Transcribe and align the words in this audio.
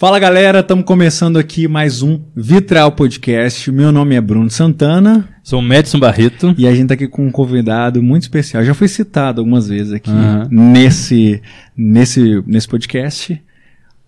Fala 0.00 0.18
galera, 0.18 0.60
estamos 0.60 0.86
começando 0.86 1.38
aqui 1.38 1.68
mais 1.68 2.00
um 2.02 2.18
Vitral 2.34 2.90
Podcast. 2.92 3.70
Meu 3.70 3.92
nome 3.92 4.14
é 4.14 4.20
Bruno 4.22 4.48
Santana. 4.48 5.28
Sou 5.44 5.58
o 5.58 5.62
Madison 5.62 5.98
Barreto. 5.98 6.54
E 6.56 6.66
a 6.66 6.70
gente 6.70 6.84
está 6.84 6.94
aqui 6.94 7.06
com 7.06 7.26
um 7.26 7.30
convidado 7.30 8.02
muito 8.02 8.22
especial. 8.22 8.64
Já 8.64 8.72
foi 8.72 8.88
citado 8.88 9.42
algumas 9.42 9.68
vezes 9.68 9.92
aqui 9.92 10.08
uhum. 10.08 10.48
nesse, 10.48 11.42
nesse, 11.76 12.42
nesse 12.46 12.66
podcast. 12.66 13.42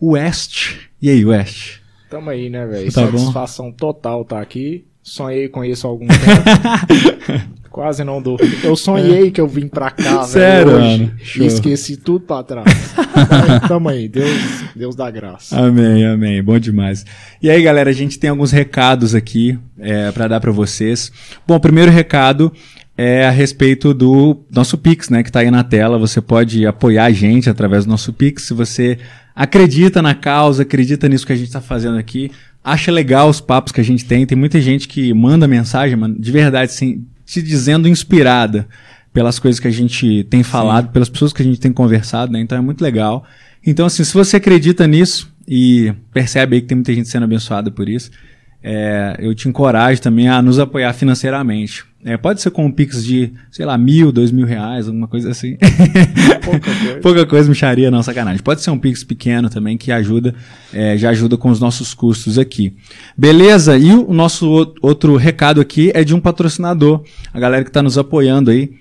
West. 0.00 0.76
E 1.02 1.10
aí, 1.10 1.22
West? 1.26 1.80
Tamo 2.08 2.30
aí, 2.30 2.48
né, 2.48 2.66
velho? 2.66 2.90
Tá 2.90 3.02
Satisfação 3.02 3.66
bom? 3.66 3.76
total 3.76 4.24
tá 4.24 4.40
aqui. 4.40 4.86
Sonhei 5.02 5.46
com 5.50 5.62
isso 5.62 5.86
há 5.86 5.90
algum 5.90 6.06
tempo. 6.06 7.52
Quase 7.72 8.04
não 8.04 8.20
dou. 8.20 8.36
Eu 8.62 8.76
sonhei 8.76 9.30
que 9.30 9.40
eu 9.40 9.48
vim 9.48 9.66
pra 9.66 9.90
cá, 9.90 10.24
Sério, 10.28 10.76
velho, 10.76 11.12
hoje. 11.16 11.46
Esqueci 11.46 11.96
tudo 11.96 12.20
pra 12.20 12.42
trás. 12.42 12.66
Tamo 13.66 13.88
aí, 13.88 14.08
Deus, 14.08 14.30
Deus 14.76 14.94
dá 14.94 15.10
graça. 15.10 15.58
Amém, 15.58 16.04
amém. 16.04 16.42
Bom 16.42 16.58
demais. 16.58 17.04
E 17.42 17.48
aí, 17.48 17.62
galera, 17.62 17.88
a 17.88 17.94
gente 17.94 18.18
tem 18.18 18.28
alguns 18.28 18.52
recados 18.52 19.14
aqui 19.14 19.58
é, 19.78 20.12
para 20.12 20.28
dar 20.28 20.40
para 20.40 20.52
vocês. 20.52 21.10
Bom, 21.46 21.56
o 21.56 21.60
primeiro 21.60 21.90
recado 21.90 22.52
é 22.96 23.26
a 23.26 23.30
respeito 23.30 23.94
do 23.94 24.44
nosso 24.50 24.76
Pix, 24.76 25.08
né, 25.08 25.22
que 25.22 25.32
tá 25.32 25.40
aí 25.40 25.50
na 25.50 25.64
tela. 25.64 25.98
Você 25.98 26.20
pode 26.20 26.66
apoiar 26.66 27.06
a 27.06 27.10
gente 27.10 27.48
através 27.48 27.86
do 27.86 27.90
nosso 27.90 28.12
Pix. 28.12 28.42
Se 28.42 28.54
você 28.54 28.98
acredita 29.34 30.02
na 30.02 30.14
causa, 30.14 30.62
acredita 30.62 31.08
nisso 31.08 31.26
que 31.26 31.32
a 31.32 31.36
gente 31.36 31.46
está 31.46 31.60
fazendo 31.60 31.96
aqui, 31.96 32.30
acha 32.62 32.92
legal 32.92 33.30
os 33.30 33.40
papos 33.40 33.72
que 33.72 33.80
a 33.80 33.84
gente 33.84 34.04
tem. 34.04 34.26
Tem 34.26 34.36
muita 34.36 34.60
gente 34.60 34.86
que 34.86 35.12
manda 35.14 35.48
mensagem, 35.48 35.96
mano, 35.96 36.16
de 36.18 36.30
verdade, 36.30 36.70
assim, 36.70 37.06
te 37.32 37.40
dizendo 37.40 37.88
inspirada 37.88 38.68
pelas 39.12 39.38
coisas 39.38 39.58
que 39.58 39.66
a 39.66 39.70
gente 39.70 40.24
tem 40.24 40.42
falado, 40.42 40.86
Sim. 40.86 40.92
pelas 40.92 41.08
pessoas 41.08 41.32
que 41.32 41.40
a 41.40 41.44
gente 41.44 41.58
tem 41.58 41.72
conversado, 41.72 42.30
né? 42.30 42.40
Então 42.40 42.58
é 42.58 42.60
muito 42.60 42.82
legal. 42.82 43.24
Então, 43.64 43.86
assim, 43.86 44.04
se 44.04 44.12
você 44.12 44.36
acredita 44.36 44.86
nisso 44.86 45.32
e 45.48 45.94
percebe 46.12 46.56
aí 46.56 46.62
que 46.62 46.68
tem 46.68 46.76
muita 46.76 46.92
gente 46.92 47.08
sendo 47.08 47.24
abençoada 47.24 47.70
por 47.70 47.88
isso, 47.88 48.10
é, 48.62 49.16
eu 49.18 49.34
te 49.34 49.48
encorajo 49.48 50.00
também 50.00 50.28
a 50.28 50.40
nos 50.40 50.58
apoiar 50.58 50.92
financeiramente. 50.92 51.84
É, 52.04 52.16
pode 52.16 52.40
ser 52.40 52.50
com 52.50 52.66
um 52.66 52.70
Pix 52.70 53.04
de, 53.04 53.32
sei 53.50 53.64
lá, 53.64 53.78
mil, 53.78 54.10
dois 54.10 54.32
mil 54.32 54.44
reais, 54.44 54.88
alguma 54.88 55.06
coisa 55.06 55.30
assim. 55.30 55.56
Pouca 56.44 56.60
coisa. 56.60 57.00
Pouca 57.00 57.26
coisa, 57.26 57.48
micharia, 57.48 57.90
não, 57.92 58.02
sacanagem. 58.02 58.42
Pode 58.42 58.60
ser 58.60 58.70
um 58.70 58.78
Pix 58.78 59.04
pequeno 59.04 59.48
também 59.48 59.78
que 59.78 59.92
ajuda, 59.92 60.34
é, 60.72 60.96
já 60.96 61.10
ajuda 61.10 61.36
com 61.36 61.48
os 61.48 61.60
nossos 61.60 61.94
custos 61.94 62.38
aqui. 62.38 62.74
Beleza? 63.16 63.78
E 63.78 63.92
o 63.92 64.12
nosso 64.12 64.74
outro 64.80 65.16
recado 65.16 65.60
aqui 65.60 65.92
é 65.94 66.02
de 66.02 66.12
um 66.12 66.20
patrocinador, 66.20 67.04
a 67.32 67.38
galera 67.38 67.62
que 67.62 67.70
está 67.70 67.82
nos 67.82 67.96
apoiando 67.96 68.50
aí, 68.50 68.72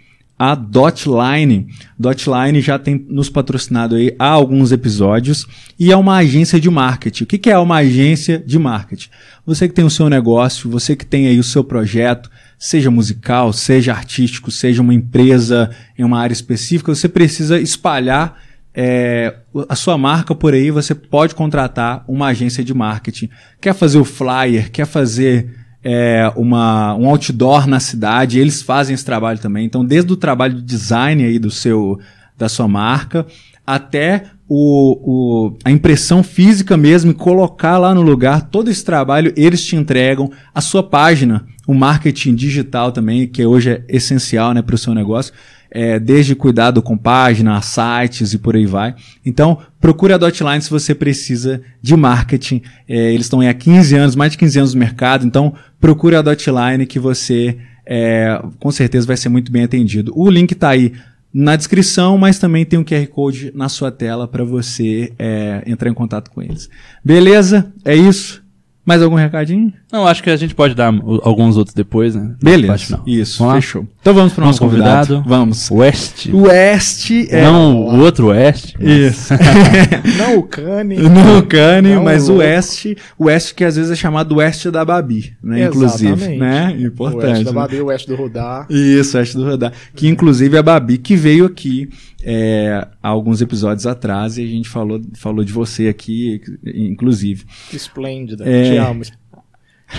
a 0.42 0.56
Dotline. 0.56 1.68
Dotline 2.00 2.62
já 2.62 2.80
tem 2.80 3.06
nos 3.08 3.30
patrocinado 3.30 3.94
aí 3.94 4.16
há 4.18 4.30
alguns 4.30 4.72
episódios 4.72 5.46
e 5.78 5.92
é 5.92 5.96
uma 5.96 6.16
agência 6.18 6.60
de 6.60 6.68
marketing. 6.68 7.26
O 7.26 7.28
que 7.28 7.48
é 7.48 7.56
uma 7.60 7.76
agência 7.76 8.40
de 8.40 8.58
marketing? 8.58 9.10
Você 9.46 9.68
que 9.68 9.76
tem 9.76 9.86
o 9.86 9.90
seu 9.92 10.10
negócio, 10.10 10.68
você 10.68 10.96
que 10.96 11.06
tem 11.06 11.28
aí 11.28 11.38
o 11.38 11.44
seu 11.44 11.64
projeto, 11.64 12.28
seja 12.58 12.90
musical, 12.90 13.54
seja 13.54 13.94
artístico, 13.94 14.50
seja 14.50 14.82
uma 14.82 14.96
empresa 14.96 15.70
em 15.96 16.04
uma 16.04 16.20
área 16.20 16.34
específica, 16.34 16.96
você 16.96 17.08
precisa 17.08 17.60
espalhar 17.60 18.42
é, 18.74 19.36
a 19.70 19.76
sua 19.76 19.96
marca 19.96 20.34
por 20.34 20.56
aí, 20.56 20.72
você 20.72 20.96
pode 20.96 21.36
contratar 21.36 22.04
uma 22.08 22.30
agência 22.30 22.64
de 22.64 22.74
marketing. 22.74 23.30
Quer 23.62 23.76
fazer 23.76 24.00
o 24.00 24.04
flyer, 24.04 24.72
quer 24.72 24.88
fazer 24.88 25.61
é, 25.84 26.32
uma, 26.36 26.94
um 26.96 27.08
outdoor 27.08 27.68
na 27.68 27.80
cidade, 27.80 28.40
eles 28.40 28.62
fazem 28.62 28.94
esse 28.94 29.06
trabalho 29.06 29.40
também. 29.40 29.66
Então, 29.66 29.84
desde 29.84 30.12
o 30.14 30.18
trabalho 30.18 30.56
de 30.56 30.62
design 30.62 31.24
aí 31.24 31.40
do 31.40 31.50
seu, 31.50 32.00
da 32.38 32.48
sua 32.48 32.68
marca, 32.68 33.26
até 33.66 34.26
o, 34.48 35.48
o, 35.48 35.58
a 35.64 35.72
impressão 35.72 36.22
física 36.22 36.76
mesmo 36.76 37.14
colocar 37.14 37.78
lá 37.78 37.96
no 37.96 38.02
lugar 38.02 38.50
todo 38.50 38.70
esse 38.70 38.84
trabalho, 38.84 39.34
eles 39.38 39.64
te 39.64 39.76
entregam 39.76 40.30
a 40.54 40.60
sua 40.60 40.84
página, 40.84 41.46
o 41.66 41.74
marketing 41.74 42.36
digital 42.36 42.92
também, 42.92 43.28
que 43.28 43.46
hoje 43.46 43.72
é 43.72 43.84
essencial 43.88 44.54
né, 44.54 44.62
para 44.62 44.76
o 44.76 44.78
seu 44.78 44.94
negócio, 44.94 45.34
é, 45.72 45.98
desde 45.98 46.36
cuidado 46.36 46.82
com 46.82 46.98
página, 46.98 47.62
sites 47.62 48.34
e 48.34 48.38
por 48.38 48.56
aí 48.56 48.66
vai. 48.66 48.94
Então, 49.26 49.58
procure 49.80 50.14
a 50.14 50.18
Dotline 50.18 50.62
se 50.62 50.70
você 50.70 50.94
precisa 50.94 51.62
de 51.82 51.96
marketing. 51.96 52.62
É, 52.88 53.14
eles 53.14 53.26
estão 53.26 53.42
há 53.42 53.54
15 53.54 53.96
anos, 53.96 54.16
mais 54.16 54.34
de 54.34 54.38
15 54.38 54.60
anos 54.60 54.74
no 54.74 54.80
mercado, 54.80 55.26
então 55.26 55.54
procure 55.80 56.16
a 56.16 56.22
Dotline 56.22 56.86
que 56.86 57.00
você 57.00 57.58
é, 57.86 58.42
com 58.60 58.72
certeza 58.72 59.08
vai 59.08 59.18
ser 59.18 59.30
muito 59.30 59.52
bem 59.52 59.64
atendido. 59.64 60.12
O 60.16 60.30
link 60.30 60.52
está 60.52 60.70
aí 60.70 60.94
na 61.34 61.56
descrição, 61.56 62.18
mas 62.18 62.38
também 62.38 62.66
tem 62.66 62.78
um 62.78 62.84
QR 62.84 63.08
Code 63.08 63.52
na 63.56 63.70
sua 63.70 63.92
tela 63.92 64.28
para 64.28 64.44
você 64.44 65.14
é, 65.18 65.64
entrar 65.66 65.90
em 65.90 65.94
contato 65.94 66.30
com 66.30 66.42
eles. 66.42 66.70
Beleza? 67.04 67.72
É 67.86 67.96
isso. 67.96 68.44
Mais 68.86 69.02
algum 69.02 69.16
recadinho? 69.16 69.72
Não, 69.92 70.08
acho 70.08 70.24
que 70.24 70.30
a 70.30 70.36
gente 70.38 70.56
pode 70.56 70.74
dar 70.74 70.94
alguns 71.22 71.58
outros 71.58 71.74
depois, 71.74 72.16
né? 72.16 72.34
Beleza. 72.42 73.02
Isso, 73.06 73.46
fechou. 73.52 73.86
Então 74.00 74.14
vamos 74.14 74.32
para 74.32 74.44
o 74.44 74.48
nosso 74.48 74.60
convidado. 74.60 75.16
convidado. 75.16 75.30
Vamos. 75.30 75.70
West. 75.70 76.28
West 76.32 77.12
é. 77.30 77.44
Não, 77.44 77.76
o 77.76 78.00
outro 78.00 78.28
West. 78.28 78.74
Isso. 78.80 79.34
não 80.18 80.38
o 80.38 80.44
Cane. 80.44 80.98
Não 80.98 81.40
o 81.40 81.44
Cane, 81.44 81.98
mas 81.98 82.30
o 82.30 82.38
West. 82.38 82.86
O 83.18 83.26
West 83.26 83.54
que 83.54 83.66
às 83.66 83.76
vezes 83.76 83.92
é 83.92 83.96
chamado 83.96 84.38
West 84.38 84.66
da 84.68 84.86
Babi, 84.86 85.34
né? 85.44 85.66
Inclusive. 85.66 86.38
Né? 86.38 86.76
Importante. 86.80 87.26
O 87.26 87.30
West 87.30 87.44
da 87.44 87.52
Babi, 87.52 87.82
o 87.82 87.86
West 87.88 88.08
do 88.08 88.16
Rodar. 88.16 88.68
Isso, 88.70 89.18
o 89.18 89.20
West 89.20 89.36
do 89.36 89.44
Rodar. 89.44 89.74
Que 89.94 90.08
inclusive 90.08 90.56
é 90.56 90.60
a 90.60 90.64
Babi 90.64 90.98
que 90.98 91.18
veio 91.18 91.46
aqui 91.46 91.90
é, 92.24 92.88
há 93.02 93.10
alguns 93.10 93.42
episódios 93.42 93.86
atrás 93.86 94.38
e 94.38 94.44
a 94.44 94.48
gente 94.48 94.70
falou, 94.70 95.02
falou 95.16 95.44
de 95.44 95.52
você 95.52 95.88
aqui, 95.88 96.42
inclusive. 96.64 97.44
Esplêndida. 97.74 98.48
É... 98.48 98.72
Te 98.72 98.78
amo. 98.78 99.04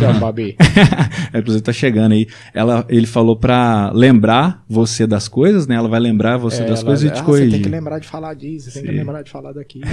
Amo, 0.00 0.20
Babi. 0.20 0.56
é, 1.32 1.38
inclusive 1.38 1.62
tá 1.62 1.72
chegando 1.72 2.12
aí. 2.12 2.26
Ela, 2.54 2.84
ele 2.88 3.06
falou 3.06 3.36
pra 3.36 3.90
lembrar 3.92 4.62
você 4.68 5.06
das 5.06 5.28
coisas, 5.28 5.66
né? 5.66 5.74
Ela 5.74 5.88
vai 5.88 6.00
lembrar 6.00 6.36
você 6.36 6.62
é, 6.62 6.66
das 6.66 6.82
coisas 6.82 7.10
e 7.10 7.12
te 7.12 7.20
ah, 7.20 7.22
corrigir. 7.22 7.50
Você 7.50 7.56
tem 7.56 7.62
que 7.62 7.68
lembrar 7.68 7.98
de 7.98 8.06
falar 8.06 8.34
disso, 8.34 8.70
você 8.70 8.80
tem 8.80 8.90
que 8.90 8.96
lembrar 8.96 9.22
de 9.22 9.30
falar 9.30 9.52
daquilo. 9.52 9.84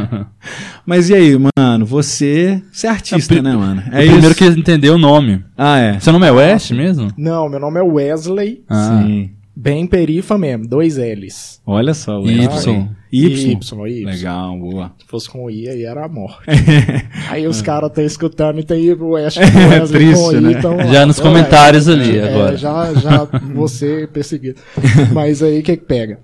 Mas 0.86 1.10
e 1.10 1.14
aí, 1.14 1.36
mano? 1.38 1.86
Você, 1.86 2.62
você 2.72 2.86
é 2.86 2.90
artista, 2.90 3.34
é, 3.34 3.42
né, 3.42 3.54
mano? 3.54 3.82
É 3.92 4.06
primeiro 4.06 4.34
que 4.34 4.44
entender 4.44 4.90
o 4.90 4.98
nome. 4.98 5.44
Ah, 5.56 5.78
é. 5.78 6.00
Seu 6.00 6.12
nome 6.12 6.26
é 6.26 6.30
West 6.30 6.70
mesmo? 6.72 7.12
Não, 7.16 7.48
meu 7.48 7.60
nome 7.60 7.78
é 7.78 7.82
Wesley. 7.82 8.64
Ah. 8.68 9.02
Sim. 9.02 9.37
Bem 9.60 9.88
perifa 9.88 10.38
mesmo, 10.38 10.68
dois 10.68 10.98
L's. 10.98 11.60
Olha 11.66 11.92
só, 11.92 12.20
o 12.20 12.30
Y. 12.30 12.46
Y. 13.10 13.56
Y. 13.56 13.58
Y. 13.88 14.04
Legal, 14.04 14.56
boa. 14.56 14.92
Se 14.96 15.04
fosse 15.08 15.28
com 15.28 15.50
I, 15.50 15.68
aí 15.68 15.84
era 15.84 16.04
a 16.04 16.08
morte. 16.08 16.44
aí 17.28 17.44
os 17.44 17.60
caras 17.60 17.90
estão 17.90 18.04
escutando 18.04 18.60
e 18.60 18.62
tem 18.62 18.92
o 18.92 19.08
West 19.08 19.36
com 19.42 19.72
é 19.72 19.80
triste, 19.80 20.22
com 20.22 20.32
I, 20.32 20.40
né? 20.40 20.52
então, 20.52 20.78
Já 20.92 21.04
nos 21.04 21.18
comentários 21.18 21.88
é, 21.88 21.92
ali 21.92 22.18
é, 22.18 22.28
agora. 22.28 22.56
Já, 22.56 22.94
já 22.94 23.24
você 23.52 24.08
perseguido. 24.12 24.60
Mas 25.12 25.42
aí 25.42 25.58
o 25.58 25.62
que 25.64 25.76
que 25.76 25.84
pega? 25.84 26.20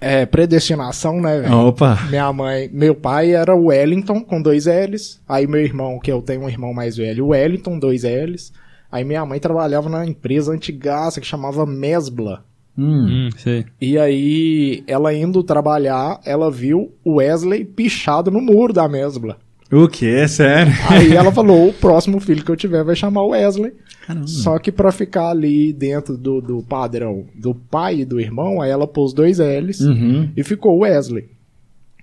É, 0.00 0.24
predestinação, 0.24 1.20
né, 1.20 1.38
velho? 1.38 1.54
Opa! 1.54 1.98
Minha 2.08 2.32
mãe, 2.32 2.70
meu 2.72 2.94
pai 2.94 3.34
era 3.34 3.54
Wellington, 3.54 4.24
com 4.24 4.40
dois 4.40 4.64
L's. 4.64 5.20
Aí 5.28 5.46
meu 5.46 5.60
irmão, 5.60 6.00
que 6.00 6.10
eu 6.10 6.22
tenho 6.22 6.40
um 6.40 6.48
irmão 6.48 6.72
mais 6.72 6.96
velho, 6.96 7.26
Wellington, 7.26 7.78
dois 7.78 8.04
L's. 8.04 8.54
Aí 8.92 9.04
minha 9.04 9.24
mãe 9.24 9.40
trabalhava 9.40 9.88
na 9.88 10.06
empresa 10.06 10.52
antigaça 10.52 11.18
que 11.18 11.26
chamava 11.26 11.64
Mesbla. 11.64 12.44
Hum, 12.76 13.06
hum, 13.26 13.30
sei. 13.38 13.64
E 13.80 13.98
aí, 13.98 14.84
ela 14.86 15.14
indo 15.14 15.42
trabalhar, 15.42 16.20
ela 16.26 16.50
viu 16.50 16.92
o 17.02 17.14
Wesley 17.14 17.64
pichado 17.64 18.30
no 18.30 18.40
muro 18.40 18.72
da 18.72 18.86
Mesbla. 18.86 19.38
O 19.72 19.88
que? 19.88 20.28
Sério? 20.28 20.72
Aí 20.90 21.16
ela 21.16 21.32
falou: 21.32 21.68
o 21.68 21.72
próximo 21.72 22.20
filho 22.20 22.44
que 22.44 22.50
eu 22.50 22.56
tiver 22.56 22.84
vai 22.84 22.94
chamar 22.94 23.22
o 23.22 23.30
Wesley. 23.30 23.72
Caramba. 24.06 24.26
Só 24.26 24.58
que 24.58 24.70
para 24.70 24.92
ficar 24.92 25.30
ali 25.30 25.72
dentro 25.72 26.18
do, 26.18 26.42
do 26.42 26.62
padrão 26.62 27.24
do 27.34 27.54
pai 27.54 28.00
e 28.00 28.04
do 28.04 28.20
irmão, 28.20 28.60
aí 28.60 28.70
ela 28.70 28.86
pôs 28.86 29.14
dois 29.14 29.38
L's 29.38 29.80
uhum. 29.80 30.30
e 30.36 30.42
ficou 30.42 30.80
Wesley. 30.80 31.30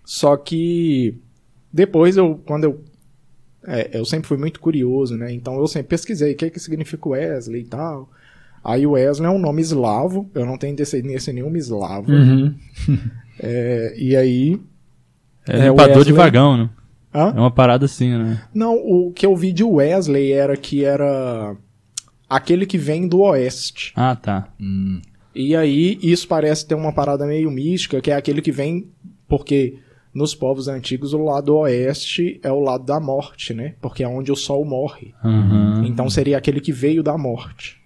Só 0.03 0.35
que 0.35 1.15
depois 1.71 2.17
eu, 2.17 2.39
quando 2.45 2.63
eu 2.63 2.83
é, 3.69 3.89
eu 3.93 4.03
sempre 4.03 4.27
fui 4.27 4.37
muito 4.37 4.59
curioso, 4.59 5.15
né? 5.15 5.31
Então 5.31 5.57
eu 5.59 5.67
sempre 5.67 5.89
pesquisei 5.89 6.33
o 6.33 6.35
que, 6.35 6.49
que 6.49 6.59
significa 6.59 7.09
Wesley 7.09 7.61
e 7.61 7.65
tal. 7.65 8.09
Aí 8.63 8.85
o 8.85 8.91
Wesley 8.91 9.27
é 9.27 9.31
um 9.31 9.39
nome 9.39 9.61
eslavo, 9.61 10.29
eu 10.33 10.45
não 10.45 10.57
tenho 10.57 10.75
descendência 10.75 11.31
nenhuma 11.31 11.57
eslavo. 11.57 12.11
Uhum. 12.11 12.55
é, 13.39 13.93
e 13.95 14.15
aí. 14.15 14.59
É, 15.47 15.59
é 15.59 15.69
limpador 15.69 15.97
Wesley... 15.97 16.05
de 16.05 16.13
vagão, 16.13 16.57
né? 16.57 16.69
Hã? 17.13 17.33
É 17.35 17.39
uma 17.39 17.51
parada 17.51 17.85
assim, 17.85 18.09
né? 18.09 18.41
Não, 18.53 18.75
o 18.75 19.11
que 19.11 19.25
eu 19.25 19.35
vi 19.35 19.51
de 19.51 19.63
Wesley 19.63 20.31
era 20.31 20.57
que 20.57 20.83
era 20.83 21.55
aquele 22.29 22.65
que 22.65 22.77
vem 22.77 23.07
do 23.07 23.21
oeste. 23.21 23.93
Ah, 23.95 24.15
tá. 24.15 24.49
Hum. 24.59 25.01
E 25.33 25.55
aí, 25.55 25.97
isso 26.01 26.27
parece 26.27 26.67
ter 26.67 26.75
uma 26.75 26.91
parada 26.91 27.25
meio 27.25 27.49
mística, 27.49 28.01
que 28.01 28.11
é 28.11 28.15
aquele 28.15 28.41
que 28.41 28.51
vem 28.51 28.87
porque 29.27 29.77
nos 30.19 30.35
povos 30.35 30.67
antigos, 30.67 31.13
o 31.13 31.23
lado 31.23 31.55
oeste 31.55 32.39
é 32.43 32.51
o 32.51 32.59
lado 32.59 32.83
da 32.83 32.99
morte, 32.99 33.53
né? 33.53 33.75
Porque 33.81 34.03
é 34.03 34.07
onde 34.07 34.31
o 34.31 34.35
sol 34.35 34.65
morre. 34.65 35.13
Uhum. 35.23 35.85
Então 35.85 36.09
seria 36.09 36.37
aquele 36.37 36.59
que 36.59 36.73
veio 36.73 37.01
da 37.01 37.17
morte. 37.17 37.77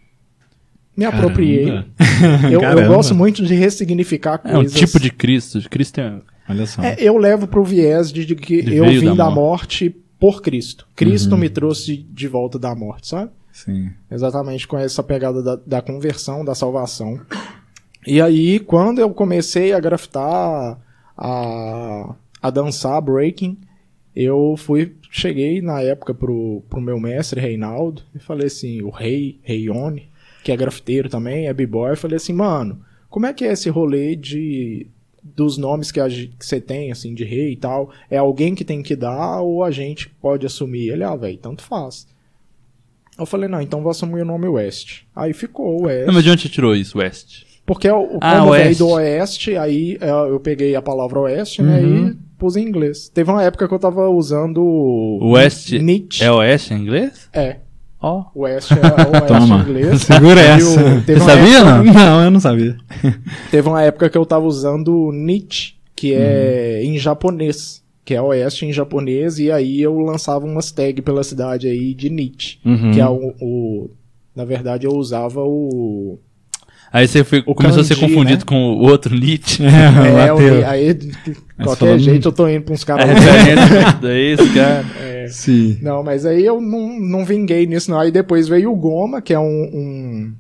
Me 0.98 1.06
apropriei. 1.06 1.70
eu, 2.52 2.62
eu, 2.62 2.88
gosto 2.88 3.14
muito 3.14 3.46
de 3.46 3.54
ressignificar 3.54 4.40
coisas. 4.40 4.76
É 4.76 4.78
um 4.78 4.86
tipo 4.86 5.00
de 5.00 5.12
Cristo. 5.12 5.62
Cristo 5.70 6.02
é 6.02 6.20
Olha 6.50 6.66
só. 6.66 6.82
É, 6.82 6.96
eu 7.00 7.18
levo 7.18 7.48
pro 7.48 7.64
viés 7.64 8.12
de, 8.12 8.26
de 8.26 8.36
que 8.36 8.62
De 8.64 8.76
eu 8.76 8.86
vim 8.86 9.06
da 9.16 9.26
da 9.26 9.30
morte. 9.30 9.86
morte. 9.86 10.04
por 10.20 10.42
Cristo. 10.42 10.88
Cristo 10.96 11.34
Uhum. 11.34 11.38
me 11.38 11.50
trouxe 11.50 11.98
de 11.98 12.28
volta 12.28 12.58
da 12.58 12.74
morte, 12.76 13.08
sabe? 13.10 13.30
Sim. 13.52 13.92
Exatamente 14.10 14.68
com 14.68 14.78
essa 14.78 15.04
pegada 15.04 15.44
da, 15.44 15.56
da 15.56 15.82
conversão, 15.82 16.44
da 16.44 16.56
salvação. 16.56 17.20
E 18.06 18.20
aí, 18.20 18.60
quando 18.60 19.00
eu 19.00 19.12
comecei 19.12 19.72
a 19.72 19.80
grafitar, 19.80 20.80
a, 21.18 22.16
a 22.44 22.50
dançar 22.52 23.02
breaking, 23.02 23.58
eu 24.16 24.56
fui, 24.58 24.94
cheguei 25.10 25.62
na 25.62 25.82
época 25.82 26.14
pro, 26.14 26.62
pro 26.70 26.80
meu 26.82 27.00
mestre, 27.00 27.40
Reinaldo, 27.42 28.04
e 28.14 28.20
falei 28.20 28.46
assim, 28.48 28.82
o 28.84 28.90
Rei, 28.92 29.40
Reione, 29.42 30.10
que 30.44 30.52
é 30.52 30.58
grafiteiro 30.58 31.10
também, 31.10 31.48
é 31.48 31.54
b-boy, 31.54 31.96
falei 31.96 32.18
assim, 32.18 32.34
mano, 32.34 32.82
como 33.10 33.26
é 33.26 33.34
que 33.34 33.46
é 33.46 33.52
esse 33.54 33.70
rolê 33.70 34.16
de 34.16 34.86
dos 35.24 35.58
nomes 35.58 35.90
que 35.90 36.02
a 36.02 36.10
que 36.10 36.32
você 36.46 36.60
tem, 36.60 36.92
assim, 36.92 37.14
de 37.16 37.24
rei 37.24 37.54
e 37.54 37.56
tal, 37.56 37.90
é 38.12 38.18
alguém 38.18 38.54
que 38.54 38.66
tem 38.66 38.84
que 38.84 38.94
dar 38.94 39.40
ou 39.40 39.64
a 39.64 39.72
gente 39.72 40.10
pode 40.10 40.46
assumir? 40.46 40.90
Ele, 40.90 41.02
ah, 41.04 41.16
velho, 41.16 41.38
tanto 41.38 41.64
faz. 41.64 42.06
Eu 43.18 43.26
falei, 43.26 43.48
não, 43.48 43.62
então 43.62 43.82
vou 43.82 43.92
assumir 43.92 44.22
o 44.22 44.26
nome 44.26 44.48
West. 44.48 45.04
Aí 45.16 45.32
ficou 45.34 45.80
o 45.80 45.86
West. 45.86 46.08
Não, 46.08 46.14
mas 46.14 46.24
de 46.26 46.30
onde 46.30 46.42
você 46.42 46.50
tirou 46.50 46.76
isso, 46.76 46.98
West? 46.98 47.44
Porque 47.66 47.90
o, 47.90 48.16
o- 48.16 48.20
Ah, 48.20 48.40
como 48.40 48.52
Oeste. 48.52 48.80
do 48.80 48.90
Oeste, 48.90 49.56
aí 49.56 49.98
é, 50.02 50.10
eu 50.10 50.40
peguei 50.42 50.76
a 50.76 50.82
palavra 50.82 51.22
Oeste, 51.22 51.62
né, 51.62 51.80
Uhum. 51.82 52.08
e 52.10 52.18
pus 52.38 52.56
em 52.56 52.66
inglês. 52.68 53.10
Teve 53.10 53.30
uma 53.32 53.44
época 53.44 53.68
que 53.68 53.74
eu 53.74 53.80
tava 53.80 54.08
usando 54.10 54.62
West 55.22 55.72
Nietzsche. 55.74 56.24
É 56.24 56.32
Oeste 56.32 56.74
em 56.74 56.78
inglês? 56.82 57.30
É, 57.34 57.58
Ó. 58.02 58.26
Oeste 58.36 58.74
é 58.74 58.78
o 58.78 59.12
Oeste 59.14 59.28
Toma. 59.28 59.56
em 59.56 59.62
inglês. 59.62 60.02
Segura 60.04 60.42
essa. 60.42 61.00
Você 61.00 61.20
sabia, 61.20 61.58
época, 61.60 61.84
não? 61.84 61.94
Não, 61.94 62.24
eu 62.26 62.32
não 62.32 62.40
sabia. 62.42 62.76
teve 63.50 63.68
uma 63.70 63.82
época 63.82 64.10
que 64.10 64.18
eu 64.18 64.26
tava 64.26 64.46
usando 64.46 65.10
Nietzsche, 65.14 65.76
que 65.96 66.14
é 66.14 66.82
Uhum. 66.84 66.92
em 66.92 66.98
japonês. 66.98 67.82
Que 68.06 68.14
é 68.14 68.22
Oeste 68.22 68.66
em 68.66 68.74
japonês, 68.74 69.40
e 69.40 69.50
aí 69.50 69.82
eu 69.82 69.98
lançava 70.00 70.46
umas 70.46 70.70
tags 70.74 71.02
pela 71.06 71.24
cidade 71.24 71.68
aí 71.68 71.94
de 71.94 72.10
Nietzsche. 72.10 72.58
Uhum. 72.66 72.92
Que 72.92 73.00
é 73.00 73.08
o, 73.08 73.34
o- 73.40 73.90
Na 74.36 74.44
verdade, 74.44 74.86
eu 74.86 74.92
usava 74.92 75.40
o. 75.42 76.20
Aí 76.94 77.08
você 77.08 77.24
foi- 77.24 77.44
O 77.48 77.56
começou 77.56 77.82
a 77.82 77.84
ser 77.84 77.96
kanji, 77.96 78.08
confundido 78.08 78.40
né? 78.42 78.46
com 78.46 78.56
o 78.76 78.82
outro 78.88 79.16
Nietzsche. 79.16 79.64
É, 79.66 80.60
É, 80.62 80.66
aí, 80.66 80.94
de 80.94 81.12
qualquer 81.64 81.76
falando- 81.88 82.00
jeito, 82.00 82.28
eu 82.28 82.32
tô 82.32 82.48
indo 82.48 82.62
pra 82.64 82.74
uns 82.76 82.84
caras. 82.84 83.08
daí, 84.00 84.34
esse 84.34 84.50
cara. 84.54 84.86
Sim. 85.30 85.80
Não, 85.82 86.04
mas 86.04 86.26
aí 86.26 86.46
eu 86.46 86.62
não, 86.62 87.00
não 87.00 87.26
vinguei 87.26 87.66
nisso, 87.66 87.90
não. 87.90 88.00
Aí 88.00 88.12
depois 88.12 88.48
veio 88.48 88.72
o 88.72 88.76
Goma, 88.76 89.22
que 89.22 89.34
é 89.34 89.40
um, 89.40 89.44
um, 89.44 90.34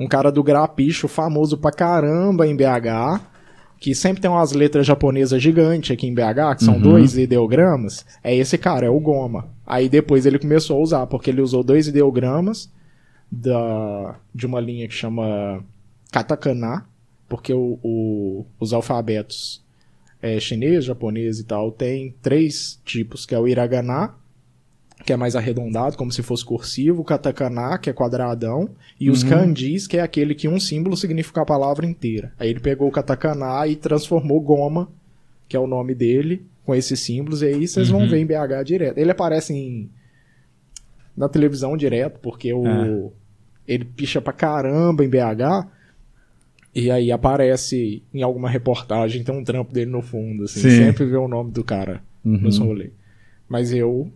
um 0.00 0.06
cara 0.08 0.30
do 0.30 0.42
grapicho 0.42 1.08
famoso 1.08 1.56
pra 1.56 1.70
caramba 1.70 2.46
em 2.46 2.54
BH, 2.56 3.20
que 3.80 3.94
sempre 3.94 4.20
tem 4.20 4.30
umas 4.30 4.52
letras 4.52 4.86
japonesas 4.86 5.40
gigantes 5.42 5.90
aqui 5.92 6.06
em 6.06 6.14
BH, 6.14 6.56
que 6.58 6.64
são 6.64 6.74
Uhum. 6.74 6.80
dois 6.82 7.16
ideogramas. 7.16 8.04
É 8.22 8.34
esse 8.36 8.58
cara, 8.58 8.86
é 8.86 8.90
o 8.90 9.00
Goma. 9.00 9.46
Aí 9.66 9.88
depois 9.88 10.26
ele 10.26 10.38
começou 10.38 10.78
a 10.78 10.82
usar, 10.82 11.06
porque 11.06 11.30
ele 11.30 11.40
usou 11.40 11.62
dois 11.62 11.86
ideogramas 11.88 12.68
da, 13.30 14.16
de 14.34 14.46
uma 14.46 14.60
linha 14.60 14.86
que 14.88 14.94
chama 14.94 15.62
katakana, 16.12 16.86
porque 17.28 17.52
o, 17.52 17.78
o- 17.82 18.46
os 18.60 18.72
alfabetos 18.72 19.62
é, 20.22 20.40
chinês, 20.40 20.84
japonês 20.84 21.38
e 21.38 21.44
tal, 21.44 21.70
tem 21.70 22.14
três 22.22 22.80
tipos, 22.84 23.26
que 23.26 23.34
é 23.34 23.38
o 23.38 23.46
hiragana, 23.46 24.14
que 25.04 25.12
é 25.12 25.16
mais 25.16 25.36
arredondado, 25.36 25.96
como 25.96 26.10
se 26.10 26.22
fosse 26.22 26.44
cursivo, 26.44 27.02
o 27.02 27.04
katakana, 27.04 27.76
que 27.78 27.90
é 27.90 27.92
quadradão, 27.92 28.70
e 28.98 29.10
os 29.10 29.22
Uhum. 29.22 29.28
kanjis, 29.28 29.86
que 29.86 29.98
é 29.98 30.00
aquele 30.00 30.34
que 30.34 30.48
um 30.48 30.58
símbolo 30.58 30.96
significa 30.96 31.42
a 31.42 31.46
palavra 31.46 31.84
inteira. 31.86 32.32
Aí 32.38 32.48
ele 32.48 32.60
pegou 32.60 32.88
o 32.88 32.92
katakana 32.92 33.66
e 33.66 33.76
transformou 33.76 34.40
Goma, 34.40 34.88
que 35.48 35.56
é 35.56 35.60
o 35.60 35.66
nome 35.66 35.94
dele, 35.94 36.44
com 36.64 36.74
esses 36.74 36.98
símbolos, 36.98 37.42
e 37.42 37.46
aí 37.46 37.68
vocês 37.68 37.88
vão 37.90 38.00
Uhum. 38.00 38.08
ver 38.08 38.18
em 38.18 38.26
BH 38.26 38.64
direto. 38.64 38.98
Ele 38.98 39.10
aparece 39.10 39.52
em, 39.54 39.88
na 41.16 41.28
televisão 41.28 41.76
direto, 41.76 42.18
porque 42.20 42.52
o, 42.52 42.66
É. 42.66 43.08
ele 43.74 43.84
picha 43.84 44.20
pra 44.20 44.32
caramba 44.32 45.04
em 45.04 45.08
BH, 45.08 45.66
e 46.74 46.90
aí 46.90 47.10
aparece 47.10 48.02
em 48.12 48.22
alguma 48.22 48.50
reportagem, 48.50 49.24
tem 49.24 49.34
um 49.34 49.42
trampo 49.44 49.72
dele 49.72 49.90
no 49.90 50.02
fundo, 50.02 50.44
assim, 50.44 50.60
Sim. 50.60 50.70
sempre 50.70 51.06
vê 51.06 51.16
o 51.16 51.26
nome 51.28 51.50
do 51.50 51.64
cara 51.64 52.02
nos 52.22 52.58
Uhum. 52.58 52.66
rolês. 52.66 52.90
Mas 53.48 53.72
eu 53.72 54.10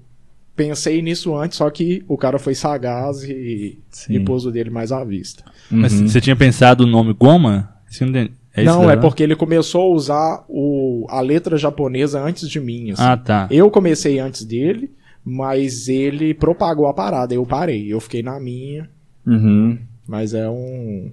pensei 0.55 1.00
nisso 1.00 1.35
antes, 1.35 1.56
só 1.56 1.70
que 1.70 2.05
o 2.06 2.19
cara 2.19 2.38
foi 2.38 2.55
sagaz 2.55 3.23
e, 3.23 3.79
Sim. 3.91 4.12
e 4.14 4.20
pôs 4.20 4.44
o 4.44 4.50
dele 4.50 4.69
mais 4.69 4.93
à 4.93 5.03
vista. 5.05 5.43
Mas 5.70 5.93
Uhum. 5.94 6.06
você 6.08 6.20
tinha 6.20 6.37
pensado 6.37 6.85
o 6.85 6.87
nome 6.87 7.14
Goma? 7.14 7.75
Não 8.00 8.19
é 8.19 8.29
isso 8.64 8.64
não, 8.64 8.91
é 8.91 8.96
porque 8.96 9.23
ele 9.23 9.35
começou 9.37 9.82
a 9.93 9.94
usar 9.94 10.44
o, 10.49 11.06
a 11.08 11.20
letra 11.20 11.56
japonesa 11.56 12.20
antes 12.20 12.49
de 12.49 12.61
mim. 12.61 12.91
assim. 12.91 13.03
Ah, 13.03 13.17
tá. 13.17 13.49
Eu 13.50 13.70
comecei 13.70 14.19
antes 14.19 14.44
dele, 14.44 14.91
mas 15.25 15.88
ele 15.88 16.32
propagou 16.34 16.87
a 16.87 16.94
parada. 16.94 17.34
Eu 17.34 17.44
parei, 17.46 17.93
eu 17.93 18.00
fiquei 18.00 18.22
na 18.22 18.38
minha, 18.40 18.88
Uhum. 19.26 19.78
mas 20.06 20.34
é 20.34 20.49
um. 20.49 21.12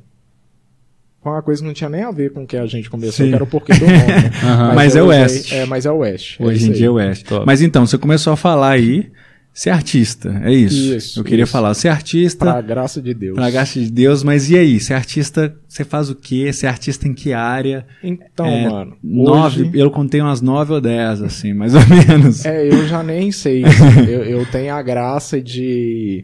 Uma 1.23 1.41
coisa 1.41 1.61
que 1.61 1.67
não 1.67 1.73
tinha 1.73 1.89
nem 1.89 2.03
a 2.03 2.11
ver 2.11 2.31
com 2.31 2.43
o 2.43 2.47
que 2.47 2.55
a 2.55 2.65
gente 2.65 2.89
começou, 2.89 3.25
Sim. 3.25 3.29
que 3.29 3.35
era 3.35 3.43
o 3.43 3.47
porquê 3.47 3.73
do 3.73 3.81
nome. 3.81 3.91
né? 3.97 4.31
Aham. 4.43 4.73
Mas 4.73 4.95
é 4.95 4.99
eu 5.01 5.05
o 5.05 5.07
West. 5.09 5.51
É, 5.51 5.65
mas 5.65 5.85
é 5.85 5.91
o 5.91 5.97
West. 5.97 6.39
é 6.39 6.45
Hoje 6.45 6.57
isso 6.59 6.69
em 6.69 6.71
dia 6.73 6.87
é 6.87 6.89
o 6.89 6.93
West. 6.93 7.25
Mas 7.45 7.61
então, 7.61 7.85
você 7.85 7.97
começou 7.97 8.31
a 8.31 8.37
falar 8.37 8.69
aí 8.71 9.11
ser 9.59 9.71
artista, 9.71 10.39
é 10.43 10.53
isso. 10.53 10.93
Isso, 10.95 11.19
Eu 11.19 11.23
queria 11.23 11.43
isso. 11.43 11.51
falar, 11.51 11.73
ser 11.73 11.87
artista, 11.87 12.45
Pra 12.45 12.61
graça 12.61 13.01
de 13.01 13.11
Deus. 13.13 13.35
pra 13.35 13.49
graça 13.49 13.79
de 13.79 13.89
Deus, 13.91 14.21
mas 14.21 14.51
e 14.51 14.55
aí? 14.57 14.79
Ser 14.79 14.93
artista, 14.93 15.55
você 15.67 15.83
faz 15.83 16.11
o 16.11 16.15
quê? 16.15 16.53
Ser 16.53 16.67
artista 16.67 17.07
em 17.07 17.13
que 17.13 17.33
área? 17.33 17.85
Então, 18.03 18.45
É, 18.45 18.69
mano. 18.69 18.95
Nove, 19.03 19.63
hoje- 19.63 19.71
eu 19.73 19.89
contei 19.89 20.21
umas 20.21 20.41
nove 20.41 20.73
ou 20.73 20.79
dez, 20.79 21.21
assim, 21.23 21.53
mais 21.53 21.73
ou 21.73 21.81
menos. 21.89 22.45
É, 22.45 22.67
eu 22.67 22.87
já 22.87 23.01
nem 23.01 23.31
sei. 23.31 23.63
assim. 23.65 23.99
eu, 24.07 24.23
eu 24.25 24.45
tenho 24.51 24.73
a 24.75 24.81
graça 24.83 25.41
de, 25.41 26.23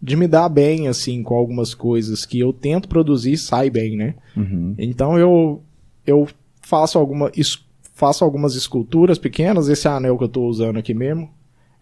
de 0.00 0.14
me 0.16 0.28
dar 0.28 0.48
bem, 0.48 0.86
assim, 0.86 1.20
com 1.24 1.34
algumas 1.34 1.74
coisas 1.74 2.24
que 2.24 2.38
eu 2.38 2.52
tento 2.52 2.88
produzir 2.88 3.32
e 3.32 3.38
sai 3.38 3.70
bem, 3.70 3.96
né? 3.96 4.14
Uhum. 4.36 4.74
Então 4.78 5.18
eu, 5.18 5.60
eu 6.06 6.28
faço, 6.62 6.96
alguma, 6.96 7.28
es- 7.36 7.58
faço 7.94 8.22
algumas 8.24 8.54
esculturas 8.54 9.18
pequenas. 9.18 9.68
Esse 9.68 9.88
anel 9.88 10.16
que 10.16 10.22
eu 10.22 10.28
tô 10.28 10.46
usando 10.46 10.76
aqui 10.78 10.94
mesmo 10.94 11.28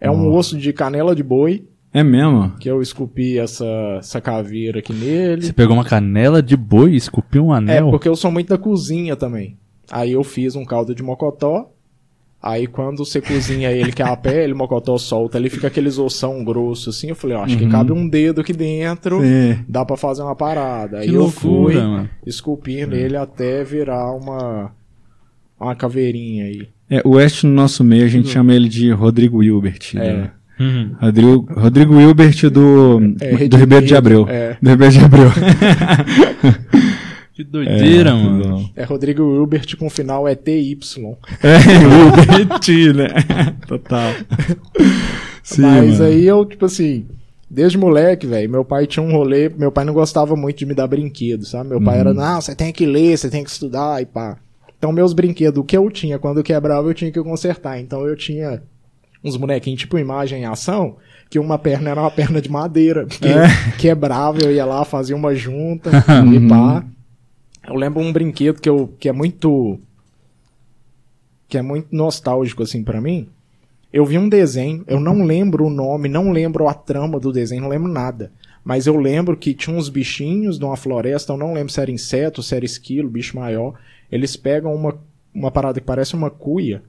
é 0.01 0.11
um 0.11 0.33
osso 0.33 0.57
de 0.59 0.73
canela 0.73 1.15
de 1.15 1.23
boi, 1.23 1.65
É 1.93 2.03
mesmo? 2.03 2.53
que 2.59 2.69
eu 2.71 2.83
esculpi 2.83 3.39
essa, 3.39 3.65
essa 3.99 4.21
caveira 4.21 4.79
aqui 4.81 4.93
nele. 4.93 5.43
Você 5.43 5.53
pegou 5.53 5.75
uma 5.77 5.85
canela 5.85 6.43
de 6.43 6.57
boi 6.57 6.93
e 6.93 6.97
esculpiu 6.97 7.47
um 7.47 7.55
É, 7.55 7.59
anel? 7.59 7.91
porque 7.91 8.09
eu 8.09 8.17
sou 8.17 8.31
muito 8.31 8.49
da 8.49 8.59
cozinha 8.59 9.17
também. 9.17 9.57
Aí 9.91 10.13
eu 10.13 10.23
fiz 10.25 10.57
um 10.57 10.65
caldo 10.65 10.95
de 10.95 11.03
mocotó. 11.03 11.71
Aí 12.43 12.67
quando 12.67 12.99
você 13.05 13.21
cozinha 13.21 13.73
ele 13.73 13.91
que 13.91 14.03
é 14.03 14.05
a 14.07 14.17
pele, 14.17 14.53
o 14.53 14.57
mocotó 14.59 14.97
solta, 14.99 15.39
ele 15.39 15.49
fica 15.51 15.67
aqueles 15.69 15.99
ossão 15.99 16.45
grosso 16.45 16.91
assim. 16.91 17.09
Eu 17.09 17.17
falei, 17.17 17.37
ó, 17.37 17.43
acho 17.43 17.57
que 17.57 17.65
Uhum. 17.65 17.71
cabe 17.71 17.93
um 17.93 18.07
dedo 18.09 18.41
aqui 18.41 18.53
dentro, 18.53 19.21
Sim. 19.23 19.59
dá 19.69 19.85
pra 19.85 19.97
fazer 19.97 20.23
uma 20.23 20.37
parada. 20.37 20.99
Aí 20.99 21.09
que 21.09 21.15
eu 21.15 21.23
loucura, 21.23 21.73
fui 21.73 21.83
mano. 21.83 22.11
esculpindo 22.27 22.95
ele 22.95 23.17
até 23.17 23.65
virar 23.65 24.13
uma 24.13 24.71
uma 25.59 25.75
caveirinha 25.75 26.45
aí. 26.45 26.69
É, 26.89 27.03
o 27.05 27.11
West 27.17 27.43
no 27.45 27.51
nosso 27.51 27.83
meio 27.83 28.05
a 28.05 28.09
gente 28.09 28.29
chama 28.29 28.55
ele 28.55 28.69
de 28.69 28.91
Rodrigo 28.93 29.39
Wilbert. 29.39 29.93
Uhum. 29.95 30.01
É. 30.03 30.13
né? 30.13 30.31
Uhum. 30.59 30.91
Rodrigo, 31.01 31.49
Rodrigo 31.55 31.97
Wilbert 31.97 32.51
do, 32.51 32.99
É, 33.21 33.47
do 33.49 33.57
Ribeiro 33.59 33.85
de 33.85 33.95
Abreu. 33.95 34.27
é. 34.29 34.57
Do 34.63 34.71
Ribeiro 34.71 34.93
de 34.95 35.01
Abreu. 35.05 35.31
Que 37.35 37.45
doideira, 37.45 38.15
mano. 38.15 38.43
bom. 38.45 38.71
É 38.75 38.83
Rodrigo 38.83 39.23
Wilbert 39.23 39.77
com 39.77 39.91
final 39.91 40.27
é 40.27 40.35
TY. 40.35 40.79
É, 41.43 41.59
Wilbert, 41.87 42.95
né? 42.97 43.55
Total. 43.67 44.11
Sim, 45.45 45.61
Mas 45.63 45.99
mano. 45.99 46.05
aí 46.05 46.25
eu, 46.27 46.47
tipo 46.47 46.65
assim, 46.65 47.05
desde 47.51 47.77
moleque, 47.77 48.27
velho, 48.27 48.49
meu 48.51 48.65
pai 48.65 48.87
tinha 48.87 49.03
um 49.05 49.13
rolê, 49.13 49.51
meu 49.51 49.71
pai 49.71 49.85
não 49.85 49.93
gostava 49.93 50.35
muito 50.35 50.57
de 50.59 50.65
me 50.67 50.73
dar 50.73 50.87
brinquedo, 50.87 51.45
sabe? 51.45 51.69
Meu 51.69 51.81
pai 51.81 51.97
Uhum. 51.97 52.01
era, 52.01 52.15
não, 52.15 52.41
você 52.41 52.55
tem 52.55 52.73
que 52.73 52.87
ler, 52.87 53.19
você 53.19 53.29
tem 53.29 53.45
que 53.45 53.51
estudar 53.51 54.01
e 54.01 54.07
pá. 54.07 54.39
Então 54.79 54.93
meus 54.93 55.13
brinquedos, 55.13 55.59
o 55.61 55.65
que 55.65 55.77
eu 55.77 55.91
tinha, 55.91 56.19
quando 56.19 56.43
quebrava, 56.43 56.89
eu 56.89 56.95
tinha 56.95 57.11
que 57.11 57.23
consertar. 57.23 57.81
Então 57.81 58.07
eu 58.07 58.17
tinha 58.17 58.63
uns 59.25 59.37
bonequinhos 59.37 59.81
tipo 59.81 59.99
imagem 59.99 60.43
em 60.43 60.47
ação, 60.47 60.97
que 61.29 61.39
uma 61.39 61.59
perna 61.59 61.91
era 61.91 62.01
uma 62.01 62.11
perna 62.11 62.41
de 62.41 62.49
madeira, 62.51 63.07
porque 63.07 63.27
É. 63.29 63.47
quebrava, 63.79 64.39
eu 64.43 64.53
ia 64.53 64.65
lá, 64.65 64.85
fazia 64.85 65.17
uma 65.17 65.35
junta 65.35 65.91
Uhum. 66.23 66.33
e 66.35 66.49
pá. 66.49 66.85
Eu 67.67 67.75
lembro 67.75 68.01
um 68.01 68.13
brinquedo 68.13 68.61
que, 68.61 68.69
eu, 68.69 68.95
que 69.01 69.09
é 69.09 69.13
muito 69.13 69.81
que 71.49 71.57
é 71.59 71.63
muito 71.63 71.89
nostálgico 71.93 72.63
assim 72.63 72.83
pra 72.83 73.01
mim. 73.01 73.29
Eu 73.93 74.05
vi 74.05 74.19
um 74.19 74.29
desenho, 74.29 74.85
eu 74.87 75.01
não 75.01 75.23
lembro 75.25 75.65
o 75.67 75.71
nome, 75.71 76.09
não 76.09 76.31
lembro 76.33 76.69
a 76.69 76.75
trama 76.75 77.19
do 77.21 77.33
desenho, 77.33 77.63
não 77.63 77.69
lembro 77.69 77.91
nada. 77.91 78.31
Mas 78.65 78.87
eu 78.87 78.97
lembro 78.97 79.37
que 79.37 79.55
tinha 79.55 79.75
uns 79.77 79.89
bichinhos 79.89 80.59
numa 80.59 80.77
floresta, 80.77 81.33
eu 81.33 81.37
não 81.37 81.53
lembro 81.55 81.73
se 81.73 81.81
era 81.81 81.91
inseto, 81.91 82.43
se 82.43 82.55
era 82.55 82.65
esquilo, 82.65 83.09
bicho 83.09 83.37
maior. 83.37 83.75
Eles 84.11 84.37
pegam 84.37 84.75
uma, 84.75 84.99
uma 85.35 85.51
parada 85.51 85.81
que 85.81 85.87
parece 85.87 86.15
uma 86.15 86.31
cuia, 86.31 86.83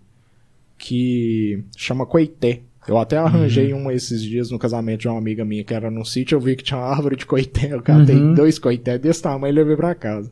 que 0.78 1.64
chama 1.76 2.06
coité. 2.06 2.62
Eu 2.88 2.98
até 2.98 3.18
arranjei 3.18 3.74
uma 3.74 3.94
esses 3.94 4.22
dias 4.22 4.50
no 4.50 4.58
casamento 4.60 5.02
de 5.02 5.08
uma 5.10 5.18
amiga 5.18 5.44
minha 5.44 5.64
que 5.64 5.74
era 5.74 5.92
num 5.92 6.06
sítio, 6.06 6.36
eu 6.36 6.40
vi 6.40 6.56
que 6.56 6.64
tinha 6.64 6.80
uma 6.80 6.88
árvore 6.88 7.16
de 7.18 7.26
coité, 7.26 7.74
eu 7.74 7.82
catei 7.82 8.16
Uhum. 8.16 8.34
dois 8.34 8.58
coité 8.58 8.98
desse 8.98 9.22
tamanho 9.22 9.52
e 9.52 9.56
levei 9.56 9.76
pra 9.76 9.94
casa. 9.96 10.32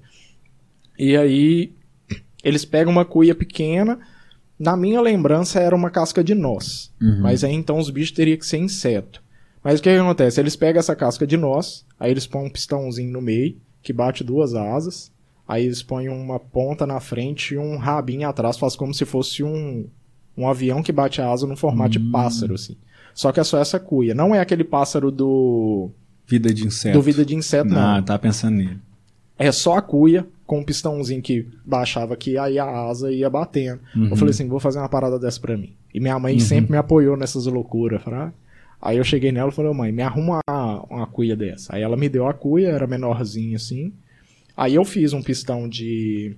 E 0.98 1.18
aí 1.18 1.74
Eles 2.44 2.63
pegam 2.63 2.92
uma 2.94 3.04
cuia 3.04 3.34
pequena, 3.34 4.00
na 4.58 4.77
minha 4.77 5.01
lembrança 5.01 5.60
era 5.60 5.75
uma 5.75 5.89
casca 5.89 6.24
de 6.24 6.36
noz. 6.36 6.94
Uhum. 7.01 7.22
Mas 7.22 7.44
aí 7.44 7.54
então 7.54 7.77
os 7.80 7.89
bichos 7.89 8.12
teriam 8.15 8.38
que 8.38 8.46
ser 8.46 8.58
inseto. 8.60 9.22
Mas 9.63 9.80
o 9.80 9.84
que, 9.84 9.89
que 9.89 9.98
acontece? 9.98 10.39
Eles 10.39 10.56
pegam 10.56 10.80
essa 10.80 10.96
casca 10.96 11.25
de 11.25 11.36
noz, 11.36 11.84
aí 12.00 12.12
eles 12.12 12.27
põem 12.27 12.46
um 12.46 12.50
pistãozinho 12.51 13.12
no 13.12 13.20
meio, 13.22 13.58
que 13.82 13.92
bate 13.92 14.24
duas 14.24 14.54
asas, 14.54 15.12
aí 15.48 15.66
eles 15.66 15.84
põem 15.84 16.10
uma 16.10 16.40
ponta 16.40 16.86
na 16.86 17.00
frente 17.00 17.54
e 17.54 17.58
um 17.58 17.78
rabinho 17.78 18.28
atrás, 18.28 18.58
faz 18.58 18.75
como 18.75 18.94
se 18.94 19.06
fosse 19.06 19.44
um, 19.44 19.88
um 20.38 20.48
avião 20.48 20.82
que 20.82 20.92
bate 20.92 21.22
a 21.22 21.32
asa 21.32 21.46
no 21.48 21.56
formato 21.56 21.92
de 21.92 22.00
pássaro, 22.00 22.56
assim. 22.56 22.78
Só 23.14 23.32
que 23.32 23.40
é 23.40 23.44
só 23.44 23.58
essa 23.60 23.80
cuia. 23.80 24.14
Não 24.14 24.36
é 24.36 24.40
aquele 24.40 24.64
pássaro 24.64 25.10
do. 25.10 25.90
Vida 26.28 26.54
de 26.54 26.66
inseto. 26.66 26.98
do 26.98 27.02
vida 27.02 27.25
de 27.25 27.36
inseto, 27.36 27.70
não. 27.70 27.80
Ah, 27.80 28.02
tá 28.02 28.20
pensando 28.20 28.58
nele. 28.58 28.80
É 29.38 29.52
só 29.52 29.78
a 29.78 29.82
cuia 29.82 30.28
com 30.46 30.60
um 30.60 30.64
pistãozinho 30.64 31.22
que 31.22 31.48
baixava 31.66 32.14
aqui, 32.14 32.38
aí 32.38 32.60
a 32.60 32.66
asa 32.88 33.12
ia 33.12 33.30
batendo. 33.30 33.80
Uhum. 33.96 34.10
Eu 34.10 34.16
falei 34.16 34.32
assim, 34.32 34.48
vou 34.48 34.60
fazer 34.60 34.80
uma 34.80 34.90
parada 34.90 35.20
dessa 35.20 35.40
pra 35.40 35.58
mim. 35.58 35.74
E 35.94 36.00
minha 36.00 36.18
mãe 36.20 36.40
sempre 36.40 36.72
me 36.72 36.78
apoiou 36.78 37.18
nessas 37.18 37.46
loucuras, 37.46 38.02
fraga. 38.02 38.34
Aí 38.82 38.98
eu 38.98 39.04
cheguei 39.04 39.32
nela 39.32 39.50
e 39.50 39.54
falei, 39.54 39.74
mãe, 39.74 39.92
me 39.92 40.04
arruma 40.04 40.40
uma, 40.48 40.84
uma 40.90 41.08
cuia 41.08 41.36
dessa. 41.36 41.75
Aí 41.75 41.82
ela 41.82 41.98
me 41.98 42.08
deu 42.08 42.28
a 42.28 42.34
cuia, 42.34 42.70
era 42.70 42.86
menorzinha 42.86 43.56
assim. 43.56 43.94
Aí 44.55 44.75
eu 44.75 44.85
fiz 44.85 45.13
um 45.13 45.21
pistão 45.21 45.67
de 45.67 46.35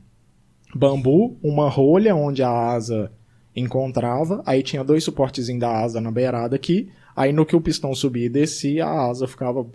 bambu, 0.74 1.38
uma 1.42 1.70
rolha 1.70 2.16
onde 2.16 2.44
a 2.44 2.50
asa 2.50 3.12
encontrava, 3.56 4.44
aí 4.46 4.62
tinha 4.62 4.84
dois 4.84 5.04
suportezinhos 5.04 5.62
da 5.62 5.72
asa 5.72 6.00
na 6.00 6.12
beirada 6.12 6.56
aqui, 6.56 6.90
aí 7.16 7.34
no 7.34 7.46
que 7.46 7.56
o 7.56 7.62
pistão 7.62 7.94
subia 7.96 8.26
e 8.26 8.30
descia, 8.30 8.86
a 8.86 9.10
asa 9.10 9.28
ficava... 9.28 9.66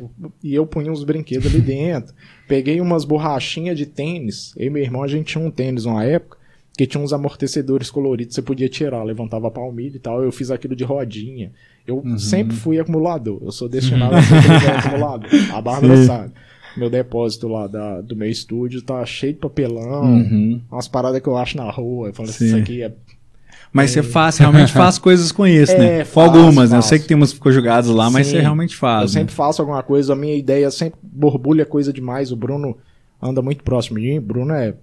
E 0.43 0.55
eu 0.55 0.65
punha 0.67 0.93
uns 0.93 1.03
brinquedos 1.03 1.47
ali 1.47 1.61
dentro. 1.63 2.15
Peguei 2.47 2.81
umas 2.81 3.05
borrachinhas 3.05 3.77
de 3.77 3.87
tênis, 3.87 4.55
eu 4.57 4.67
e 4.67 4.71
meu 4.71 4.83
irmão, 4.83 5.03
a 5.03 5.09
gente 5.09 5.33
tinha 5.33 5.45
um 5.45 5.51
tênis 5.51 5.85
uma 5.85 6.05
época, 6.05 6.39
que 6.77 6.87
tinha 6.87 7.03
uns 7.03 7.13
amortecedores 7.13 7.91
coloridos, 7.91 8.35
você 8.35 8.43
podia 8.43 8.69
tirar, 8.69 9.03
levantava 9.03 9.49
a 9.49 9.51
palmilha 9.51 9.97
e 9.97 10.01
tal, 10.01 10.23
eu 10.23 10.33
fiz 10.33 10.51
aquilo 10.51 10.75
de 10.75 10.85
rodinha. 10.85 11.53
Eu 11.87 12.03
sempre 12.19 12.57
fui 12.57 12.79
acumulador, 12.79 13.41
eu 13.43 13.53
sou 13.53 13.69
destinado 13.69 14.15
a 14.15 14.23
ser 14.23 14.35
acumulador. 14.71 15.29
A 15.53 15.61
Bárbara 15.61 16.05
sabe. 16.05 16.33
Meu 16.77 16.89
depósito 16.89 17.49
lá 17.49 17.67
da- 17.67 18.01
do 18.01 18.17
meu 18.17 18.29
estúdio 18.31 18.83
tá 18.83 19.05
cheio 19.05 19.35
de 19.35 19.39
papelão, 19.41 20.05
Uhum. 20.05 20.61
umas 20.71 20.89
paradas 20.89 21.21
que 21.21 21.29
eu 21.29 21.37
acho 21.37 21.57
na 21.57 21.71
rua. 21.71 22.09
Eu 22.09 22.15
falo 22.15 22.29
assim, 22.29 22.39
Sim. 22.39 22.47
isso 22.47 22.57
aqui 22.57 22.83
é. 22.83 22.93
Mas 23.73 23.91
você 23.91 24.03
faz, 24.03 24.37
realmente 24.37 24.71
faz 24.73 24.99
coisas 24.99 25.33
com 25.33 25.47
isso, 25.47 25.73
É, 25.73 25.79
né? 25.79 26.05
Faço, 26.05 26.37
algumas, 26.37 26.71
né? 26.71 26.77
Eu 26.77 26.83
faço. 26.83 26.89
sei 26.91 26.99
que 26.99 27.07
tem 27.07 27.17
umas 27.17 27.33
lá, 27.89 28.11
mas 28.11 28.27
Sim. 28.27 28.33
você 28.35 28.41
realmente 28.41 28.75
eu 28.75 28.79
faz. 28.79 29.15
né? 29.15 29.21
sempre 29.21 29.35
faço 29.35 29.63
alguma 29.63 29.83
coisa, 29.83 30.13
a 30.13 30.17
minha 30.17 30.35
ideia 30.37 30.71
sempre 30.71 30.99
borbulha 31.03 31.65
coisa 31.65 31.91
demais. 31.93 32.31
O 32.33 32.37
Bruno 32.37 32.77
anda 33.21 33.41
muito 33.41 33.65
próximo 33.65 33.99
de 33.99 34.09
mim. 34.09 34.19
O 34.19 34.23
Bruno 34.23 34.53
é 34.53 34.75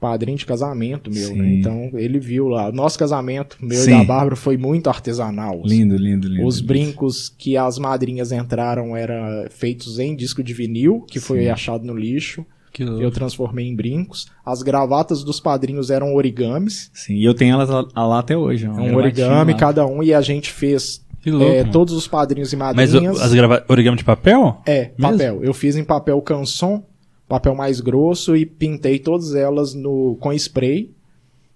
padrinho 0.00 0.36
de 0.36 0.44
casamento 0.46 1.10
meu, 1.10 1.28
Sim. 1.28 1.36
né? 1.38 1.48
Então 1.54 1.90
ele 1.94 2.18
viu 2.18 2.48
lá. 2.48 2.70
Nosso 2.70 2.98
casamento, 2.98 3.56
meu 3.60 3.78
Sim. 3.78 3.94
e 3.94 3.98
da 3.98 4.04
Bárbara, 4.04 4.36
foi 4.36 4.56
muito 4.56 4.88
artesanal. 4.88 5.60
assim. 5.64 5.78
Lindo, 5.78 5.96
lindo, 5.96 6.28
lindo. 6.28 6.46
Os 6.46 6.60
brincos 6.60 7.28
que 7.36 7.56
as 7.56 7.78
madrinhas 7.78 8.32
entraram 8.32 8.96
eram 8.96 9.46
feitos 9.50 9.98
em 9.98 10.14
disco 10.14 10.42
de 10.42 10.52
vinil, 10.52 11.04
que 11.08 11.18
foi 11.20 11.48
achado 11.48 11.84
no 11.84 11.94
lixo. 11.96 12.44
Que 12.72 12.82
Eu 12.82 13.10
transformei 13.10 13.66
em 13.66 13.74
brincos. 13.74 14.26
As 14.44 14.62
gravatas 14.62 15.24
dos 15.24 15.40
padrinhos 15.40 15.90
eram 15.90 16.14
origamis. 16.14 16.90
Sim, 16.92 17.14
e 17.14 17.24
eu 17.24 17.32
tenho 17.32 17.54
elas 17.54 17.70
lá, 17.70 17.86
lá 18.06 18.18
até 18.18 18.36
hoje. 18.36 18.68
ó, 18.68 18.72
É 18.78 18.92
um 18.92 18.96
origami 18.96 19.52
lá. 19.52 19.58
cada 19.58 19.86
um 19.86 20.02
e 20.02 20.12
a 20.12 20.20
gente 20.20 20.52
fez 20.52 21.02
Que 21.22 21.30
louco, 21.30 21.50
é, 21.50 21.64
todos 21.64 21.94
os 21.94 22.06
padrinhos 22.06 22.52
e 22.52 22.56
Mas 22.56 22.76
madrinhas. 22.92 23.18
o- 23.18 23.22
as 23.22 23.32
grava... 23.32 23.64
origami 23.66 23.96
de 23.96 24.04
papel? 24.04 24.60
É, 24.66 24.90
Mesmo? 24.98 25.12
papel. 25.12 25.42
Eu 25.42 25.54
fiz 25.54 25.74
em 25.74 25.84
papel 25.84 26.20
canson, 26.20 26.84
papel 27.28 27.54
mais 27.54 27.80
grosso 27.80 28.36
e 28.36 28.46
pintei 28.46 28.98
todas 28.98 29.34
elas 29.34 29.74
no 29.74 30.16
com 30.20 30.32
spray, 30.32 30.90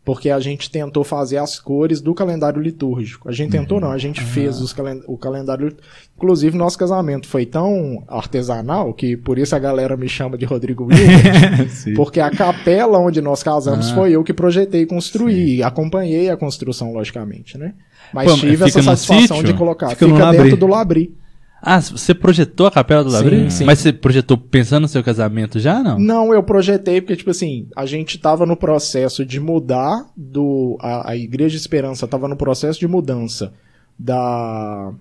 porque 0.04 0.30
a 0.30 0.40
gente 0.40 0.70
tentou 0.70 1.04
fazer 1.04 1.36
as 1.36 1.60
cores 1.60 2.00
do 2.00 2.14
calendário 2.14 2.60
litúrgico. 2.60 3.28
A 3.28 3.32
gente 3.32 3.50
tentou 3.52 3.78
não, 3.80 3.92
a 3.92 3.98
gente 3.98 4.20
fez 4.22 4.60
os 4.60 4.72
calen- 4.72 5.02
o 5.06 5.16
calendário. 5.16 5.76
Inclusive 6.16 6.56
nosso 6.56 6.76
casamento 6.78 7.28
foi 7.28 7.46
tão 7.46 8.02
artesanal 8.08 8.92
que 8.94 9.16
por 9.16 9.38
isso 9.38 9.54
a 9.54 9.58
galera 9.58 9.96
me 9.96 10.08
chama 10.08 10.36
de 10.38 10.44
Rodrigo 10.44 10.88
Sim. 11.68 11.94
porque 11.94 12.18
a 12.18 12.30
capela 12.30 12.98
onde 12.98 13.20
nós 13.20 13.42
casamos 13.42 13.90
Ah. 13.92 13.94
foi 13.94 14.12
eu 14.12 14.24
que 14.24 14.32
projetei 14.32 14.82
e 14.82 14.86
construí, 14.86 15.56
e 15.56 15.62
acompanhei 15.62 16.30
a 16.30 16.36
construção 16.36 16.92
logicamente, 16.92 17.56
né? 17.58 17.74
Mas 18.12 18.30
Pô, 18.32 18.38
tive 18.38 18.64
essa 18.64 18.82
satisfação 18.82 19.36
sítio? 19.36 19.52
de 19.52 19.54
colocar. 19.54 19.90
Fica 19.90 20.06
Fica, 20.06 20.18
dentro 20.30 20.36
Labri. 20.44 20.56
do 20.56 20.66
Labri. 20.66 21.14
Ah, 21.62 21.80
você 21.80 22.14
projetou 22.14 22.66
a 22.66 22.70
capela 22.70 23.04
do 23.04 23.10
Sim, 23.10 23.16
Labri? 23.16 23.50
sim. 23.50 23.64
Mas 23.64 23.78
você 23.80 23.92
projetou 23.92 24.36
pensando 24.38 24.82
no 24.82 24.88
seu 24.88 25.02
casamento 25.04 25.58
já, 25.60 25.82
não? 25.82 25.98
Não, 25.98 26.32
eu 26.32 26.42
projetei 26.42 27.00
porque, 27.00 27.16
tipo 27.16 27.30
assim, 27.30 27.68
a 27.76 27.84
gente 27.84 28.16
tava 28.18 28.46
no 28.46 28.56
processo 28.56 29.24
de 29.26 29.38
mudar 29.38 30.06
do. 30.16 30.78
A, 30.80 31.10
a 31.10 31.16
Igreja 31.16 31.50
de 31.50 31.60
Esperança 31.60 32.08
tava 32.08 32.26
no 32.28 32.36
processo 32.36 32.80
de 32.80 32.88
mudança 32.88 33.52
da. 33.98 34.92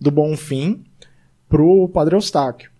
do 0.00 0.10
Bonfim 0.10 0.82
pro 1.48 1.88
Padre 1.88 2.16
Eustáquio. 2.16 2.70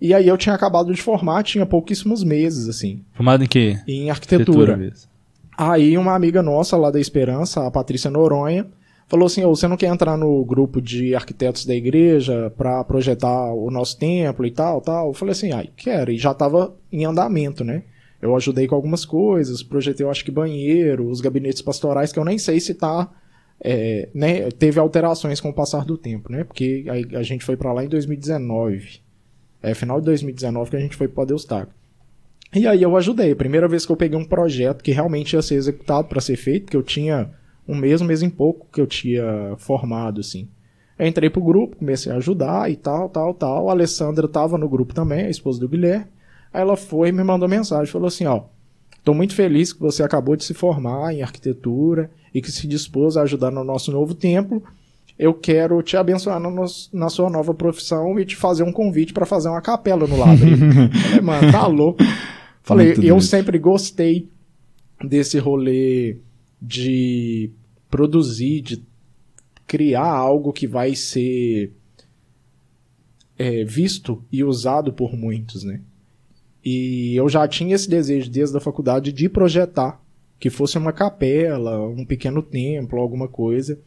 E 0.00 0.12
aí 0.14 0.26
eu 0.26 0.36
tinha 0.36 0.54
acabado 0.54 0.92
de 0.92 1.00
formar, 1.00 1.42
tinha 1.44 1.64
pouquíssimos 1.64 2.24
meses, 2.24 2.68
assim, 2.68 3.02
Formado 3.12 3.44
em 3.44 3.46
quê? 3.46 3.78
em 3.86 4.10
arquitetura. 4.10 4.76
mesmo. 4.76 5.08
Aí 5.56 5.96
uma 5.96 6.14
amiga 6.14 6.42
nossa 6.42 6.76
lá 6.76 6.90
da 6.90 6.98
Esperança, 6.98 7.64
a 7.66 7.70
Patrícia 7.70 8.10
Noronha, 8.10 8.66
falou 9.12 9.26
assim: 9.26 9.44
Ô, 9.44 9.54
você 9.54 9.68
não 9.68 9.76
quer 9.76 9.88
entrar 9.88 10.16
no 10.16 10.42
grupo 10.42 10.80
de 10.80 11.14
arquitetos 11.14 11.66
da 11.66 11.74
igreja 11.74 12.50
pra 12.56 12.82
projetar 12.82 13.52
o 13.52 13.70
nosso 13.70 13.98
templo 13.98 14.46
e 14.46 14.50
tal, 14.50 14.80
tal? 14.80 15.08
Eu 15.08 15.12
falei 15.12 15.32
assim: 15.32 15.52
ai, 15.52 15.68
quero. 15.76 16.10
E 16.10 16.16
já 16.16 16.32
tava 16.32 16.74
em 16.90 17.04
andamento, 17.04 17.62
né? 17.62 17.82
Eu 18.22 18.34
ajudei 18.34 18.66
com 18.66 18.74
algumas 18.74 19.04
coisas, 19.04 19.62
projetei, 19.62 20.06
eu 20.06 20.10
acho 20.10 20.24
que 20.24 20.30
banheiro, 20.30 21.08
os 21.08 21.20
gabinetes 21.20 21.60
pastorais, 21.60 22.12
que 22.12 22.18
eu 22.18 22.24
nem 22.24 22.38
sei 22.38 22.60
se 22.60 22.72
tá. 22.72 23.10
é, 23.62 24.08
né, 24.14 24.48
teve 24.50 24.78
alterações 24.78 25.40
com 25.40 25.50
o 25.50 25.52
passar 25.52 25.84
do 25.84 25.98
tempo, 25.98 26.32
né? 26.32 26.44
Porque 26.44 26.84
a, 26.88 27.18
a 27.18 27.22
gente 27.22 27.44
foi 27.44 27.56
pra 27.56 27.72
lá 27.72 27.84
em 27.84 27.88
2019. 27.88 29.00
É 29.62 29.74
final 29.74 30.00
de 30.00 30.06
2019 30.06 30.70
que 30.70 30.76
a 30.76 30.80
gente 30.80 30.96
foi 30.96 31.08
pro 31.08 31.26
Eustáquio. 31.28 31.74
E 32.54 32.66
aí 32.66 32.82
eu 32.82 32.96
ajudei. 32.96 33.34
Primeira 33.34 33.68
vez 33.68 33.84
que 33.84 33.92
eu 33.92 33.96
peguei 33.96 34.18
um 34.18 34.24
projeto 34.24 34.82
que 34.82 34.92
realmente 34.92 35.34
ia 35.34 35.42
ser 35.42 35.56
executado 35.56 36.08
para 36.08 36.20
ser 36.20 36.36
feito, 36.36 36.70
que 36.70 36.76
eu 36.76 36.82
tinha 36.82 37.30
um 37.66 37.76
mês, 37.76 38.00
um 38.00 38.04
mês 38.04 38.22
em 38.22 38.30
pouco 38.30 38.66
que 38.72 38.80
eu 38.80 38.86
tinha 38.86 39.54
formado, 39.58 40.20
assim. 40.20 40.48
Eu 40.98 41.06
entrei 41.06 41.30
pro 41.30 41.42
grupo, 41.42 41.76
comecei 41.76 42.12
a 42.12 42.16
ajudar 42.16 42.70
e 42.70 42.76
tal, 42.76 43.08
tal, 43.08 43.34
tal. 43.34 43.68
A 43.68 43.72
Alessandra 43.72 44.28
tava 44.28 44.58
no 44.58 44.68
grupo 44.68 44.94
também, 44.94 45.26
a 45.26 45.30
esposa 45.30 45.58
do 45.58 45.68
Guilherme. 45.68 46.06
Aí 46.52 46.60
ela 46.60 46.76
foi 46.76 47.08
e 47.08 47.12
me 47.12 47.24
mandou 47.24 47.48
mensagem, 47.48 47.90
falou 47.90 48.08
assim, 48.08 48.26
ó, 48.26 48.42
tô 49.02 49.14
muito 49.14 49.34
feliz 49.34 49.72
que 49.72 49.80
você 49.80 50.02
acabou 50.02 50.36
de 50.36 50.44
se 50.44 50.54
formar 50.54 51.14
em 51.14 51.22
arquitetura 51.22 52.10
e 52.34 52.42
que 52.42 52.52
se 52.52 52.66
dispôs 52.66 53.16
a 53.16 53.22
ajudar 53.22 53.50
no 53.50 53.64
nosso 53.64 53.90
novo 53.90 54.14
templo. 54.14 54.62
Eu 55.18 55.34
quero 55.34 55.82
te 55.82 55.96
abençoar 55.96 56.40
no 56.40 56.64
na 56.92 57.08
sua 57.08 57.30
nova 57.30 57.54
profissão 57.54 58.18
e 58.18 58.24
te 58.24 58.36
fazer 58.36 58.62
um 58.62 58.72
convite 58.72 59.12
para 59.12 59.26
fazer 59.26 59.48
uma 59.48 59.60
capela 59.60 60.06
no 60.06 60.18
Labre. 60.18 60.56
Falei, 60.56 61.20
mano, 61.20 61.52
tá 61.52 61.66
louco. 61.66 62.02
Falei, 62.62 62.94
eu 63.02 63.20
sempre 63.20 63.58
gostei 63.58 64.28
desse 65.02 65.38
rolê 65.38 66.16
de 66.62 67.50
produzir, 67.90 68.60
de 68.60 68.84
criar 69.66 70.06
algo 70.06 70.52
que 70.52 70.66
vai 70.66 70.94
ser 70.94 71.72
é, 73.36 73.64
visto 73.64 74.22
e 74.30 74.44
usado 74.44 74.92
por 74.92 75.16
muitos, 75.16 75.64
né? 75.64 75.80
E 76.64 77.16
eu 77.16 77.28
já 77.28 77.48
tinha 77.48 77.74
esse 77.74 77.90
desejo 77.90 78.30
desde 78.30 78.56
a 78.56 78.60
faculdade 78.60 79.10
de 79.12 79.28
projetar 79.28 80.00
que 80.38 80.48
fosse 80.48 80.78
uma 80.78 80.92
capela, 80.92 81.88
um 81.88 82.04
pequeno 82.04 82.42
templo, 82.42 83.00
alguma 83.00 83.26
coisa. 83.26 83.78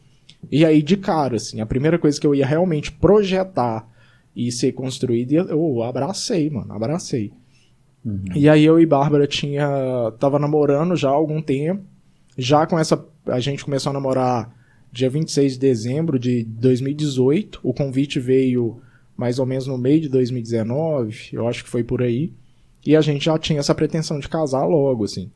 E 0.50 0.64
aí, 0.64 0.82
de 0.82 0.96
cara, 0.96 1.36
assim, 1.36 1.60
a 1.60 1.66
primeira 1.66 1.98
coisa 1.98 2.20
que 2.20 2.26
eu 2.26 2.34
ia 2.34 2.46
realmente 2.46 2.92
projetar 2.92 3.88
e 4.34 4.52
ser 4.52 4.72
construída, 4.72 5.34
eu 5.34 5.82
abracei, 5.82 6.50
mano, 6.50 6.72
abracei. 6.72 7.32
E 8.34 8.48
aí 8.48 8.64
eu 8.64 8.78
e 8.78 8.86
Bárbara 8.86 9.26
tinha 9.26 10.12
tava 10.18 10.38
namorando 10.38 10.94
já 10.94 11.08
há 11.08 11.12
algum 11.12 11.40
tempo. 11.40 11.82
Já 12.36 12.66
com 12.66 12.78
essa 12.78 13.02
a 13.26 13.40
gente 13.40 13.64
começou 13.64 13.90
a 13.90 13.92
namorar 13.92 14.54
dia 14.92 15.10
26 15.10 15.54
de 15.54 15.58
dezembro 15.58 16.18
de 16.18 16.44
2018. 16.44 17.60
O 17.62 17.74
convite 17.74 18.20
veio 18.20 18.80
mais 19.16 19.38
ou 19.38 19.46
menos 19.46 19.66
no 19.66 19.78
meio 19.78 20.00
de 20.00 20.08
2019, 20.08 21.30
eu 21.32 21.48
acho 21.48 21.64
que 21.64 21.70
foi 21.70 21.82
por 21.82 22.02
aí. 22.02 22.32
E 22.84 22.94
a 22.94 23.00
gente 23.00 23.24
já 23.24 23.38
tinha 23.38 23.58
essa 23.58 23.74
pretensão 23.74 24.18
de 24.18 24.28
casar 24.28 24.64
logo, 24.66 25.04
assim. 25.04 25.30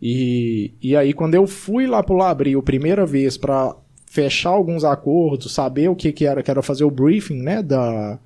E, 0.00 0.74
e 0.80 0.94
aí 0.94 1.12
quando 1.12 1.34
eu 1.34 1.46
fui 1.46 1.86
lá 1.86 2.02
pro 2.02 2.16
Labrio 2.16 2.62
primeira 2.62 3.06
vez 3.06 3.38
para 3.38 3.74
fechar 4.04 4.50
alguns 4.50 4.84
acordos, 4.84 5.52
saber 5.52 5.88
o 5.88 5.96
que 5.96 6.12
que 6.12 6.26
era, 6.26 6.42
que 6.42 6.50
era 6.50 6.62
fazer 6.62 6.84
o 6.84 6.90
briefing, 6.90 7.42
né, 7.42 7.62
da 7.62 8.18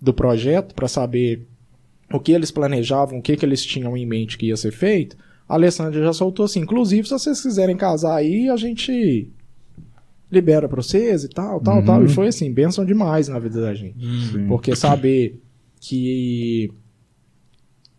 do 0.00 0.14
projeto 0.14 0.74
para 0.74 0.86
saber 0.86 1.46
o 2.12 2.20
que 2.20 2.32
eles 2.32 2.50
planejavam, 2.50 3.18
o 3.18 3.22
que, 3.22 3.36
que 3.36 3.44
eles 3.44 3.64
tinham 3.64 3.96
em 3.96 4.06
mente 4.06 4.38
que 4.38 4.46
ia 4.46 4.56
ser 4.56 4.70
feito, 4.70 5.16
a 5.48 5.54
Alessandra 5.54 6.02
já 6.02 6.12
soltou 6.12 6.44
assim, 6.44 6.60
inclusive 6.60 7.06
se 7.08 7.12
vocês 7.14 7.40
quiserem 7.40 7.76
casar 7.76 8.16
aí, 8.16 8.48
a 8.48 8.56
gente 8.56 9.30
libera 10.30 10.68
pra 10.68 10.82
vocês 10.82 11.24
e 11.24 11.28
tal, 11.28 11.58
tal, 11.60 11.78
Uhum. 11.78 11.84
tal. 11.84 12.04
E 12.04 12.08
foi 12.08 12.28
assim, 12.28 12.52
bênção 12.52 12.84
demais 12.84 13.28
na 13.28 13.38
vida 13.38 13.60
da 13.62 13.72
gente. 13.74 13.98
Sim. 14.30 14.46
Porque 14.46 14.76
saber 14.76 15.40
que 15.80 16.70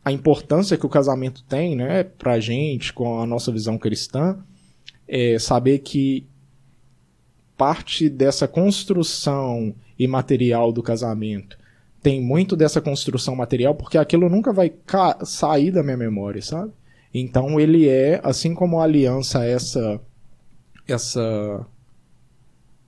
a 0.06 0.12
importância 0.12 0.78
que 0.78 0.86
o 0.86 0.90
casamento 0.90 1.44
tem, 1.44 1.76
né, 1.76 2.04
pra 2.04 2.40
gente, 2.40 2.94
com 2.94 3.20
a 3.20 3.26
nossa 3.26 3.52
visão 3.52 3.78
cristã, 3.78 4.38
é 5.08 5.40
saber 5.40 5.80
que 5.80 6.28
parte 7.58 8.08
dessa 8.10 8.48
construção 8.48 9.74
imaterial 9.98 10.72
do 10.72 10.82
casamento 10.82 11.58
tem 12.02 12.22
muito 12.22 12.56
dessa 12.56 12.80
construção 12.80 13.36
material, 13.36 13.76
porque 13.76 13.98
aquilo 13.98 14.30
nunca 14.30 14.54
vai 14.54 14.72
sair 15.26 15.70
da 15.72 15.84
minha 15.84 15.98
memória, 15.98 16.42
sabe? 16.42 16.72
Então 17.14 17.60
ele 17.60 17.88
é, 17.88 18.20
assim 18.24 18.54
como 18.54 18.80
a 18.80 18.84
aliança, 18.84 19.44
essa 19.44 20.00
essa 20.88 21.66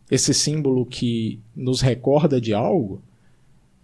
esse 0.10 0.34
símbolo 0.34 0.86
que 0.86 1.40
nos 1.56 1.80
recorda 1.80 2.42
de 2.42 2.54
algo, 2.54 3.01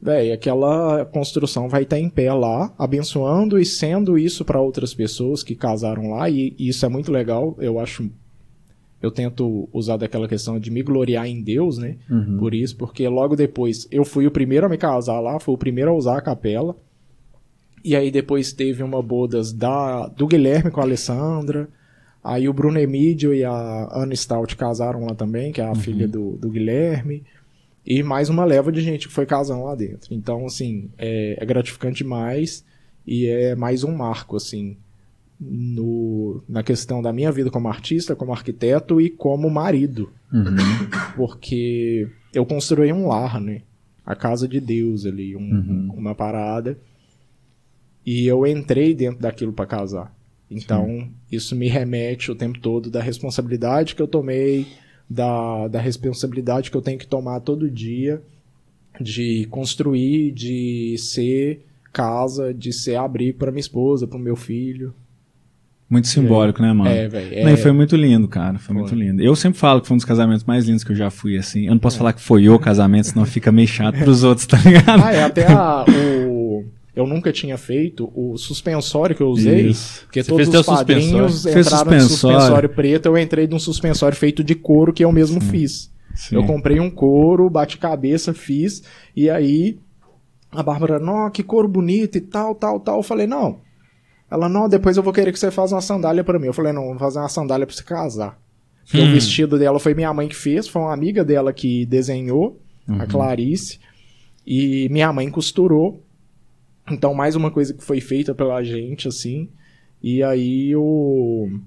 velho, 0.01 0.33
aquela 0.33 1.05
construção 1.05 1.69
vai 1.69 1.83
estar 1.83 1.97
em 1.97 2.09
pé 2.09 2.33
lá, 2.33 2.73
abençoando 2.77 3.57
e 3.57 3.65
sendo 3.65 4.17
isso 4.17 4.43
para 4.43 4.59
outras 4.59 4.93
pessoas 4.93 5.41
que 5.41 5.55
casaram 5.55 6.11
lá, 6.11 6.29
e, 6.29 6.53
e 6.57 6.67
isso 6.67 6.85
é 6.85 6.89
muito 6.89 7.11
legal, 7.11 7.55
eu 7.59 7.79
acho 7.79 8.09
eu 9.01 9.11
tento 9.11 9.69
usar 9.71 9.97
daquela 9.97 10.27
questão 10.27 10.59
de 10.59 10.71
me 10.71 10.81
gloriar 10.81 11.27
em 11.27 11.41
Deus, 11.41 11.77
né? 11.77 11.97
Uhum. 12.09 12.37
Por 12.39 12.53
isso, 12.53 12.75
porque 12.75 13.07
logo 13.07 13.35
depois 13.35 13.87
eu 13.91 14.03
fui 14.03 14.25
o 14.25 14.31
primeiro 14.31 14.65
a 14.65 14.69
me 14.69 14.77
casar 14.77 15.19
lá, 15.19 15.39
fui 15.39 15.53
o 15.53 15.57
primeiro 15.57 15.91
a 15.91 15.93
usar 15.93 16.17
a 16.17 16.21
capela. 16.21 16.75
E 17.87 17.95
aí 17.95 18.11
depois 18.11 18.51
teve 18.51 18.83
uma 18.83 19.01
bodas 19.01 19.53
da, 19.53 20.07
do 20.07 20.27
Guilherme 20.27 20.69
com 20.69 20.81
a 20.81 20.83
Alessandra. 20.83 21.69
Aí 22.21 22.49
o 22.49 22.51
Bruno 22.51 22.77
Emídio 22.77 23.33
e 23.33 23.45
a 23.45 23.87
Ana 23.93 24.13
Stout 24.13 24.57
casaram 24.57 25.05
lá 25.05 25.15
também, 25.15 25.53
que 25.53 25.61
é 25.61 25.63
a 25.63 25.69
uhum. 25.69 25.75
filha 25.75 26.05
do, 26.05 26.33
do 26.33 26.49
Guilherme. 26.49 27.23
E 27.85 28.03
mais 28.03 28.27
uma 28.27 28.43
leva 28.43 28.73
de 28.73 28.81
gente 28.81 29.07
que 29.07 29.13
foi 29.13 29.25
casando 29.25 29.63
lá 29.63 29.73
dentro. 29.73 30.13
Então, 30.13 30.45
assim, 30.45 30.89
é, 30.97 31.41
é 31.41 31.45
gratificante 31.45 32.03
demais 32.03 32.65
e 33.07 33.25
é 33.25 33.55
mais 33.55 33.85
um 33.85 33.95
marco, 33.95 34.35
assim, 34.35 34.75
no, 35.39 36.43
na 36.49 36.63
questão 36.63 37.01
da 37.01 37.13
minha 37.13 37.31
vida 37.31 37.49
como 37.49 37.69
artista, 37.69 38.17
como 38.17 38.33
arquiteto 38.33 38.99
e 38.99 39.09
como 39.09 39.49
marido. 39.49 40.11
Uhum. 40.33 40.57
Porque 41.15 42.09
eu 42.33 42.45
construí 42.45 42.91
um 42.91 43.07
lar, 43.07 43.39
né? 43.39 43.61
A 44.05 44.13
casa 44.13 44.45
de 44.45 44.59
Deus 44.59 45.05
ali, 45.05 45.37
um, 45.37 45.39
uhum. 45.39 45.93
uma 45.95 46.13
parada. 46.13 46.77
E 48.07 48.25
eu 48.25 48.47
entrei 48.47 48.95
dentro 48.95 49.19
daquilo 49.19 49.51
para 49.51 49.65
casar. 49.65 50.15
Então, 50.49 50.85
Sim. 50.85 51.11
isso 51.29 51.53
me 51.57 51.67
remete 51.67 52.31
o 52.31 52.35
tempo 52.35 52.57
todo 52.57 52.89
da 52.89 53.01
responsabilidade 53.01 53.95
que 53.95 54.01
eu 54.01 54.07
tomei, 54.07 54.65
da, 55.09 55.67
da 55.67 55.81
responsabilidade 55.81 56.71
que 56.71 56.77
eu 56.77 56.81
tenho 56.81 56.97
que 56.97 57.05
tomar 57.05 57.41
todo 57.41 57.69
dia 57.69 58.21
de 59.01 59.45
construir, 59.51 60.31
de 60.31 60.95
ser 60.97 61.65
casa, 61.91 62.53
de 62.53 62.71
ser 62.71 62.95
abrigo 62.95 63.37
para 63.37 63.51
minha 63.51 63.59
esposa, 63.59 64.07
para 64.07 64.17
o 64.17 64.21
meu 64.21 64.37
filho. 64.37 64.93
Muito 65.89 66.07
simbólico, 66.07 66.61
é. 66.61 66.65
né, 66.65 66.73
mano? 66.73 66.89
É, 66.89 67.07
velho. 67.09 67.49
É... 67.49 67.57
Foi 67.57 67.73
muito 67.73 67.95
lindo, 67.97 68.27
cara. 68.27 68.57
Foi, 68.57 68.73
foi, 68.73 68.75
muito 68.75 68.95
lindo. 68.95 69.21
Eu 69.21 69.35
sempre 69.35 69.59
falo 69.59 69.81
que 69.81 69.87
foi 69.87 69.95
um 69.95 69.97
dos 69.97 70.05
casamentos 70.05 70.45
mais 70.45 70.65
lindos 70.65 70.83
que 70.83 70.93
eu 70.93 70.95
já 70.95 71.09
fui, 71.09 71.37
assim. 71.37 71.65
Eu 71.65 71.71
não 71.71 71.79
posso 71.79 71.97
é. 71.97 71.99
falar 71.99 72.13
que 72.13 72.21
foi 72.21 72.47
o 72.47 72.57
casamento, 72.57 73.07
senão 73.07 73.25
fica 73.25 73.51
meio 73.51 73.67
chato 73.67 73.97
pros 73.99 74.23
outros, 74.23 74.47
tá 74.47 74.57
ligado? 74.57 75.03
Ah, 75.03 75.13
é, 75.13 75.23
até 75.23 75.45
a, 75.45 75.83
o... 75.83 76.16
Eu 76.97 77.05
nunca 77.05 77.31
tinha 77.31 77.59
feito 77.59 78.11
o 78.15 78.35
suspensório 78.39 79.15
que 79.15 79.21
eu 79.21 79.27
usei, 79.27 79.67
Isso. 79.67 80.01
porque 80.05 80.23
Você 80.23 80.29
todos 80.29 80.47
os 80.47 80.65
padrinhos 80.65 81.45
entraram 81.45 81.91
no 81.91 82.01
suspensório 82.01 82.69
preto, 82.69 83.05
eu 83.05 83.15
entrei 83.15 83.45
de 83.45 83.53
um 83.53 83.59
suspensório 83.59 84.17
feito 84.17 84.43
de 84.43 84.55
couro 84.55 84.91
que 84.91 85.05
eu 85.05 85.11
mesmo 85.11 85.39
Sim. 85.39 85.47
fiz. 85.47 85.91
Sim. 86.15 86.37
Eu 86.37 86.43
comprei 86.47 86.79
um 86.79 86.89
couro, 86.89 87.47
bate 87.51 87.77
cabeça, 87.77 88.33
fiz, 88.33 88.81
e 89.15 89.29
aí 89.29 89.77
a 90.51 90.63
Bárbara, 90.63 90.97
não, 90.97 91.29
que 91.29 91.43
couro 91.43 91.67
bonito 91.67 92.17
e 92.17 92.21
tal, 92.21 92.55
tal, 92.55 92.79
tal. 92.79 92.97
Eu 92.97 93.03
falei, 93.03 93.27
não, 93.27 93.59
ela, 94.31 94.49
não, 94.49 94.67
depois 94.67 94.97
eu 94.97 95.03
vou 95.03 95.13
querer 95.13 95.31
que 95.31 95.37
você 95.37 95.51
faça 95.51 95.75
uma 95.75 95.81
sandália 95.81 96.23
para 96.23 96.39
mim. 96.39 96.47
Eu 96.47 96.53
falei, 96.53 96.73
não, 96.73 96.87
vou 96.87 96.97
fazer 96.97 97.19
uma 97.19 97.29
sandália 97.29 97.67
pra 97.67 97.75
você 97.75 97.83
casar. 97.83 98.39
Hum. 98.91 99.03
O 99.03 99.11
vestido 99.11 99.59
dela 99.59 99.79
foi 99.79 99.93
minha 99.93 100.11
mãe 100.11 100.27
que 100.27 100.35
fez, 100.35 100.67
foi 100.67 100.81
uma 100.81 100.93
amiga 100.93 101.23
dela 101.23 101.53
que 101.53 101.85
desenhou, 101.85 102.59
uhum. 102.87 103.01
a 103.01 103.05
Clarice. 103.05 103.79
E 104.47 104.89
minha 104.89 105.13
mãe 105.13 105.29
costurou. 105.29 106.03
Então, 106.91 107.13
mais 107.13 107.35
uma 107.35 107.51
coisa 107.51 107.73
que 107.73 107.83
foi 107.83 107.99
feita 107.99 108.33
pela 108.33 108.63
gente, 108.63 109.07
assim. 109.07 109.49
E 110.01 110.23
aí 110.23 110.75
o. 110.75 111.59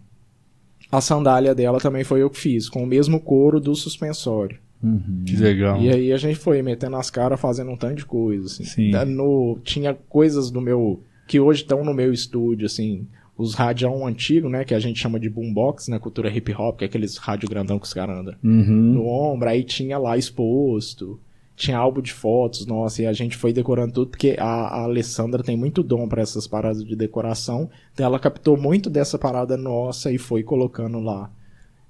A 0.91 1.01
sandália 1.01 1.55
dela 1.55 1.79
também 1.79 2.03
foi 2.03 2.23
eu 2.23 2.31
que 2.31 2.39
fiz, 2.39 2.69
com 2.69 2.83
o 2.83 2.87
mesmo 2.87 3.21
couro 3.21 3.61
do 3.61 3.75
suspensório. 3.75 4.59
Uhum. 4.83 5.23
Que 5.25 5.37
legal. 5.37 5.81
E 5.81 5.89
aí 5.89 6.13
a 6.13 6.17
gente 6.17 6.39
foi 6.39 6.63
metendo 6.63 6.97
as 6.97 7.11
caras, 7.11 7.41
fazendo 7.41 7.71
um 7.71 7.77
tanto 7.77 7.97
de 7.97 8.07
coisa, 8.07 8.47
assim. 8.47 8.65
Sim. 8.65 8.91
No, 9.07 9.59
tinha 9.63 9.95
coisas 9.95 10.51
do 10.51 10.61
meu 10.61 11.01
que 11.29 11.39
hoje 11.39 11.63
estão 11.63 11.85
no 11.85 11.95
meu 11.95 12.13
estúdio, 12.13 12.67
assim, 12.67 13.07
os 13.39 13.55
radião 13.55 14.05
antigo, 14.05 14.49
né, 14.49 14.65
que 14.65 14.75
a 14.75 14.81
gente 14.81 14.99
chama 14.99 15.21
de 15.21 15.31
boombox 15.31 15.87
na 15.87 15.95
né, 15.95 16.01
cultura 16.01 16.29
hip 16.29 16.53
hop, 16.53 16.79
que 16.79 16.85
é 16.85 16.89
aqueles 16.89 17.17
rádio 17.17 17.49
grandão 17.49 17.79
que 17.79 17.87
os 17.87 17.95
caras 17.95 18.19
andam 18.19 18.35
uhum. 18.43 18.93
no 18.95 19.07
ombro, 19.07 19.49
aí 19.49 19.63
tinha 19.63 19.97
lá 19.97 20.19
exposto, 20.19 21.21
tinha 21.61 21.77
álbum 21.79 22.01
de 22.01 22.13
fotos, 22.13 22.67
nossa, 22.67 23.03
e 23.03 23.07
a 23.07 23.13
gente 23.13 23.37
foi 23.37 23.53
decorando 23.53 23.93
tudo, 23.93 24.11
porque 24.11 24.37
a, 24.39 24.45
a 24.45 24.83
Alessandra 24.85 25.43
tem 25.43 25.57
muito 25.57 25.83
dom 25.83 26.09
para 26.09 26.23
essas 26.23 26.47
paradas 26.47 26.85
de 26.85 26.97
decoração, 26.97 27.71
então 27.93 28.07
ela 28.07 28.19
captou 28.19 28.57
muito 28.57 28.89
dessa 28.89 29.19
parada 29.19 29.57
nossa 29.57 30.11
e 30.11 30.19
foi 30.19 30.43
colocando 30.43 30.99
lá 30.99 31.31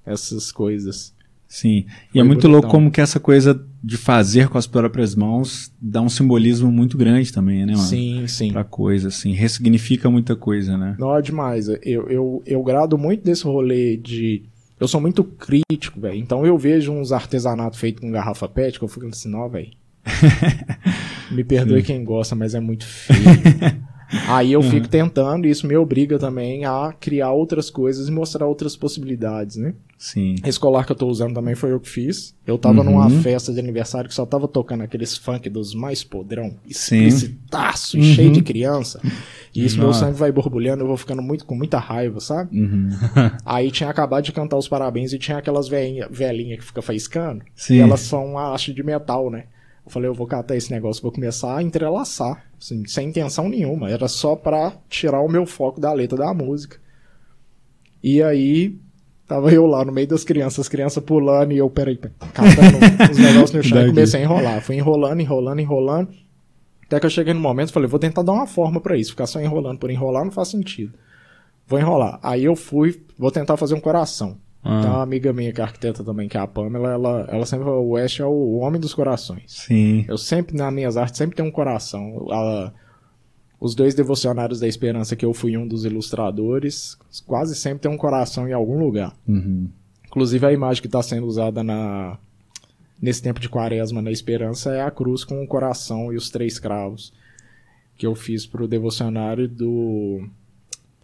essas 0.04 0.50
coisas. 0.50 1.14
Sim. 1.46 1.85
E 2.14 2.18
Foi 2.18 2.20
é 2.20 2.22
muito 2.22 2.42
bonitão. 2.42 2.50
louco 2.52 2.68
como 2.68 2.92
que 2.92 3.00
essa 3.00 3.18
coisa 3.18 3.61
de 3.83 3.96
fazer 3.96 4.48
com 4.48 4.56
as 4.56 4.68
próprias 4.68 5.16
mãos 5.16 5.72
dá 5.80 6.00
um 6.00 6.09
simbolismo 6.09 6.70
muito 6.70 6.96
grande 6.96 7.33
também, 7.33 7.66
né, 7.66 7.72
mano? 7.72 7.85
Sim, 7.85 8.24
sim. 8.28 8.52
Pra 8.52 8.62
coisa, 8.62 9.09
assim. 9.09 9.33
Ressignifica 9.33 10.09
muita 10.09 10.37
coisa, 10.37 10.78
né? 10.78 10.94
Não, 10.96 11.16
é 11.16 11.20
demais. 11.20 11.68
Eu, 11.68 12.09
eu, 12.09 12.42
eu 12.46 12.62
grado 12.62 12.96
muito 12.96 13.24
desse 13.24 13.42
rolê 13.44 13.96
de. 13.96 14.44
Eu 14.80 14.88
sou 14.88 15.00
muito 15.00 15.22
crítico, 15.22 16.00
velho. 16.00 16.16
Então 16.16 16.46
eu 16.46 16.56
vejo 16.56 16.90
uns 16.90 17.12
artesanatos 17.12 17.78
feitos 17.78 18.00
com 18.00 18.10
garrafa 18.10 18.48
PET 18.48 18.78
que 18.78 18.84
eu 18.84 18.88
fico 18.88 19.06
assim, 19.06 19.28
não, 19.28 19.46
velho. 19.46 19.70
Me 21.30 21.44
perdoe 21.44 21.80
sim. 21.80 21.86
quem 21.86 22.02
gosta, 22.02 22.34
mas 22.34 22.54
é 22.54 22.60
muito 22.60 22.86
feio. 22.86 23.20
Aí 24.29 24.53
eu 24.53 24.61
uhum. 24.61 24.70
fico 24.70 24.88
tentando, 24.88 25.46
e 25.46 25.51
isso 25.51 25.66
me 25.66 25.77
obriga 25.77 26.18
também 26.18 26.64
a 26.64 26.92
criar 26.99 27.33
outras 27.33 27.70
coisas 27.70 28.09
e 28.09 28.11
mostrar 28.11 28.46
outras 28.46 28.77
possibilidades, 28.77 29.57
né? 29.57 29.75
Sim. 30.01 30.37
Esse 30.44 30.59
colar 30.59 30.87
que 30.87 30.92
eu 30.92 30.96
tô 30.96 31.07
usando 31.07 31.35
também 31.35 31.55
foi 31.55 31.73
eu 31.73 31.79
que 31.79 31.88
fiz. 31.88 32.35
Eu 32.46 32.57
tava 32.57 32.79
uhum. 32.79 32.85
numa 32.85 33.11
festa 33.11 33.53
de 33.53 33.61
aniversário 33.61 34.09
que 34.09 34.14
só 34.14 34.25
tava 34.25 34.49
tocando 34.49 34.83
aqueles 34.83 35.14
funk 35.14 35.49
dos 35.51 35.75
mais 35.75 36.03
podrão, 36.03 36.57
explicitaço 36.66 37.99
e 37.99 38.01
uhum. 38.01 38.14
cheio 38.14 38.33
de 38.33 38.40
criança. 38.40 38.99
E 39.55 39.62
isso 39.62 39.79
meu 39.79 39.92
sangue 39.92 40.16
vai 40.16 40.33
borbulhando, 40.33 40.83
eu 40.83 40.87
vou 40.87 40.96
ficando 40.96 41.20
muito 41.20 41.44
com 41.44 41.55
muita 41.55 41.79
raiva, 41.79 42.18
sabe? 42.18 42.59
Uhum. 42.59 42.88
Aí 43.44 43.70
tinha 43.70 43.90
acabado 43.90 44.25
de 44.25 44.33
cantar 44.33 44.57
os 44.57 44.66
parabéns 44.66 45.12
e 45.12 45.18
tinha 45.18 45.37
aquelas 45.37 45.68
velhinhas 45.68 46.09
velhinha 46.11 46.57
que 46.57 46.64
fica 46.64 46.81
faiscando. 46.81 47.44
Sim. 47.55 47.75
E 47.75 47.81
elas 47.81 48.01
são 48.01 48.25
uma 48.25 48.55
haste 48.55 48.73
de 48.73 48.83
metal, 48.83 49.31
né? 49.31 49.44
Eu 49.84 49.90
falei, 49.90 50.08
eu 50.08 50.14
vou 50.14 50.26
catar 50.26 50.56
esse 50.56 50.70
negócio, 50.70 51.02
vou 51.02 51.12
começar 51.12 51.56
a 51.56 51.62
entrelaçar, 51.62 52.44
assim, 52.60 52.86
sem 52.86 53.08
intenção 53.08 53.48
nenhuma. 53.48 53.90
Era 53.90 54.08
só 54.08 54.36
pra 54.36 54.72
tirar 54.88 55.20
o 55.20 55.28
meu 55.28 55.46
foco 55.46 55.80
da 55.80 55.92
letra 55.92 56.18
da 56.18 56.34
música. 56.34 56.78
E 58.02 58.22
aí, 58.22 58.78
tava 59.26 59.52
eu 59.52 59.66
lá 59.66 59.84
no 59.84 59.92
meio 59.92 60.08
das 60.08 60.24
crianças, 60.24 60.60
as 60.60 60.68
crianças 60.68 61.02
pulando 61.02 61.52
e 61.52 61.58
eu, 61.58 61.68
peraí, 61.70 61.96
catando 61.96 62.78
os 63.10 63.18
negócios 63.18 63.52
no 63.52 63.62
chão 63.62 63.84
e 63.84 63.88
comecei 63.88 64.20
a 64.20 64.22
enrolar. 64.22 64.62
Fui 64.62 64.76
enrolando, 64.76 65.20
enrolando, 65.20 65.60
enrolando. 65.60 66.08
Até 66.84 66.98
que 66.98 67.06
eu 67.06 67.10
cheguei 67.10 67.32
no 67.32 67.40
momento 67.40 67.70
e 67.70 67.72
falei, 67.72 67.88
vou 67.88 68.00
tentar 68.00 68.22
dar 68.22 68.32
uma 68.32 68.46
forma 68.46 68.80
para 68.80 68.96
isso. 68.96 69.10
Ficar 69.10 69.26
só 69.26 69.40
enrolando 69.40 69.78
por 69.78 69.90
enrolar 69.90 70.24
não 70.24 70.32
faz 70.32 70.48
sentido. 70.48 70.92
Vou 71.66 71.78
enrolar. 71.78 72.18
Aí 72.22 72.44
eu 72.44 72.56
fui, 72.56 73.00
vou 73.16 73.30
tentar 73.30 73.56
fazer 73.56 73.74
um 73.74 73.80
coração. 73.80 74.36
Ah. 74.62 74.81
Tem 74.83 74.90
uma 74.90 75.03
amiga 75.03 75.33
minha 75.33 75.53
que 75.53 75.61
é 75.61 75.64
arquiteta 75.64 76.05
também, 76.05 76.29
que 76.29 76.37
é 76.37 76.40
a 76.40 76.46
Pamela, 76.46 76.90
ela, 76.90 77.27
ela 77.31 77.46
sempre 77.46 77.64
fala, 77.64 77.79
o 77.79 77.90
West 77.90 78.20
é 78.20 78.25
o 78.25 78.57
homem 78.59 78.81
dos 78.81 78.92
corações. 78.92 79.44
Sim. 79.46 80.05
Eu 80.07 80.18
sempre, 80.18 80.57
nas 80.57 80.73
minhas 80.73 80.96
artes, 80.96 81.16
sempre 81.16 81.37
tem 81.37 81.44
um 81.44 81.51
coração. 81.51 82.27
Ela, 82.31 82.75
os 83.59 83.75
dois 83.75 83.94
devocionários 83.94 84.61
da 84.61 84.68
esperança, 84.68 85.16
que 85.16 85.25
eu 85.25 85.33
fui 85.33 85.57
um 85.57 85.66
dos 85.66 85.85
ilustradores, 85.85 86.99
quase 87.27 87.55
sempre 87.55 87.81
tem 87.81 87.90
um 87.90 87.96
coração 87.96 88.49
em 88.49 88.53
algum 88.53 88.79
lugar. 88.79 89.14
Uhum. 89.27 89.68
Inclusive 90.07 90.44
a 90.46 90.53
imagem 90.53 90.81
que 90.83 90.88
está 90.88 91.03
sendo 91.03 91.27
usada 91.27 91.62
na 91.62 92.18
nesse 93.01 93.23
tempo 93.23 93.40
de 93.40 93.49
quaresma 93.49 94.03
na 94.03 94.11
esperança 94.11 94.75
é 94.75 94.83
a 94.83 94.90
cruz 94.90 95.25
com 95.25 95.42
o 95.42 95.46
coração 95.46 96.12
e 96.12 96.16
os 96.16 96.29
três 96.29 96.59
cravos 96.59 97.14
que 97.96 98.07
eu 98.07 98.14
fiz 98.14 98.44
pro 98.44 98.68
devocionário 98.68 99.49
do 99.49 100.29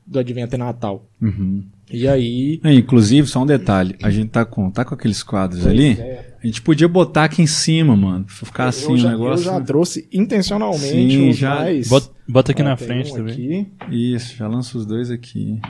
do 0.07 0.19
Advento 0.19 0.55
e 0.55 0.59
Natal. 0.59 1.07
Uhum. 1.21 1.65
E 1.91 2.09
aí. 2.09 2.61
É, 2.65 2.73
inclusive, 2.73 3.29
só 3.29 3.43
um 3.43 3.47
detalhe: 3.47 3.97
a 4.03 4.11
gente 4.11 4.31
tá 4.31 4.45
com, 4.45 4.71
tá 4.71 4.85
com 4.85 4.95
aqueles 4.95 5.23
quadros 5.23 5.63
pois 5.63 5.73
ali. 5.73 6.01
É. 6.01 6.37
A 6.43 6.47
gente 6.47 6.63
podia 6.63 6.87
botar 6.87 7.25
aqui 7.25 7.43
em 7.43 7.47
cima, 7.47 7.97
mano. 7.97 8.25
Pra 8.25 8.35
ficar 8.35 8.69
assim 8.69 8.93
o 8.93 9.09
negócio. 9.09 9.49
Eu 9.49 9.55
já 9.55 9.61
trouxe 9.61 10.09
intencionalmente 10.13 11.11
Sim, 11.11 11.31
os 11.31 11.37
já... 11.37 11.57
mais. 11.57 11.89
Bota, 11.89 12.11
bota 12.29 12.53
aqui 12.53 12.63
na 12.63 12.77
frente 12.77 13.13
um 13.13 13.17
também. 13.17 13.73
Aqui. 13.83 13.97
Isso, 14.15 14.37
já 14.37 14.47
lança 14.47 14.77
os 14.79 14.87
dois 14.87 15.11
aqui. 15.11 15.61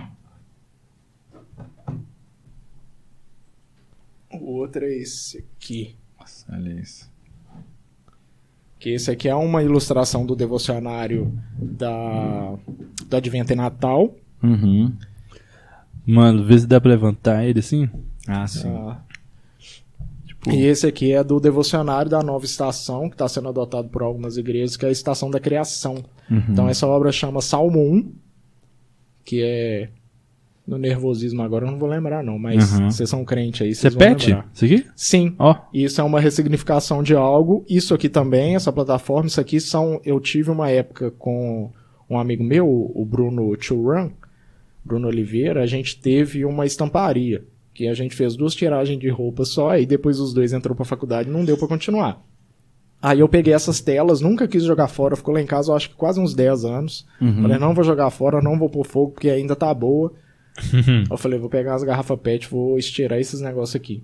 O 4.33 4.53
outro 4.53 4.85
é 4.85 4.95
esse 4.95 5.39
aqui. 5.39 5.97
Nossa, 6.19 6.47
olha 6.53 6.81
isso. 6.81 7.11
Que 8.79 8.91
esse 8.91 9.11
aqui 9.11 9.29
é 9.29 9.35
uma 9.35 9.63
ilustração 9.63 10.27
do 10.27 10.37
devocionário 10.37 11.33
da, 11.59 12.55
do 13.07 13.17
Advento 13.17 13.53
e 13.53 13.57
Natal. 13.57 14.15
Uhum. 14.43 14.93
Mano, 16.07 16.45
vê 16.45 16.59
se 16.59 16.67
dá 16.67 16.81
pra 16.81 16.91
levantar 16.91 17.45
ele 17.45 17.59
assim. 17.59 17.89
Ah, 18.29 18.47
sim. 18.47 18.69
Ah. 18.69 19.01
Tipo... 20.25 20.51
E 20.53 20.65
esse 20.65 20.87
aqui 20.87 21.13
é 21.13 21.25
do 21.25 21.41
devocionário 21.41 22.11
da 22.11 22.23
nova 22.23 22.45
estação, 22.45 23.09
que 23.09 23.15
está 23.15 23.29
sendo 23.29 23.49
adotado 23.49 23.89
por 23.89 24.03
algumas 24.03 24.37
igrejas, 24.37 24.77
que 24.77 24.85
é 24.85 24.89
a 24.89 24.93
estação 24.93 25.31
da 25.31 25.41
criação. 25.41 26.05
Uhum. 26.31 26.43
Então 26.49 26.69
essa 26.69 26.87
obra 26.87 27.11
chama 27.11 27.41
Salmo 27.41 27.81
1, 27.81 28.13
que 29.25 29.43
é 29.43 29.89
no 30.67 30.79
nervosismo 30.79 31.43
agora 31.43 31.65
eu 31.65 31.71
não 31.71 31.79
vou 31.79 31.89
lembrar 31.89 32.25
não, 32.25 32.39
mas 32.39 32.73
uhum. 32.73 32.91
vocês 32.91 33.09
são 33.09 33.25
crente 33.25 33.63
aí, 33.63 33.73
Você 33.73 33.89
pet? 33.89 34.37
Isso 34.53 34.65
aqui? 34.65 34.87
Sim. 34.97 35.35
Ó. 35.39 35.53
Oh. 35.53 35.57
Isso 35.73 36.01
é 36.01 36.05
uma 36.05 36.21
ressignificação 36.21 37.05
de 37.05 37.15
algo. 37.15 37.65
Isso 37.69 37.95
aqui 37.95 38.09
também, 38.09 38.57
essa 38.57 38.73
plataforma, 38.73 39.29
isso 39.29 39.41
aqui 39.41 39.61
são 39.61 40.01
eu 40.05 40.19
tive 40.19 40.51
uma 40.51 40.69
época 40.69 41.13
com 41.13 41.71
um 42.11 42.19
amigo 42.19 42.43
meu, 42.43 42.69
o 42.69 43.05
Bruno 43.05 43.57
Churan, 43.61 44.11
Bruno 44.87 45.09
Oliveira, 45.09 45.63
a 45.63 45.67
gente 45.67 46.01
teve 46.01 46.45
uma 46.45 46.65
estamparia, 46.65 47.45
que 47.75 47.89
a 47.89 47.95
gente 47.95 48.15
fez 48.15 48.37
duas 48.37 48.55
tiragens 48.55 48.99
de 48.99 49.09
roupa 49.09 49.45
só, 49.45 49.77
e 49.77 49.85
depois 49.85 50.21
os 50.21 50.33
dois 50.33 50.53
entrou 50.53 50.75
pra 50.75 50.85
faculdade, 50.85 51.29
não 51.29 51.45
deu 51.45 51.59
para 51.59 51.69
continuar. 51.69 52.25
Aí 53.03 53.21
eu 53.21 53.29
peguei 53.29 53.53
essas 53.53 53.81
telas, 53.81 54.21
nunca 54.21 54.49
quis 54.49 54.65
jogar 54.65 54.89
fora, 54.89 55.17
ficou 55.17 55.35
lá 55.35 55.41
em 55.41 55.47
casa, 55.47 55.71
eu 55.71 55.77
acho 55.77 55.91
que 55.91 55.97
quase 55.97 56.19
uns 56.19 56.35
10 56.35 56.65
anos. 56.65 57.07
Uhum. 57.21 57.43
Falei, 57.43 57.59
não 57.59 57.75
vou 57.75 57.85
jogar 57.85 58.11
fora, 58.11 58.41
não 58.41 58.59
vou 58.59 58.71
pôr 58.71 58.87
fogo, 58.87 59.13
porque 59.13 59.29
ainda 59.29 59.55
tá 59.55 59.73
boa. 59.75 60.13
Uhum. 60.73 61.05
Eu 61.11 61.19
falei, 61.19 61.39
vou 61.39 61.51
pegar 61.51 61.75
as 61.75 61.85
garrafas 61.85 62.19
PET, 62.19 62.49
vou 62.49 62.79
estirar 62.79 63.19
esses 63.21 63.41
negócios 63.41 63.77
aqui. 63.77 64.03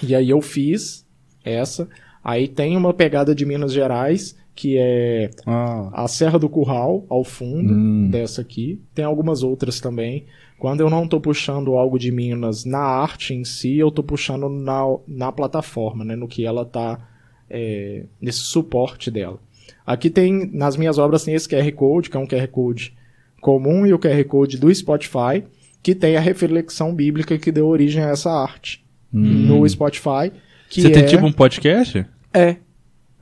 E 0.00 0.14
aí 0.14 0.30
eu 0.30 0.40
fiz 0.40 1.04
essa. 1.44 1.88
Aí 2.22 2.46
tem 2.46 2.76
uma 2.76 2.94
pegada 2.94 3.34
de 3.34 3.44
Minas 3.44 3.72
Gerais, 3.72 4.36
que 4.54 4.76
é 4.78 5.30
ah. 5.46 5.90
a 5.92 6.08
Serra 6.08 6.38
do 6.38 6.48
Curral, 6.48 7.04
ao 7.08 7.24
fundo, 7.24 7.72
hum. 7.72 8.08
dessa 8.10 8.40
aqui. 8.40 8.80
Tem 8.94 9.04
algumas 9.04 9.42
outras 9.42 9.80
também. 9.80 10.24
Quando 10.58 10.80
eu 10.80 10.90
não 10.90 11.08
tô 11.08 11.20
puxando 11.20 11.74
algo 11.76 11.98
de 11.98 12.12
Minas 12.12 12.64
na 12.64 12.78
arte 12.78 13.34
em 13.34 13.44
si, 13.44 13.78
eu 13.78 13.90
tô 13.90 14.02
puxando 14.02 14.48
na, 14.48 14.82
na 15.08 15.32
plataforma, 15.32 16.04
né? 16.04 16.14
No 16.14 16.28
que 16.28 16.46
ela 16.46 16.64
tá. 16.64 17.08
É, 17.50 18.04
nesse 18.20 18.38
suporte 18.38 19.10
dela. 19.10 19.38
Aqui 19.84 20.08
tem, 20.08 20.50
nas 20.52 20.76
minhas 20.76 20.96
obras, 20.96 21.24
tem 21.24 21.34
esse 21.34 21.46
QR 21.46 21.70
Code, 21.72 22.08
que 22.08 22.16
é 22.16 22.20
um 22.20 22.26
QR 22.26 22.46
Code 22.48 22.94
comum, 23.42 23.84
e 23.84 23.92
o 23.92 23.98
QR 23.98 24.24
Code 24.24 24.56
do 24.56 24.74
Spotify 24.74 25.44
que 25.82 25.94
tem 25.94 26.16
a 26.16 26.20
reflexão 26.20 26.94
bíblica 26.94 27.36
que 27.36 27.50
deu 27.50 27.66
origem 27.66 28.02
a 28.04 28.10
essa 28.10 28.30
arte 28.30 28.84
hum. 29.12 29.20
no 29.20 29.68
Spotify. 29.68 30.32
Você 30.70 30.86
é... 30.86 30.90
tem 30.90 31.06
tipo 31.06 31.26
um 31.26 31.32
podcast? 31.32 32.06
É. 32.32 32.56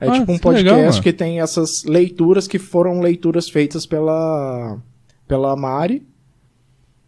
É 0.01 0.07
ah, 0.07 0.13
tipo 0.13 0.31
um 0.31 0.37
podcast 0.39 0.79
legal, 0.79 1.01
que 1.01 1.13
tem 1.13 1.39
essas 1.39 1.83
leituras 1.83 2.47
que 2.47 2.57
foram 2.57 2.99
leituras 2.99 3.47
feitas 3.47 3.85
pela 3.85 4.79
pela 5.27 5.55
Mari, 5.55 6.03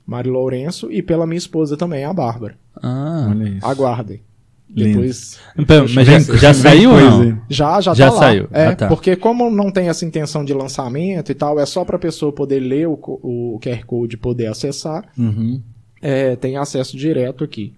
Mari 0.05 0.29
Lourenço, 0.29 0.91
e 0.91 1.01
pela 1.01 1.25
minha 1.25 1.39
esposa 1.39 1.75
também, 1.75 2.05
a 2.05 2.13
Bárbara. 2.13 2.55
Ah, 2.81 3.27
olha 3.31 3.49
isso. 3.49 3.65
Aguardem. 3.65 4.21
Depois. 4.69 5.39
Então, 5.57 5.85
mas 5.93 6.07
já, 6.07 6.19
já 6.19 6.53
saiu 6.53 6.91
ou 6.91 6.99
não? 6.99 7.41
Já, 7.49 7.81
já, 7.81 7.93
já 7.93 8.11
tá 8.11 8.17
saiu. 8.17 8.47
É, 8.51 8.67
ah, 8.67 8.75
tá. 8.75 8.87
porque 8.87 9.15
como 9.15 9.49
não 9.49 9.71
tem 9.71 9.89
essa 9.89 10.05
intenção 10.05 10.45
de 10.45 10.53
lançamento 10.53 11.31
e 11.31 11.35
tal, 11.35 11.59
é 11.59 11.65
só 11.65 11.83
pra 11.83 11.99
pessoa 11.99 12.31
poder 12.31 12.59
ler 12.59 12.87
o, 12.87 12.93
o 12.93 13.59
QR 13.61 13.85
Code 13.85 14.15
e 14.15 14.17
poder 14.17 14.47
acessar. 14.47 15.05
Uhum. 15.17 15.61
É, 16.01 16.35
tem 16.35 16.57
acesso 16.57 16.97
direto 16.97 17.43
aqui. 17.43 17.73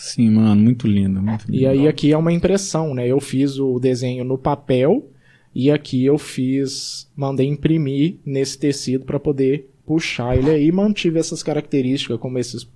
Sim, 0.00 0.30
mano, 0.30 0.62
muito 0.62 0.86
lindo, 0.86 1.20
muito 1.20 1.44
lindo. 1.44 1.62
E 1.62 1.66
aí 1.66 1.86
aqui 1.86 2.10
é 2.10 2.16
uma 2.16 2.32
impressão, 2.32 2.94
né? 2.94 3.06
Eu 3.06 3.20
fiz 3.20 3.58
o 3.58 3.78
desenho 3.78 4.24
no 4.24 4.38
papel 4.38 5.06
e 5.54 5.70
aqui 5.70 6.06
eu 6.06 6.16
fiz, 6.16 7.06
mandei 7.14 7.46
imprimir 7.46 8.16
nesse 8.24 8.58
tecido 8.58 9.04
para 9.04 9.20
poder 9.20 9.68
puxar 9.84 10.38
ele 10.38 10.48
aí. 10.48 10.72
Mantive 10.72 11.18
essas 11.18 11.42
características, 11.42 12.18
como 12.18 12.38
esses 12.38 12.66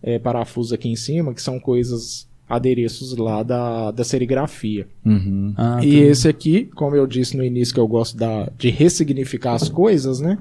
é, 0.00 0.20
parafusos 0.20 0.72
aqui 0.72 0.88
em 0.88 0.94
cima, 0.94 1.34
que 1.34 1.42
são 1.42 1.58
coisas 1.58 2.28
adereços 2.48 3.16
lá 3.16 3.42
da, 3.42 3.90
da 3.90 4.04
serigrafia. 4.04 4.86
Uhum. 5.04 5.54
Ah, 5.56 5.80
e 5.82 5.96
esse 5.96 6.28
aqui, 6.28 6.70
como 6.76 6.94
eu 6.94 7.08
disse 7.08 7.36
no 7.36 7.42
início 7.42 7.74
que 7.74 7.80
eu 7.80 7.88
gosto 7.88 8.16
da, 8.16 8.52
de 8.56 8.70
ressignificar 8.70 9.54
as 9.54 9.68
coisas, 9.68 10.20
né? 10.20 10.38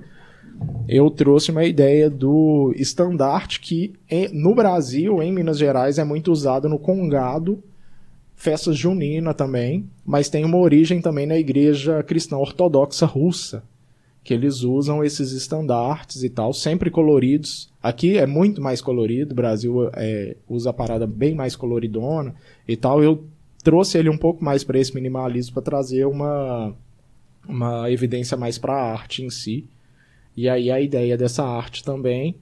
Eu 0.87 1.09
trouxe 1.09 1.51
uma 1.51 1.63
ideia 1.63 2.09
do 2.09 2.73
estandarte 2.75 3.59
que 3.59 3.93
no 4.33 4.53
Brasil, 4.53 5.21
em 5.23 5.31
Minas 5.31 5.57
Gerais, 5.57 5.97
é 5.97 6.03
muito 6.03 6.31
usado 6.31 6.67
no 6.67 6.77
Congado, 6.77 7.63
festas 8.35 8.75
junina 8.75 9.33
também, 9.33 9.87
mas 10.05 10.27
tem 10.27 10.43
uma 10.43 10.57
origem 10.57 10.99
também 10.99 11.25
na 11.27 11.37
igreja 11.37 12.03
cristã 12.03 12.37
ortodoxa 12.37 13.05
russa, 13.05 13.63
que 14.23 14.33
eles 14.33 14.63
usam 14.63 15.03
esses 15.03 15.31
estandartes 15.31 16.23
e 16.23 16.29
tal, 16.29 16.51
sempre 16.51 16.89
coloridos. 16.89 17.71
Aqui 17.81 18.17
é 18.17 18.25
muito 18.25 18.61
mais 18.61 18.81
colorido, 18.81 19.31
o 19.31 19.35
Brasil 19.35 19.89
é, 19.93 20.35
usa 20.49 20.71
a 20.71 20.73
parada 20.73 21.07
bem 21.07 21.33
mais 21.33 21.55
coloridona 21.55 22.35
e 22.67 22.75
tal. 22.75 23.03
Eu 23.03 23.23
trouxe 23.63 23.97
ele 23.97 24.09
um 24.09 24.17
pouco 24.17 24.43
mais 24.43 24.63
para 24.63 24.79
esse 24.79 24.93
minimalismo 24.93 25.53
para 25.53 25.63
trazer 25.63 26.05
uma, 26.05 26.73
uma 27.47 27.89
evidência 27.89 28.35
mais 28.35 28.57
para 28.57 28.73
a 28.73 28.91
arte 28.91 29.23
em 29.23 29.29
si. 29.29 29.67
E 30.35 30.47
aí 30.47 30.71
a 30.71 30.79
ideia 30.79 31.17
dessa 31.17 31.43
arte 31.43 31.83
também 31.83 32.35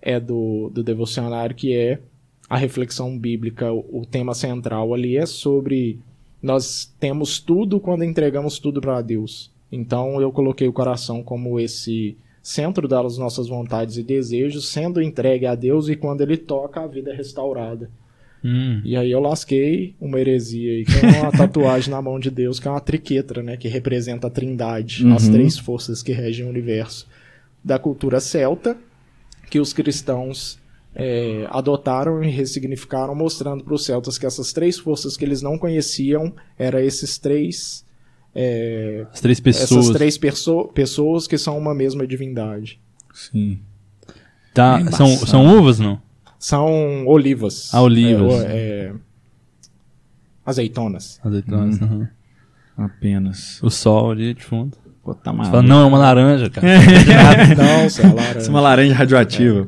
é 0.00 0.18
do, 0.18 0.70
do 0.72 0.82
devocionário, 0.82 1.54
que 1.54 1.74
é 1.74 2.00
a 2.48 2.56
reflexão 2.56 3.18
bíblica, 3.18 3.72
o, 3.72 4.00
o 4.00 4.06
tema 4.06 4.34
central 4.34 4.92
ali 4.92 5.16
é 5.16 5.26
sobre 5.26 6.00
nós 6.42 6.92
temos 6.98 7.38
tudo 7.38 7.78
quando 7.78 8.02
entregamos 8.02 8.58
tudo 8.58 8.80
para 8.80 9.02
Deus. 9.02 9.52
Então 9.70 10.20
eu 10.20 10.32
coloquei 10.32 10.66
o 10.66 10.72
coração 10.72 11.22
como 11.22 11.60
esse 11.60 12.16
centro 12.42 12.88
das 12.88 13.18
nossas 13.18 13.48
vontades 13.48 13.96
e 13.96 14.02
desejos, 14.02 14.68
sendo 14.68 15.02
entregue 15.02 15.46
a 15.46 15.54
Deus 15.54 15.88
e 15.88 15.96
quando 15.96 16.22
ele 16.22 16.36
toca 16.36 16.80
a 16.80 16.86
vida 16.86 17.12
é 17.12 17.14
restaurada. 17.14 17.90
Hum. 18.42 18.80
E 18.84 18.96
aí 18.96 19.10
eu 19.10 19.20
lasquei 19.20 19.94
uma 20.00 20.18
heresia 20.18 20.72
aí, 20.72 20.84
que 20.84 21.06
é 21.06 21.20
uma 21.20 21.30
tatuagem 21.36 21.90
na 21.90 22.00
mão 22.00 22.18
de 22.18 22.30
Deus, 22.30 22.58
que 22.58 22.66
é 22.66 22.70
uma 22.70 22.80
triquetra, 22.80 23.42
né? 23.42 23.56
Que 23.56 23.68
representa 23.68 24.28
a 24.28 24.30
trindade, 24.30 25.04
uhum. 25.04 25.14
as 25.14 25.28
três 25.28 25.58
forças 25.58 26.02
que 26.02 26.12
regem 26.12 26.46
o 26.46 26.48
universo. 26.48 27.06
Da 27.62 27.78
cultura 27.78 28.20
celta, 28.20 28.76
que 29.50 29.60
os 29.60 29.72
cristãos 29.72 30.58
é, 30.94 31.46
adotaram 31.50 32.22
e 32.22 32.30
ressignificaram, 32.30 33.14
mostrando 33.14 33.62
para 33.62 33.74
os 33.74 33.84
celtas 33.84 34.16
que 34.16 34.26
essas 34.26 34.52
três 34.52 34.78
forças 34.78 35.16
que 35.16 35.24
eles 35.24 35.42
não 35.42 35.58
conheciam 35.58 36.34
eram 36.58 36.78
esses 36.78 37.18
três 37.18 37.84
é, 38.34 39.06
As 39.12 39.20
três 39.20 39.40
pessoas. 39.40 39.84
Essas 39.86 39.96
três 39.96 40.18
perso 40.18 40.64
pessoas 40.74 41.26
que 41.26 41.36
são 41.36 41.58
uma 41.58 41.74
mesma 41.74 42.06
divindade. 42.06 42.80
Sim. 43.12 43.60
Tá, 44.54 44.80
são, 44.92 45.08
são 45.08 45.58
uvas, 45.58 45.78
não? 45.78 46.00
São 46.38 47.06
olivas. 47.06 47.72
Ah, 47.72 47.82
olivas. 47.82 48.44
É, 48.44 48.46
é, 48.46 48.94
azeitonas. 50.44 51.20
Azeitonas, 51.22 51.80
uhum. 51.80 52.06
Apenas. 52.76 53.62
O 53.62 53.70
sol 53.70 54.12
ali 54.12 54.32
de 54.32 54.42
fundo. 54.42 54.76
Pô, 55.02 55.14
tá 55.14 55.32
maluco. 55.32 55.50
Fala, 55.50 55.62
não, 55.62 55.82
é 55.82 55.84
uma 55.86 55.98
laranja, 55.98 56.50
cara. 56.50 56.66
não, 57.56 57.86
isso 57.86 58.02
é 58.02 58.06
laranja. 58.06 58.38
Isso 58.38 58.48
é 58.48 58.50
uma 58.50 58.60
laranja 58.60 58.94
radioativa. 58.94 59.66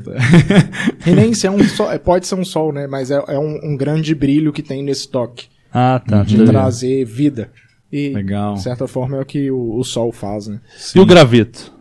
É. 1.07 1.11
E 1.11 1.15
nem 1.15 1.33
se 1.33 1.47
é 1.47 1.51
um 1.51 1.63
sol, 1.65 1.91
é, 1.91 1.99
pode 1.99 2.27
ser 2.27 2.35
um 2.35 2.45
sol, 2.45 2.73
né? 2.73 2.87
Mas 2.87 3.11
é, 3.11 3.23
é 3.29 3.39
um, 3.39 3.73
um, 3.73 3.77
grande 3.77 4.15
brilho 4.15 4.53
que 4.53 4.63
tem 4.63 4.83
nesse 4.83 5.09
toque. 5.09 5.47
Ah, 5.73 6.03
tá. 6.07 6.23
De 6.23 6.45
trazer 6.45 7.05
vida. 7.07 7.51
E, 7.91 8.11
Legal. 8.11 8.55
de 8.55 8.63
certa 8.63 8.87
forma, 8.87 9.17
é 9.17 9.21
o 9.21 9.25
que 9.25 9.51
o, 9.51 9.77
o 9.79 9.85
Sol 9.85 10.13
faz, 10.13 10.49
né? 10.49 10.61
Sim. 10.77 10.99
E 10.99 11.03
o 11.03 11.07
graveto? 11.07 11.73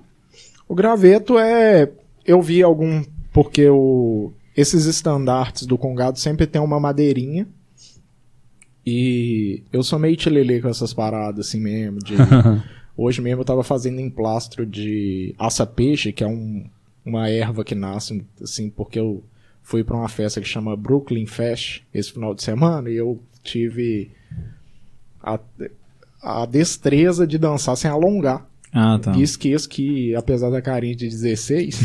O 0.67 0.75
graveto 0.75 1.37
é... 1.37 1.89
Eu 2.25 2.41
vi 2.41 2.61
algum... 2.61 3.03
Porque 3.33 3.69
o, 3.69 4.33
esses 4.55 4.85
estandartes 4.85 5.65
do 5.65 5.77
Congado 5.77 6.19
sempre 6.19 6.45
tem 6.45 6.61
uma 6.61 6.79
madeirinha. 6.79 7.47
E 8.85 9.63
eu 9.71 9.83
sou 9.83 9.97
meio 9.99 10.17
tilelê 10.17 10.59
com 10.59 10.67
essas 10.67 10.93
paradas, 10.93 11.47
assim 11.47 11.61
mesmo. 11.61 11.99
De, 11.99 12.15
hoje 12.95 13.21
mesmo 13.21 13.41
eu 13.41 13.45
tava 13.45 13.63
fazendo 13.63 13.99
emplastro 13.99 14.65
de 14.65 15.35
aça-peixe, 15.37 16.11
que 16.11 16.23
é 16.23 16.27
um, 16.27 16.65
uma 17.05 17.29
erva 17.29 17.63
que 17.63 17.75
nasce, 17.75 18.23
assim, 18.41 18.69
porque 18.69 18.99
eu 18.99 19.23
fui 19.63 19.83
para 19.83 19.95
uma 19.95 20.09
festa 20.09 20.41
que 20.41 20.47
chama 20.47 20.75
Brooklyn 20.75 21.25
Fest 21.25 21.81
esse 21.93 22.11
final 22.11 22.33
de 22.33 22.43
semana 22.43 22.89
e 22.89 22.95
eu 22.95 23.19
tive 23.43 24.11
a, 25.21 25.39
a 26.21 26.45
destreza 26.45 27.25
de 27.25 27.37
dançar 27.37 27.75
sem 27.77 27.89
alongar. 27.89 28.45
Ah, 28.73 28.97
tá. 29.01 29.11
E 29.17 29.21
esqueço 29.21 29.67
que, 29.67 30.15
apesar 30.15 30.49
da 30.49 30.61
carinha 30.61 30.95
de 30.95 31.09
16, 31.09 31.81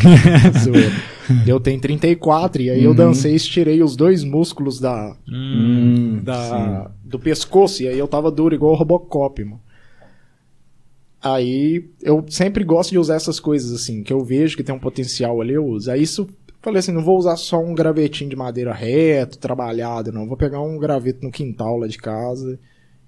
eu 1.45 1.59
tenho 1.59 1.81
34, 1.81 2.63
e 2.63 2.71
aí 2.71 2.79
uhum. 2.81 2.85
eu 2.85 2.95
dancei 2.95 3.33
e 3.33 3.37
estirei 3.37 3.83
os 3.83 3.97
dois 3.97 4.23
músculos 4.23 4.79
da, 4.79 5.17
hum, 5.29 6.21
da 6.23 6.93
do 7.05 7.19
pescoço, 7.19 7.83
e 7.83 7.89
aí 7.89 7.99
eu 7.99 8.07
tava 8.07 8.31
duro 8.31 8.55
igual 8.55 8.73
o 8.73 8.77
Robocop, 8.77 9.43
mano. 9.43 9.61
Aí 11.33 11.89
eu 12.03 12.25
sempre 12.29 12.63
gosto 12.65 12.91
de 12.91 12.99
usar 12.99 13.15
essas 13.17 13.41
coisas 13.41 13.73
assim, 13.73 14.03
que 14.03 14.13
eu 14.13 14.23
vejo 14.25 14.57
que 14.57 14.63
tem 14.63 14.75
um 14.75 14.79
potencial 14.79 15.41
ali, 15.41 15.55
eu 15.55 15.67
uso. 15.67 15.91
Aí 15.91 16.03
isso, 16.03 16.29
falei 16.61 16.79
assim, 16.81 16.93
não 16.93 17.03
vou 17.03 17.19
usar 17.19 17.37
só 17.37 17.59
um 17.63 17.75
gravetinho 17.75 18.31
de 18.31 18.37
madeira 18.37 18.73
reto, 18.73 19.39
trabalhado, 19.39 20.13
não. 20.13 20.27
Vou 20.27 20.37
pegar 20.37 20.61
um 20.61 20.79
graveto 20.79 21.25
no 21.25 21.31
quintal 21.33 21.79
lá 21.79 21.87
de 21.87 21.99
casa 21.99 22.59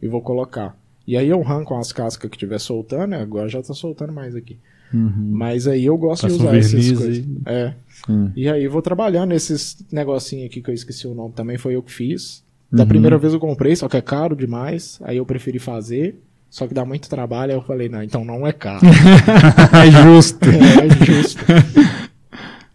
e 0.00 0.08
vou 0.08 0.22
colocar. 0.22 0.76
E 1.06 1.16
aí 1.16 1.28
eu 1.28 1.40
arranco 1.40 1.74
as 1.74 1.92
cascas 1.92 2.30
que 2.30 2.36
tiver 2.38 2.58
soltando, 2.58 3.08
né? 3.08 3.20
agora 3.20 3.48
já 3.48 3.62
tá 3.62 3.72
soltando 3.74 4.12
mais 4.12 4.34
aqui. 4.34 4.58
Uhum. 4.92 5.30
Mas 5.32 5.66
aí 5.66 5.84
eu 5.84 5.96
gosto 5.98 6.22
Passa 6.22 6.36
de 6.36 6.42
um 6.42 6.46
usar 6.46 6.56
essas 6.56 6.72
verniz 6.72 6.98
coisas. 6.98 7.18
aí. 7.18 7.26
É. 7.46 7.74
Hum. 8.08 8.30
E 8.34 8.48
aí 8.48 8.64
eu 8.64 8.70
vou 8.70 8.80
trabalhando 8.82 9.32
esses 9.32 9.84
negocinhos 9.92 10.46
aqui 10.46 10.62
que 10.62 10.70
eu 10.70 10.74
esqueci 10.74 11.06
o 11.06 11.14
nome, 11.14 11.34
também 11.34 11.58
foi 11.58 11.74
eu 11.76 11.82
que 11.82 11.92
fiz. 11.92 12.42
Da 12.70 12.82
Uhum. 12.82 12.88
primeira 12.88 13.16
vez 13.18 13.32
eu 13.32 13.40
comprei, 13.40 13.74
só 13.76 13.88
que 13.88 13.96
é 13.96 14.00
caro 14.02 14.34
demais, 14.36 14.98
aí 15.02 15.16
eu 15.18 15.24
preferi 15.26 15.58
fazer, 15.58 16.16
só 16.50 16.66
que 16.66 16.74
dá 16.74 16.84
muito 16.84 17.08
trabalho, 17.08 17.52
aí 17.52 17.58
eu 17.58 17.62
falei, 17.62 17.88
não, 17.88 18.02
então 18.02 18.24
não 18.24 18.46
é 18.46 18.52
caro. 18.52 18.80
é 18.86 19.90
justo. 19.90 20.44
é, 20.48 20.86
é 20.86 21.04
justo. 21.04 21.44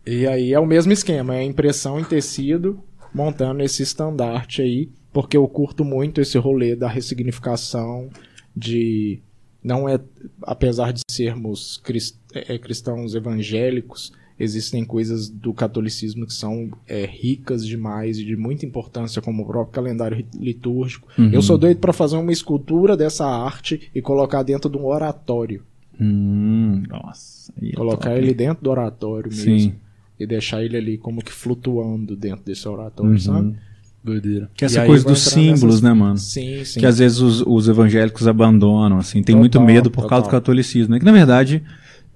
E 0.05 0.27
aí 0.27 0.53
é 0.53 0.59
o 0.59 0.65
mesmo 0.65 0.91
esquema, 0.91 1.35
é 1.35 1.43
impressão 1.43 1.99
em 1.99 2.03
tecido, 2.03 2.79
montando 3.13 3.63
esse 3.63 3.83
estandarte 3.83 4.61
aí, 4.61 4.89
porque 5.11 5.37
eu 5.37 5.47
curto 5.47 5.85
muito 5.85 6.19
esse 6.19 6.37
rolê 6.37 6.75
da 6.75 6.87
ressignificação, 6.87 8.09
de 8.55 9.19
não 9.63 9.87
é, 9.87 9.97
apesar 10.41 10.91
de 10.91 11.01
sermos 11.09 11.77
cris- 11.83 12.19
é, 12.33 12.57
cristãos 12.57 13.15
evangélicos, 13.15 14.11
existem 14.43 14.83
coisas 14.85 15.29
do 15.29 15.53
catolicismo 15.53 16.25
que 16.25 16.33
são 16.33 16.69
é, 16.87 17.05
ricas 17.05 17.65
demais 17.65 18.17
e 18.17 18.25
de 18.25 18.35
muita 18.35 18.65
importância, 18.65 19.21
como 19.21 19.43
o 19.43 19.45
próprio 19.47 19.73
calendário 19.73 20.17
ri- 20.17 20.25
litúrgico. 20.39 21.07
Uhum. 21.17 21.29
Eu 21.31 21.41
sou 21.41 21.57
doido 21.57 21.77
para 21.79 21.93
fazer 21.93 22.17
uma 22.17 22.31
escultura 22.31 22.95
dessa 22.97 23.25
arte 23.25 23.89
e 23.93 24.01
colocar 24.01 24.43
dentro 24.43 24.69
de 24.69 24.77
um 24.77 24.85
oratório. 24.85 25.63
Hum, 25.99 26.83
nossa. 26.89 27.51
é 27.61 27.71
Colocar 27.71 28.09
top. 28.09 28.21
ele 28.21 28.33
dentro 28.33 28.63
do 28.63 28.69
oratório 28.71 29.29
mesmo. 29.29 29.59
Sim. 29.59 29.73
E 30.19 30.25
deixar 30.27 30.63
ele 30.63 30.77
ali 30.77 30.97
como 30.97 31.21
que 31.23 31.31
flutuando 31.31 32.15
dentro 32.15 32.43
desse 32.45 32.67
oratório, 32.67 33.11
Uhum. 33.13 33.19
sabe? 33.19 33.55
Doideira. 34.03 34.49
Que 34.55 34.65
é 34.65 34.67
E 34.67 34.69
essa 34.69 34.85
coisa 34.85 35.05
dos 35.07 35.19
símbolos, 35.21 35.63
nessas- 35.63 35.81
né, 35.81 35.93
mano? 35.93 36.17
Sim, 36.17 36.65
sim. 36.65 36.79
Que 36.79 36.85
às 36.85 36.99
vezes 36.99 37.19
os, 37.19 37.41
os 37.47 37.69
evangélicos 37.69 38.27
abandonam, 38.27 38.97
assim, 38.97 39.23
tem 39.23 39.33
muito 39.35 39.53
Total, 39.53 39.65
medo 39.67 39.89
por 39.89 40.01
causa 40.09 40.23
do 40.23 40.25
total. 40.25 40.41
catolicismo, 40.41 40.93
né? 40.93 40.99
Que 40.99 41.05
na 41.05 41.11
verdade 41.13 41.63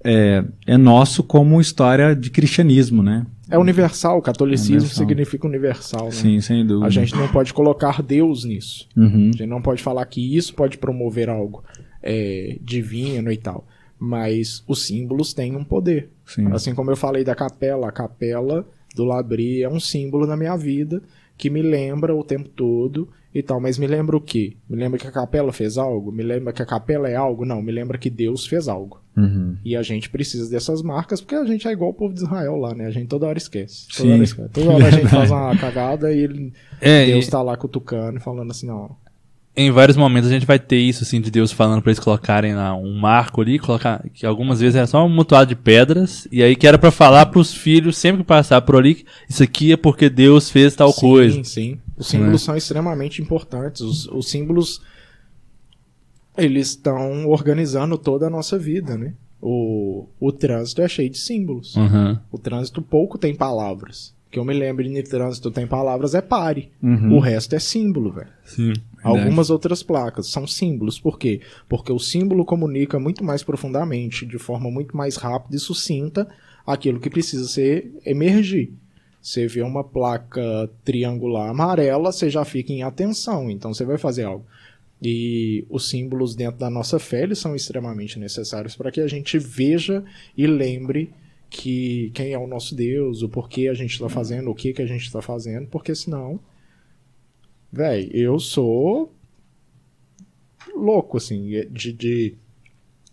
é, 0.04 0.44
é 0.66 0.76
nosso 0.76 1.22
como 1.22 1.60
história 1.60 2.14
de 2.14 2.30
cristianismo, 2.30 3.02
né? 3.02 3.26
É 3.50 3.58
universal, 3.58 4.18
o 4.18 4.22
catolicismo 4.22 4.76
Universal. 4.76 5.06
significa 5.06 5.46
universal, 5.46 6.04
né? 6.06 6.10
Sim, 6.10 6.40
sem 6.40 6.66
dúvida. 6.66 6.86
A 6.86 6.90
gente 6.90 7.14
não 7.14 7.28
pode 7.28 7.54
colocar 7.54 8.02
Deus 8.02 8.44
nisso. 8.44 8.86
Uhum. 8.94 9.30
A 9.34 9.36
gente 9.36 9.46
não 9.46 9.62
pode 9.62 9.82
falar 9.82 10.04
que 10.04 10.36
isso 10.36 10.54
pode 10.54 10.76
promover 10.76 11.30
algo 11.30 11.64
é, 12.02 12.58
divino 12.60 13.32
e 13.32 13.36
tal. 13.36 13.66
Mas 13.98 14.62
os 14.68 14.82
símbolos 14.86 15.32
têm 15.32 15.56
um 15.56 15.64
poder. 15.64 16.10
Sim. 16.26 16.52
Assim 16.52 16.74
como 16.74 16.90
eu 16.90 16.96
falei 16.96 17.24
da 17.24 17.34
capela, 17.34 17.88
a 17.88 17.92
capela 17.92 18.66
do 18.94 19.04
Labri 19.04 19.62
é 19.62 19.68
um 19.68 19.80
símbolo 19.80 20.26
na 20.26 20.36
minha 20.36 20.56
vida 20.56 21.02
que 21.36 21.48
me 21.48 21.62
lembra 21.62 22.14
o 22.14 22.22
tempo 22.22 22.48
todo 22.50 23.08
e 23.40 23.42
tal. 23.42 23.60
Mas 23.60 23.78
me 23.78 23.86
lembra 23.86 24.16
o 24.16 24.20
quê? 24.20 24.56
Me 24.68 24.76
lembra 24.76 24.98
que 24.98 25.06
a 25.06 25.12
capela 25.12 25.52
fez 25.52 25.78
algo? 25.78 26.10
Me 26.12 26.22
lembra 26.22 26.52
que 26.52 26.62
a 26.62 26.66
capela 26.66 27.08
é 27.08 27.14
algo? 27.16 27.44
Não, 27.44 27.60
me 27.62 27.72
lembra 27.72 27.98
que 27.98 28.10
Deus 28.10 28.46
fez 28.46 28.68
algo. 28.68 29.00
Uhum. 29.16 29.56
E 29.64 29.74
a 29.76 29.82
gente 29.82 30.08
precisa 30.10 30.48
dessas 30.48 30.80
marcas 30.82 31.20
porque 31.20 31.34
a 31.34 31.44
gente 31.44 31.66
é 31.66 31.72
igual 31.72 31.90
o 31.90 31.94
povo 31.94 32.14
de 32.14 32.20
Israel 32.20 32.56
lá, 32.56 32.74
né? 32.74 32.86
A 32.86 32.90
gente 32.90 33.08
toda 33.08 33.26
hora 33.26 33.38
esquece. 33.38 33.88
Toda 33.88 34.08
Sim. 34.08 34.14
hora, 34.14 34.22
esquece. 34.24 34.48
Toda 34.50 34.70
hora 34.70 34.86
a 34.86 34.90
gente 34.90 35.08
faz 35.08 35.30
uma 35.30 35.56
cagada 35.58 36.12
e 36.12 36.20
ele- 36.20 36.52
É, 36.80 37.06
Deus 37.06 37.26
e 37.26 37.30
tá 37.30 37.42
lá 37.42 37.56
cutucando 37.56 38.18
e 38.18 38.22
falando 38.22 38.50
assim, 38.52 38.66
não. 38.68 38.94
em 39.56 39.72
vários 39.72 39.96
momentos 39.96 40.30
a 40.30 40.32
gente 40.32 40.46
vai 40.46 40.56
ter 40.60 40.76
isso, 40.78 41.02
assim, 41.02 41.20
de 41.20 41.32
Deus 41.32 41.50
falando 41.50 41.82
pra 41.82 41.90
eles 41.90 41.98
colocarem 41.98 42.54
lá 42.54 42.76
um 42.76 42.94
marco 42.96 43.40
ali, 43.40 43.58
colocar, 43.58 44.04
que 44.14 44.24
algumas 44.24 44.60
vezes 44.60 44.76
era 44.76 44.86
só 44.86 45.04
um 45.04 45.08
mutuado 45.08 45.48
de 45.48 45.56
pedras, 45.56 46.28
e 46.30 46.40
aí 46.44 46.54
que 46.54 46.64
era 46.64 46.78
pra 46.78 46.92
falar 46.92 47.26
pros 47.26 47.52
filhos, 47.52 47.96
sempre 47.98 48.18
que 48.22 48.24
passar 48.28 48.60
por 48.62 48.76
ali, 48.76 49.04
isso 49.28 49.42
aqui 49.42 49.72
é 49.72 49.76
porque 49.76 50.08
Deus 50.08 50.48
fez 50.48 50.76
tal 50.76 50.92
sim, 50.92 51.00
coisa. 51.00 51.42
Sim, 51.42 51.76
Os 51.98 52.06
símbolos 52.06 52.32
Né? 52.42 52.46
são 52.46 52.56
extremamente 52.56 53.20
importantes. 53.20 53.80
Os, 53.80 54.06
os 54.06 54.28
símbolos, 54.28 54.80
eles 56.36 56.68
estão 56.68 57.26
organizando 57.26 57.98
toda 57.98 58.26
a 58.26 58.30
nossa 58.30 58.58
vida, 58.58 58.96
né? 58.96 59.14
O, 59.40 60.06
o 60.18 60.32
trânsito 60.32 60.82
é 60.82 60.88
cheio 60.88 61.10
de 61.10 61.18
símbolos. 61.18 61.76
Uhum. 61.76 62.18
O 62.30 62.38
trânsito 62.38 62.82
pouco 62.82 63.18
tem 63.18 63.34
palavras. 63.34 64.16
O 64.26 64.30
que 64.30 64.38
eu 64.38 64.44
me 64.44 64.52
lembro 64.52 64.84
de 64.84 65.02
trânsito 65.04 65.50
tem 65.50 65.66
palavras 65.66 66.14
é 66.14 66.20
pare. 66.20 66.70
Uhum. 66.82 67.14
O 67.16 67.18
resto 67.18 67.54
é 67.54 67.58
símbolo, 67.58 68.12
velho. 68.12 68.28
Sim. 68.44 68.74
Algumas 69.02 69.48
outras 69.48 69.82
placas 69.82 70.28
são 70.28 70.46
símbolos. 70.46 71.00
Por 71.00 71.18
quê? 71.18 71.40
Porque 71.68 71.90
o 71.90 71.98
símbolo 71.98 72.44
comunica 72.44 72.98
muito 72.98 73.24
mais 73.24 73.42
profundamente, 73.42 74.26
de 74.26 74.38
forma 74.38 74.70
muito 74.70 74.96
mais 74.96 75.16
rápida 75.16 75.56
e 75.56 75.58
sucinta, 75.58 76.28
aquilo 76.66 77.00
que 77.00 77.08
precisa 77.08 77.48
ser 77.48 77.90
emergir. 78.04 78.74
Você 79.28 79.46
vê 79.46 79.60
uma 79.62 79.84
placa 79.84 80.70
triangular 80.84 81.50
amarela, 81.50 82.10
você 82.12 82.30
já 82.30 82.44
fica 82.44 82.72
em 82.72 82.82
atenção, 82.82 83.50
então 83.50 83.74
você 83.74 83.84
vai 83.84 83.98
fazer 83.98 84.24
algo. 84.24 84.46
E 85.02 85.66
os 85.68 85.88
símbolos 85.90 86.34
dentro 86.34 86.58
da 86.58 86.70
nossa 86.70 86.98
fé 86.98 87.22
eles 87.24 87.38
são 87.38 87.54
extremamente 87.54 88.18
necessários 88.18 88.74
para 88.74 88.90
que 88.90 89.00
a 89.00 89.06
gente 89.06 89.38
veja 89.38 90.02
e 90.36 90.46
lembre 90.46 91.12
que 91.50 92.10
quem 92.14 92.32
é 92.32 92.38
o 92.38 92.46
nosso 92.46 92.74
Deus, 92.74 93.22
o 93.22 93.28
porquê 93.28 93.68
a 93.68 93.74
gente 93.74 93.92
está 93.92 94.08
fazendo, 94.08 94.50
o 94.50 94.54
que, 94.54 94.72
que 94.72 94.82
a 94.82 94.86
gente 94.86 95.02
está 95.02 95.20
fazendo, 95.22 95.66
porque 95.68 95.94
senão 95.94 96.40
Véi, 97.70 98.08
eu 98.12 98.38
sou 98.38 99.12
louco, 100.74 101.16
assim, 101.18 101.48
de, 101.70 101.92
de- 101.92 102.34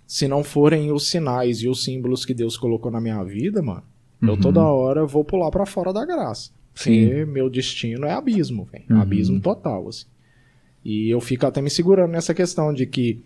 Se 0.07 0.27
não 0.27 0.43
forem 0.43 0.91
os 0.91 1.07
sinais 1.07 1.59
e 1.61 1.67
os 1.67 1.83
símbolos 1.83 2.25
que 2.25 2.33
Deus 2.33 2.57
colocou 2.57 2.91
na 2.91 3.01
minha 3.01 3.21
vida, 3.23 3.61
mano, 3.61 3.83
eu 4.33 4.37
toda 4.37 4.61
hora 4.61 5.05
vou 5.05 5.23
pular 5.23 5.51
pra 5.51 5.65
fora 5.65 5.93
da 5.93 6.05
graça. 6.05 6.51
Porque 6.73 7.25
meu 7.25 7.49
destino 7.49 8.05
é 8.05 8.11
abismo, 8.11 8.67
velho. 8.71 8.83
Uhum. 8.89 9.01
Abismo 9.01 9.39
total, 9.39 9.87
assim. 9.87 10.05
E 10.83 11.09
eu 11.09 11.19
fico 11.21 11.45
até 11.45 11.61
me 11.61 11.69
segurando 11.69 12.11
nessa 12.11 12.33
questão 12.33 12.73
de 12.73 12.85
que 12.85 13.23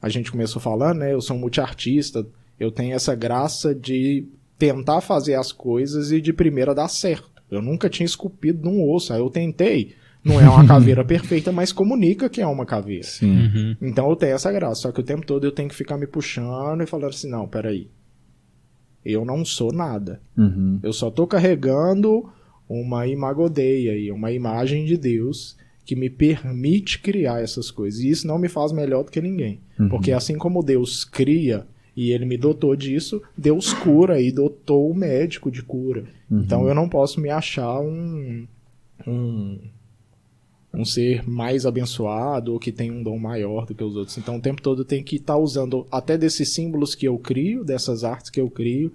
a 0.00 0.08
gente 0.08 0.30
começou 0.30 0.60
falando, 0.60 0.98
né? 0.98 1.12
Eu 1.12 1.20
sou 1.20 1.36
um 1.36 1.40
multiartista, 1.40 2.26
eu 2.58 2.70
tenho 2.70 2.94
essa 2.94 3.14
graça 3.14 3.74
de 3.74 4.26
tentar 4.58 5.00
fazer 5.00 5.34
as 5.34 5.50
coisas 5.50 6.12
e 6.12 6.20
de 6.20 6.32
primeira 6.32 6.74
dar 6.74 6.88
certo. 6.88 7.30
Eu 7.50 7.62
nunca 7.62 7.88
tinha 7.88 8.04
esculpido 8.04 8.62
num 8.62 8.88
osso, 8.88 9.12
aí 9.12 9.18
eu 9.18 9.30
tentei. 9.30 9.94
Não 10.22 10.38
é 10.38 10.48
uma 10.48 10.64
caveira 10.68 11.04
perfeita, 11.04 11.50
mas 11.50 11.72
comunica 11.72 12.28
que 12.28 12.40
é 12.40 12.46
uma 12.46 12.66
caveira. 12.66 13.04
Sim. 13.04 13.30
Uhum. 13.30 13.76
Então 13.80 14.08
eu 14.08 14.14
tenho 14.14 14.34
essa 14.34 14.52
graça, 14.52 14.82
só 14.82 14.92
que 14.92 15.00
o 15.00 15.04
tempo 15.04 15.26
todo 15.26 15.44
eu 15.44 15.52
tenho 15.52 15.68
que 15.68 15.74
ficar 15.74 15.96
me 15.96 16.06
puxando 16.06 16.82
e 16.82 16.86
falando 16.86 17.10
assim, 17.10 17.30
não, 17.30 17.48
peraí. 17.48 17.88
Eu 19.04 19.24
não 19.24 19.44
sou 19.44 19.72
nada. 19.72 20.20
Uhum. 20.36 20.78
Eu 20.82 20.92
só 20.92 21.10
tô 21.10 21.26
carregando 21.26 22.28
uma 22.68 23.06
imagodeia 23.06 23.96
e 23.96 24.10
uma 24.10 24.30
imagem 24.30 24.84
de 24.84 24.96
Deus 24.96 25.56
que 25.84 25.96
me 25.96 26.08
permite 26.08 27.00
criar 27.00 27.42
essas 27.42 27.70
coisas. 27.70 28.00
E 28.00 28.10
isso 28.10 28.26
não 28.26 28.38
me 28.38 28.48
faz 28.48 28.70
melhor 28.70 29.04
do 29.04 29.10
que 29.10 29.20
ninguém. 29.20 29.60
Porque 29.88 30.12
assim 30.12 30.36
como 30.38 30.62
Deus 30.62 31.04
cria 31.04 31.66
e 31.96 32.12
ele 32.12 32.24
me 32.24 32.36
dotou 32.36 32.76
disso, 32.76 33.20
Deus 33.36 33.72
cura 33.72 34.20
e 34.20 34.30
dotou 34.30 34.90
o 34.90 34.94
médico 34.94 35.50
de 35.50 35.62
cura. 35.62 36.04
Então 36.30 36.68
eu 36.68 36.74
não 36.74 36.88
posso 36.88 37.20
me 37.20 37.28
achar 37.28 37.80
um, 37.80 38.46
um 39.06 39.58
um 40.72 40.84
ser 40.84 41.28
mais 41.28 41.66
abençoado 41.66 42.52
ou 42.52 42.58
que 42.58 42.70
tem 42.70 42.90
um 42.90 43.02
dom 43.02 43.18
maior 43.18 43.66
do 43.66 43.74
que 43.74 43.82
os 43.82 43.96
outros. 43.96 44.16
Então 44.18 44.36
o 44.36 44.40
tempo 44.40 44.62
todo 44.62 44.82
eu 44.82 44.84
tenho 44.84 45.04
que 45.04 45.16
estar 45.16 45.36
usando 45.36 45.86
até 45.90 46.16
desses 46.16 46.52
símbolos 46.54 46.94
que 46.94 47.06
eu 47.06 47.18
crio, 47.18 47.64
dessas 47.64 48.04
artes 48.04 48.30
que 48.30 48.40
eu 48.40 48.48
crio, 48.48 48.92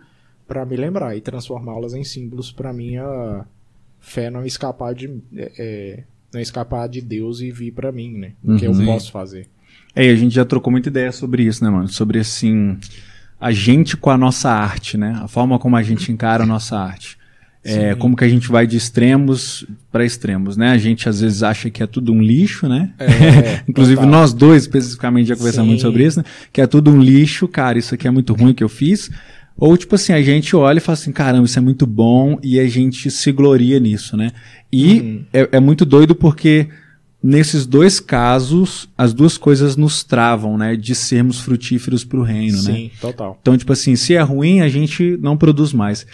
para 0.47 0.65
me 0.65 0.75
lembrar 0.75 1.15
e 1.15 1.21
transformá-las 1.21 1.93
em 1.93 2.03
símbolos 2.03 2.51
para 2.51 2.71
minha 2.71 3.45
fé 3.99 4.29
não 4.29 4.45
escapar 4.45 4.93
de 4.93 5.21
é, 5.35 5.51
é, 5.57 6.03
não 6.33 6.39
escapar 6.39 6.87
de 6.87 7.01
Deus 7.01 7.41
e 7.41 7.51
vir 7.51 7.71
para 7.71 7.91
mim, 7.91 8.11
né? 8.11 8.33
O 8.43 8.55
que 8.55 8.65
eu 8.65 8.73
Sim. 8.73 8.85
posso 8.85 9.11
fazer. 9.11 9.47
É, 9.95 10.05
e 10.05 10.09
a 10.09 10.15
gente 10.15 10.35
já 10.35 10.43
trocou 10.43 10.69
muita 10.69 10.89
ideia 10.89 11.11
sobre 11.11 11.43
isso, 11.43 11.63
né, 11.63 11.69
mano? 11.69 11.87
Sobre, 11.87 12.19
assim, 12.19 12.77
a 13.39 13.51
gente 13.51 13.95
com 13.95 14.09
a 14.09 14.17
nossa 14.17 14.49
arte, 14.49 14.97
né? 14.97 15.17
A 15.21 15.27
forma 15.27 15.57
como 15.57 15.77
a 15.77 15.81
gente 15.81 16.11
encara 16.11 16.43
a 16.43 16.45
nossa 16.45 16.77
arte. 16.77 17.17
É, 17.67 17.93
Sim. 17.93 17.99
como 17.99 18.15
que 18.15 18.23
a 18.23 18.29
gente 18.29 18.47
vai 18.47 18.67
de 18.67 18.77
extremos 18.77 19.65
para 19.91 20.05
extremos, 20.05 20.55
né? 20.55 20.69
A 20.69 20.77
gente 20.77 21.09
às 21.09 21.19
vezes 21.21 21.41
acha 21.41 21.67
que 21.69 21.81
é 21.81 21.87
tudo 21.87 22.13
um 22.13 22.21
lixo, 22.21 22.67
né? 22.69 22.91
É, 22.99 23.63
Inclusive 23.67 23.95
total. 23.97 24.11
nós 24.11 24.33
dois 24.33 24.61
especificamente 24.63 25.27
já 25.27 25.35
conversamos 25.35 25.65
Sim. 25.65 25.69
muito 25.71 25.81
sobre 25.81 26.05
isso, 26.05 26.19
né? 26.19 26.25
Que 26.53 26.61
é 26.61 26.67
tudo 26.67 26.91
um 26.91 27.01
lixo, 27.01 27.47
cara, 27.47 27.79
isso 27.79 27.95
aqui 27.95 28.07
é 28.07 28.11
muito 28.11 28.33
ruim 28.33 28.53
que 28.53 28.63
eu 28.63 28.69
fiz. 28.69 29.09
Ou 29.57 29.75
tipo 29.77 29.95
assim, 29.95 30.13
a 30.13 30.21
gente 30.21 30.55
olha 30.55 30.77
e 30.77 30.81
fala 30.81 30.93
assim, 30.93 31.11
caramba, 31.11 31.45
isso 31.45 31.57
é 31.57 31.61
muito 31.61 31.87
bom 31.87 32.37
e 32.43 32.59
a 32.59 32.67
gente 32.67 33.09
se 33.09 33.31
gloria 33.31 33.79
nisso, 33.79 34.15
né? 34.15 34.31
E 34.71 34.99
Uhum. 34.99 35.25
é, 35.33 35.49
é 35.53 35.59
muito 35.59 35.85
doido 35.85 36.13
porque 36.13 36.67
nesses 37.23 37.65
dois 37.65 37.99
casos 37.99 38.87
as 38.95 39.11
duas 39.11 39.37
coisas 39.39 39.75
nos 39.75 40.03
travam, 40.03 40.55
né? 40.57 40.75
De 40.75 40.93
sermos 40.93 41.39
frutíferos 41.39 42.03
pro 42.03 42.21
reino, 42.21 42.57
né? 42.61 42.73
Sim, 42.73 42.91
total. 43.01 43.39
Então, 43.41 43.57
tipo 43.57 43.73
assim, 43.73 43.95
se 43.95 44.13
é 44.13 44.21
ruim, 44.21 44.61
a 44.61 44.67
gente 44.69 45.17
não 45.19 45.35
produz 45.35 45.73
mais. 45.73 46.05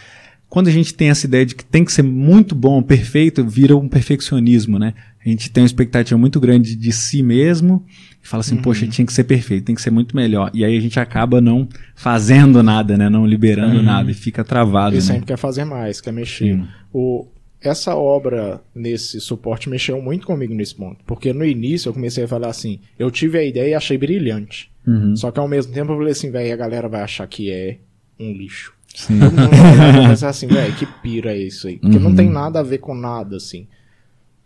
Quando 0.51 0.67
a 0.67 0.71
gente 0.71 0.93
tem 0.93 1.09
essa 1.09 1.25
ideia 1.25 1.45
de 1.45 1.55
que 1.55 1.63
tem 1.63 1.85
que 1.85 1.93
ser 1.93 2.01
muito 2.01 2.53
bom, 2.53 2.83
perfeito, 2.83 3.41
vira 3.41 3.73
um 3.77 3.87
perfeccionismo, 3.87 4.77
né? 4.77 4.93
A 5.25 5.29
gente 5.29 5.49
tem 5.49 5.63
uma 5.63 5.65
expectativa 5.65 6.17
muito 6.19 6.41
grande 6.41 6.75
de 6.75 6.91
si 6.91 7.23
mesmo 7.23 7.85
e 8.21 8.27
fala 8.27 8.41
assim, 8.41 8.57
poxa, 8.57 8.85
tinha 8.85 9.05
que 9.05 9.13
ser 9.13 9.23
perfeito, 9.23 9.63
tem 9.63 9.73
que 9.73 9.81
ser 9.81 9.91
muito 9.91 10.13
melhor. 10.13 10.51
E 10.53 10.65
aí 10.65 10.77
a 10.77 10.81
gente 10.81 10.99
acaba 10.99 11.39
não 11.39 11.69
fazendo 11.95 12.61
nada, 12.61 12.97
né? 12.97 13.09
Não 13.09 13.25
liberando 13.25 13.81
nada 13.81 14.11
e 14.11 14.13
fica 14.13 14.43
travado, 14.43 14.93
E 14.93 14.97
né? 14.97 15.01
sempre 15.01 15.25
quer 15.25 15.37
fazer 15.37 15.63
mais, 15.63 16.01
quer 16.01 16.11
mexer. 16.11 16.57
Sim. 16.57 16.67
O, 16.91 17.29
essa 17.61 17.95
obra 17.95 18.61
nesse 18.75 19.21
suporte 19.21 19.69
mexeu 19.69 20.01
muito 20.01 20.27
comigo 20.27 20.53
nesse 20.53 20.75
ponto. 20.75 20.97
Porque 21.07 21.31
no 21.31 21.45
início 21.45 21.87
eu 21.87 21.93
comecei 21.93 22.25
a 22.25 22.27
falar 22.27 22.49
assim, 22.49 22.81
eu 22.99 23.09
tive 23.09 23.37
a 23.37 23.43
ideia 23.45 23.69
e 23.69 23.73
achei 23.73 23.97
brilhante. 23.97 24.69
Uhum. 24.85 25.15
Só 25.15 25.31
que 25.31 25.39
ao 25.39 25.47
mesmo 25.47 25.71
tempo 25.71 25.93
eu 25.93 25.97
falei 25.97 26.11
assim, 26.11 26.29
velho, 26.29 26.53
a 26.53 26.57
galera 26.57 26.89
vai 26.89 27.03
achar 27.03 27.25
que 27.25 27.49
é 27.49 27.77
um 28.19 28.33
lixo. 28.33 28.73
Sim. 28.95 29.19
Todo 29.19 29.31
mundo 29.31 29.49
vai 29.77 30.07
pensar 30.09 30.29
assim, 30.29 30.47
velho, 30.47 30.75
que 30.75 30.85
pira 30.85 31.31
é 31.33 31.37
isso 31.39 31.67
aí? 31.67 31.77
Porque 31.79 31.99
não 31.99 32.09
Uhum. 32.11 32.15
tem 32.15 32.29
nada 32.29 32.59
a 32.59 32.63
ver 32.63 32.79
com 32.79 32.93
nada, 32.95 33.37
assim. 33.37 33.67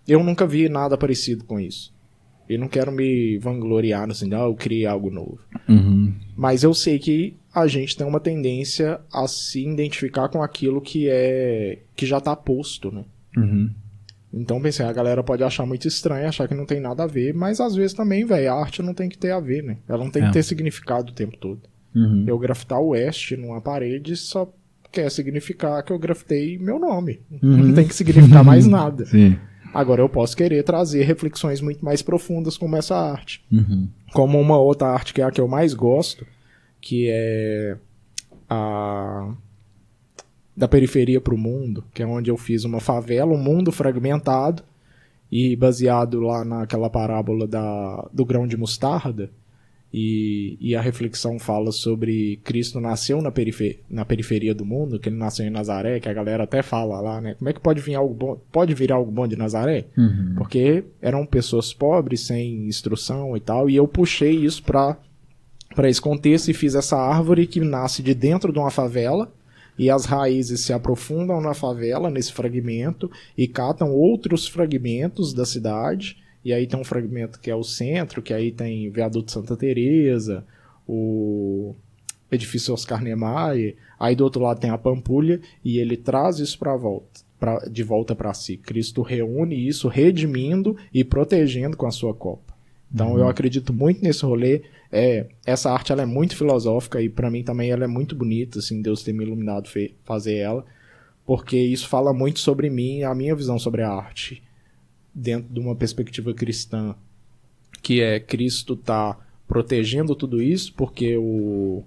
Eu 0.08 0.24
nunca 0.24 0.46
vi 0.46 0.70
nada 0.70 0.98
parecido 0.98 1.44
com 1.46 1.60
isso. 1.60 1.94
Eu 2.48 2.60
não 2.60 2.68
quero 2.68 2.92
me 2.92 3.40
vangloriar, 3.40 4.08
assim, 4.10 4.32
ah, 4.34 4.42
eu 4.42 4.54
criei 4.54 4.86
algo 4.86 5.10
novo. 5.10 5.40
Uhum. 5.68 6.14
Mas 6.36 6.64
eu 6.64 6.74
sei 6.76 7.00
que 7.00 7.36
a 7.54 7.66
gente 7.66 7.98
tem 7.98 8.06
uma 8.06 8.20
tendência 8.20 9.00
a 9.12 9.28
se 9.28 9.68
identificar 9.68 10.30
com 10.30 10.44
aquilo 10.44 10.80
que 10.80 11.08
é 11.10 11.80
que 11.96 12.06
já 12.06 12.20
tá 12.22 12.36
posto, 12.36 12.92
né? 12.92 13.04
Uhum. 13.36 13.72
Então 14.32 14.62
pensei, 14.62 14.86
a 14.86 14.92
galera 14.94 15.24
pode 15.24 15.44
achar 15.44 15.66
muito 15.66 15.88
estranho, 15.88 16.28
achar 16.28 16.48
que 16.48 16.54
não 16.54 16.66
tem 16.66 16.80
nada 16.80 17.04
a 17.04 17.08
ver, 17.08 17.34
mas 17.34 17.60
às 17.62 17.74
vezes 17.74 17.94
também, 17.96 18.26
velho, 18.26 18.52
a 18.52 18.60
arte 18.62 18.82
não 18.84 18.94
tem 18.94 19.08
que 19.10 19.18
ter 19.18 19.32
a 19.32 19.40
ver, 19.40 19.64
né? 19.64 19.78
Ela 19.88 20.04
não 20.04 20.12
tem 20.12 20.22
É. 20.24 20.28
que 20.28 20.34
ter 20.34 20.44
significado 20.44 21.12
o 21.12 21.16
tempo 21.16 21.38
todo. 21.38 21.62
Uhum. 21.96 22.26
Eu 22.28 22.38
grafitar 22.38 22.80
oeste 22.80 23.38
numa 23.38 23.62
parede 23.62 24.16
só 24.16 24.52
quer 24.92 25.10
significar 25.10 25.84
que 25.84 25.92
eu 25.92 26.00
grafitei 26.00 26.58
meu 26.58 26.80
nome. 26.80 27.22
Uhum. 27.32 27.58
Não 27.58 27.74
tem 27.74 27.88
que 27.88 27.96
significar 27.96 28.44
mais 28.46 28.68
nada. 28.68 29.06
Sim. 29.06 29.38
Agora 29.74 30.02
eu 30.02 30.08
posso 30.08 30.38
querer 30.38 30.64
trazer 30.64 31.04
reflexões 31.04 31.60
muito 31.60 31.84
mais 31.84 32.02
profundas 32.02 32.58
como 32.58 32.78
essa 32.78 32.96
arte. 32.96 33.44
Uhum. 33.52 33.90
Como 34.14 34.40
uma 34.40 34.58
outra 34.58 34.88
arte 34.88 35.14
que 35.14 35.22
é 35.22 35.26
a 35.26 35.32
que 35.32 35.42
eu 35.42 35.48
mais 35.48 35.74
gosto, 35.74 36.26
que 36.80 37.10
é 37.10 37.78
a 38.50 39.34
da 40.56 40.68
periferia 40.70 41.20
para 41.20 41.36
o 41.36 41.38
mundo, 41.38 41.84
que 41.94 42.02
é 42.02 42.06
onde 42.08 42.32
eu 42.32 42.38
fiz 42.38 42.64
uma 42.64 42.80
favela, 42.80 43.34
um 43.34 43.38
mundo 43.38 43.74
fragmentado 43.74 44.64
e 45.30 45.54
baseado 45.56 46.22
lá 46.22 46.46
naquela 46.46 46.90
parábola 46.90 47.46
da, 47.46 48.08
do 48.14 48.24
grão 48.24 48.48
de 48.48 48.56
mostarda. 48.56 49.30
E, 49.94 50.58
e 50.60 50.76
a 50.76 50.82
reflexão 50.82 51.40
fala 51.40 51.72
sobre 51.72 52.38
Cristo 52.44 52.82
nasceu 52.82 53.22
na, 53.22 53.32
perife- 53.32 53.80
na 53.90 54.04
periferia 54.04 54.54
do 54.54 54.66
mundo, 54.66 55.00
que 55.00 55.08
ele 55.08 55.16
nasceu 55.16 55.46
em 55.46 55.50
Nazaré, 55.50 56.02
que 56.02 56.10
a 56.10 56.14
galera 56.14 56.44
até 56.44 56.62
fala 56.62 57.00
lá, 57.00 57.22
né? 57.22 57.36
Como 57.36 57.50
é 57.50 57.54
que 57.54 57.62
pode 57.62 57.80
vir 57.80 57.96
algo 57.96 58.14
bom, 58.14 58.36
pode 58.52 58.74
vir 58.74 58.92
algo 58.92 59.10
bom 59.10 59.26
de 59.26 59.38
Nazaré? 59.38 59.86
Uhum. 59.98 60.34
Porque 60.38 60.84
eram 61.02 61.26
pessoas 61.26 61.72
pobres, 61.74 62.22
sem 62.22 62.68
instrução 62.68 63.38
e 63.38 63.40
tal, 63.40 63.70
e 63.70 63.76
eu 63.78 63.88
puxei 63.88 64.36
isso 64.36 64.62
pra, 64.64 64.98
pra 65.74 65.90
esse 65.90 66.02
contexto 66.02 66.50
e 66.50 66.54
fiz 66.54 66.76
essa 66.76 66.98
árvore 66.98 67.48
que 67.48 67.62
nasce 67.62 68.04
de 68.04 68.14
dentro 68.14 68.52
de 68.52 68.60
uma 68.60 68.72
favela, 68.72 69.32
e 69.80 69.90
as 69.90 70.04
raízes 70.06 70.62
se 70.62 70.74
aprofundam 70.74 71.40
na 71.40 71.54
favela, 71.54 72.10
nesse 72.10 72.34
fragmento, 72.34 73.10
e 73.38 73.48
catam 73.48 73.92
outros 73.92 74.46
fragmentos 74.48 75.34
da 75.34 75.46
cidade, 75.46 76.18
e 76.46 76.54
aí 76.54 76.68
tem 76.68 76.80
um 76.80 76.84
fragmento 76.84 77.40
que 77.40 77.50
é 77.50 77.56
o 77.56 77.64
centro, 77.64 78.22
que 78.22 78.32
aí 78.32 78.52
tem 78.52 78.88
Viaduto 78.92 79.32
Santa 79.32 79.58
Teresa, 79.58 80.46
o 80.88 81.74
edifício 82.32 82.72
Oscar 82.72 83.04
Niemeyer, 83.04 83.76
aí 84.00 84.16
do 84.16 84.24
outro 84.24 84.44
lado 84.44 84.60
tem 84.60 84.70
a 84.70 84.78
Pampulha, 84.78 85.42
e 85.64 85.80
ele 85.80 85.98
traz 85.98 86.38
isso 86.38 86.60
para 86.60 86.78
volta, 86.78 87.22
pra, 87.40 87.58
de 87.68 87.82
volta 87.82 88.16
para 88.16 88.32
si. 88.36 88.58
Cristo 88.58 89.02
reúne 89.02 89.68
isso, 89.68 89.88
redimindo 89.88 90.78
e 90.94 91.04
protegendo 91.04 91.76
com 91.76 91.88
a 91.88 91.92
sua 91.92 92.14
copa. 92.14 92.54
Então 92.94 93.18
eu 93.18 93.28
acredito 93.28 93.74
muito 93.74 94.04
nesse 94.04 94.24
rolê. 94.24 94.62
É, 94.92 95.26
essa 95.48 95.72
arte 95.72 95.92
ela 95.92 96.04
é 96.04 96.06
muito 96.06 96.38
filosófica 96.38 97.02
e 97.02 97.10
para 97.10 97.32
mim 97.32 97.44
também 97.44 97.72
ela 97.72 97.86
é 97.86 97.88
muito 97.88 98.16
bonita, 98.16 98.60
assim, 98.60 98.84
Deus 98.84 99.04
ter 99.04 99.14
me 99.14 99.24
iluminado 99.24 99.68
fazer 100.04 100.36
ela, 100.36 100.64
porque 101.26 101.58
isso 101.58 101.90
fala 101.90 102.14
muito 102.14 102.40
sobre 102.40 102.70
mim, 102.70 103.02
a 103.02 103.16
minha 103.16 103.36
visão 103.36 103.58
sobre 103.58 103.82
a 103.82 103.90
arte 103.90 104.45
dentro 105.16 105.54
de 105.54 105.60
uma 105.60 105.76
perspectiva 105.76 106.34
cristã, 106.34 106.94
que 107.82 108.02
é 108.02 108.20
Cristo 108.20 108.76
tá 108.76 109.18
protegendo 109.48 110.14
tudo 110.14 110.42
isso, 110.42 110.74
porque 110.74 111.16
o 111.18 111.84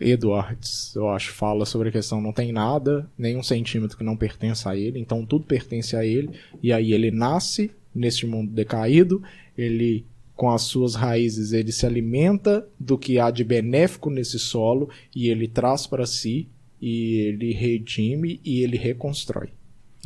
Edwards, 0.00 0.94
eu 0.94 1.08
acho, 1.10 1.32
fala 1.32 1.66
sobre 1.66 1.90
a 1.90 1.92
questão 1.92 2.20
não 2.20 2.32
tem 2.32 2.52
nada, 2.52 3.10
nem 3.18 3.36
um 3.36 3.42
centímetro 3.42 3.98
que 3.98 4.04
não 4.04 4.16
pertença 4.16 4.70
a 4.70 4.76
ele, 4.76 4.98
então 4.98 5.26
tudo 5.26 5.44
pertence 5.44 5.94
a 5.94 6.04
ele, 6.04 6.30
e 6.62 6.72
aí 6.72 6.92
ele 6.92 7.10
nasce 7.10 7.70
neste 7.94 8.26
mundo 8.26 8.52
decaído, 8.52 9.22
ele 9.58 10.06
com 10.34 10.48
as 10.48 10.62
suas 10.62 10.94
raízes 10.94 11.52
ele 11.52 11.70
se 11.70 11.84
alimenta 11.84 12.66
do 12.78 12.96
que 12.96 13.18
há 13.18 13.30
de 13.30 13.44
benéfico 13.44 14.08
nesse 14.08 14.38
solo 14.38 14.88
e 15.14 15.28
ele 15.28 15.46
traz 15.46 15.86
para 15.86 16.06
si 16.06 16.48
e 16.80 17.18
ele 17.18 17.52
redime 17.52 18.40
e 18.42 18.62
ele 18.62 18.78
reconstrói. 18.78 19.50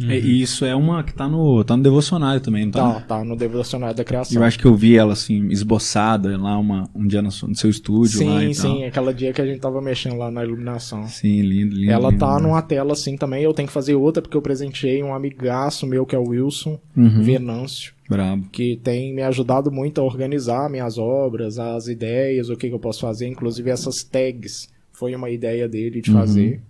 É, 0.01 0.19
E 0.19 0.43
isso 0.43 0.65
é 0.65 0.75
uma 0.75 1.05
que 1.05 1.15
tá 1.15 1.29
no, 1.29 1.63
tá 1.63 1.77
no 1.77 1.83
devocionário 1.83 2.41
também, 2.41 2.65
não 2.65 2.73
tá? 2.73 2.95
Tá, 2.95 3.01
tá 3.01 3.25
no 3.25 3.37
devocionário 3.37 3.97
da 3.97 4.03
criação. 4.03 4.37
Eu 4.37 4.45
acho 4.45 4.59
que 4.59 4.65
eu 4.65 4.75
vi 4.75 4.97
ela 4.97 5.13
assim, 5.13 5.47
esboçada 5.51 6.37
lá 6.37 6.59
uma, 6.59 6.91
um 6.95 7.07
dia 7.07 7.23
no, 7.23 7.31
seu- 7.31 7.47
no 7.49 7.55
seu 7.55 7.71
estúdio 7.71 8.27
lá 8.27 8.41
Sim, 8.41 8.49
e 8.51 8.55
sim, 8.55 8.63
tal. 8.81 8.85
aquela 8.89 9.15
dia 9.15 9.33
que 9.33 9.41
a 9.41 9.47
gente 9.47 9.61
tava 9.61 9.81
mexendo 9.81 10.17
lá 10.17 10.31
na 10.33 10.43
iluminação. 10.45 11.07
Sim, 11.07 11.43
lindo, 11.43 11.77
lindo. 11.77 11.93
Ela 11.93 12.09
lindo, 12.11 12.19
tá 12.19 12.35
lindo. 12.37 12.49
numa 12.49 12.61
tela 12.63 12.93
assim 12.93 13.17
também, 13.17 13.45
eu 13.45 13.55
tenho 13.55 13.69
que 13.69 13.73
fazer 13.75 13.95
outra 13.95 14.21
porque 14.21 14.37
eu 14.37 14.43
presenteei 14.43 15.03
um 15.03 15.15
amigaço 15.15 15.87
meu 15.87 16.05
que 16.05 16.17
é 16.17 16.19
o 16.19 16.29
Wilson 16.31 16.79
Uhum. 16.97 17.23
Venâncio, 17.23 17.93
Brabo. 18.09 18.47
que 18.51 18.77
tem 18.83 19.15
me 19.15 19.23
ajudado 19.23 19.71
muito 19.71 20.01
a 20.01 20.05
organizar 20.05 20.69
minhas 20.69 20.99
obras, 20.99 21.59
as 21.59 21.87
ideias, 21.87 22.49
o 22.51 22.57
que, 22.57 22.69
que 22.69 22.75
eu 22.75 22.81
posso 22.81 23.01
fazer, 23.01 23.29
inclusive 23.29 23.71
essas 23.71 24.03
tags. 24.03 24.69
Foi 24.93 25.15
uma 25.15 25.31
ideia 25.31 25.69
dele 25.69 26.01
de 26.01 26.11
Uhum. 26.11 26.17
fazer. 26.19 26.61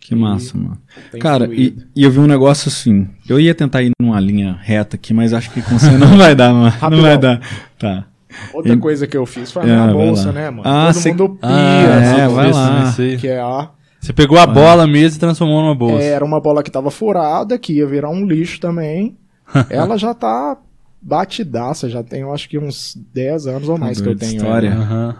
Que 0.00 0.14
massa, 0.14 0.56
mano. 0.56 0.78
Tem 1.12 1.20
Cara, 1.20 1.44
e, 1.52 1.76
e 1.94 2.02
eu 2.02 2.10
vi 2.10 2.18
um 2.18 2.26
negócio 2.26 2.68
assim. 2.68 3.06
Eu 3.28 3.38
ia 3.38 3.54
tentar 3.54 3.82
ir 3.82 3.90
numa 4.00 4.18
linha 4.18 4.58
reta 4.60 4.96
aqui, 4.96 5.12
mas 5.14 5.32
acho 5.32 5.50
que 5.52 5.60
com 5.62 5.78
você 5.78 5.90
não 5.98 6.16
vai 6.16 6.34
dar, 6.34 6.52
mano. 6.52 6.72
Não 6.90 7.02
vai 7.02 7.16
dar. 7.18 7.40
Tá. 7.78 8.06
Outra 8.54 8.72
e- 8.72 8.76
coisa 8.78 9.06
que 9.06 9.16
eu 9.16 9.26
fiz 9.26 9.52
foi 9.52 9.62
a 9.62 9.66
É, 9.66 9.68
minha 9.68 9.84
vai 9.86 9.94
bolsa, 9.94 10.32
né, 10.32 10.50
mano? 10.50 10.62
Ah, 10.64 10.86
Todo 10.92 11.02
cê- 11.02 11.10
mundo 11.10 11.28
pira, 11.30 11.50
é, 11.52 12.16
sabe? 12.16 12.34
vai 12.34 12.50
isso, 12.50 12.58
lá. 12.58 12.82
isso 12.88 13.02
aí. 13.02 13.16
que 13.18 13.28
é 13.28 13.40
a 13.40 13.68
Você 14.00 14.12
pegou 14.12 14.38
a 14.38 14.46
bola 14.46 14.86
mesmo 14.86 15.16
e 15.16 15.20
transformou 15.20 15.60
numa 15.62 15.74
bolsa. 15.74 16.02
É, 16.04 16.08
Era 16.12 16.24
uma 16.24 16.40
bola 16.40 16.62
que 16.62 16.70
tava 16.70 16.90
furada, 16.90 17.58
que 17.58 17.74
ia 17.74 17.86
virar 17.86 18.08
um 18.10 18.24
lixo 18.26 18.58
também. 18.60 19.16
Ela 19.68 19.96
já 19.98 20.14
tá 20.14 20.56
batidaça, 21.02 21.88
já 21.88 22.02
tem 22.02 22.20
eu 22.20 22.32
acho 22.32 22.48
que 22.48 22.58
uns 22.58 22.96
10 23.12 23.46
anos 23.46 23.68
ou 23.68 23.78
mais 23.78 24.00
que 24.00 24.08
eu 24.08 24.16
tenho. 24.16 24.36
história. 24.36 24.68
ela. 24.68 24.82
Aham. 24.82 25.16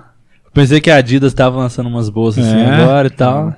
Pensei 0.52 0.80
que 0.80 0.90
a 0.90 0.96
Adidas 0.96 1.32
tava 1.32 1.58
lançando 1.58 1.88
umas 1.88 2.08
bolsas 2.08 2.44
assim 2.44 2.56
É? 2.58 2.66
agora 2.74 3.06
e 3.06 3.10
tal. 3.10 3.54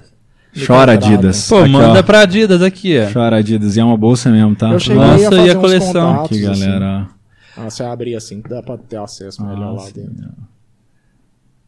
Chora. 0.66 0.92
Adidas. 0.92 1.48
Pô, 1.48 1.58
Aqui, 1.60 1.70
manda 1.70 2.00
ó. 2.00 2.02
pra 2.02 2.20
Adidas 2.22 2.60
aqui, 2.62 2.98
ó. 2.98 3.10
Chora, 3.12 3.36
Adidas. 3.36 3.76
E 3.76 3.80
é 3.80 3.84
uma 3.84 3.96
bolsa 3.96 4.30
mesmo, 4.30 4.54
tá? 4.54 4.68
Nossa, 4.68 4.92
a 4.92 4.96
fazer 5.30 5.46
e 5.46 5.50
a 5.50 5.54
coleção? 5.56 6.12
contatos, 6.16 6.36
Aqui, 6.38 6.46
assim. 6.46 6.60
galera. 6.64 7.08
Ah, 7.56 7.70
você 7.70 7.82
abrir 7.82 8.14
assim, 8.16 8.40
que 8.42 8.48
dá 8.48 8.62
pra 8.62 8.76
ter 8.78 8.96
acesso 8.96 9.42
melhor 9.44 9.62
Ah, 9.68 9.72
lá 9.72 9.80
sim, 9.80 9.92
dentro. 9.94 10.28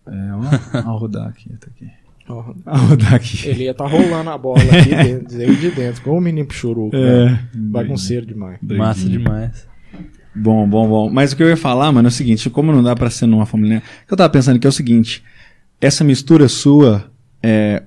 ó. 0.07 0.11
É, 0.11 0.33
ó. 0.85 0.90
Ó, 0.92 0.97
rodar 0.99 1.29
aqui, 1.29 1.49
tá 1.59 1.66
aqui. 1.75 1.90
Rodar 2.66 3.14
aqui. 3.14 3.49
Ele 3.49 3.64
ia 3.64 3.75
tá 3.75 3.87
rolando 3.87 4.31
a 4.31 4.37
bola 4.38 4.59
aqui 4.62 4.88
dentro, 4.94 5.37
desde 5.38 5.57
de 5.61 5.70
dentro, 5.70 6.03
como 6.03 6.18
o 6.18 6.20
menino 6.20 6.51
churuco. 6.51 6.94
É. 6.97 7.27
né? 7.31 7.49
Bagunceiro 7.55 8.25
demais. 8.27 8.59
Massa 8.62 9.01
Doidinho. 9.01 9.23
demais. 9.25 9.66
Bom, 10.35 10.66
bom, 10.68 10.88
bom. 10.88 11.11
Mas 11.11 11.33
o 11.33 11.37
que 11.37 11.42
eu 11.42 11.49
ia 11.49 11.57
falar, 11.57 11.90
mano, 11.92 12.09
é 12.09 12.11
o 12.11 12.12
seguinte: 12.12 12.49
como 12.51 12.73
não 12.73 12.83
dá 12.83 12.94
pra 12.97 13.09
ser 13.11 13.27
numa 13.27 13.47
família. 13.47 13.79
O 14.05 14.07
que 14.09 14.12
eu 14.12 14.16
tava 14.16 14.31
pensando 14.31 14.59
que 14.59 14.66
é 14.66 14.70
o 14.70 14.73
seguinte: 14.73 15.23
essa 15.81 16.03
mistura 16.03 16.49
sua, 16.49 17.05
é, 17.42 17.83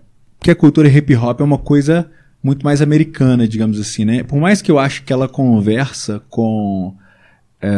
que 0.47 0.51
a 0.51 0.55
cultura 0.55 0.87
hip 0.87 1.13
hop 1.13 1.41
é 1.41 1.43
uma 1.43 1.57
coisa 1.57 2.09
muito 2.41 2.63
mais 2.63 2.81
americana, 2.81 3.45
digamos 3.45 3.77
assim, 3.81 4.05
né? 4.05 4.23
Por 4.23 4.39
mais 4.39 4.61
que 4.61 4.71
eu 4.71 4.79
acho 4.79 5.03
que 5.03 5.11
ela 5.11 5.27
conversa 5.27 6.21
com. 6.29 6.95
é, 7.61 7.69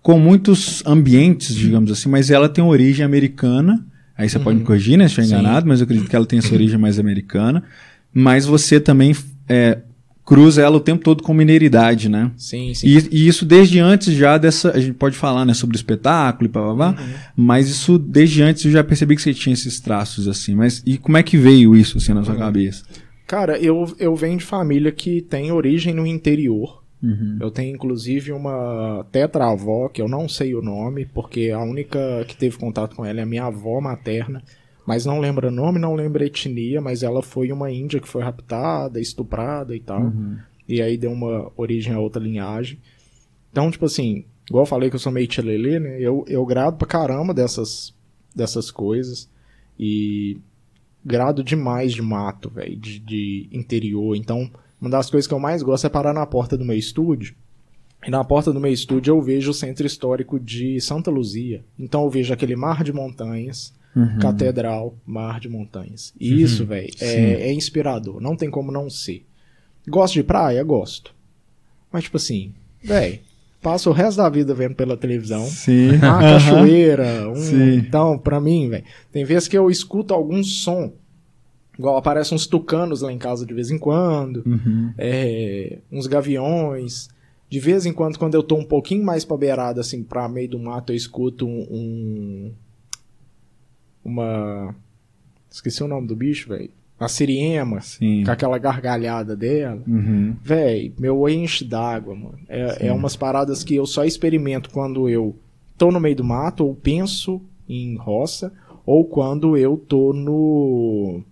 com 0.00 0.18
muitos 0.18 0.82
ambientes, 0.86 1.54
digamos 1.54 1.92
assim, 1.92 2.08
mas 2.08 2.30
ela 2.30 2.48
tem 2.48 2.64
origem 2.64 3.04
americana. 3.04 3.84
Aí 4.16 4.30
você 4.30 4.38
pode 4.38 4.60
me 4.60 4.64
corrigir, 4.64 4.96
né? 4.96 5.06
Se 5.08 5.20
eu 5.20 5.24
estiver 5.24 5.40
Sim. 5.40 5.44
enganado, 5.44 5.68
mas 5.68 5.80
eu 5.80 5.84
acredito 5.84 6.08
que 6.08 6.16
ela 6.16 6.24
tem 6.24 6.38
essa 6.38 6.54
origem 6.54 6.78
mais 6.78 6.98
americana. 6.98 7.62
Mas 8.14 8.46
você 8.46 8.80
também 8.80 9.14
é, 9.46 9.78
cruza 10.24 10.62
ela 10.62 10.76
o 10.76 10.80
tempo 10.80 11.02
todo 11.02 11.22
com 11.22 11.34
mineiridade, 11.34 12.08
né? 12.08 12.30
Sim, 12.36 12.72
sim. 12.74 12.86
E, 12.86 13.08
e 13.24 13.28
isso 13.28 13.44
desde 13.44 13.78
antes 13.80 14.14
já 14.14 14.38
dessa. 14.38 14.70
A 14.70 14.80
gente 14.80 14.94
pode 14.94 15.16
falar 15.16 15.44
né, 15.44 15.54
sobre 15.54 15.76
o 15.76 15.78
espetáculo 15.78 16.48
e 16.48 16.52
blá, 16.52 16.62
blá, 16.62 16.74
blá, 16.74 16.88
Uhum. 17.02 17.12
mas 17.36 17.68
isso 17.68 17.98
desde 17.98 18.42
antes 18.42 18.64
eu 18.64 18.70
já 18.70 18.84
percebi 18.84 19.16
que 19.16 19.22
você 19.22 19.34
tinha 19.34 19.52
esses 19.54 19.80
traços 19.80 20.28
assim. 20.28 20.54
Mas 20.54 20.82
e 20.86 20.96
como 20.98 21.16
é 21.16 21.22
que 21.22 21.36
veio 21.36 21.74
isso 21.74 21.98
assim 21.98 22.12
Uhum. 22.12 22.18
na 22.18 22.24
sua 22.24 22.36
cabeça? 22.36 22.84
Cara, 23.26 23.58
eu, 23.58 23.92
eu 23.98 24.14
venho 24.14 24.36
de 24.38 24.44
família 24.44 24.92
que 24.92 25.22
tem 25.22 25.50
origem 25.52 25.94
no 25.94 26.06
interior. 26.06 26.82
Uhum. 27.02 27.38
Eu 27.40 27.50
tenho 27.50 27.74
inclusive 27.74 28.30
uma 28.30 29.04
tetravó, 29.10 29.88
que 29.88 30.00
eu 30.00 30.08
não 30.08 30.28
sei 30.28 30.54
o 30.54 30.62
nome, 30.62 31.04
porque 31.06 31.50
a 31.50 31.58
única 31.60 31.98
que 32.28 32.36
teve 32.36 32.56
contato 32.58 32.94
com 32.94 33.04
ela 33.04 33.18
é 33.20 33.22
a 33.24 33.26
minha 33.26 33.44
avó 33.46 33.80
materna, 33.80 34.40
mas 34.86 35.06
não 35.06 35.20
lembra 35.20 35.50
nome, 35.50 35.78
não 35.78 35.94
lembra 35.94 36.26
etnia, 36.26 36.80
mas 36.80 37.02
ela 37.02 37.22
foi 37.22 37.52
uma 37.52 37.70
índia 37.70 38.00
que 38.00 38.08
foi 38.08 38.22
raptada, 38.22 39.00
estuprada 39.00 39.74
e 39.76 39.80
tal. 39.80 40.02
Uhum. 40.02 40.38
E 40.68 40.80
aí 40.82 40.96
deu 40.96 41.12
uma 41.12 41.50
origem 41.56 41.92
a 41.92 42.00
outra 42.00 42.22
linhagem. 42.22 42.78
Então, 43.50 43.70
tipo 43.70 43.84
assim, 43.84 44.24
igual 44.48 44.62
eu 44.62 44.68
falei 44.68 44.90
que 44.90 44.96
eu 44.96 45.00
sou 45.00 45.12
meio 45.12 45.26
tchelelê, 45.28 45.78
né? 45.78 46.00
Eu, 46.00 46.24
eu 46.26 46.44
grado 46.46 46.76
pra 46.76 46.86
caramba 46.86 47.32
dessas, 47.34 47.94
dessas 48.34 48.70
coisas. 48.70 49.30
E 49.78 50.38
grado 51.04 51.44
demais 51.44 51.92
de 51.92 52.02
mato, 52.02 52.48
velho, 52.50 52.76
de, 52.76 52.98
de 52.98 53.48
interior. 53.52 54.16
Então, 54.16 54.50
Uma 54.80 54.90
das 54.90 55.08
coisas 55.08 55.28
que 55.28 55.34
eu 55.34 55.38
mais 55.38 55.62
gosto 55.62 55.86
é 55.86 55.90
parar 55.90 56.12
na 56.12 56.26
porta 56.26 56.56
do 56.56 56.64
meu 56.64 56.76
estúdio. 56.76 57.36
E 58.04 58.10
na 58.10 58.24
porta 58.24 58.52
do 58.52 58.58
meu 58.58 58.72
estúdio 58.72 59.12
eu 59.12 59.22
vejo 59.22 59.52
o 59.52 59.54
centro 59.54 59.86
histórico 59.86 60.40
de 60.40 60.80
Santa 60.80 61.08
Luzia. 61.08 61.64
Então 61.78 62.02
eu 62.02 62.10
vejo 62.10 62.34
aquele 62.34 62.56
mar 62.56 62.82
de 62.82 62.92
montanhas, 62.92 63.72
Uhum. 63.94 64.18
catedral, 64.18 64.94
mar 65.06 65.38
de 65.38 65.48
montanhas. 65.48 66.14
E 66.18 66.40
isso, 66.42 66.64
velho, 66.64 66.88
é, 67.00 67.48
é 67.48 67.52
inspirador. 67.52 68.20
Não 68.20 68.34
tem 68.36 68.50
como 68.50 68.72
não 68.72 68.88
ser. 68.88 69.24
Gosto 69.86 70.14
de 70.14 70.22
praia? 70.22 70.62
Gosto. 70.64 71.14
Mas, 71.92 72.04
tipo 72.04 72.16
assim, 72.16 72.54
velho, 72.82 73.18
passo 73.60 73.90
o 73.90 73.92
resto 73.92 74.16
da 74.16 74.28
vida 74.30 74.54
vendo 74.54 74.74
pela 74.74 74.96
televisão. 74.96 75.44
Sim. 75.46 75.90
Uma 75.96 76.18
cachoeira, 76.20 77.28
um, 77.28 77.34
Sim. 77.36 77.74
então, 77.76 78.16
pra 78.18 78.40
mim, 78.40 78.68
velho, 78.70 78.84
tem 79.12 79.24
vezes 79.24 79.46
que 79.48 79.58
eu 79.58 79.70
escuto 79.70 80.14
algum 80.14 80.42
som, 80.42 80.92
igual 81.78 81.96
aparecem 81.98 82.34
uns 82.34 82.46
tucanos 82.46 83.02
lá 83.02 83.12
em 83.12 83.18
casa 83.18 83.44
de 83.44 83.52
vez 83.52 83.70
em 83.70 83.78
quando, 83.78 84.42
Uhum. 84.46 84.92
é, 84.96 85.78
uns 85.90 86.06
gaviões. 86.06 87.08
De 87.50 87.60
vez 87.60 87.84
em 87.84 87.92
quando, 87.92 88.18
quando 88.18 88.34
eu 88.34 88.42
tô 88.42 88.56
um 88.56 88.64
pouquinho 88.64 89.04
mais 89.04 89.24
pra 89.26 89.36
beirada, 89.36 89.82
assim, 89.82 90.02
pra 90.02 90.26
meio 90.30 90.48
do 90.48 90.58
mato, 90.58 90.90
eu 90.92 90.96
escuto 90.96 91.46
um. 91.46 91.66
um- 91.70 92.52
uma. 94.04 94.74
Esqueci 95.50 95.82
o 95.82 95.88
nome 95.88 96.06
do 96.06 96.16
bicho, 96.16 96.48
velho. 96.48 96.70
Uma 96.98 97.08
siriema, 97.08 97.80
Sim. 97.80 98.22
com 98.24 98.30
aquela 98.30 98.58
gargalhada 98.58 99.34
dela. 99.34 99.82
Uhum. 99.86 100.36
Véi, 100.40 100.92
meu 100.98 101.28
enche 101.28 101.64
d'água, 101.64 102.14
mano. 102.14 102.38
É, 102.48 102.86
é 102.86 102.92
umas 102.92 103.16
paradas 103.16 103.64
que 103.64 103.74
eu 103.74 103.84
só 103.86 104.04
experimento 104.04 104.70
quando 104.70 105.08
eu 105.08 105.36
tô 105.76 105.90
no 105.90 105.98
meio 105.98 106.14
do 106.14 106.24
mato, 106.24 106.64
ou 106.64 106.74
penso 106.74 107.42
em 107.68 107.96
roça, 107.96 108.52
ou 108.86 109.04
quando 109.04 109.56
eu 109.56 109.76
tô 109.76 110.12
no. 110.12 111.22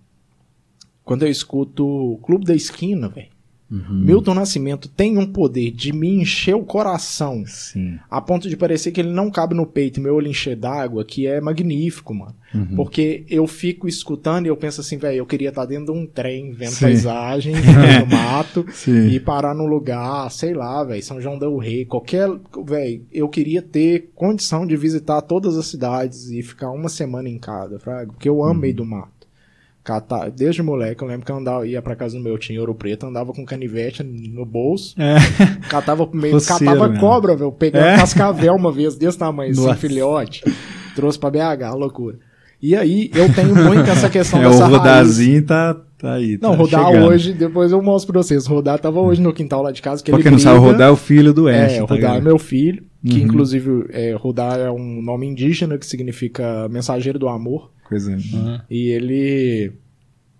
Quando 1.03 1.23
eu 1.23 1.29
escuto 1.29 1.85
o 1.85 2.17
Clube 2.17 2.45
da 2.45 2.53
Esquina, 2.53 3.07
velho. 3.07 3.29
Uhum. 3.71 4.03
Milton 4.03 4.33
Nascimento 4.33 4.89
tem 4.89 5.17
um 5.17 5.25
poder 5.25 5.71
de 5.71 5.93
me 5.93 6.09
encher 6.09 6.53
o 6.53 6.63
coração 6.63 7.43
Sim. 7.47 7.97
a 8.09 8.19
ponto 8.19 8.49
de 8.49 8.57
parecer 8.57 8.91
que 8.91 8.99
ele 8.99 9.11
não 9.11 9.31
cabe 9.31 9.55
no 9.55 9.65
peito 9.65 9.99
e 9.99 10.03
meu 10.03 10.15
olho 10.15 10.27
encher 10.27 10.57
d'água, 10.57 11.05
que 11.05 11.25
é 11.25 11.39
magnífico, 11.39 12.13
mano. 12.13 12.35
Uhum. 12.53 12.75
Porque 12.75 13.23
eu 13.29 13.47
fico 13.47 13.87
escutando 13.87 14.45
e 14.45 14.49
eu 14.49 14.57
penso 14.57 14.81
assim, 14.81 14.97
velho, 14.97 15.19
eu 15.19 15.25
queria 15.25 15.49
estar 15.49 15.65
dentro 15.65 15.93
de 15.93 15.99
um 15.99 16.05
trem, 16.05 16.51
vendo 16.51 16.71
Sim. 16.71 16.85
paisagem, 16.85 17.55
no 17.55 18.05
mato, 18.07 18.65
Sim. 18.73 19.07
e 19.07 19.19
parar 19.21 19.55
num 19.55 19.67
lugar, 19.67 20.29
sei 20.31 20.53
lá, 20.53 20.83
velho, 20.83 21.01
São 21.01 21.21
João 21.21 21.39
del 21.39 21.57
Rei, 21.57 21.85
qualquer, 21.85 22.29
velho, 22.65 23.05
eu 23.09 23.29
queria 23.29 23.61
ter 23.61 24.09
condição 24.13 24.67
de 24.67 24.75
visitar 24.75 25.21
todas 25.21 25.57
as 25.57 25.67
cidades 25.67 26.29
e 26.29 26.41
ficar 26.43 26.71
uma 26.71 26.89
semana 26.89 27.29
em 27.29 27.37
cada, 27.37 27.79
fraga, 27.79 28.11
porque 28.11 28.27
eu 28.27 28.43
amo 28.43 28.59
meio 28.59 28.75
do 28.75 28.85
mato. 28.85 29.20
Catar, 29.83 30.29
desde 30.29 30.61
moleque, 30.61 31.01
eu 31.01 31.07
lembro 31.07 31.25
que 31.25 31.31
eu 31.31 31.37
andava, 31.37 31.65
ia 31.67 31.81
pra 31.81 31.95
casa 31.95 32.15
do 32.15 32.23
meu 32.23 32.37
tio 32.37 32.53
em 32.55 32.59
Ouro 32.59 32.75
Preto, 32.75 33.07
andava 33.07 33.33
com 33.33 33.43
canivete 33.43 34.03
no 34.03 34.45
bolso, 34.45 34.93
É. 35.01 35.15
catava 35.69 36.05
pro 36.07 36.19
meio, 36.19 36.39
catava 36.39 36.87
mesmo. 36.87 36.99
cobra, 36.99 37.35
velho, 37.35 37.51
peguei 37.51 37.81
É? 37.81 37.95
um 37.95 37.97
cascavel 37.97 38.53
uma 38.55 38.71
vez 38.71 38.95
desse 38.95 39.17
tamanho, 39.17 39.51
assim, 39.51 39.61
Nossa. 39.65 39.75
filhote, 39.75 40.43
trouxe 40.95 41.17
pra 41.17 41.31
BH, 41.31 41.73
loucura. 41.75 42.19
E 42.61 42.75
aí, 42.75 43.09
eu 43.15 43.33
tenho 43.33 43.55
muito 43.55 43.89
essa 43.89 44.07
questão 44.07 44.39
É, 44.39 44.45
o 44.45 44.51
dessa 44.51 44.65
raiz. 44.67 44.77
rodazinho 44.77 45.43
tá, 45.47 45.73
tá 45.97 46.13
aí. 46.13 46.37
Não, 46.39 46.51
tá 46.51 46.57
rodar 46.57 46.85
chegando. 46.85 47.07
hoje, 47.07 47.33
depois 47.33 47.71
eu 47.71 47.81
mostro 47.81 48.13
pra 48.13 48.21
vocês. 48.21 48.45
Rodar 48.45 48.77
tava 48.77 48.99
hoje 48.99 49.19
no 49.19 49.33
quintal 49.33 49.63
lá 49.63 49.71
de 49.71 49.81
casa. 49.81 50.03
Que 50.03 50.11
Pra 50.11 50.19
ele 50.19 50.29
não 50.29 50.37
sabe, 50.37 50.59
briga. 50.59 50.71
rodar 50.73 50.87
é 50.89 50.91
o 50.91 50.95
filho 50.95 51.33
do 51.33 51.47
Ash. 51.47 51.55
É, 51.73 51.77
tá 51.83 51.95
Rodar 51.95 52.17
é 52.17 52.21
meu 52.21 52.37
filho, 52.37 52.83
que 53.03 53.15
Uhum. 53.17 53.23
inclusive 53.25 53.85
é, 53.89 54.13
Rodar 54.13 54.59
é 54.59 54.69
um 54.69 55.01
nome 55.01 55.25
indígena 55.25 55.75
que 55.79 55.87
significa 55.87 56.69
mensageiro 56.69 57.17
do 57.17 57.27
amor. 57.27 57.71
Coisa. 57.91 58.17
E 58.69 58.87
ele 58.89 59.73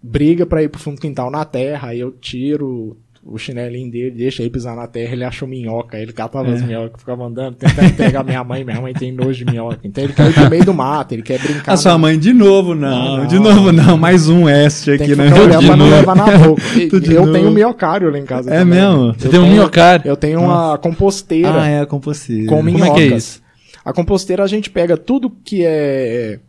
briga 0.01 0.45
pra 0.45 0.63
ir 0.63 0.69
pro 0.69 0.79
fundo 0.81 0.95
do 0.95 1.01
quintal 1.01 1.29
na 1.29 1.43
terra, 1.45 1.89
aí 1.89 1.99
eu 1.99 2.11
tiro 2.11 2.97
o 3.23 3.37
chinelinho 3.37 3.91
dele, 3.91 4.09
deixa 4.09 4.41
ele 4.41 4.49
pisar 4.49 4.75
na 4.75 4.87
terra, 4.87 5.13
ele 5.13 5.23
achou 5.23 5.47
minhoca, 5.47 5.95
aí 5.95 6.01
ele 6.01 6.11
catava 6.11 6.49
É. 6.49 6.53
as 6.53 6.61
minhocas, 6.63 6.99
ficava 6.99 7.23
andando, 7.23 7.53
tentando 7.55 7.93
pegar 7.95 8.23
minha 8.23 8.43
mãe, 8.43 8.63
minha 8.63 8.81
mãe 8.81 8.93
tem 8.93 9.11
nojo 9.11 9.33
de 9.37 9.45
minhoca. 9.45 9.77
Então 9.83 10.03
ele 10.03 10.13
quer 10.13 10.29
ir 10.29 10.33
pro 10.33 10.49
meio 10.49 10.65
do 10.65 10.73
mato, 10.73 11.11
ele 11.13 11.21
quer 11.21 11.39
brincar. 11.39 11.73
A 11.73 11.77
sua 11.77 11.97
mãe, 11.99 12.17
de 12.17 12.33
novo, 12.33 12.73
não. 12.73 13.17
Não, 13.17 13.27
de 13.27 13.37
novo, 13.37 13.71
não. 13.71 13.95
Mais 13.95 14.27
um 14.27 14.47
Ash 14.47 14.85
tem 14.85 14.95
aqui, 14.95 15.15
né? 15.15 15.25
olhando 15.31 15.59
De 15.59 15.65
pra 15.67 15.75
não 15.75 15.85
novo. 15.85 15.91
levar 15.97 16.15
na 16.15 16.37
boca. 16.37 16.61
E- 16.75 17.13
eu 17.13 17.21
novo. 17.21 17.33
tenho 17.33 17.51
miocário 17.51 18.09
lá 18.09 18.17
em 18.17 18.25
casa 18.25 18.49
É 18.49 18.57
também. 18.59 18.79
mesmo? 18.79 19.03
Eu 19.09 19.13
Você 19.13 19.29
tem 19.29 19.39
um 19.39 19.43
tenho- 19.43 19.53
minhocário. 19.53 20.07
Eu 20.07 20.17
tenho 20.17 20.39
uma 20.41 20.77
composteira 20.79 21.61
Ah, 21.61 21.67
é 21.67 21.81
a 21.81 21.85
composteira. 21.85 22.47
com 22.47 22.55
Como 22.55 22.69
é 22.69 22.73
minhocas. 22.73 22.95
que 22.95 23.01
é 23.01 23.17
isso? 23.17 23.41
A 23.85 23.93
composteira 23.93 24.43
a 24.43 24.47
gente 24.47 24.69
pega 24.71 24.97
tudo 24.97 25.29
que 25.29 25.63
é 25.63 26.39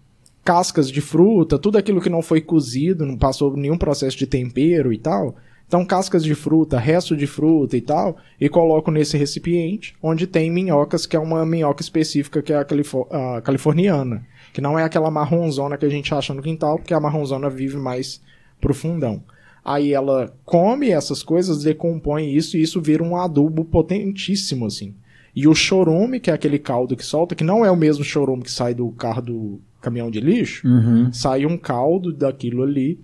cascas 0.45 0.91
de 0.91 1.01
fruta, 1.01 1.59
tudo 1.59 1.79
aquilo 1.79 2.01
que 2.01 2.11
não 2.11 2.23
foi 2.23 2.41
cozido, 2.41 3.07
não 3.07 3.17
passou 3.17 3.57
nenhum 3.57 3.79
processo 3.79 4.17
de 4.17 4.27
tempero 4.27 4.93
e 4.93 4.99
tal. 4.99 5.37
Então, 5.67 5.87
cascas 5.87 6.23
de 6.23 6.35
fruta, 6.35 6.79
resto 6.79 7.17
de 7.17 7.27
fruta 7.27 7.77
e 7.77 7.81
tal, 7.81 8.19
e 8.39 8.47
coloco 8.49 8.91
nesse 8.91 9.17
recipiente, 9.17 9.95
onde 10.03 10.27
tem 10.27 10.51
minhocas, 10.51 11.07
que 11.07 11.17
é 11.17 11.19
uma 11.19 11.47
minhoca 11.47 11.81
específica, 11.81 12.43
que 12.43 12.53
é 12.53 12.57
a, 12.57 12.65
califo- 12.65 13.09
a 13.11 13.41
californiana, 13.41 14.27
que 14.53 14.61
não 14.61 14.79
é 14.79 14.83
aquela 14.83 15.11
marronzona 15.11 15.79
que 15.79 15.87
a 15.87 15.89
gente 15.89 16.13
acha 16.13 16.35
no 16.35 16.43
quintal, 16.43 16.77
porque 16.77 16.93
a 16.93 17.01
marronzona 17.01 17.49
vive 17.49 17.79
mais 17.79 18.21
profundão. 18.61 19.23
Aí 19.65 19.95
ela 19.95 20.35
come 20.45 20.91
essas 20.91 21.23
coisas, 21.23 21.63
decompõe 21.63 22.35
isso, 22.35 22.59
e 22.59 22.63
isso 22.63 22.81
vira 22.81 23.03
um 23.03 23.17
adubo 23.17 23.65
potentíssimo, 23.65 24.67
assim. 24.67 24.95
E 25.35 25.49
o 25.49 25.55
chorume, 25.55 26.21
que 26.21 26.31
é 26.31 26.35
aquele 26.35 26.59
caldo 26.59 26.97
que 26.97 27.07
solta, 27.07 27.35
que 27.35 27.45
não 27.45 27.65
é 27.65 27.71
o 27.71 27.77
mesmo 27.77 28.05
chorume 28.05 28.43
que 28.43 28.51
sai 28.51 28.75
do 28.75 28.91
carro 28.91 29.23
do 29.23 29.61
caminhão 29.83 30.11
de 30.11 30.21
lixo, 30.21 30.67
Uhum. 30.67 31.13
sai 31.13 31.45
um 31.45 31.59
caldo 31.59 32.13
daquilo 32.13 32.63
ali 32.63 32.99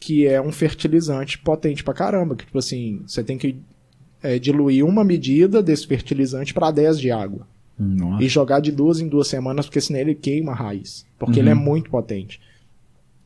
que 0.00 0.26
é 0.26 0.40
um 0.40 0.50
fertilizante 0.50 1.38
potente 1.38 1.84
pra 1.84 1.94
caramba. 1.94 2.34
Que, 2.34 2.44
tipo 2.44 2.58
assim, 2.58 3.02
você 3.06 3.22
tem 3.22 3.38
que 3.38 3.56
é, 4.20 4.36
diluir 4.38 4.84
uma 4.84 5.04
medida 5.04 5.62
desse 5.62 5.86
fertilizante 5.86 6.52
para 6.52 6.72
10 6.72 6.98
de 6.98 7.10
água. 7.12 7.46
Nossa. 7.78 8.22
E 8.24 8.28
jogar 8.28 8.60
de 8.60 8.72
duas 8.72 9.00
em 9.00 9.08
duas 9.08 9.28
semanas, 9.28 9.66
porque 9.66 9.80
senão 9.80 10.00
ele 10.00 10.14
queima 10.14 10.52
a 10.52 10.54
raiz. 10.56 11.04
Porque 11.18 11.38
ele 11.38 11.50
é 11.50 11.54
muito 11.54 11.88
potente. 11.90 12.40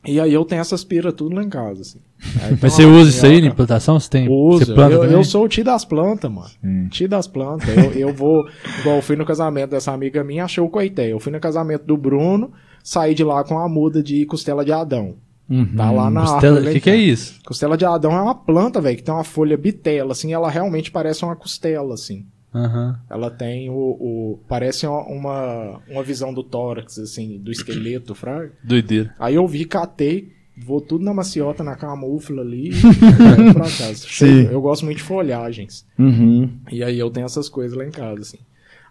E 0.05 0.19
aí 0.21 0.31
eu 0.33 0.45
tenho 0.45 0.61
essas 0.61 0.83
piras 0.83 1.13
tudo 1.13 1.35
lá 1.35 1.43
em 1.43 1.49
casa, 1.49 1.81
assim. 1.81 1.99
Aí 2.41 2.57
Mas 2.61 2.73
você 2.73 2.85
usa 2.85 3.09
isso 3.09 3.25
aí 3.25 3.33
na 3.33 3.37
minhoca. 3.41 3.53
implantação? 3.53 3.99
Você 3.99 4.09
tem. 4.09 4.29
Uso. 4.29 4.65
Você 4.65 4.73
planta 4.73 4.93
eu, 4.95 5.03
eu 5.03 5.23
sou 5.23 5.43
o 5.45 5.49
tio 5.49 5.63
das 5.63 5.83
plantas, 5.83 6.31
mano. 6.31 6.89
Tio 6.89 7.09
das 7.09 7.27
plantas. 7.27 7.67
Eu, 7.75 7.91
eu 7.91 8.13
vou. 8.13 8.47
Igual 8.79 8.95
eu 8.97 9.01
fui 9.01 9.15
no 9.15 9.25
casamento 9.25 9.71
dessa 9.71 9.91
amiga 9.91 10.23
minha, 10.23 10.45
achei 10.45 10.63
o 10.63 10.69
coité. 10.69 11.11
Eu 11.11 11.19
fui 11.19 11.31
no 11.31 11.39
casamento 11.39 11.83
do 11.85 11.97
Bruno, 11.97 12.51
saí 12.87 13.13
de 13.13 13.21
lá 13.21 13.43
com 13.43 13.59
a 13.59 13.67
muda 13.67 14.01
de 14.01 14.25
costela 14.25 14.63
de 14.63 14.71
Adão. 14.71 15.15
Uhum. 15.49 15.75
Tá 15.75 15.91
lá 15.91 16.09
na 16.09 16.21
Costela, 16.21 16.61
o 16.61 16.71
que, 16.71 16.79
que 16.79 16.89
é 16.89 16.95
isso? 16.95 17.37
Costela 17.45 17.77
de 17.77 17.83
Adão 17.85 18.13
é 18.13 18.21
uma 18.21 18.33
planta, 18.35 18.79
velho, 18.79 18.95
que 18.95 19.03
tem 19.03 19.13
uma 19.13 19.25
folha 19.25 19.57
bitela, 19.57 20.13
assim, 20.13 20.31
ela 20.33 20.49
realmente 20.49 20.89
parece 20.89 21.25
uma 21.25 21.35
costela, 21.35 21.93
assim. 21.93 22.25
Aham. 22.55 22.97
Ela 23.09 23.29
tem 23.29 23.69
o. 23.69 23.73
o- 23.75 24.39
parece 24.47 24.87
uma, 24.87 25.81
uma, 25.89 26.03
visão 26.03 26.33
do 26.33 26.43
tórax, 26.43 26.97
assim, 26.97 27.37
do 27.39 27.51
esqueleto, 27.51 28.15
fraga. 28.15 28.53
Doideira. 28.63 29.13
Aí 29.19 29.35
eu 29.35 29.45
vi, 29.47 29.65
catei, 29.65 30.31
vou 30.57 30.79
tudo 30.79 31.03
na 31.03 31.13
maciota, 31.13 31.63
na 31.65 31.75
camufla 31.75 32.41
ali, 32.41 32.69
e 32.71 33.53
pra 33.53 33.63
casa. 33.63 34.05
Cheio- 34.07 34.49
Eu 34.49 34.61
gosto 34.61 34.85
muito 34.85 34.97
de 34.99 35.03
folhagens. 35.03 35.85
Uhum. 35.99 36.49
E 36.71 36.83
aí 36.83 36.97
eu 36.97 37.09
tenho 37.09 37.25
essas 37.25 37.49
coisas 37.49 37.77
lá 37.77 37.85
em 37.85 37.91
casa, 37.91 38.21
assim. 38.21 38.39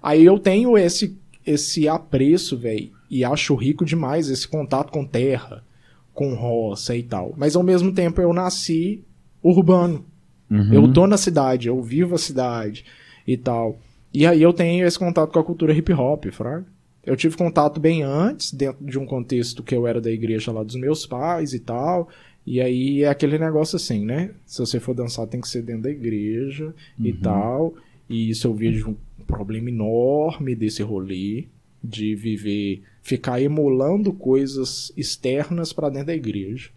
Aí 0.03 0.23
eu 0.25 0.39
tenho 0.39 0.77
esse, 0.77 1.19
esse 1.47 1.89
apreço, 1.89 2.57
velho, 2.59 2.91
e 3.11 3.25
acho 3.25 3.55
rico 3.55 3.85
demais 3.85 4.29
esse 4.29 4.47
contato 4.47 4.91
com 4.91 5.05
terra, 5.05 5.65
com 6.13 6.35
roça 6.35 6.97
e 6.97 7.03
tal. 7.03 7.35
Mas 7.37 7.57
ao 7.57 7.63
mesmo 7.63 7.93
tempo 7.93 8.21
eu 8.21 8.33
nasci 8.33 9.05
urbano. 9.43 10.05
Uhum. 10.51 10.73
Eu 10.73 10.93
tô 10.93 11.07
na 11.07 11.17
cidade, 11.17 11.69
eu 11.69 11.81
vivo 11.83 12.15
a 12.15 12.19
cidade 12.19 12.85
e 13.27 13.37
tal. 13.37 13.79
E 14.13 14.27
aí 14.27 14.41
eu 14.41 14.53
tenho 14.53 14.87
esse 14.87 14.99
contato 14.99 15.33
com 15.33 15.39
a 15.39 15.45
cultura 15.45 15.73
hip 15.73 15.93
hop, 15.93 16.27
fraga. 16.31 16.67
Eu 17.05 17.17
tive 17.17 17.37
contato 17.37 17.79
bem 17.79 18.03
antes, 18.03 18.53
dentro 18.53 18.85
de 18.85 18.99
um 18.99 19.07
contexto 19.07 19.63
que 19.63 19.75
eu 19.75 19.87
era 19.87 20.01
da 20.01 20.11
igreja 20.11 20.51
lá 20.51 20.65
dos 20.65 20.75
meus 20.75 21.07
pais 21.07 21.53
e 21.53 21.61
tal. 21.61 22.09
E 22.45 22.61
aí 22.61 23.03
é 23.03 23.09
aquele 23.09 23.39
negócio 23.39 23.77
assim, 23.77 24.05
né? 24.05 24.31
Se 24.45 24.59
você 24.59 24.81
for 24.81 24.95
dançar, 24.95 25.27
tem 25.27 25.41
que 25.41 25.49
ser 25.49 25.63
dentro 25.63 25.83
da 25.83 25.91
igreja 25.91 26.75
e 26.99 27.13
tal. 27.13 27.75
E 28.09 28.31
isso 28.31 28.49
eu 28.49 28.55
vejo 28.55 28.91
um 28.91 29.25
problema 29.25 29.69
enorme 29.69 30.55
desse 30.55 30.83
rolê 30.83 31.45
de 31.87 32.15
viver, 32.15 32.83
ficar 33.03 33.41
emulando 33.41 34.13
coisas 34.13 34.93
externas 34.97 35.73
pra 35.73 35.89
dentro 35.89 36.09
da 36.09 36.15
igreja. 36.15 36.71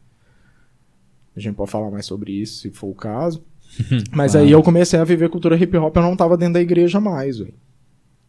A 1.36 1.40
gente 1.40 1.56
pode 1.56 1.72
falar 1.72 1.90
mais 1.92 2.06
sobre 2.06 2.32
isso, 2.34 2.62
se 2.62 2.72
for 2.72 2.88
o 2.88 2.96
caso. 2.96 3.44
Mas 4.12 4.36
aí 4.36 4.52
eu 4.52 4.62
comecei 4.64 5.00
a 5.00 5.04
viver 5.04 5.30
cultura 5.30 5.56
hip 5.56 5.76
hop, 5.78 5.96
eu 5.96 6.02
não 6.02 6.16
tava 6.16 6.36
dentro 6.38 6.56
da 6.56 6.62
igreja 6.62 7.00
mais, 7.00 7.38
velho. 7.40 7.54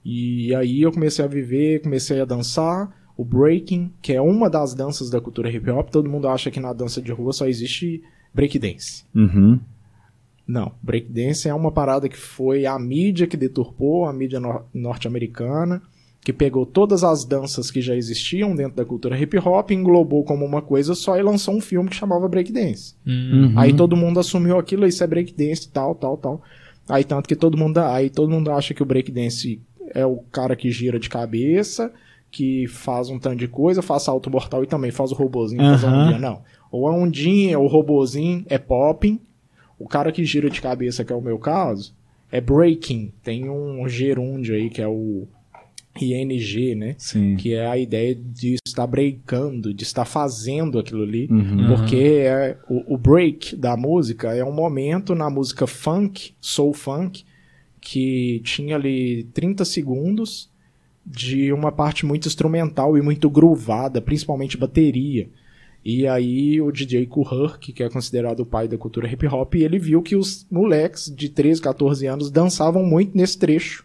E 0.04 0.54
aí 0.54 0.82
eu 0.82 0.92
comecei 0.92 1.24
a 1.24 1.28
viver, 1.28 1.82
comecei 1.82 2.20
a 2.20 2.24
dançar 2.24 2.94
o 3.16 3.24
breaking, 3.24 3.92
que 4.00 4.12
é 4.12 4.20
uma 4.20 4.48
das 4.48 4.74
danças 4.74 5.10
da 5.10 5.20
cultura 5.20 5.50
hip 5.50 5.68
hop. 5.70 5.90
Todo 5.90 6.08
mundo 6.08 6.28
acha 6.28 6.50
que 6.50 6.60
na 6.60 6.72
dança 6.72 7.02
de 7.02 7.12
rua 7.12 7.32
só 7.32 7.46
existe 7.46 8.02
breakdance. 8.32 9.04
Uhum. 9.14 9.60
Não, 10.46 10.72
breakdance 10.82 11.48
é 11.48 11.54
uma 11.54 11.70
parada 11.70 12.08
que 12.08 12.16
foi 12.16 12.66
a 12.66 12.78
mídia 12.78 13.26
que 13.26 13.36
deturpou, 13.36 14.06
a 14.06 14.12
mídia 14.12 14.40
nor- 14.40 14.64
norte-americana, 14.74 15.82
que 16.22 16.32
pegou 16.32 16.66
todas 16.66 17.02
as 17.02 17.24
danças 17.24 17.70
que 17.70 17.80
já 17.80 17.94
existiam 17.96 18.54
dentro 18.54 18.76
da 18.76 18.84
cultura 18.84 19.18
hip 19.18 19.38
hop, 19.38 19.70
englobou 19.70 20.22
como 20.22 20.44
uma 20.44 20.60
coisa 20.60 20.94
só 20.94 21.16
e 21.16 21.22
lançou 21.22 21.54
um 21.54 21.60
filme 21.60 21.88
que 21.88 21.96
chamava 21.96 22.28
Breakdance. 22.28 22.94
Hum. 23.06 23.52
Uhum. 23.52 23.58
Aí 23.58 23.72
todo 23.72 23.96
mundo 23.96 24.20
assumiu 24.20 24.58
aquilo, 24.58 24.86
isso 24.86 25.02
é 25.02 25.06
breakdance, 25.06 25.68
tal, 25.70 25.94
tal, 25.94 26.16
tal. 26.18 26.42
Aí 26.88 27.04
tanto 27.04 27.28
que 27.28 27.36
todo 27.36 27.56
mundo, 27.56 27.78
aí 27.78 28.10
todo 28.10 28.30
mundo 28.30 28.50
acha 28.50 28.74
que 28.74 28.82
o 28.82 28.86
breakdance 28.86 29.60
é 29.94 30.04
o 30.04 30.18
cara 30.30 30.54
que 30.54 30.70
gira 30.70 30.98
de 30.98 31.08
cabeça, 31.08 31.92
que 32.30 32.66
faz 32.68 33.08
um 33.08 33.18
tanto 33.18 33.36
de 33.36 33.48
coisa, 33.48 33.80
faz 33.80 34.02
salto 34.02 34.30
mortal 34.30 34.62
e 34.62 34.66
também 34.66 34.90
faz 34.90 35.12
o 35.12 35.14
robozinho 35.14 35.62
fazer 35.62 35.86
a 35.86 35.90
Aham. 35.90 36.02
ondinha. 36.02 36.18
Não. 36.18 36.42
Ou 36.70 36.86
a 36.86 36.92
ondinha, 36.92 37.58
o 37.58 37.66
robozinho 37.66 38.44
é 38.48 38.58
popping. 38.58 39.18
O 39.78 39.88
cara 39.88 40.12
que 40.12 40.24
gira 40.24 40.50
de 40.50 40.60
cabeça, 40.60 41.04
que 41.04 41.12
é 41.12 41.16
o 41.16 41.22
meu 41.22 41.38
caso, 41.38 41.94
é 42.30 42.40
breaking. 42.40 43.12
Tem 43.24 43.48
um 43.48 43.88
gerúndio 43.88 44.54
aí 44.54 44.68
que 44.68 44.82
é 44.82 44.86
o 44.86 45.26
ING, 45.98 46.74
né? 46.74 46.94
Sim. 46.98 47.36
Que 47.36 47.54
é 47.54 47.66
a 47.66 47.76
ideia 47.76 48.14
de 48.14 48.56
estar 48.64 48.86
breakando, 48.86 49.74
de 49.74 49.82
estar 49.82 50.04
fazendo 50.04 50.78
aquilo 50.78 51.02
ali. 51.02 51.26
Uhum. 51.30 51.68
Porque 51.68 51.96
é, 51.96 52.56
o, 52.68 52.94
o 52.94 52.98
break 52.98 53.56
da 53.56 53.76
música 53.76 54.34
é 54.34 54.44
um 54.44 54.52
momento 54.52 55.14
na 55.14 55.28
música 55.28 55.66
funk, 55.66 56.32
soul 56.40 56.72
funk, 56.72 57.24
que 57.80 58.40
tinha 58.44 58.76
ali 58.76 59.24
30 59.34 59.64
segundos 59.64 60.50
de 61.04 61.52
uma 61.52 61.72
parte 61.72 62.06
muito 62.06 62.28
instrumental 62.28 62.96
e 62.96 63.02
muito 63.02 63.28
groovada, 63.28 64.00
principalmente 64.00 64.56
bateria. 64.56 65.28
E 65.84 66.06
aí 66.06 66.60
o 66.60 66.70
DJ 66.70 67.06
Kuhurk, 67.06 67.72
que 67.72 67.82
é 67.82 67.88
considerado 67.88 68.40
o 68.40 68.46
pai 68.46 68.68
da 68.68 68.76
cultura 68.76 69.10
hip 69.10 69.26
hop, 69.26 69.54
ele 69.54 69.78
viu 69.78 70.02
que 70.02 70.14
os 70.14 70.46
moleques 70.50 71.12
de 71.14 71.28
13, 71.28 71.60
14 71.62 72.06
anos 72.06 72.30
dançavam 72.30 72.84
muito 72.84 73.16
nesse 73.16 73.38
trecho. 73.38 73.84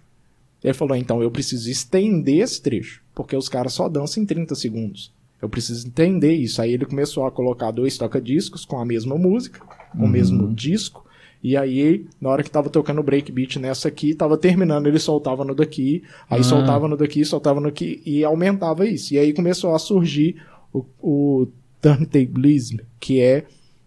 Ele 0.65 0.73
falou, 0.73 0.95
então 0.97 1.21
eu 1.21 1.29
preciso 1.29 1.69
estender 1.69 2.39
esse 2.39 2.59
trecho, 2.59 2.99
porque 3.13 3.35
os 3.35 3.47
caras 3.47 3.73
só 3.73 3.87
dançam 3.87 4.23
em 4.23 4.25
30 4.25 4.55
segundos. 4.55 5.13
Eu 5.39 5.47
preciso 5.47 5.85
entender 5.87 6.33
isso. 6.33 6.59
Aí 6.59 6.73
ele 6.73 6.85
começou 6.85 7.23
a 7.27 7.31
colocar 7.31 7.69
dois 7.69 7.95
toca-discos 7.99 8.65
com 8.65 8.79
a 8.79 8.85
mesma 8.85 9.15
música, 9.15 9.59
com 9.91 10.05
o 10.05 10.09
mesmo 10.09 10.51
disco. 10.55 11.05
E 11.43 11.55
aí, 11.55 12.07
na 12.19 12.29
hora 12.29 12.41
que 12.41 12.49
tava 12.49 12.67
tocando 12.67 12.99
o 12.99 13.03
breakbeat 13.03 13.59
nessa 13.59 13.89
aqui, 13.89 14.15
tava 14.15 14.35
terminando, 14.39 14.87
ele 14.87 14.97
soltava 14.97 15.45
no 15.45 15.53
daqui, 15.53 16.01
aí 16.27 16.39
Ah. 16.39 16.43
soltava 16.43 16.87
no 16.87 16.97
daqui, 16.97 17.23
soltava 17.23 17.61
no 17.61 17.67
aqui, 17.67 18.01
e 18.03 18.23
aumentava 18.23 18.87
isso. 18.87 19.13
E 19.13 19.19
aí 19.19 19.33
começou 19.33 19.75
a 19.75 19.77
surgir 19.77 20.41
o, 20.73 20.83
o 20.99 21.47
turntablism, 21.79 22.77
que 22.99 23.21
é 23.21 23.45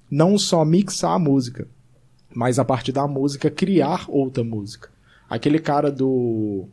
não 0.08 0.38
só 0.38 0.64
mixar 0.64 1.14
a 1.14 1.18
música, 1.18 1.66
mas 2.32 2.60
a 2.60 2.64
partir 2.64 2.92
da 2.92 3.08
música 3.08 3.50
criar 3.50 4.04
outra 4.08 4.44
música. 4.44 4.96
Aquele 5.28 5.58
cara 5.58 5.90
do. 5.90 6.68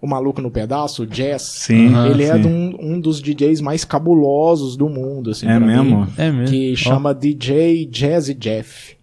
O 0.00 0.06
Maluco 0.06 0.40
no 0.40 0.50
Pedaço, 0.50 1.02
o 1.02 1.06
Jazz, 1.06 1.42
Sim. 1.42 1.88
Aham, 1.88 2.10
ele 2.10 2.22
é 2.24 2.34
sim. 2.34 2.40
de 2.40 2.46
um, 2.46 2.76
um 2.94 3.00
dos 3.00 3.20
DJs 3.20 3.60
mais 3.60 3.84
cabulosos 3.84 4.74
do 4.74 4.88
mundo, 4.88 5.30
assim, 5.30 5.46
É 5.46 5.58
mesmo? 5.60 6.06
mim, 6.06 6.12
É 6.16 6.30
mesmo. 6.30 6.48
que 6.48 6.74
chama 6.74 7.12
DJ 7.14 7.84
Jazzy 7.84 8.32
Jeff. 8.32 8.96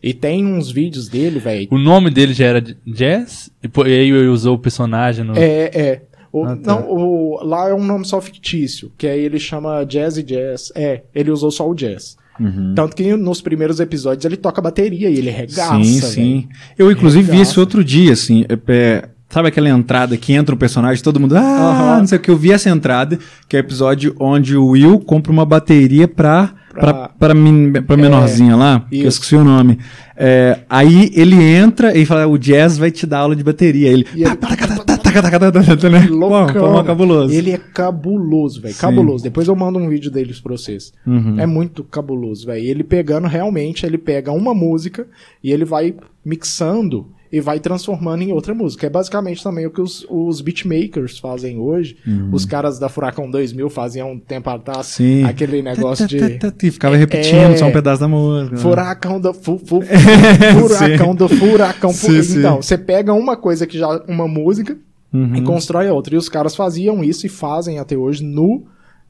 E 0.00 0.14
tem 0.14 0.46
uns 0.46 0.70
vídeos 0.70 1.08
dele, 1.08 1.40
velho. 1.40 1.66
O 1.72 1.78
nome 1.78 2.10
dele 2.10 2.32
já 2.32 2.46
era 2.46 2.60
Jazz? 2.86 3.50
E 3.62 3.66
e 3.66 3.92
aí 3.92 4.08
ele 4.10 4.28
usou 4.28 4.54
o 4.54 4.58
personagem 4.58 5.24
no. 5.24 5.36
É, 5.36 5.64
é. 5.74 6.02
O- 6.32 6.44
Ah, 6.44 6.56
tá. 6.56 6.74
Não, 6.76 6.88
o, 6.88 7.42
lá 7.44 7.68
é 7.68 7.74
um 7.74 7.84
nome 7.84 8.04
só 8.06 8.20
fictício, 8.20 8.92
que 8.96 9.08
aí 9.08 9.20
ele 9.20 9.40
chama 9.40 9.84
Jazzy 9.84 10.22
Jazz. 10.22 10.72
É, 10.76 11.02
ele 11.12 11.32
usou 11.32 11.50
só 11.50 11.68
o 11.68 11.74
jazz. 11.74 12.16
Uhum. 12.38 12.72
Tanto 12.74 12.96
que 12.96 13.14
nos 13.16 13.40
primeiros 13.42 13.80
episódios 13.80 14.24
ele 14.24 14.36
toca 14.36 14.62
bateria 14.62 15.10
e 15.10 15.16
ele 15.18 15.30
regaça. 15.30 15.74
sim, 15.82 16.00
sim. 16.00 16.48
Eu, 16.78 16.90
inclusive, 16.90 17.22
vi 17.24 17.32
Regaça. 17.32 17.50
isso 17.50 17.60
outro 17.60 17.84
dia, 17.84 18.12
assim. 18.12 18.44
é, 18.48 18.58
é, 18.68 19.08
sabe 19.28 19.48
aquela 19.48 19.68
entrada 19.68 20.16
que 20.16 20.32
entra 20.32 20.54
um 20.54 20.58
personagem, 20.58 21.02
todo 21.04 21.20
mundo. 21.20 21.36
Ah, 21.36 21.40
Aham. 21.40 21.98
não 21.98 22.06
sei 22.06 22.16
o 22.18 22.20
que. 22.20 22.30
Eu 22.30 22.36
vi 22.36 22.50
essa 22.52 22.70
entrada, 22.70 23.18
que 23.48 23.56
é 23.56 23.60
o 23.60 23.62
episódio 23.62 24.14
onde 24.18 24.56
o 24.56 24.68
Will 24.68 24.98
compra 25.00 25.30
uma 25.32 25.44
bateria 25.44 26.08
pra. 26.08 26.54
Pra, 26.70 26.94
Pra- 26.94 27.08
pra, 27.08 27.34
min- 27.34 27.72
pra 27.84 27.96
menorzinha 27.96 28.54
lá, 28.54 28.86
que 28.88 28.94
eu 28.94 28.98
isso. 29.00 29.08
esqueci 29.18 29.34
o 29.34 29.42
nome. 29.42 29.76
É, 30.16 30.60
aí 30.70 31.10
ele 31.16 31.34
entra 31.42 31.98
e 31.98 32.06
fala: 32.06 32.28
o 32.28 32.38
Jazz 32.38 32.78
vai 32.78 32.92
te 32.92 33.06
dar 33.08 33.18
aula 33.18 33.34
de 33.34 33.42
bateria. 33.42 33.88
Ele. 33.88 34.06
E 34.14 34.22
ele- 34.22 34.36
tá, 34.36 34.54
tá, 34.54 34.69
tá, 35.12 35.22
tá, 35.22 35.30
tá, 35.30 35.38
tá, 35.38 35.52
tá, 35.52 35.62
tá, 35.62 35.76
tá, 35.76 35.90
né? 35.90 36.06
Loucão. 36.10 36.72
pô, 36.74 36.84
cabuloso. 36.84 37.34
Ele 37.34 37.50
é 37.52 37.58
cabuloso, 37.58 38.60
velho. 38.60 38.74
Cabuloso. 38.76 39.24
Depois 39.24 39.48
eu 39.48 39.56
mando 39.56 39.78
um 39.78 39.88
vídeo 39.88 40.10
deles 40.10 40.40
pra 40.40 40.52
vocês. 40.52 40.92
Uhum. 41.06 41.38
É 41.40 41.46
muito 41.46 41.82
cabuloso, 41.84 42.46
velho. 42.46 42.64
Ele 42.64 42.84
pegando 42.84 43.26
realmente, 43.28 43.84
ele 43.86 43.98
pega 43.98 44.32
uma 44.32 44.54
música 44.54 45.06
e 45.42 45.50
ele 45.52 45.64
vai 45.64 45.94
mixando 46.24 47.06
e 47.32 47.40
vai 47.40 47.60
transformando 47.60 48.22
em 48.22 48.32
outra 48.32 48.52
música. 48.52 48.88
É 48.88 48.90
basicamente 48.90 49.40
também 49.40 49.64
o 49.64 49.70
que 49.70 49.80
os, 49.80 50.04
os 50.10 50.40
beatmakers 50.40 51.16
fazem 51.20 51.60
hoje. 51.60 51.96
Os 52.32 52.44
caras 52.44 52.76
da 52.80 52.88
Furacão 52.88 53.30
2000 53.30 53.70
faziam 53.70 54.10
um 54.10 54.18
tempo 54.18 54.50
atrás 54.50 54.86
Sim. 54.86 55.22
aquele 55.22 55.62
negócio 55.62 56.08
de 56.08 56.18
Tá, 56.18 56.28
tá, 56.28 56.38
tá, 56.38 56.50
tá, 56.50 56.66
e 56.66 56.70
ficava 56.72 56.96
repetindo 56.96 57.36
É. 57.52 57.56
só 57.56 57.66
um 57.66 57.72
pedaço 57.72 58.00
da 58.00 58.08
música. 58.08 58.56
né? 58.56 58.60
furacão 58.60 59.20
do 59.20 59.32
fu, 59.32 59.58
fu, 59.64 59.80
furacão 59.80 61.14
do 61.14 61.28
furacão. 61.28 61.92
fu- 61.92 62.06
Sim, 62.12 62.22
sim. 62.22 62.38
Então, 62.40 62.56
você 62.60 62.76
pega 62.76 63.12
uma 63.12 63.36
coisa 63.36 63.64
que 63.66 63.78
já 63.78 63.88
uma 64.08 64.26
música 64.26 64.76
Uhum. 65.12 65.34
e 65.34 65.42
constrói 65.42 65.88
outra. 65.88 66.14
E 66.14 66.18
os 66.18 66.28
caras 66.28 66.54
faziam 66.54 67.02
isso 67.02 67.26
e 67.26 67.28
fazem 67.28 67.78
até 67.78 67.96
hoje 67.96 68.22
no, 68.24 68.64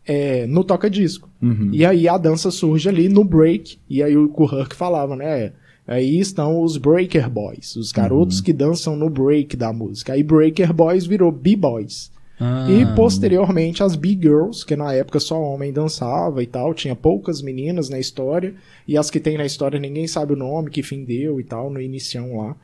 é, 0.07 0.47
no 0.47 0.65
toca-disco. 0.65 1.29
Uhum. 1.43 1.71
E 1.73 1.85
aí 1.85 2.09
a 2.09 2.17
dança 2.17 2.51
surge 2.51 2.89
ali 2.89 3.09
no 3.09 3.23
break. 3.25 3.79
E 3.89 4.03
aí 4.03 4.17
o 4.17 4.29
Kuhurk 4.29 4.75
falava, 4.75 5.15
né? 5.15 5.53
Aí 5.87 6.19
estão 6.21 6.63
os 6.63 6.77
Breaker 6.77 7.29
Boys, 7.29 7.75
os 7.75 7.91
garotos 7.91 8.39
Uhum. 8.39 8.45
que 8.45 8.53
dançam 8.53 8.95
no 8.97 9.11
break 9.11 9.57
da 9.57 9.73
música. 9.73 10.13
Aí 10.13 10.23
Breaker 10.23 10.73
Boys 10.73 11.05
virou 11.05 11.33
B-Boys. 11.33 12.13
Ah. 12.41 12.67
E 12.71 12.87
posteriormente 12.97 13.83
as 13.83 13.95
B-Girls, 13.97 14.65
que 14.65 14.75
na 14.75 14.95
época 14.95 15.21
só 15.21 15.39
homem 15.39 15.73
dançava 15.73 16.43
e 16.43 16.47
tal, 16.47 16.73
tinha 16.73 16.97
poucas 16.97 17.43
meninas 17.43 17.91
na 17.91 17.99
história, 17.99 18.55
e 18.89 18.97
as 18.97 19.11
que 19.11 19.21
tem 19.21 19.37
na 19.37 19.45
história 19.45 19.79
ninguém 19.79 20.07
sabe 20.07 20.33
o 20.33 20.37
nome, 20.37 20.71
que 20.71 20.83
fim 20.83 21.05
deu 21.05 21.39
e 21.39 21.45
tal, 21.45 21.69
no 21.69 21.79
inicião 21.81 22.39
lá. 22.39 22.57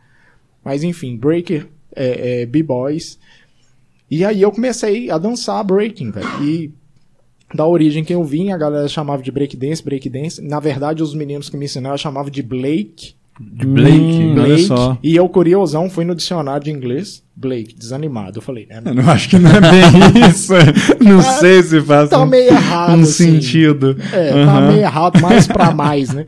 Mas 0.64 0.82
enfim, 0.82 1.14
Breaker, 1.16 1.66
é, 1.96 2.42
é, 2.42 2.46
B-Boys. 2.46 3.18
E 4.10 4.24
aí 4.24 4.42
eu 4.42 4.52
comecei 4.52 5.10
a 5.10 5.18
dançar 5.18 5.64
breaking, 5.64 6.12
velho. 6.12 6.42
E 6.42 6.72
da 7.54 7.66
origem 7.66 8.04
que 8.04 8.14
eu 8.14 8.22
vim, 8.22 8.52
a 8.52 8.56
galera 8.56 8.86
chamava 8.88 9.22
de 9.22 9.32
breakdance, 9.32 9.82
breakdance. 9.82 10.42
Na 10.42 10.60
verdade, 10.60 11.02
os 11.02 11.14
meninos 11.14 11.48
que 11.48 11.56
me 11.56 11.64
ensinaram 11.64 11.96
chamavam 11.96 12.30
de 12.30 12.42
Blake. 12.42 13.14
De 13.38 13.66
Blake. 13.66 13.98
Hum, 13.98 14.32
olha 14.32 14.44
Blake. 14.46 14.62
só. 14.62 14.98
E 15.02 15.14
eu, 15.14 15.28
curiosão, 15.28 15.90
fui 15.90 16.04
no 16.04 16.14
dicionário 16.14 16.64
de 16.64 16.70
inglês. 16.70 17.22
Blake, 17.38 17.74
desanimado. 17.78 18.38
Eu 18.38 18.42
falei, 18.42 18.64
né? 18.66 18.80
Eu 18.82 18.94
não 18.94 19.10
acho 19.10 19.28
que 19.28 19.38
não 19.38 19.50
é 19.50 19.60
bem 19.60 19.82
isso. 20.30 20.54
Não 21.04 21.18
Ah, 21.18 21.22
sei 21.22 21.62
se 21.62 21.82
faz 21.82 22.08
Tá 22.08 22.22
um, 22.22 22.26
meio 22.26 22.48
errado, 22.48 22.96
um 22.98 23.02
assim. 23.02 23.34
sentido. 23.34 23.94
É, 24.10 24.30
tá 24.30 24.36
Aham. 24.52 24.68
meio 24.68 24.80
errado, 24.80 25.20
mais 25.20 25.44
pra 25.46 25.70
mais, 25.70 26.14
né? 26.14 26.24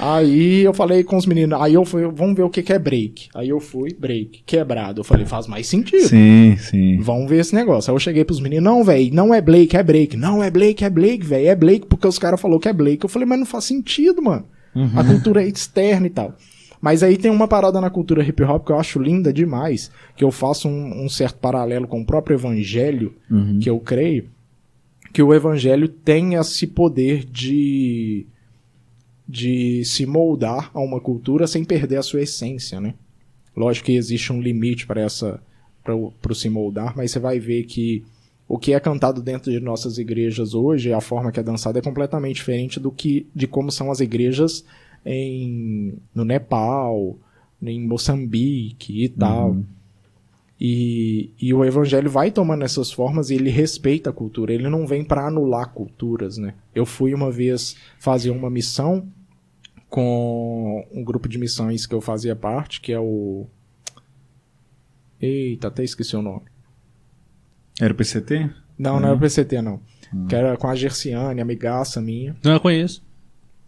Aí 0.00 0.62
eu 0.62 0.72
falei 0.72 1.04
com 1.04 1.18
os 1.18 1.26
meninos, 1.26 1.60
aí 1.60 1.74
eu 1.74 1.84
fui, 1.84 2.02
vamos 2.10 2.34
ver 2.34 2.42
o 2.42 2.48
que 2.48 2.62
que 2.62 2.72
é 2.72 2.78
break. 2.78 3.28
Aí 3.34 3.50
eu 3.50 3.60
fui, 3.60 3.94
break, 3.98 4.42
quebrado. 4.46 5.00
Eu 5.00 5.04
falei, 5.04 5.26
faz 5.26 5.46
mais 5.46 5.66
sentido. 5.66 6.08
Sim, 6.08 6.56
sim. 6.58 6.98
Vamos 7.00 7.28
ver 7.28 7.40
esse 7.40 7.54
negócio. 7.54 7.90
Aí 7.90 7.94
eu 7.94 8.00
cheguei 8.00 8.24
pros 8.24 8.40
meninos, 8.40 8.64
não, 8.64 8.82
velho, 8.82 9.14
não 9.14 9.34
é 9.34 9.42
Blake, 9.42 9.76
é 9.76 9.82
Break. 9.82 10.16
Não 10.16 10.42
é 10.42 10.50
Blake, 10.50 10.82
é 10.84 10.88
Blake, 10.88 11.24
velho. 11.26 11.48
É 11.48 11.54
Blake 11.54 11.86
porque 11.86 12.06
os 12.06 12.18
caras 12.18 12.40
falaram 12.40 12.60
que 12.60 12.68
é 12.68 12.72
Blake. 12.72 13.04
Eu 13.04 13.10
falei, 13.10 13.28
mas 13.28 13.38
não 13.38 13.46
faz 13.46 13.64
sentido, 13.64 14.22
mano. 14.22 14.46
A 14.94 15.04
cultura 15.04 15.42
é 15.42 15.48
externa 15.48 16.06
e 16.06 16.10
tal. 16.10 16.34
Mas 16.80 17.02
aí 17.02 17.16
tem 17.16 17.30
uma 17.30 17.48
parada 17.48 17.80
na 17.80 17.90
cultura 17.90 18.22
hip 18.22 18.42
hop 18.42 18.66
que 18.66 18.72
eu 18.72 18.78
acho 18.78 18.98
linda 19.00 19.32
demais, 19.32 19.90
que 20.16 20.22
eu 20.22 20.30
faço 20.30 20.68
um, 20.68 21.04
um 21.04 21.08
certo 21.08 21.38
paralelo 21.38 21.88
com 21.88 22.00
o 22.00 22.06
próprio 22.06 22.34
evangelho, 22.34 23.14
que 23.60 23.68
eu 23.70 23.80
creio, 23.80 24.28
que 25.12 25.22
o 25.22 25.32
evangelho 25.32 25.88
tem 25.88 26.34
esse 26.34 26.66
poder 26.66 27.24
de 27.24 28.26
de 29.28 29.84
se 29.84 30.06
moldar 30.06 30.70
a 30.72 30.78
uma 30.78 31.00
cultura 31.00 31.48
sem 31.48 31.64
perder 31.64 31.96
a 31.96 32.02
sua 32.02 32.22
essência, 32.22 32.80
né? 32.80 32.94
Lógico 33.56 33.86
que 33.86 33.96
existe 33.96 34.32
um 34.32 34.40
limite 34.40 34.86
para 34.86 35.00
essa 35.00 35.40
para 35.82 36.34
se 36.34 36.50
moldar, 36.50 36.96
mas 36.96 37.10
você 37.10 37.18
vai 37.18 37.40
ver 37.40 37.64
que 37.64 38.04
o 38.48 38.58
que 38.58 38.72
é 38.72 38.80
cantado 38.80 39.20
dentro 39.20 39.50
de 39.50 39.58
nossas 39.58 39.98
igrejas 39.98 40.54
hoje, 40.54 40.92
a 40.92 41.00
forma 41.00 41.32
que 41.32 41.40
é 41.40 41.42
dançada 41.42 41.78
é 41.78 41.82
completamente 41.82 42.36
diferente 42.36 42.78
do 42.78 42.92
que 42.92 43.26
de 43.34 43.46
como 43.46 43.72
são 43.72 43.90
as 43.90 44.00
igrejas 44.00 44.64
em 45.04 45.98
no 46.14 46.24
Nepal, 46.24 47.16
em 47.62 47.86
Moçambique 47.86 49.04
e 49.04 49.08
tal. 49.08 49.56
E, 50.58 51.30
e 51.38 51.52
o 51.52 51.64
evangelho 51.64 52.08
vai 52.08 52.30
tomando 52.30 52.64
essas 52.64 52.90
formas 52.90 53.28
e 53.28 53.34
ele 53.34 53.50
respeita 53.50 54.10
a 54.10 54.12
cultura. 54.12 54.54
Ele 54.54 54.68
não 54.68 54.86
vem 54.86 55.04
para 55.04 55.26
anular 55.26 55.72
culturas, 55.72 56.38
né? 56.38 56.54
Eu 56.74 56.86
fui 56.86 57.12
uma 57.12 57.30
vez 57.30 57.76
fazer 57.98 58.30
uma 58.30 58.48
missão 58.48 59.06
com 59.88 60.86
um 60.92 61.04
grupo 61.04 61.28
de 61.28 61.38
missões 61.38 61.86
que 61.86 61.94
eu 61.94 62.00
fazia 62.00 62.34
parte, 62.34 62.80
que 62.80 62.92
é 62.92 62.98
o. 62.98 63.46
Eita, 65.20 65.68
até 65.68 65.84
esqueci 65.84 66.16
o 66.16 66.22
nome. 66.22 66.42
Era 67.80 67.92
o 67.92 67.96
PCT? 67.96 68.48
Não, 68.78 68.98
não 69.00 69.08
era 69.08 69.16
o 69.16 69.20
PCT, 69.20 69.60
não. 69.62 69.80
Que 70.28 70.34
era 70.34 70.56
com 70.56 70.68
a 70.68 70.74
Gerciane, 70.74 71.40
amigaça 71.40 72.00
minha. 72.00 72.34
Não, 72.44 72.52
eu 72.52 72.60
conheço. 72.60 73.02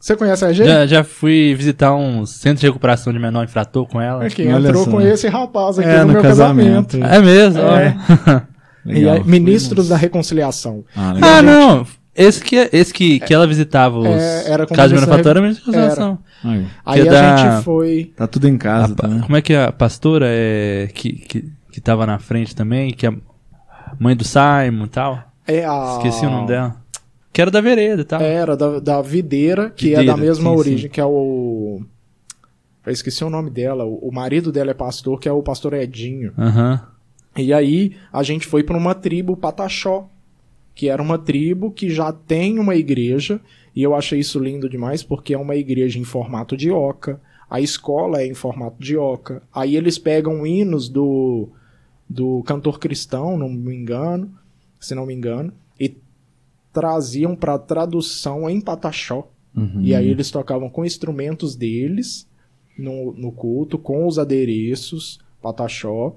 Você 0.01 0.15
conhece 0.15 0.45
a 0.45 0.53
G? 0.53 0.65
Já, 0.65 0.87
já 0.87 1.03
fui 1.05 1.55
visitar 1.57 1.95
um 1.95 2.25
centro 2.25 2.61
de 2.61 2.67
recuperação 2.67 3.13
de 3.13 3.19
menor 3.19 3.43
infrator 3.45 3.85
com 3.87 4.01
ela. 4.01 4.25
Aqui, 4.25 4.47
Olha 4.47 4.69
entrou 4.69 4.85
só. 4.85 4.91
com 4.93 5.01
esse 5.01 5.27
rapaz 5.29 5.79
aqui 5.79 5.89
É, 5.89 6.01
no, 6.01 6.07
no 6.07 6.13
meu 6.13 6.23
casamento. 6.23 6.99
casamento. 6.99 7.15
É 7.15 7.21
mesmo? 7.21 7.61
É. 7.61 7.97
E 8.87 8.93
Legal. 8.93 9.17
aí, 9.17 9.25
ministros 9.25 9.89
da 9.89 9.97
reconciliação. 9.97 10.83
Ah. 10.97 11.13
Ah, 11.21 11.43
não. 11.43 11.87
Esse 12.17 12.43
que, 12.43 12.71
esse 12.73 12.95
que, 12.95 13.21
que 13.21 13.35
ela 13.35 13.47
visitava 13.47 13.99
os 13.99 14.07
É, 14.07 14.51
era 14.51 14.67
casos 14.67 14.99
de 14.99 15.07
manufatura, 15.07 15.43
mas 15.43 15.59
conservação. 15.59 16.19
Aí, 16.43 16.67
Aí 16.87 17.01
é 17.01 17.09
a 17.09 17.13
da- 17.13 17.37
gente 17.37 17.65
foi. 17.65 18.13
Tá 18.17 18.27
tudo 18.27 18.49
em 18.49 18.57
casa, 18.57 18.95
A 18.95 18.97
tá, 18.97 19.09
né? 19.09 19.21
Como 19.27 19.37
é 19.37 19.43
que 19.43 19.53
a 19.55 19.71
pastora 19.73 20.27
é 20.31 20.89
que, 20.95 21.13
que, 21.13 21.53
que 21.71 21.81
tava 21.83 22.07
na 22.07 22.19
frente 22.19 22.57
também, 22.57 22.93
que 22.95 23.05
é 23.05 23.11
a 23.11 23.15
mãe 23.99 24.17
do 24.17 24.25
Simon 24.25 24.85
e 24.85 24.89
tal? 24.89 25.23
É 25.47 25.65
a... 25.65 25.97
Esqueci 25.97 26.27
o 26.27 26.31
nome 26.31 26.49
dela. 26.49 26.77
Que 27.33 27.43
era 27.43 27.51
da 27.51 27.61
vereda 27.61 28.03
e 28.03 28.05
tal. 28.05 28.21
Era 28.21 28.57
da, 28.57 28.81
da 28.81 29.03
Videira, 29.03 29.71
que 29.71 29.95
é 29.95 29.99
Videira, 29.99 30.13
da 30.13 30.17
mesma 30.17 30.51
sim, 30.51 30.57
origem, 30.57 30.91
que 30.91 31.01
é 31.01 31.05
o. 31.05 31.81
Eu 32.85 32.93
esqueci 32.93 33.23
o 33.23 33.31
nome 33.31 33.51
dela. 33.51 33.85
O, 33.85 34.11
marido 34.11 34.51
dela 34.51 34.71
é 34.71 34.75
pastor, 34.75 35.21
que 35.21 35.29
é 35.29 35.33
o 35.33 35.43
pastor 35.43 35.75
Edinho. 35.75 36.33
Aham. 36.37 36.81
E 37.37 37.53
aí 37.53 37.97
a 38.13 38.23
gente 38.23 38.47
foi 38.47 38.65
para 38.65 38.77
uma 38.77 38.95
tribo 38.95 39.37
Pataxó, 39.37 40.09
que 40.75 40.89
era 40.89 41.01
uma 41.01 41.19
tribo 41.19 41.71
que 41.71 41.91
já 41.91 42.13
tem 42.13 42.59
uma 42.59 42.75
igreja, 42.75 43.41
e 43.75 43.83
eu 43.83 43.95
achei 43.95 44.19
isso 44.19 44.41
lindo 44.41 44.69
demais 44.69 45.03
porque 45.03 45.35
é 45.35 45.39
uma 45.39 45.55
igreja 45.55 45.99
em 45.99 46.05
formato 46.05 46.57
de 46.57 46.71
oca, 46.71 47.21
a 47.49 47.61
escola 47.61 48.21
é 48.21 48.27
em 48.27 48.35
formato 48.35 48.83
de 48.83 48.97
oca. 48.97 49.43
Aí 49.55 49.77
eles 49.77 49.99
pegam 49.99 50.45
hinos 50.45 50.89
do, 50.89 51.49
do 52.09 52.43
cantor 52.45 52.79
cristão, 52.79 53.37
não 53.37 53.49
me 53.49 53.75
engano, 53.75 54.33
se 54.81 54.95
não 54.95 55.07
me 55.07 55.15
engano, 55.15 55.53
e 55.79 55.97
traziam 56.73 57.37
para 57.37 57.59
tradução 57.59 58.49
em 58.49 58.61
Pataxó. 58.61 59.29
Uhum. 59.55 59.83
E 59.83 59.95
aí 59.95 60.09
eles 60.09 60.31
tocavam 60.31 60.71
com 60.71 60.85
instrumentos 60.85 61.57
deles 61.57 62.29
no, 62.79 63.13
no 63.13 63.33
culto, 63.33 63.77
com 63.79 64.07
os 64.07 64.19
adereços, 64.19 65.19
pataxó, 65.43 66.17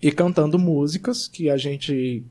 e 0.00 0.10
cantando 0.10 0.58
músicas 0.58 1.28
que 1.28 1.50
a 1.50 1.56
gente 1.56 2.24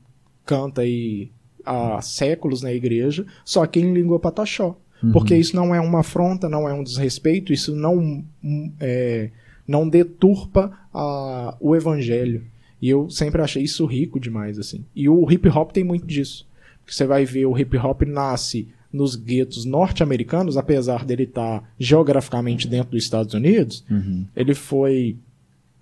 canta 0.44 0.82
aí 0.82 1.30
há 1.64 2.00
séculos 2.00 2.62
na 2.62 2.72
igreja, 2.72 3.26
só 3.44 3.66
que 3.66 3.80
em 3.80 3.92
língua 3.92 4.18
pataxó. 4.18 4.76
Porque 5.12 5.36
isso 5.36 5.54
não 5.54 5.74
é 5.74 5.80
uma 5.80 6.00
afronta, 6.00 6.48
não 6.48 6.68
é 6.68 6.72
um 6.72 6.82
desrespeito, 6.82 7.52
isso 7.52 7.76
não, 7.76 8.24
hum, 8.42 8.72
é, 8.80 9.30
não 9.66 9.88
deturpa 9.88 10.72
a, 10.92 11.56
o 11.60 11.76
evangelho. 11.76 12.44
E 12.80 12.88
eu 12.90 13.08
sempre 13.10 13.40
achei 13.42 13.62
isso 13.62 13.86
rico 13.86 14.20
demais, 14.20 14.58
assim. 14.58 14.84
E 14.94 15.08
o 15.08 15.30
hip 15.30 15.48
hop 15.48 15.72
tem 15.72 15.82
muito 15.84 16.06
disso. 16.06 16.46
Porque 16.80 16.92
você 16.94 17.06
vai 17.06 17.24
ver, 17.24 17.46
o 17.46 17.58
hip 17.58 17.76
hop 17.78 18.02
nasce 18.02 18.68
nos 18.92 19.16
guetos 19.16 19.64
norte-americanos, 19.64 20.56
apesar 20.56 21.04
dele 21.04 21.24
estar 21.24 21.68
geograficamente 21.78 22.68
dentro 22.68 22.92
dos 22.92 23.02
Estados 23.02 23.34
Unidos, 23.34 23.84
Uhum. 23.90 24.24
ele 24.34 24.54
foi 24.54 25.16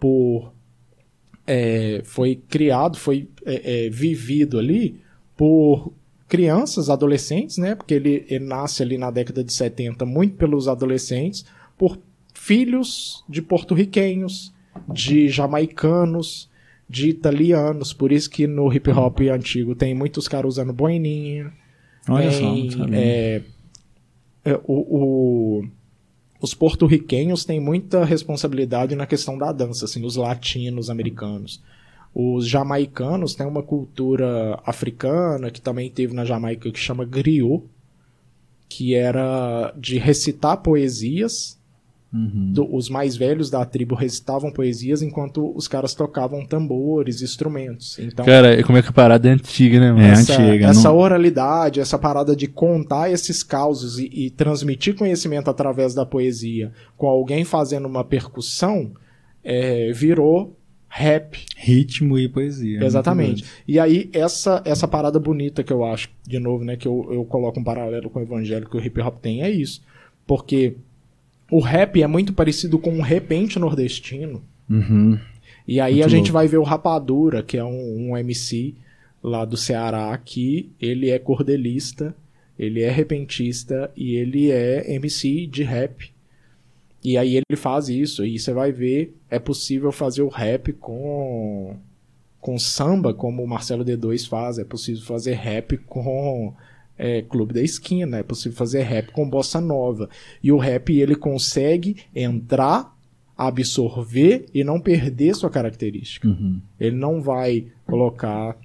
por 0.01 0.53
é, 1.47 2.01
foi 2.05 2.41
criado, 2.49 2.97
foi 2.97 3.29
é, 3.45 3.87
é, 3.87 3.91
vivido 3.91 4.59
ali 4.59 4.99
por 5.37 5.93
crianças, 6.29 6.89
adolescentes, 6.89 7.59
né? 7.59 7.75
Porque 7.75 7.93
ele, 7.95 8.25
ele 8.29 8.45
nasce 8.45 8.83
ali 8.83 8.97
na 8.97 9.11
década 9.11 9.45
de 9.45 9.53
70 9.53 10.07
muito 10.07 10.37
pelos 10.37 10.67
adolescentes, 10.69 11.45
por 11.77 11.99
filhos 12.33 13.23
de 13.29 13.43
porto-riquenhos, 13.43 14.53
de 14.93 15.29
jamaicanos, 15.29 16.49
de 16.95 17.09
italianos. 17.09 17.93
Por 17.93 18.13
isso 18.13 18.31
que 18.31 18.47
no 18.47 18.73
hip 18.73 18.89
hop 18.91 19.21
antigo 19.33 19.75
tem 19.75 19.95
muitos 19.95 20.29
caras 20.29 20.55
usando 20.55 20.73
boininha, 20.73 21.53
Olha 22.09 22.31
só, 22.31 22.53
tem, 22.55 22.71
sabia. 22.71 22.99
é, 22.99 23.43
é, 24.45 24.55
o, 24.65 25.59
o- 25.61 25.65
os 26.41 26.53
porto-riquenhos 26.55 27.45
têm 27.45 27.59
muita 27.59 28.05
responsabilidade 28.05 28.95
na 28.95 29.07
questão 29.07 29.37
da 29.39 29.51
dança, 29.51 29.87
assim, 29.87 30.05
os 30.05 30.17
latinos 30.17 30.91
americanos. 30.91 31.63
Os 32.15 32.47
jamaicanos 32.47 33.35
têm 33.35 33.47
uma 33.47 33.63
cultura 33.63 34.61
africana 34.65 35.51
que 35.51 35.61
também 35.61 35.91
teve 35.91 36.15
na 36.15 36.25
Jamaica 36.25 36.71
que 36.71 36.79
chama 36.79 37.05
griot, 37.05 37.65
que 38.69 38.95
era 38.95 39.73
de 39.77 39.99
recitar 39.99 40.59
poesias. 40.59 41.59
Uhum. 42.15 42.53
Do- 42.53 42.73
os 42.73 42.89
mais 42.89 43.17
velhos 43.17 43.51
da 43.51 43.65
tribo 43.65 43.97
recitavam 43.97 44.53
poesias 44.53 45.03
enquanto 45.03 45.53
os 45.57 45.67
caras 45.67 45.95
tocavam 45.95 46.47
tambores, 46.47 47.21
instrumentos. 47.23 47.99
Então, 47.99 48.25
Cara, 48.25 48.63
como 48.63 48.79
é 48.79 48.83
que 48.83 48.89
a 48.89 48.93
parada 48.93 49.29
é 49.29 49.33
antiga, 49.33 49.81
né, 49.81 49.91
mano? 49.91 50.05
É. 50.05 50.11
essa, 50.13 50.41
antiga, 50.41 50.67
essa 50.69 50.89
não- 50.91 50.97
oralidade, 50.99 51.81
essa 51.81 51.99
parada 51.99 52.37
de 52.37 52.47
contar 52.47 53.11
esses 53.11 53.43
causos 53.43 53.99
e, 53.99 54.09
e 54.13 54.31
transmitir 54.31 54.95
conhecimento 54.95 55.51
através 55.51 55.93
da 55.93 56.07
poesia 56.07 56.71
com 56.97 57.09
alguém 57.09 57.43
fazendo 57.45 57.87
uma 57.89 58.05
percussão, 58.05 58.93
é, 59.43 59.91
virou 59.93 60.57
rap. 60.89 61.37
Ritmo 61.57 62.17
e 62.17 62.29
poesia. 62.29 62.81
é 62.81 62.85
Exatamente. 62.85 63.45
E 63.67 63.81
aí, 63.81 64.09
essa, 64.13 64.63
essa 64.65 64.87
parada 64.87 65.19
bonita 65.19 65.65
que 65.65 65.73
eu 65.73 65.85
acho, 65.85 66.09
de 66.25 66.39
novo, 66.39 66.63
né, 66.65 66.77
que 66.77 66.87
eu, 66.87 67.09
eu 67.11 67.25
coloco 67.25 67.59
um 67.59 67.65
paralelo 67.65 68.09
com 68.09 68.21
o 68.21 68.23
evangelho 68.23 68.69
que 68.71 68.77
o 68.77 68.81
hip 68.81 69.01
hop 69.01 69.17
tem, 69.21 69.43
é 69.43 69.51
isso. 69.51 69.83
Porque 70.25 70.77
o 71.51 71.61
rap 71.61 72.03
é 72.03 72.07
muito 72.07 72.33
parecido 72.33 72.79
com 72.79 72.99
o 72.99 73.03
repente 73.03 73.59
nordestino. 73.59 74.43
Uhum. 74.69 75.19
E 75.67 75.81
aí 75.81 75.95
Muito 75.95 76.05
a 76.05 76.09
gente 76.09 76.27
louco. 76.27 76.33
vai 76.33 76.49
ver 76.49 76.59
o 76.59 76.63
Rapadura, 76.63 77.43
que 77.43 77.57
é 77.57 77.65
um, 77.65 78.11
um 78.11 78.17
MC 78.17 78.75
lá 79.23 79.45
do 79.45 79.57
Ceará, 79.57 80.17
que 80.19 80.71
ele 80.81 81.11
é 81.11 81.19
cordelista, 81.19 82.15
ele 82.59 82.83
é 82.83 82.91
repentista 82.91 83.91
e 83.97 84.15
ele 84.15 84.51
é 84.51 84.95
MC 84.95 85.47
de 85.47 85.63
rap. 85.63 86.13
E 87.03 87.19
aí 87.19 87.37
ele 87.37 87.57
faz 87.57 87.89
isso, 87.89 88.25
e 88.25 88.39
você 88.39 88.53
vai 88.53 88.73
ver, 88.73 89.15
é 89.31 89.39
possível 89.39 89.93
fazer 89.93 90.23
o 90.23 90.29
rap 90.29 90.73
com 90.73 91.77
com 92.41 92.59
samba, 92.59 93.15
como 93.15 93.43
o 93.43 93.49
Marcelo 93.49 93.83
D2 93.83 94.29
faz, 94.29 94.59
é 94.59 94.65
possível 94.65 95.03
fazer 95.03 95.33
rap 95.33 95.79
com 95.79 96.55
é, 96.99 97.23
Clube 97.23 97.55
da 97.55 97.63
Esquina, 97.63 98.19
é 98.19 98.23
possível 98.23 98.57
fazer 98.57 98.83
rap 98.83 99.11
com 99.13 99.29
Bossa 99.29 99.61
Nova. 99.61 100.09
E 100.43 100.53
o 100.53 100.59
rap 100.59 100.97
ele 100.97 101.15
consegue 101.15 101.97
entrar, 102.15 102.97
absorver 103.37 104.47
e 104.55 104.63
não 104.63 104.81
perder 104.81 105.35
sua 105.35 105.51
característica. 105.51 106.29
Uhum. 106.29 106.61
Ele 106.79 106.97
não 106.97 107.21
vai 107.21 107.67
colocar 107.87 108.57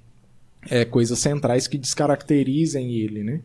é, 0.70 0.86
coisas 0.86 1.20
centrais 1.20 1.68
que 1.68 1.78
descaracterizem 1.78 2.94
ele, 2.94 3.24
né? 3.24 3.42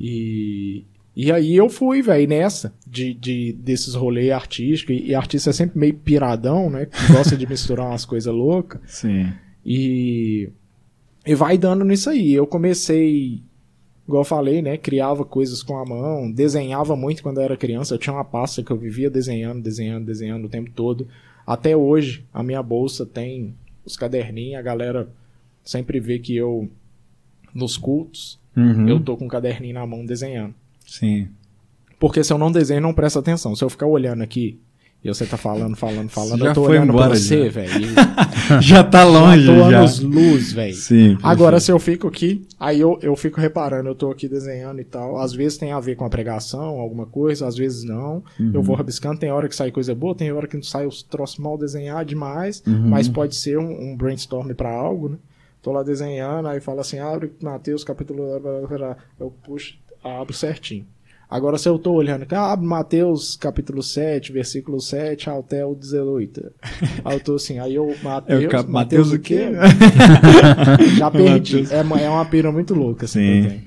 E, 0.00 0.84
e 1.16 1.32
aí 1.32 1.56
eu 1.56 1.68
fui, 1.68 2.02
velho, 2.02 2.28
nessa, 2.28 2.72
de, 2.86 3.14
de, 3.14 3.52
desses 3.52 3.94
rolês 3.94 4.30
artísticos. 4.30 4.96
E, 4.96 5.08
e 5.08 5.14
artista 5.14 5.50
é 5.50 5.52
sempre 5.52 5.78
meio 5.78 5.94
piradão, 5.94 6.70
né? 6.70 6.86
Que 6.86 7.12
gosta 7.12 7.36
de 7.36 7.46
misturar 7.46 7.86
umas 7.86 8.04
coisas 8.04 8.32
loucas. 8.32 8.80
Sim. 8.86 9.32
E, 9.64 10.50
e 11.26 11.34
vai 11.34 11.58
dando 11.58 11.84
nisso 11.84 12.10
aí. 12.10 12.32
Eu 12.32 12.46
comecei, 12.46 13.42
igual 14.08 14.22
eu 14.22 14.24
falei, 14.24 14.60
né? 14.62 14.76
Criava 14.78 15.24
coisas 15.24 15.62
com 15.62 15.76
a 15.78 15.84
mão, 15.84 16.28
desenhava 16.32 16.96
muito 16.96 17.22
quando 17.22 17.36
eu 17.38 17.44
era 17.44 17.56
criança. 17.56 17.94
Eu 17.94 17.98
tinha 17.98 18.14
uma 18.14 18.24
pasta 18.24 18.62
que 18.62 18.70
eu 18.72 18.76
vivia 18.76 19.08
desenhando, 19.10 19.60
desenhando, 19.62 20.06
desenhando 20.06 20.46
o 20.46 20.48
tempo 20.48 20.70
todo. 20.74 21.06
Até 21.46 21.76
hoje, 21.76 22.24
a 22.32 22.42
minha 22.42 22.62
bolsa 22.62 23.04
tem 23.06 23.54
os 23.84 23.96
caderninhos, 23.96 24.58
a 24.58 24.62
galera 24.62 25.08
sempre 25.62 26.00
vê 26.00 26.18
que 26.18 26.34
eu, 26.34 26.68
nos 27.54 27.76
cultos, 27.76 28.38
Uhum. 28.56 28.88
eu 28.88 28.98
tô 28.98 29.16
com 29.16 29.26
um 29.26 29.28
caderninho 29.28 29.74
na 29.74 29.86
mão 29.86 30.04
desenhando. 30.04 30.52
Sim. 30.84 31.28
Porque 32.00 32.24
se 32.24 32.32
eu 32.32 32.38
não 32.38 32.50
desenho, 32.50 32.80
não 32.80 32.92
presta 32.92 33.20
atenção. 33.20 33.54
Se 33.54 33.62
eu 33.62 33.70
ficar 33.70 33.86
olhando 33.86 34.20
aqui 34.22 34.58
e 35.04 35.08
você 35.08 35.24
tá 35.24 35.36
falando, 35.36 35.76
falando, 35.76 36.08
falando, 36.08 36.40
Já 36.40 36.46
eu 36.48 36.54
tô 36.54 36.64
foi 36.64 36.72
olhando 36.76 36.90
embora, 36.90 37.10
pra 37.10 37.18
você, 37.18 37.48
velho. 37.48 37.86
já 38.60 38.82
tá 38.82 39.04
longe, 39.04 39.46
tô 39.46 39.70
já. 39.70 39.78
anos 39.78 40.00
luz, 40.00 40.52
velho. 40.52 40.74
Sim. 40.74 41.16
Agora, 41.22 41.52
perfeito. 41.52 41.60
se 41.64 41.72
eu 41.72 41.78
fico 41.78 42.08
aqui, 42.08 42.44
aí 42.58 42.80
eu, 42.80 42.98
eu 43.00 43.14
fico 43.14 43.40
reparando, 43.40 43.88
eu 43.88 43.94
tô 43.94 44.10
aqui 44.10 44.28
desenhando 44.28 44.80
e 44.80 44.84
tal. 44.84 45.18
Às 45.18 45.32
vezes 45.32 45.56
tem 45.56 45.70
a 45.72 45.78
ver 45.78 45.94
com 45.94 46.04
a 46.04 46.10
pregação, 46.10 46.80
alguma 46.80 47.06
coisa, 47.06 47.46
às 47.46 47.56
vezes 47.56 47.84
não. 47.84 48.24
Uhum. 48.40 48.50
Eu 48.52 48.62
vou 48.62 48.74
rabiscando, 48.74 49.20
tem 49.20 49.30
hora 49.30 49.48
que 49.48 49.54
sai 49.54 49.70
coisa 49.70 49.94
boa, 49.94 50.14
tem 50.14 50.32
hora 50.32 50.48
que 50.48 50.60
sai 50.62 50.84
os 50.86 51.02
troços 51.02 51.38
mal 51.38 51.56
desenhados 51.56 52.08
demais, 52.08 52.62
Uhum. 52.66 52.88
mas 52.88 53.08
pode 53.08 53.36
ser 53.36 53.56
um, 53.58 53.92
um 53.92 53.96
brainstorm 53.96 54.52
pra 54.52 54.70
algo, 54.70 55.10
né? 55.10 55.16
Tô 55.62 55.72
lá 55.72 55.82
desenhando, 55.82 56.48
aí 56.48 56.60
fala 56.60 56.80
assim, 56.80 56.98
abre 56.98 57.32
Mateus 57.42 57.84
capítulo... 57.84 58.22
Eu 59.18 59.32
puxo, 59.44 59.76
abro 60.02 60.32
certinho. 60.34 60.84
Agora, 61.30 61.58
se 61.58 61.68
eu 61.68 61.78
tô 61.78 61.92
olhando 61.92 62.22
aqui, 62.22 62.34
ah, 62.34 62.56
Mateus 62.56 63.36
capítulo 63.36 63.82
7, 63.82 64.32
versículo 64.32 64.80
7 64.80 65.28
até 65.28 65.64
o 65.64 65.74
18. 65.74 66.50
Aí 67.04 67.16
eu 67.16 67.20
tô 67.20 67.34
assim, 67.34 67.58
aí 67.58 67.74
eu, 67.74 67.90
É 67.90 68.02
Mateus, 68.02 68.44
o 68.44 68.48
cap... 68.48 68.70
Mateus 68.70 69.08
Mateus 69.10 69.12
o 69.12 69.18
quê? 69.18 69.48
Já 70.96 71.10
perdi. 71.10 71.66
É, 71.70 71.82
uma- 71.82 72.00
é 72.00 72.08
uma 72.08 72.24
pira 72.24 72.50
muito 72.50 72.74
louca, 72.74 73.04
assim, 73.04 73.20
Sim. 73.48 73.60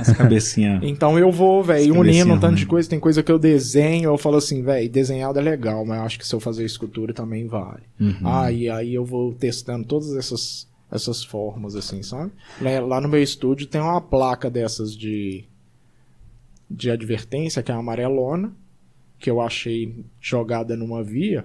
eu 0.00 0.14
cabecinha. 0.16 0.80
Então 0.82 1.18
eu 1.18 1.30
vou, 1.30 1.62
velho, 1.62 1.98
unindo 1.98 2.32
um 2.32 2.38
tanto 2.40 2.54
de 2.56 2.66
coisa. 2.66 2.88
Tem 2.88 3.00
coisa 3.00 3.22
que 3.22 3.30
eu 3.30 3.38
desenho, 3.38 4.10
eu 4.10 4.16
falo 4.18 4.36
assim, 4.36 4.62
velho, 4.62 4.88
desenhado 4.88 5.38
é 5.38 5.42
legal, 5.42 5.84
mas 5.84 5.98
eu 5.98 6.04
acho 6.04 6.18
que 6.18 6.26
se 6.26 6.34
eu 6.34 6.40
fazer 6.40 6.64
escultura 6.64 7.12
também 7.12 7.46
vale. 7.46 7.82
Uhum. 8.00 8.16
Ah, 8.24 8.50
e 8.50 8.68
aí 8.70 8.94
eu 8.94 9.04
vou 9.04 9.34
testando 9.34 9.84
todas 9.86 10.14
essas, 10.16 10.66
essas 10.90 11.22
formas, 11.24 11.74
assim, 11.74 12.02
sabe? 12.02 12.30
Lá, 12.60 12.80
lá 12.80 13.00
no 13.00 13.08
meu 13.08 13.22
estúdio 13.22 13.66
tem 13.66 13.80
uma 13.80 14.00
placa 14.00 14.48
dessas 14.48 14.96
de, 14.96 15.44
de 16.72 16.90
advertência, 16.90 17.62
que 17.62 17.70
é 17.70 17.74
a 17.74 17.78
amarelona, 17.78 18.52
que 19.18 19.30
eu 19.30 19.40
achei 19.40 20.04
jogada 20.20 20.76
numa 20.76 21.02
via. 21.02 21.44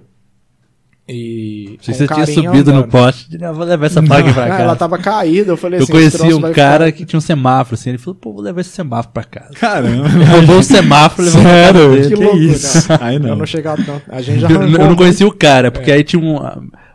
E. 1.10 1.78
Se 1.80 1.92
com 1.92 1.96
você 1.98 2.06
tinha 2.06 2.26
subido 2.26 2.70
no 2.70 2.78
andando. 2.80 2.90
poste, 2.90 3.28
eu 3.40 3.54
vou 3.54 3.64
levar 3.64 3.86
essa 3.86 4.02
placa 4.02 4.30
pra 4.30 4.44
Ah, 4.44 4.48
casa. 4.48 4.62
ela 4.62 4.76
tava 4.76 4.98
caída, 4.98 5.52
eu 5.52 5.56
falei 5.56 5.78
Eu 5.80 5.84
assim. 5.84 5.92
conheci 5.92 6.16
esse 6.16 6.18
troço 6.18 6.36
um 6.46 6.52
cara 6.52 6.84
ficar- 6.86 6.98
que 6.98 7.04
tinha 7.06 7.16
um 7.16 7.20
semáforo, 7.22 7.74
assim. 7.76 7.88
Ele 7.88 7.98
falou, 7.98 8.14
pô, 8.20 8.32
vou 8.34 8.42
levar 8.42 8.60
esse 8.60 8.70
semáforo 8.70 9.14
pra 9.14 9.24
casa. 9.24 9.54
Caramba. 9.54 10.06
Roubou 10.06 10.58
o 10.58 10.62
semáforo 10.62 11.26
e 11.26 11.30
levou 11.30 11.42
pra 11.42 11.50
casa 11.50 11.64
Sério? 11.72 11.90
dele. 11.92 12.02
Que, 12.02 12.14
Que 12.14 12.22
louco, 12.24 12.36
isso? 12.38 12.88
né? 12.92 12.98
Aí 13.00 13.14
Eu 13.16 13.20
não. 13.20 13.36
não 13.36 13.46
chegava 13.46 13.82
tanto. 13.82 14.02
A 14.06 14.20
gente 14.20 14.40
já 14.40 14.50
Eu, 14.50 14.60
eu 14.62 14.68
não 14.68 14.96
conhecia 14.96 15.26
o 15.26 15.32
cara, 15.32 15.68
É. 15.68 15.70
porque 15.70 15.90
aí 15.90 16.04
tinha 16.04 16.20
um, 16.20 16.36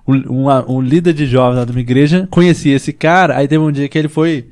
um, 0.07 0.47
um, 0.47 0.75
um 0.75 0.79
líder 0.81 1.13
de 1.13 1.25
jovens 1.25 1.57
lá 1.57 1.65
de 1.65 1.71
uma 1.71 1.81
igreja, 1.81 2.27
conhecia 2.29 2.75
esse 2.75 2.93
cara, 2.93 3.35
aí 3.37 3.47
teve 3.47 3.63
um 3.63 3.71
dia 3.71 3.89
que 3.89 3.97
ele 3.97 4.09
foi 4.09 4.47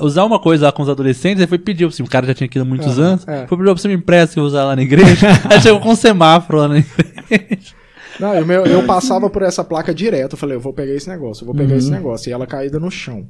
usar 0.00 0.24
uma 0.24 0.38
coisa 0.40 0.66
lá 0.66 0.72
com 0.72 0.82
os 0.82 0.88
adolescentes, 0.88 1.40
aí 1.40 1.46
foi 1.46 1.58
pedir, 1.58 1.86
assim, 1.86 2.02
o 2.02 2.08
cara 2.08 2.26
já 2.26 2.34
tinha 2.34 2.46
aquilo 2.46 2.64
há 2.64 2.68
muitos 2.68 2.98
Ah, 2.98 3.02
anos, 3.02 3.28
é. 3.28 3.46
foi 3.46 3.56
pedir, 3.58 3.70
"Ó, 3.70 3.76
você 3.76 3.88
me 3.88 3.94
empresta 3.94 4.34
que 4.34 4.38
eu 4.38 4.42
vou 4.44 4.48
usar 4.48 4.64
lá 4.64 4.74
na 4.76 4.82
igreja, 4.82 5.26
aí 5.50 5.60
chegou 5.60 5.80
com 5.80 5.90
um 5.90 5.96
semáforo 5.96 6.58
lá 6.58 6.68
na 6.68 6.78
igreja. 6.78 7.74
Não, 8.18 8.34
eu, 8.34 8.46
meu- 8.46 8.64
eu 8.64 8.82
passava 8.86 9.28
por 9.28 9.42
essa 9.42 9.62
placa 9.62 9.94
direto. 9.94 10.32
Eu 10.32 10.38
falei, 10.38 10.56
eu 10.56 10.60
vou 10.60 10.72
pegar 10.72 10.92
esse 10.94 11.08
negócio, 11.08 11.42
eu 11.42 11.46
vou 11.46 11.54
pegar 11.54 11.72
Uhum. 11.72 11.78
esse 11.78 11.90
negócio. 11.90 12.30
E 12.30 12.32
ela 12.32 12.46
caída 12.46 12.80
no 12.80 12.90
chão. 12.90 13.26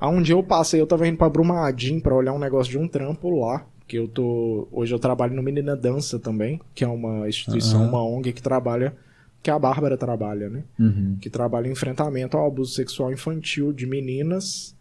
Aí 0.00 0.08
um 0.08 0.20
dia 0.20 0.34
eu 0.34 0.42
passei, 0.42 0.80
eu 0.80 0.86
tava 0.86 1.06
indo 1.06 1.16
pra 1.16 1.28
Brumadinho 1.30 2.00
pra 2.02 2.14
olhar 2.14 2.32
um 2.32 2.38
negócio 2.38 2.70
de 2.70 2.78
um 2.78 2.88
trampo 2.88 3.30
lá. 3.38 3.64
Que 3.88 3.96
eu 3.96 4.08
tô. 4.08 4.66
Hoje 4.72 4.92
eu 4.92 4.98
trabalho 4.98 5.34
no 5.36 5.42
Menina 5.42 5.76
Dança 5.76 6.18
também, 6.18 6.60
que 6.74 6.82
é 6.82 6.88
uma 6.88 7.28
instituição, 7.28 7.82
Aham. 7.82 7.88
uma 7.88 8.02
ONG 8.04 8.32
que 8.32 8.42
trabalha. 8.42 8.92
Que 9.40 9.48
a 9.48 9.56
Bárbara 9.60 9.96
trabalha, 9.96 10.50
né? 10.50 10.64
Uhum. 10.76 11.16
Que 11.20 11.30
trabalha 11.30 11.68
em 11.68 11.70
enfrentamento 11.70 12.36
ao 12.36 12.48
abuso 12.48 12.74
sexual 12.74 13.12
infantil 13.12 13.72
de 13.72 13.86
meninas, 13.86 14.74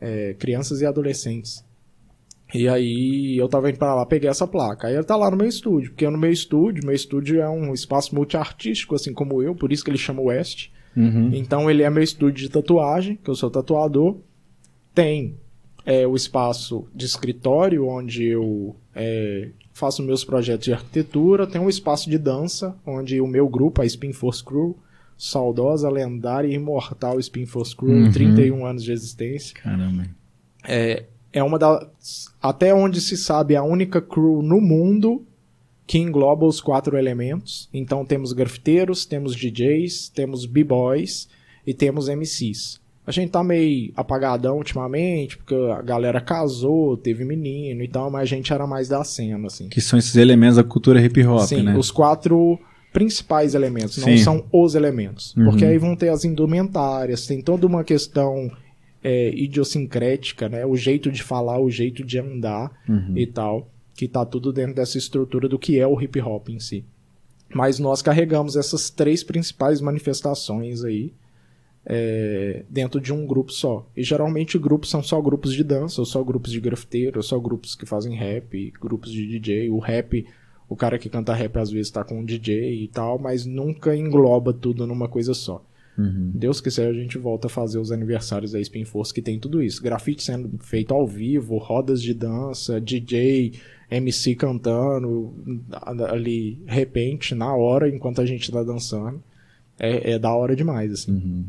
é, 0.00 0.34
crianças 0.34 0.80
e 0.80 0.86
adolescentes. 0.86 1.64
E 2.54 2.68
aí 2.68 3.36
eu 3.36 3.48
tava 3.48 3.68
indo 3.68 3.78
pra 3.78 3.94
lá, 3.94 4.06
peguei 4.06 4.30
essa 4.30 4.46
placa. 4.46 4.86
Aí 4.86 4.94
ele 4.94 5.04
tá 5.04 5.16
lá 5.16 5.30
no 5.30 5.36
meu 5.36 5.48
estúdio, 5.48 5.90
porque 5.90 6.08
no 6.08 6.18
meu 6.18 6.30
estúdio, 6.30 6.84
meu 6.84 6.94
estúdio 6.94 7.40
é 7.40 7.48
um 7.48 7.74
espaço 7.74 8.14
multiartístico, 8.14 8.94
assim 8.94 9.12
como 9.12 9.42
eu, 9.42 9.54
por 9.54 9.72
isso 9.72 9.84
que 9.84 9.90
ele 9.90 9.98
chama 9.98 10.22
West. 10.22 10.68
Uhum. 10.96 11.30
Então 11.34 11.70
ele 11.70 11.82
é 11.82 11.90
meu 11.90 12.02
estúdio 12.02 12.46
de 12.46 12.48
tatuagem, 12.48 13.18
que 13.22 13.28
eu 13.28 13.34
sou 13.34 13.50
tatuador. 13.50 14.16
Tem 14.94 15.36
é, 15.84 16.06
o 16.06 16.14
espaço 16.14 16.86
de 16.94 17.04
escritório, 17.04 17.86
onde 17.86 18.24
eu 18.24 18.76
é, 18.94 19.50
faço 19.72 20.02
meus 20.02 20.24
projetos 20.24 20.64
de 20.64 20.72
arquitetura. 20.72 21.46
Tem 21.46 21.60
um 21.60 21.68
espaço 21.68 22.08
de 22.08 22.16
dança, 22.16 22.76
onde 22.86 23.20
o 23.20 23.26
meu 23.26 23.48
grupo, 23.48 23.82
a 23.82 23.86
Spin 23.86 24.12
Force 24.12 24.42
Crew, 24.42 24.76
saudosa, 25.16 25.88
lendária 25.88 26.48
e 26.48 26.54
imortal 26.54 27.18
Spin 27.20 27.46
Force 27.46 27.74
Crew, 27.74 27.90
Uhum. 27.90 28.10
31 28.12 28.66
anos 28.66 28.82
de 28.84 28.92
existência. 28.92 29.54
Caramba. 29.54 30.06
É, 30.66 31.04
é 31.32 31.42
uma 31.42 31.58
das. 31.58 32.32
Até 32.42 32.74
onde 32.74 33.00
se 33.00 33.16
sabe, 33.16 33.56
a 33.56 33.62
única 33.62 34.00
crew 34.00 34.42
no 34.42 34.60
mundo 34.60 35.24
que 35.86 35.98
engloba 35.98 36.44
os 36.44 36.60
quatro 36.60 36.96
elementos. 36.98 37.68
Então 37.72 38.04
temos 38.04 38.32
grafiteiros, 38.32 39.06
temos 39.06 39.34
DJs, 39.36 40.08
temos 40.08 40.44
b-boys 40.44 41.28
e 41.66 41.72
temos 41.72 42.08
MCs. 42.08 42.80
A 43.06 43.12
gente 43.12 43.30
tá 43.30 43.44
meio 43.44 43.92
apagadão 43.94 44.56
ultimamente, 44.56 45.36
porque 45.36 45.54
a 45.54 45.80
galera 45.80 46.20
casou, 46.20 46.96
teve 46.96 47.24
menino 47.24 47.80
e 47.84 47.86
tal, 47.86 48.10
mas 48.10 48.22
a 48.22 48.24
gente 48.24 48.52
era 48.52 48.66
mais 48.66 48.88
da 48.88 49.04
cena, 49.04 49.46
assim. 49.46 49.68
Que 49.68 49.80
são 49.80 49.96
esses 49.96 50.16
elementos 50.16 50.56
da 50.56 50.64
cultura 50.64 51.00
hip 51.00 51.24
hop, 51.24 51.46
Sim, 51.46 51.62
né? 51.62 51.76
os 51.76 51.92
quatro 51.92 52.58
principais 52.92 53.54
elementos, 53.54 53.98
não 53.98 54.08
Sim. 54.08 54.16
são 54.18 54.44
os 54.52 54.74
elementos. 54.74 55.34
Uhum. 55.36 55.44
Porque 55.46 55.64
aí 55.64 55.78
vão 55.78 55.94
ter 55.94 56.08
as 56.08 56.24
indumentárias, 56.24 57.26
tem 57.26 57.42
toda 57.42 57.66
uma 57.66 57.84
questão 57.84 58.50
é, 59.04 59.30
idiosincrética, 59.34 60.48
né? 60.48 60.64
O 60.64 60.76
jeito 60.76 61.10
de 61.12 61.22
falar, 61.22 61.60
o 61.60 61.70
jeito 61.70 62.04
de 62.04 62.18
andar 62.18 62.72
Uhum. 62.88 63.12
e 63.16 63.26
tal, 63.26 63.70
que 63.94 64.08
tá 64.08 64.24
tudo 64.24 64.52
dentro 64.52 64.74
dessa 64.74 64.98
estrutura 64.98 65.48
do 65.48 65.58
que 65.58 65.78
é 65.78 65.86
o 65.86 66.00
hip 66.00 66.20
hop 66.20 66.48
em 66.48 66.58
si. 66.58 66.84
Mas 67.54 67.78
nós 67.78 68.02
carregamos 68.02 68.56
essas 68.56 68.90
três 68.90 69.22
principais 69.22 69.80
manifestações 69.80 70.82
aí 70.82 71.12
é, 71.84 72.64
dentro 72.68 73.00
de 73.00 73.12
um 73.12 73.24
grupo 73.26 73.52
só. 73.52 73.88
E 73.96 74.02
geralmente 74.02 74.58
grupos 74.58 74.90
são 74.90 75.02
só 75.02 75.20
grupos 75.20 75.52
de 75.54 75.62
dança, 75.62 76.00
ou 76.00 76.04
só 76.04 76.22
grupos 76.24 76.50
de 76.50 76.60
grafiteiro, 76.60 77.18
ou 77.18 77.22
só 77.22 77.38
grupos 77.38 77.74
que 77.74 77.86
fazem 77.86 78.16
rap, 78.16 78.72
grupos 78.80 79.12
de 79.12 79.26
DJ. 79.26 79.70
O 79.70 79.78
rap, 79.78 80.26
o 80.68 80.76
cara 80.76 80.98
que 80.98 81.08
canta 81.08 81.34
rap 81.34 81.56
às 81.58 81.70
vezes 81.70 81.90
tá 81.90 82.02
com 82.04 82.20
um 82.20 82.24
DJ 82.24 82.82
e 82.82 82.88
tal, 82.88 83.18
mas 83.18 83.46
nunca 83.46 83.94
engloba 83.94 84.52
tudo 84.52 84.86
numa 84.86 85.08
coisa 85.08 85.34
só. 85.34 85.64
Uhum. 85.98 86.30
Deus 86.34 86.60
quiser, 86.60 86.88
a 86.88 86.92
gente 86.92 87.16
volta 87.16 87.46
a 87.46 87.50
fazer 87.50 87.78
os 87.78 87.90
aniversários 87.90 88.52
da 88.52 88.60
Spin 88.60 88.84
Force, 88.84 89.14
que 89.14 89.22
tem 89.22 89.38
tudo 89.38 89.62
isso. 89.62 89.82
Grafite 89.82 90.22
sendo 90.22 90.58
feito 90.58 90.92
ao 90.92 91.06
vivo, 91.06 91.56
rodas 91.56 92.02
de 92.02 92.12
dança, 92.12 92.80
DJ, 92.80 93.54
MC 93.90 94.34
cantando, 94.34 95.32
ali, 96.10 96.60
repente, 96.66 97.34
na 97.34 97.54
hora, 97.54 97.88
enquanto 97.88 98.20
a 98.20 98.26
gente 98.26 98.50
tá 98.50 98.62
dançando. 98.62 99.22
É, 99.78 100.12
é 100.12 100.18
da 100.18 100.34
hora 100.34 100.56
demais, 100.56 100.92
assim. 100.92 101.12
Uhum. 101.12 101.44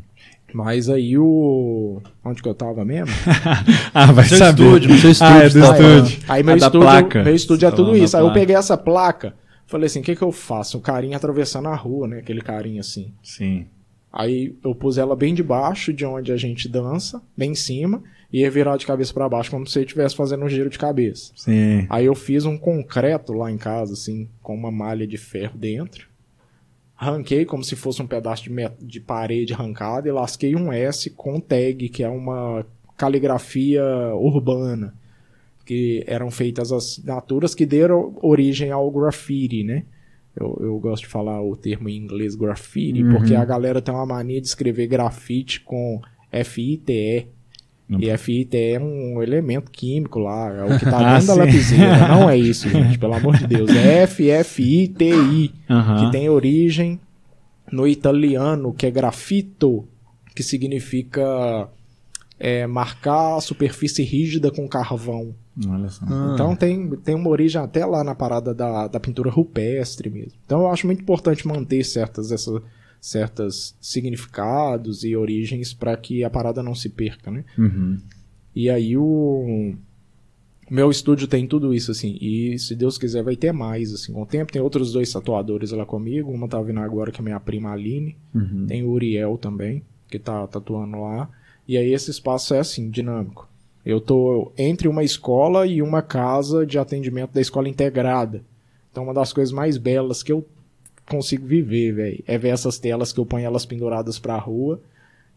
Mas 0.52 0.88
aí 0.88 1.16
o. 1.18 2.00
Onde 2.24 2.42
que 2.42 2.48
eu 2.48 2.54
tava 2.54 2.84
mesmo? 2.84 3.14
Ah, 3.92 4.12
vai 4.12 4.24
Seu 4.24 4.38
saber. 4.38 4.62
estúdio, 4.64 4.96
seu 4.98 5.26
Ah, 5.26 5.42
é 5.42 5.46
estúdio, 5.46 5.60
do 5.62 5.66
tá 5.66 5.78
estúdio. 5.98 6.20
Aí 6.28 6.42
meu 6.42 6.54
Ah, 6.54 6.58
da 6.58 6.66
estúdio, 6.66 6.80
placa. 6.80 7.22
meu 7.24 7.34
estúdio 7.34 7.68
é 7.68 7.70
tudo 7.70 7.96
isso. 7.96 8.16
Aí 8.16 8.22
eu 8.22 8.32
peguei 8.32 8.56
essa 8.56 8.76
placa, 8.76 9.34
falei 9.66 9.86
assim, 9.86 10.00
o 10.00 10.02
que 10.02 10.16
que 10.16 10.22
eu 10.22 10.32
faço? 10.32 10.78
Um 10.78 10.80
carinha 10.80 11.16
atravessando 11.16 11.68
a 11.68 11.74
rua, 11.74 12.06
né? 12.08 12.18
Aquele 12.18 12.40
carinha 12.40 12.80
assim. 12.80 13.12
Sim. 13.22 13.66
Aí 14.12 14.54
eu 14.64 14.74
pus 14.74 14.96
ela 14.96 15.14
bem 15.14 15.34
debaixo 15.34 15.92
de 15.92 16.04
onde 16.06 16.32
a 16.32 16.36
gente 16.36 16.66
dança, 16.68 17.20
bem 17.36 17.52
em 17.52 17.54
cima, 17.54 18.02
e 18.32 18.40
ia 18.40 18.50
virar 18.50 18.76
de 18.78 18.86
cabeça 18.86 19.12
pra 19.12 19.28
baixo, 19.28 19.50
como 19.50 19.66
se 19.66 19.72
você 19.74 19.80
estivesse 19.80 20.16
fazendo 20.16 20.44
um 20.44 20.48
giro 20.48 20.70
de 20.70 20.78
cabeça. 20.78 21.32
Sim. 21.36 21.86
Aí 21.90 22.06
eu 22.06 22.14
fiz 22.14 22.44
um 22.46 22.56
concreto 22.56 23.32
lá 23.34 23.50
em 23.50 23.58
casa, 23.58 23.92
assim, 23.92 24.28
com 24.42 24.54
uma 24.54 24.70
malha 24.72 25.06
de 25.06 25.18
ferro 25.18 25.58
dentro. 25.58 26.06
Ranquei 27.00 27.44
como 27.44 27.62
se 27.62 27.76
fosse 27.76 28.02
um 28.02 28.06
pedaço 28.06 28.42
de, 28.42 28.50
de 28.80 28.98
parede 29.00 29.52
arrancada 29.54 30.08
e 30.08 30.12
lasquei 30.12 30.56
um 30.56 30.72
S 30.72 31.08
com 31.10 31.38
tag, 31.40 31.88
que 31.88 32.02
é 32.02 32.08
uma 32.08 32.66
caligrafia 32.96 33.82
urbana. 34.16 34.92
Que 35.64 36.02
eram 36.06 36.30
feitas 36.30 36.72
as 36.72 36.84
assinaturas 36.98 37.54
que 37.54 37.64
deram 37.64 38.16
origem 38.22 38.70
ao 38.72 38.90
graffiti, 38.90 39.62
né? 39.62 39.84
Eu, 40.34 40.56
eu 40.60 40.78
gosto 40.78 41.02
de 41.02 41.08
falar 41.08 41.40
o 41.42 41.54
termo 41.56 41.88
em 41.88 41.96
inglês 41.96 42.34
graffiti, 42.34 43.02
Uhum. 43.02 43.12
porque 43.16 43.34
a 43.34 43.44
galera 43.44 43.80
tem 43.82 43.94
uma 43.94 44.06
mania 44.06 44.40
de 44.40 44.46
escrever 44.46 44.86
grafite 44.86 45.60
com 45.60 46.00
F-I-T-E. 46.32 47.26
Não- 47.88 47.98
E 48.00 48.14
FIT 48.18 48.54
é 48.56 48.78
um 48.78 49.22
elemento 49.22 49.70
químico 49.70 50.18
lá, 50.18 50.52
é 50.52 50.62
o 50.74 50.78
que 50.78 50.84
tá 50.84 50.98
Ah, 51.00 51.14
dentro 51.18 51.26
da 51.28 51.32
sim. 51.34 51.38
lapiseira. 51.40 51.98
Não 52.08 52.28
é 52.28 52.36
isso, 52.36 52.68
gente, 52.68 52.98
pelo 52.98 53.14
amor 53.14 53.36
de 53.38 53.46
Deus. 53.46 53.70
É 53.70 54.02
F-F-I-T-I, 54.02 55.48
que 55.48 56.10
tem 56.12 56.28
origem 56.28 57.00
no 57.72 57.86
italiano, 57.86 58.72
que 58.72 58.86
é 58.86 58.90
grafito, 58.90 59.86
que 60.34 60.42
significa 60.42 61.68
é, 62.38 62.66
marcar 62.66 63.36
a 63.36 63.40
superfície 63.40 64.02
rígida 64.04 64.50
com 64.50 64.68
carvão. 64.68 65.34
Olha 65.68 65.88
só. 65.88 66.04
Ah. 66.08 66.30
Então 66.34 66.54
tem, 66.54 66.88
tem 66.98 67.14
uma 67.14 67.28
origem 67.30 67.60
até 67.60 67.84
lá 67.84 68.04
na 68.04 68.14
parada 68.14 68.54
da, 68.54 68.86
da 68.86 69.00
pintura 69.00 69.30
rupestre 69.30 70.08
mesmo. 70.08 70.32
Então 70.46 70.60
eu 70.60 70.68
acho 70.70 70.86
muito 70.86 71.02
importante 71.02 71.46
manter 71.48 71.82
certas, 71.84 72.30
essa, 72.30 72.62
certas 73.00 73.76
significados 73.80 75.04
e 75.04 75.16
origens 75.16 75.72
para 75.72 75.96
que 75.96 76.24
a 76.24 76.30
parada 76.30 76.62
não 76.62 76.74
se 76.74 76.88
perca, 76.88 77.30
né? 77.30 77.44
Uhum. 77.56 77.98
E 78.54 78.68
aí 78.68 78.96
o 78.96 79.74
o 80.70 80.74
meu 80.74 80.90
estúdio 80.90 81.26
tem 81.26 81.46
tudo 81.46 81.72
isso, 81.72 81.90
assim. 81.90 82.18
E 82.20 82.58
se 82.58 82.76
Deus 82.76 82.98
quiser, 82.98 83.22
vai 83.22 83.36
ter 83.36 83.52
mais, 83.52 83.92
assim. 83.92 84.12
Com 84.12 84.22
o 84.22 84.26
tempo, 84.26 84.52
tem 84.52 84.60
outros 84.60 84.92
dois 84.92 85.10
tatuadores 85.10 85.70
lá 85.70 85.86
comigo. 85.86 86.30
Uma 86.30 86.46
tá 86.46 86.60
vindo 86.60 86.80
agora, 86.80 87.10
que 87.10 87.20
é 87.20 87.24
minha 87.24 87.40
prima 87.40 87.72
Aline. 87.72 88.16
Uhum. 88.34 88.66
Tem 88.66 88.84
o 88.84 88.90
Uriel 88.90 89.38
também, 89.38 89.82
que 90.10 90.18
tá 90.18 90.46
tatuando 90.46 91.00
lá. 91.00 91.30
E 91.66 91.78
aí 91.78 91.92
esse 91.92 92.10
espaço 92.10 92.52
é 92.52 92.58
assim, 92.58 92.90
dinâmico. 92.90 93.48
Eu 93.84 93.98
tô 93.98 94.52
entre 94.58 94.88
uma 94.88 95.02
escola 95.02 95.66
e 95.66 95.80
uma 95.80 96.02
casa 96.02 96.66
de 96.66 96.78
atendimento 96.78 97.32
da 97.32 97.40
escola 97.40 97.68
integrada. 97.68 98.42
Então 98.90 99.04
uma 99.04 99.14
das 99.14 99.32
coisas 99.32 99.52
mais 99.52 99.78
belas 99.78 100.22
que 100.22 100.32
eu 100.32 100.46
consigo 101.08 101.46
viver, 101.46 101.92
velho, 101.92 102.24
é 102.26 102.36
ver 102.38 102.48
essas 102.50 102.78
telas 102.78 103.12
que 103.12 103.18
eu 103.20 103.26
ponho 103.26 103.44
elas 103.46 103.64
penduradas 103.66 104.18
pra 104.18 104.36
rua. 104.36 104.80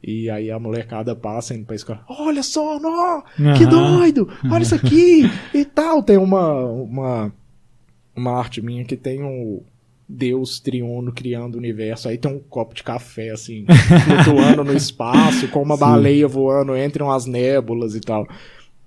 E 0.03 0.29
aí 0.31 0.49
a 0.49 0.57
molecada 0.57 1.15
passa 1.15 1.53
indo 1.53 1.65
pra 1.65 1.75
escola. 1.75 2.03
Olha 2.09 2.41
só, 2.41 2.79
nó, 2.79 3.21
que 3.55 3.65
doido! 3.67 4.27
Olha 4.51 4.63
isso 4.63 4.73
aqui! 4.75 5.23
e 5.53 5.63
tal. 5.63 6.01
Tem 6.01 6.17
uma, 6.17 6.63
uma, 6.65 7.33
uma 8.15 8.31
arte 8.31 8.61
minha 8.63 8.83
que 8.83 8.97
tem 8.97 9.21
um 9.23 9.61
Deus 10.09 10.59
triuno 10.59 11.11
criando 11.11 11.53
o 11.55 11.57
universo. 11.59 12.09
Aí 12.09 12.17
tem 12.17 12.31
um 12.31 12.39
copo 12.39 12.73
de 12.73 12.81
café, 12.81 13.29
assim, 13.29 13.63
flutuando 14.25 14.63
no 14.63 14.73
espaço, 14.75 15.47
com 15.49 15.61
uma 15.61 15.75
Sim. 15.75 15.81
baleia 15.81 16.27
voando 16.27 16.75
entre 16.75 17.03
umas 17.03 17.27
nébulas 17.27 17.93
e 17.95 17.99
tal. 18.01 18.27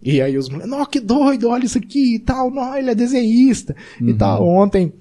E 0.03 0.21
aí 0.21 0.37
os 0.37 0.49
moleques, 0.49 0.71
nó, 0.71 0.85
que 0.85 0.99
doido, 1.01 1.49
olha 1.49 1.65
isso 1.65 1.79
aqui 1.79 2.17
e 2.17 2.19
tal. 2.19 2.51
Nó, 2.51 2.75
ele 2.75 2.91
é 2.91 2.95
desenhista 2.95 3.75
e 4.01 4.11
Uhum. 4.11 4.19
tal. 4.19 4.47
Ontem 4.49 4.93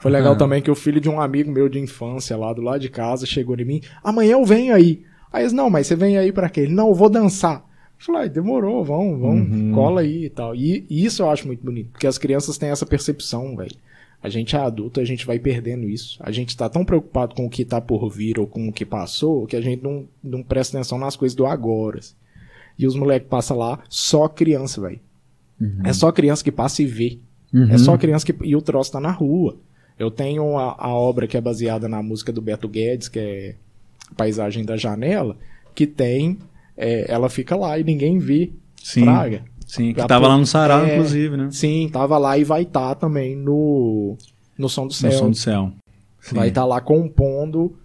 foi 0.00 0.10
legal 0.10 0.32
Ah. 0.34 0.36
também 0.36 0.60
que 0.62 0.70
o 0.70 0.74
filho 0.74 1.00
de 1.00 1.08
um 1.08 1.20
amigo 1.20 1.50
meu 1.50 1.68
de 1.68 1.78
infância 1.78 2.36
lá 2.36 2.52
do 2.52 2.62
lado 2.62 2.80
de 2.80 2.88
casa 2.88 3.26
chegou 3.26 3.56
em 3.58 3.64
mim. 3.64 3.80
Amanhã 4.02 4.32
eu 4.32 4.44
venho 4.44 4.74
aí. 4.74 5.02
Aí 5.32 5.42
eles, 5.42 5.52
não, 5.52 5.68
mas 5.70 5.86
você 5.86 5.96
vem 5.96 6.16
aí 6.16 6.32
pra 6.32 6.48
quê? 6.48 6.60
Ele, 6.60 6.72
não, 6.74 6.88
eu 6.88 6.94
vou 6.94 7.08
dançar. 7.10 7.64
Eu 7.98 8.04
falei, 8.04 8.22
"Ai, 8.22 8.28
demorou, 8.28 8.84
vamos, 8.84 9.18
vamos, 9.20 9.48
Uhum. 9.50 9.72
cola 9.72 10.00
aí 10.02 10.24
e 10.26 10.30
tal. 10.30 10.54
E, 10.54 10.84
e 10.88 11.04
isso 11.04 11.22
eu 11.22 11.30
acho 11.30 11.46
muito 11.46 11.64
bonito, 11.64 11.90
porque 11.92 12.06
as 12.06 12.18
crianças 12.18 12.56
têm 12.58 12.68
essa 12.70 12.84
percepção, 12.86 13.56
velho. 13.56 13.74
A 14.22 14.28
gente 14.28 14.56
é 14.56 14.58
adulto, 14.58 15.00
a 15.00 15.04
gente 15.04 15.26
vai 15.26 15.38
perdendo 15.38 15.88
isso. 15.88 16.18
A 16.20 16.30
gente 16.30 16.56
tá 16.56 16.68
tão 16.68 16.84
preocupado 16.84 17.34
com 17.34 17.46
o 17.46 17.50
que 17.50 17.64
tá 17.64 17.80
por 17.80 18.08
vir 18.10 18.38
ou 18.38 18.46
com 18.46 18.68
o 18.68 18.72
que 18.72 18.84
passou, 18.84 19.46
que 19.46 19.56
a 19.56 19.60
gente 19.60 19.82
não, 19.82 20.06
não 20.22 20.42
presta 20.42 20.76
atenção 20.76 20.98
nas 20.98 21.16
coisas 21.16 21.34
do 21.36 21.46
agora. 21.46 21.98
assim. 22.00 22.14
E 22.78 22.86
os 22.86 22.94
moleques 22.96 23.28
passam 23.28 23.56
lá, 23.56 23.78
só 23.88 24.28
criança, 24.28 24.80
velho. 24.80 25.00
É 25.84 25.92
só 25.92 26.10
criança 26.12 26.44
que 26.44 26.52
passa 26.52 26.82
e 26.82 26.86
vê. 26.86 27.18
Uhum. 27.52 27.70
É 27.70 27.78
só 27.78 27.96
criança 27.96 28.26
que. 28.26 28.34
E 28.44 28.54
o 28.54 28.60
troço 28.60 28.92
tá 28.92 29.00
na 29.00 29.10
rua. 29.10 29.56
Eu 29.98 30.10
tenho 30.10 30.56
a, 30.58 30.74
a 30.78 30.88
obra 30.92 31.26
que 31.26 31.36
é 31.36 31.40
baseada 31.40 31.88
na 31.88 32.02
música 32.02 32.32
do 32.32 32.42
Beto 32.42 32.68
Guedes, 32.68 33.08
que 33.08 33.18
é 33.18 33.54
Paisagem 34.16 34.64
da 34.64 34.76
Janela, 34.76 35.36
que 35.74 35.86
tem. 35.86 36.38
é, 36.76 37.06
ela 37.08 37.28
fica 37.28 37.56
lá 37.56 37.78
e 37.78 37.84
ninguém 37.84 38.18
vê. 38.18 38.50
Sim. 38.82 39.04
Sim, 39.66 39.92
que 39.92 40.00
Já 40.00 40.06
tava 40.06 40.28
lá 40.28 40.38
no 40.38 40.46
Sarau, 40.46 40.84
é, 40.84 40.94
inclusive, 40.94 41.36
né? 41.36 41.48
Sim, 41.50 41.88
tava 41.92 42.16
lá 42.18 42.38
e 42.38 42.44
vai 42.44 42.62
estar 42.62 42.94
também 42.94 43.34
no. 43.34 44.16
No 44.56 44.68
Som 44.68 44.82
do 44.86 44.90
No 44.90 44.94
Céu. 44.94 45.12
som 45.12 45.30
do 45.30 45.36
céu. 45.36 45.72
Sim. 46.20 46.36
Vai 46.36 46.48
estar 46.48 46.64
lá 46.64 46.80
compondo 46.80 47.76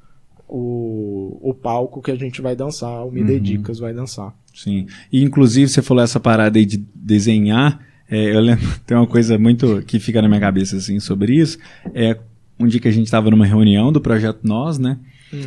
o, 0.48 1.40
o 1.42 1.54
palco 1.54 2.02
que 2.02 2.12
a 2.12 2.16
gente 2.16 2.42
vai 2.42 2.56
dançar. 2.56 3.06
O 3.06 3.12
Me 3.12 3.22
Uhum. 3.22 3.28
Dedicas 3.28 3.80
vai 3.80 3.94
dançar. 3.94 4.34
Sim. 4.54 4.86
E 5.12 5.24
inclusive 5.24 5.70
você 5.70 5.82
falou 5.82 6.04
essa 6.04 6.20
parada 6.20 6.60
aí 6.60 6.66
de 6.66 6.78
desenhar. 6.94 7.80
É, 8.12 8.36
eu 8.36 8.42
lembro, 8.42 8.68
tem 8.86 8.98
uma 8.98 9.08
coisa 9.08 9.40
muito 9.40 9.82
que 9.88 9.98
fica 9.98 10.22
na 10.22 10.28
minha 10.28 10.42
cabeça 10.42 10.76
assim 10.76 11.00
sobre 11.00 11.34
isso. 11.36 11.58
É 11.96 12.18
um 12.60 12.68
dia 12.68 12.80
que 12.80 12.88
a 12.88 12.92
gente 12.92 13.10
tava 13.10 13.32
numa 13.32 13.46
reunião 13.46 13.92
do 13.92 14.02
projeto 14.02 14.42
Nós, 14.44 14.78
né? 14.78 15.00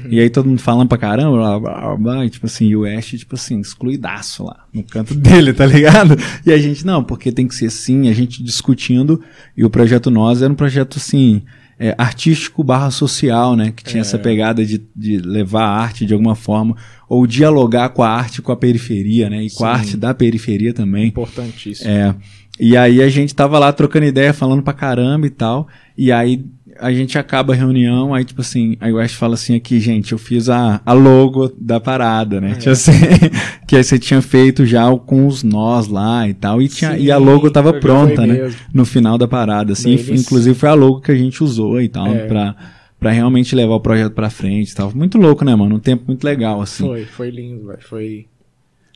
E 0.09 0.19
aí 0.19 0.31
todo 0.31 0.49
mundo 0.49 0.61
falando 0.61 0.89
pra 0.89 0.97
caramba, 0.97 1.37
blá, 1.37 1.61
blá, 1.61 1.97
blá, 1.97 2.25
e 2.25 2.31
tipo 2.31 2.47
assim, 2.47 2.69
e 2.69 2.77
o 2.77 2.87
Ash, 2.87 3.09
tipo 3.11 3.35
assim, 3.35 3.61
excluidaço 3.61 4.45
lá, 4.45 4.65
no 4.73 4.83
canto 4.83 5.12
dele, 5.15 5.53
tá 5.53 5.67
ligado? 5.67 6.17
E 6.47 6.51
a 6.51 6.59
gente, 6.59 6.87
não, 6.87 7.05
porque 7.05 7.31
tem 7.31 7.47
que 7.47 7.55
ser 7.55 7.67
assim, 7.67 8.09
a 8.09 8.15
gente 8.15 8.43
discutindo, 8.43 9.21
e 9.55 9.62
o 9.62 9.69
projeto 9.69 10.11
Nós 10.11 10.41
era 10.41 10.51
um 10.51 10.57
projeto 10.57 10.97
assim, 10.97 11.43
é, 11.79 11.95
artístico 11.99 12.65
barra 12.65 12.91
social, 12.91 13.55
né? 13.57 13.73
Que 13.77 13.85
tinha 13.85 14.01
essa 14.01 14.19
pegada 14.19 14.65
de, 14.65 14.83
de 14.97 15.19
levar 15.19 15.65
a 15.65 15.77
arte 15.77 16.07
de 16.07 16.15
alguma 16.15 16.35
forma, 16.35 16.77
ou 17.07 17.27
dialogar 17.27 17.91
com 17.91 18.03
a 18.03 18.09
arte 18.09 18.41
com 18.41 18.53
a 18.53 18.57
periferia, 18.57 19.29
né? 19.29 19.43
E 19.43 19.51
com 19.51 19.67
a 19.67 19.75
Sim. 19.75 19.81
arte 19.81 19.97
da 19.99 20.15
periferia 20.15 20.73
também. 20.73 21.09
Importantíssimo. 21.09 21.91
É. 21.91 22.15
E 22.59 22.77
aí 22.77 23.03
a 23.03 23.09
gente 23.09 23.35
tava 23.35 23.59
lá 23.59 23.73
trocando 23.73 24.07
ideia, 24.07 24.33
falando 24.33 24.63
pra 24.63 24.73
caramba 24.73 25.27
e 25.27 25.31
tal. 25.31 25.67
E 25.99 26.13
aí 26.13 26.45
a 26.79 26.93
gente 26.93 27.17
acaba 27.17 27.53
a 27.53 27.57
reunião, 27.57 28.13
aí 28.13 28.25
tipo 28.25 28.41
assim, 28.41 28.77
aí 28.81 28.93
o 28.93 28.99
Ash 28.99 29.13
fala 29.15 29.35
assim 29.35 29.55
aqui, 29.55 29.79
gente, 29.79 30.11
eu 30.11 30.19
fiz 30.19 30.49
a, 30.49 30.81
a 30.85 30.93
logo 30.93 31.49
da 31.57 31.79
parada, 31.79 32.41
né? 32.41 32.55
Tipo 32.57 32.71
assim, 32.71 32.93
que 33.67 33.77
aí 33.77 33.85
você 33.85 33.99
tinha 33.99 34.21
feito 34.21 34.67
já 34.67 34.85
com 34.97 35.27
os 35.27 35.43
nós 35.45 35.87
lá 35.87 36.29
e 36.29 36.35
tal. 36.35 36.61
E, 36.61 36.69
tinha, 36.69 36.97
e 36.97 37.11
a 37.13 37.19
Sim, 37.19 37.25
logo 37.25 37.51
tava 37.51 37.73
pronta, 37.75 38.27
né? 38.27 38.35
mesmo. 38.35 38.59
No 38.73 38.85
final 38.85 39.17
da 39.17 39.29
parada, 39.29 39.73
assim. 39.73 39.91
Início. 39.93 40.15
Inclusive 40.15 40.55
foi 40.59 40.69
a 40.69 40.75
logo 40.75 41.01
que 41.01 41.13
a 41.13 41.17
gente 41.17 41.43
usou 41.45 41.81
e 41.81 41.89
tal, 41.89 42.09
É. 42.09 42.27
pra, 42.27 42.57
pra 42.99 43.11
realmente 43.13 43.55
levar 43.55 43.75
o 43.75 43.81
projeto 43.81 44.13
pra 44.13 44.31
frente 44.31 44.71
e 44.71 44.75
tal. 44.75 44.93
Muito 44.95 45.17
louco, 45.19 45.45
né, 45.45 45.55
mano? 45.55 45.77
Um 45.77 45.81
tempo 45.81 46.05
muito 46.09 46.25
legal, 46.25 46.61
assim. 46.61 46.85
Foi, 46.87 47.05
foi 47.05 47.31
lindo, 47.31 47.67
velho. 47.69 47.79
Foi 47.83 48.27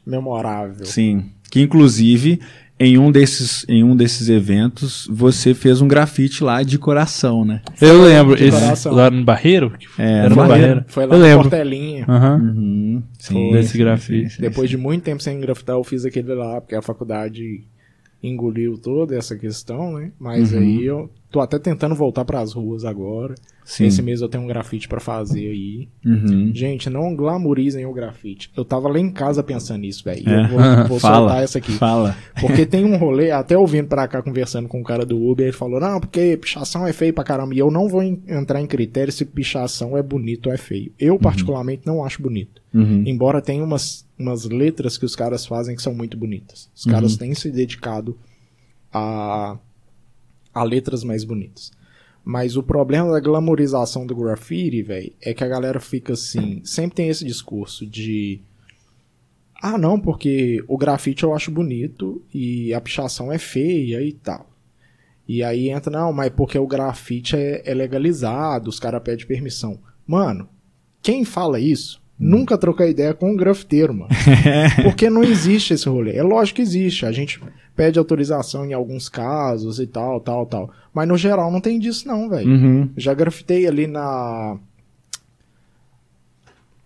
memorável. 0.04 0.84
Sim. 0.84 1.26
Que 1.50 1.60
inclusive 1.60 2.40
em 2.80 2.96
um 2.98 3.10
desses 3.10 3.64
em 3.68 3.82
um 3.82 3.96
desses 3.96 4.28
eventos 4.28 5.08
você 5.10 5.52
fez 5.54 5.80
um 5.80 5.88
grafite 5.88 6.44
lá 6.44 6.62
de 6.62 6.78
coração, 6.78 7.44
né? 7.44 7.60
Eu 7.80 8.02
lembro, 8.04 8.36
de 8.36 8.44
esse 8.44 8.60
coração. 8.60 8.94
lá 8.94 9.10
no 9.10 9.24
Barreiro? 9.24 9.70
que 9.70 9.86
É, 10.00 10.18
era 10.20 10.28
no 10.30 10.36
Barreiro. 10.36 10.60
Barreiro. 10.60 10.84
Foi 10.88 11.06
lá 11.06 11.14
eu 11.16 11.20
lembro. 11.20 11.42
Portelinha. 11.50 12.04
Aham. 12.08 12.36
Uhum. 12.36 13.02
Sim, 13.18 13.52
Desse 13.52 13.72
sim, 13.72 13.78
grafite. 13.78 14.28
sim, 14.30 14.36
sim, 14.36 14.42
Depois 14.42 14.70
de 14.70 14.76
muito 14.76 15.02
tempo 15.02 15.22
sem 15.22 15.40
grafitar, 15.40 15.76
eu 15.76 15.82
fiz 15.84 16.04
aquele 16.04 16.32
lá, 16.34 16.60
porque 16.60 16.74
a 16.76 16.82
faculdade 16.82 17.64
engoliu 18.22 18.78
toda 18.78 19.16
essa 19.16 19.36
questão, 19.36 19.92
né? 19.98 20.10
Mas 20.18 20.52
Uhum. 20.52 20.58
aí 20.58 20.84
eu 20.84 21.10
tô 21.30 21.40
até 21.40 21.58
tentando 21.58 21.94
voltar 21.94 22.24
pras 22.24 22.52
ruas 22.52 22.84
agora. 22.84 23.34
Sim. 23.70 23.84
Esse 23.84 24.00
mês 24.00 24.22
eu 24.22 24.30
tenho 24.30 24.44
um 24.44 24.46
grafite 24.46 24.88
pra 24.88 24.98
fazer 24.98 25.46
aí. 25.50 25.88
Uhum. 26.02 26.50
Gente, 26.54 26.88
não 26.88 27.14
glamourizem 27.14 27.84
o 27.84 27.92
grafite. 27.92 28.50
Eu 28.56 28.64
tava 28.64 28.88
lá 28.88 28.98
em 28.98 29.10
casa 29.10 29.42
pensando 29.42 29.80
nisso, 29.80 30.02
velho. 30.02 30.26
É. 30.26 30.44
Eu 30.44 30.48
vou, 30.48 30.88
vou 30.88 30.96
Fala. 31.00 31.16
soltar 31.28 31.42
essa 31.44 31.58
aqui. 31.58 31.72
Fala. 31.72 32.16
Porque 32.40 32.64
tem 32.66 32.86
um 32.86 32.96
rolê, 32.96 33.30
até 33.30 33.56
eu 33.56 33.66
vindo 33.66 33.86
pra 33.86 34.08
cá 34.08 34.22
conversando 34.22 34.68
com 34.68 34.80
o 34.80 34.84
cara 34.84 35.04
do 35.04 35.22
Uber, 35.22 35.44
ele 35.48 35.52
falou, 35.54 35.78
não, 35.78 36.00
porque 36.00 36.38
pichação 36.40 36.86
é 36.86 36.94
feio 36.94 37.12
pra 37.12 37.22
caramba. 37.24 37.54
E 37.54 37.58
eu 37.58 37.70
não 37.70 37.90
vou 37.90 38.02
en- 38.02 38.22
entrar 38.26 38.58
em 38.62 38.66
critério 38.66 39.12
se 39.12 39.26
pichação 39.26 39.98
é 39.98 40.02
bonito 40.02 40.46
ou 40.46 40.52
é 40.54 40.56
feio. 40.56 40.90
Eu, 40.98 41.18
particularmente, 41.18 41.82
não 41.84 42.02
acho 42.02 42.22
bonito. 42.22 42.62
Uhum. 42.72 43.04
Embora 43.06 43.42
tenha 43.42 43.62
umas, 43.62 44.06
umas 44.18 44.44
letras 44.46 44.96
que 44.96 45.04
os 45.04 45.14
caras 45.14 45.44
fazem 45.44 45.76
que 45.76 45.82
são 45.82 45.94
muito 45.94 46.16
bonitas. 46.16 46.70
Os 46.74 46.86
caras 46.86 47.18
têm 47.18 47.34
se 47.34 47.50
dedicado 47.50 48.16
a, 48.90 49.58
a 50.54 50.62
letras 50.64 51.04
mais 51.04 51.22
bonitas. 51.22 51.70
Mas 52.28 52.58
o 52.58 52.62
problema 52.62 53.10
da 53.10 53.20
glamorização 53.20 54.06
do 54.06 54.14
graffiti, 54.14 54.82
velho, 54.82 55.10
é 55.18 55.32
que 55.32 55.42
a 55.42 55.48
galera 55.48 55.80
fica 55.80 56.12
assim. 56.12 56.60
Sempre 56.62 56.96
tem 56.96 57.08
esse 57.08 57.24
discurso 57.24 57.86
de. 57.86 58.38
Ah, 59.62 59.78
não, 59.78 59.98
porque 59.98 60.62
o 60.68 60.76
grafite 60.76 61.24
eu 61.24 61.34
acho 61.34 61.50
bonito 61.50 62.20
e 62.34 62.74
a 62.74 62.82
pichação 62.82 63.32
é 63.32 63.38
feia 63.38 64.02
e 64.02 64.12
tal. 64.12 64.46
E 65.26 65.42
aí 65.42 65.70
entra, 65.70 65.90
não, 65.90 66.12
mas 66.12 66.28
porque 66.28 66.58
o 66.58 66.66
grafite 66.66 67.34
é, 67.34 67.62
é 67.64 67.72
legalizado, 67.72 68.68
os 68.68 68.78
caras 68.78 69.02
pedem 69.02 69.26
permissão. 69.26 69.78
Mano, 70.06 70.50
quem 71.00 71.24
fala 71.24 71.58
isso 71.58 71.98
nunca 72.18 72.58
troca 72.58 72.86
ideia 72.86 73.14
com 73.14 73.30
um 73.30 73.36
grafiteiro, 73.36 73.94
mano. 73.94 74.08
Porque 74.82 75.08
não 75.08 75.22
existe 75.22 75.74
esse 75.74 75.88
rolê. 75.88 76.16
É 76.16 76.22
lógico 76.22 76.56
que 76.56 76.62
existe. 76.62 77.06
A 77.06 77.12
gente 77.12 77.40
pede 77.76 77.98
autorização 77.98 78.66
em 78.66 78.72
alguns 78.72 79.08
casos 79.08 79.78
e 79.78 79.86
tal, 79.86 80.20
tal, 80.20 80.44
tal. 80.44 80.70
Mas 80.92 81.06
no 81.06 81.16
geral 81.16 81.50
não 81.50 81.60
tem 81.60 81.78
disso, 81.78 82.08
não, 82.08 82.28
velho. 82.28 82.50
Uhum. 82.50 82.90
Já 82.96 83.14
grafitei 83.14 83.66
ali 83.66 83.86
na. 83.86 84.58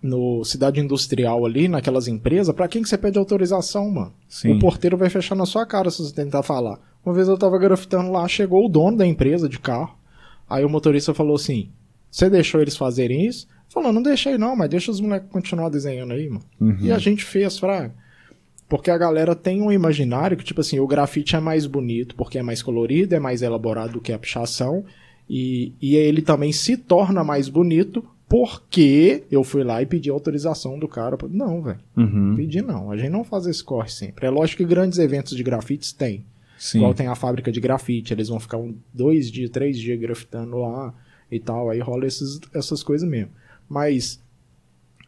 No 0.03 0.45
Cidade 0.45 0.81
Industrial 0.81 1.47
ali, 1.47 1.69
naquelas 1.69 2.09
empresas, 2.09 2.53
pra 2.53 2.67
quem 2.67 2.83
que 2.83 2.89
você 2.89 2.99
pede 2.99 3.19
autorização, 3.19 3.89
mano? 3.89 4.13
Sim. 4.29 4.57
O 4.57 4.59
porteiro 4.59 4.97
vai 4.97 5.09
fechar 5.09 5.37
na 5.37 5.47
sua 5.47 5.65
cara 5.65 5.93
se 5.93 6.03
você 6.03 6.13
tentar 6.13 6.43
falar. 6.43 6.81
Uma 7.07 7.15
vez 7.15 7.29
eu 7.29 7.39
tava 7.39 7.57
grafitando 7.57 8.11
lá, 8.11 8.27
chegou 8.27 8.67
o 8.67 8.69
dono 8.69 8.97
da 8.97 9.07
empresa 9.07 9.49
de 9.49 9.61
carro. 9.61 9.97
Aí 10.51 10.65
o 10.65 10.69
motorista 10.69 11.15
falou 11.15 11.37
assim: 11.37 11.71
Você 12.11 12.29
deixou 12.29 12.61
eles 12.61 12.77
fazerem 12.77 13.27
isso? 13.27 13.47
Falou, 13.73 13.93
não 13.93 14.03
deixei 14.03 14.37
não, 14.37 14.55
mas 14.55 14.69
deixa 14.69 14.91
os 14.91 15.01
moleques 15.01 15.31
continuar 15.31 15.69
desenhando 15.71 16.13
aí, 16.13 16.29
mano. 16.29 16.45
Uhum. 16.61 16.77
E 16.81 16.93
a 16.93 16.99
gente 16.99 17.25
fez, 17.25 17.59
fraga. 17.59 17.93
Porque 18.69 18.91
a 18.91 18.99
galera 18.99 19.35
tem 19.35 19.61
um 19.63 19.71
imaginário 19.73 20.37
que, 20.37 20.45
tipo 20.45 20.61
assim, 20.61 20.79
o 20.81 20.87
grafite 20.87 21.37
é 21.37 21.41
mais 21.41 21.67
bonito 21.67 22.15
porque 22.15 22.39
é 22.39 22.43
mais 22.43 22.63
colorido, 22.63 23.15
é 23.15 23.19
mais 23.21 23.43
elaborado 23.43 23.95
do 23.95 24.01
que 24.01 24.13
a 24.13 24.19
pichação. 24.19 24.85
E, 25.29 25.73
e 25.81 25.95
ele 25.97 26.21
também 26.23 26.53
se 26.53 26.77
torna 26.77 27.23
mais 27.25 27.49
bonito 27.49 28.05
porque 28.29 29.25
eu 29.31 29.45
fui 29.45 29.63
lá 29.63 29.83
e 29.83 29.87
pedi 29.87 30.09
autorização 30.11 30.79
do 30.79 30.89
cara. 30.89 31.17
pra- 31.19 31.29
Não, 31.31 31.63
velho. 31.63 31.79
Uhum. 31.97 32.35
Pedi 32.37 32.63
não. 32.63 32.91
A 32.91 32.97
gente 32.97 33.11
não 33.11 33.25
faz 33.25 33.47
esse 33.47 33.63
corre 33.63 33.89
sempre. 33.91 34.27
É 34.27 34.31
lógico 34.31 34.63
que 34.63 34.69
grandes 34.69 34.99
eventos 34.99 35.37
de 35.37 35.43
grafites 35.43 35.93
tem. 35.93 36.25
Sim. 36.59 36.79
Igual 36.79 36.95
tem 36.95 37.07
a 37.09 37.15
fábrica 37.15 37.53
de 37.53 37.61
grafite. 37.61 38.13
Eles 38.15 38.29
vão 38.29 38.41
ficar 38.41 38.57
um, 38.57 38.75
dois 38.93 39.31
dias, 39.31 39.51
três 39.51 39.79
dias 39.79 40.01
grafitando 40.01 40.57
lá 40.57 40.95
e 41.31 41.39
tal. 41.39 41.69
Aí 41.71 41.79
rola 41.81 42.07
esses, 42.07 42.41
essas 42.55 42.83
coisas 42.83 43.07
mesmo. 43.09 43.31
Mas 43.73 44.21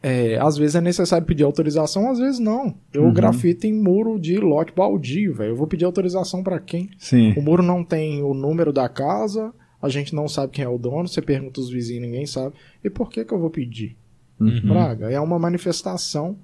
é, 0.02 0.38
às 0.38 0.56
vezes 0.56 0.74
é 0.74 0.80
necessário 0.80 1.26
pedir 1.26 1.44
autorização, 1.44 2.10
às 2.10 2.18
vezes 2.18 2.38
não. 2.38 2.74
Eu 2.92 3.04
Uhum. 3.04 3.12
grafito 3.12 3.66
em 3.66 3.72
muro 3.72 4.18
de 4.18 4.38
lote 4.38 4.72
baldio, 4.74 5.34
velho. 5.34 5.50
Eu 5.50 5.56
vou 5.56 5.66
pedir 5.66 5.84
autorização 5.84 6.42
pra 6.42 6.58
quem? 6.58 6.88
Sim. 6.98 7.32
O 7.36 7.42
muro 7.42 7.62
não 7.62 7.84
tem 7.84 8.22
o 8.22 8.32
número 8.34 8.72
da 8.72 8.88
casa, 8.88 9.52
a 9.80 9.88
gente 9.88 10.14
não 10.14 10.26
sabe 10.28 10.52
quem 10.52 10.64
é 10.64 10.68
o 10.68 10.78
dono, 10.78 11.06
você 11.08 11.20
pergunta 11.22 11.60
os 11.60 11.70
vizinhos, 11.70 12.02
ninguém 12.02 12.26
sabe. 12.26 12.54
E 12.82 12.88
por 12.88 13.10
que 13.10 13.24
que 13.24 13.32
eu 13.32 13.38
vou 13.38 13.50
pedir? 13.50 13.96
Uhum. 14.40 14.62
Praga, 14.62 15.10
é 15.10 15.20
uma 15.20 15.38
manifestação. 15.38 16.36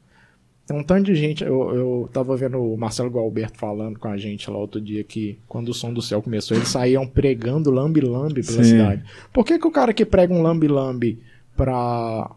Tem 0.67 0.79
um 0.79 0.85
tanto 0.85 1.07
de 1.07 1.15
gente. 1.17 1.43
Eu, 1.43 1.75
eu 1.75 2.09
tava 2.13 2.37
vendo 2.37 2.59
o 2.59 2.77
Marcelo 2.77 3.11
Galberto 3.11 3.59
falando 3.59 3.99
com 3.99 4.07
a 4.09 4.17
gente 4.17 4.49
lá 4.49 4.57
outro 4.57 4.81
dia 4.81 5.03
que 5.03 5.37
quando 5.49 5.71
o 5.71 5.75
som 5.75 5.93
do 5.93 6.01
céu 6.01 6.23
começou, 6.23 6.57
eles 6.57 6.69
saíam 6.69 7.05
pregando 7.07 7.71
lambi-lambi 7.73 8.43
pela 8.47 8.63
Sim. 8.63 8.71
cidade. 8.71 9.03
Por 9.33 9.45
que, 9.45 9.59
que 9.59 9.67
o 9.67 9.71
cara 9.73 9.93
que 9.93 10.05
prega 10.07 10.33
um 10.33 10.41
lambi-lambi 10.43 11.19
pra 11.65 12.31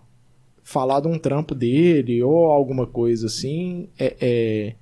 falar 0.63 0.99
de 1.01 1.07
um 1.07 1.17
trampo 1.17 1.53
dele 1.55 2.21
ou 2.23 2.45
alguma 2.51 2.85
coisa 2.87 3.27
assim 3.27 3.87
é, 3.97 4.15
é- 4.21 4.75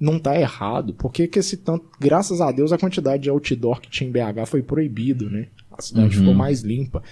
não 0.00 0.18
tá 0.18 0.38
errado? 0.38 0.94
Por 0.94 1.10
que, 1.12 1.28
esse 1.38 1.56
tanto. 1.56 1.86
Graças 1.98 2.40
a 2.40 2.52
Deus 2.52 2.72
a 2.72 2.78
quantidade 2.78 3.22
de 3.24 3.30
outdoor 3.30 3.80
que 3.80 3.90
tinha 3.90 4.08
em 4.08 4.12
BH 4.12 4.46
foi 4.46 4.62
proibido, 4.62 5.28
né? 5.28 5.48
A 5.76 5.82
cidade 5.82 6.14
Uhum. 6.14 6.20
ficou 6.20 6.34
mais 6.34 6.60
limpa. 6.60 7.02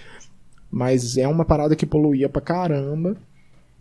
Mas 0.70 1.16
é 1.16 1.26
uma 1.26 1.44
parada 1.44 1.74
que 1.74 1.84
poluía 1.86 2.28
pra 2.28 2.40
caramba. 2.40 3.16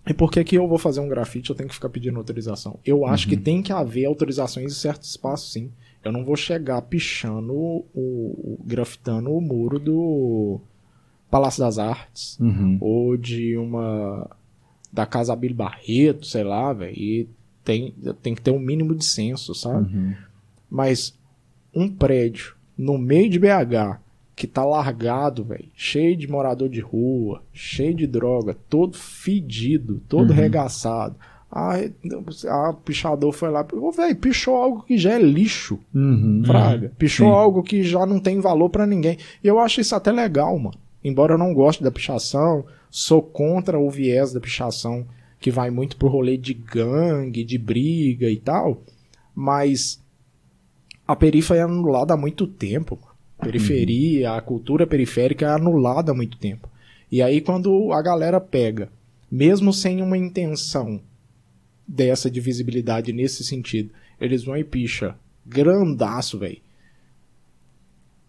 E 0.07 0.13
por 0.13 0.31
que, 0.31 0.43
que 0.43 0.55
eu 0.57 0.67
vou 0.67 0.77
fazer 0.77 0.99
um 1.01 1.07
grafite 1.07 1.49
eu 1.49 1.55
tenho 1.55 1.69
que 1.69 1.75
ficar 1.75 1.89
pedindo 1.89 2.17
autorização? 2.17 2.79
Eu 2.85 3.05
acho 3.05 3.27
que 3.27 3.35
tem 3.37 3.61
que 3.61 3.71
haver 3.73 4.05
autorizações 4.05 4.71
em 4.71 4.75
certo 4.75 5.03
espaço, 5.03 5.49
sim. 5.51 5.71
Eu 6.03 6.11
não 6.11 6.23
vou 6.23 6.35
chegar 6.35 6.81
pichando 6.83 7.53
o, 7.53 7.85
o- 7.95 8.59
grafitando 8.63 9.31
o 9.31 9.41
muro 9.41 9.79
do 9.79 10.59
Palácio 11.35 11.59
das 11.59 11.77
Artes 11.77 12.39
Uhum. 12.39 12.77
ou 12.79 13.17
de 13.17 13.57
uma 13.57 14.29
da 14.93 15.05
Casa 15.05 15.33
Abílio 15.33 15.55
Barreto, 15.57 16.25
sei 16.25 16.45
lá, 16.45 16.71
velho. 16.71 16.93
E 16.95 17.27
tem, 17.61 17.93
tem 18.21 18.33
que 18.33 18.41
ter 18.41 18.51
um 18.51 18.59
mínimo 18.59 18.95
de 18.95 19.03
senso, 19.03 19.53
sabe? 19.53 19.93
Uhum. 19.93 20.13
Mas 20.69 21.13
um 21.73 21.89
prédio 21.89 22.55
no 22.77 22.97
meio 22.97 23.29
de 23.29 23.37
BH 23.37 23.99
que 24.33 24.47
tá 24.47 24.63
largado, 24.63 25.43
velho, 25.43 25.65
cheio 25.75 26.15
de 26.15 26.25
morador 26.29 26.69
de 26.69 26.79
rua, 26.79 27.41
cheio 27.53 27.93
de 27.93 28.07
droga, 28.07 28.55
todo 28.69 28.95
fedido, 28.97 30.01
todo 30.07 30.29
Uhum. 30.29 30.35
regaçado. 30.37 31.15
Ah, 31.51 31.73
a 32.69 32.73
pichador 32.73 33.31
foi 33.33 33.49
lá, 33.49 33.65
ô, 33.73 33.91
velho, 33.91 34.15
pichou 34.15 34.55
algo 34.55 34.83
que 34.83 34.97
já 34.97 35.13
é 35.13 35.19
lixo, 35.21 35.79
Uhum. 35.93 36.43
fraga. 36.45 36.91
Pichou 36.97 37.27
Sim. 37.27 37.33
algo 37.33 37.61
que 37.63 37.83
já 37.83 38.05
não 38.05 38.19
tem 38.21 38.39
valor 38.39 38.69
pra 38.69 38.85
ninguém. 38.87 39.17
E 39.43 39.47
eu 39.47 39.59
acho 39.59 39.79
isso 39.81 39.95
até 39.95 40.11
legal, 40.13 40.57
mano. 40.57 40.77
Embora 41.05 41.35
eu 41.35 41.37
não 41.37 41.53
goste 41.53 41.83
da 41.83 41.91
pichação, 41.91 42.65
sou 42.89 43.21
contra 43.21 43.77
o 43.77 43.91
viés 43.91 44.33
da 44.33 44.39
pichação, 44.39 45.05
que 45.39 45.51
vai 45.51 45.69
muito 45.69 45.97
pro 45.97 46.07
rolê 46.07 46.35
de 46.35 46.55
gangue, 46.55 47.43
de 47.43 47.59
briga 47.59 48.27
e 48.27 48.37
tal. 48.37 48.81
Mas 49.35 50.01
a 51.07 51.15
periferia 51.15 51.61
é 51.61 51.65
anulada 51.65 52.15
há 52.15 52.17
muito 52.17 52.47
tempo. 52.47 52.97
Periferia, 53.39 54.31
a 54.31 54.41
cultura 54.41 54.87
periférica 54.87 55.45
é 55.45 55.49
anulada 55.49 56.11
há 56.11 56.15
muito 56.15 56.39
tempo. 56.39 56.67
E 57.11 57.21
aí 57.21 57.39
quando 57.39 57.93
a 57.93 58.01
galera 58.01 58.41
pega, 58.41 58.89
mesmo 59.31 59.71
sem 59.71 60.01
uma 60.01 60.17
intenção 60.17 60.99
dessa 61.87 62.31
de 62.31 62.39
visibilidade 62.39 63.13
nesse 63.13 63.43
sentido, 63.43 63.91
eles 64.19 64.43
vão 64.43 64.57
e 64.57 64.63
picha 64.63 65.15
grandaço, 65.45 66.39
velho. 66.39 66.64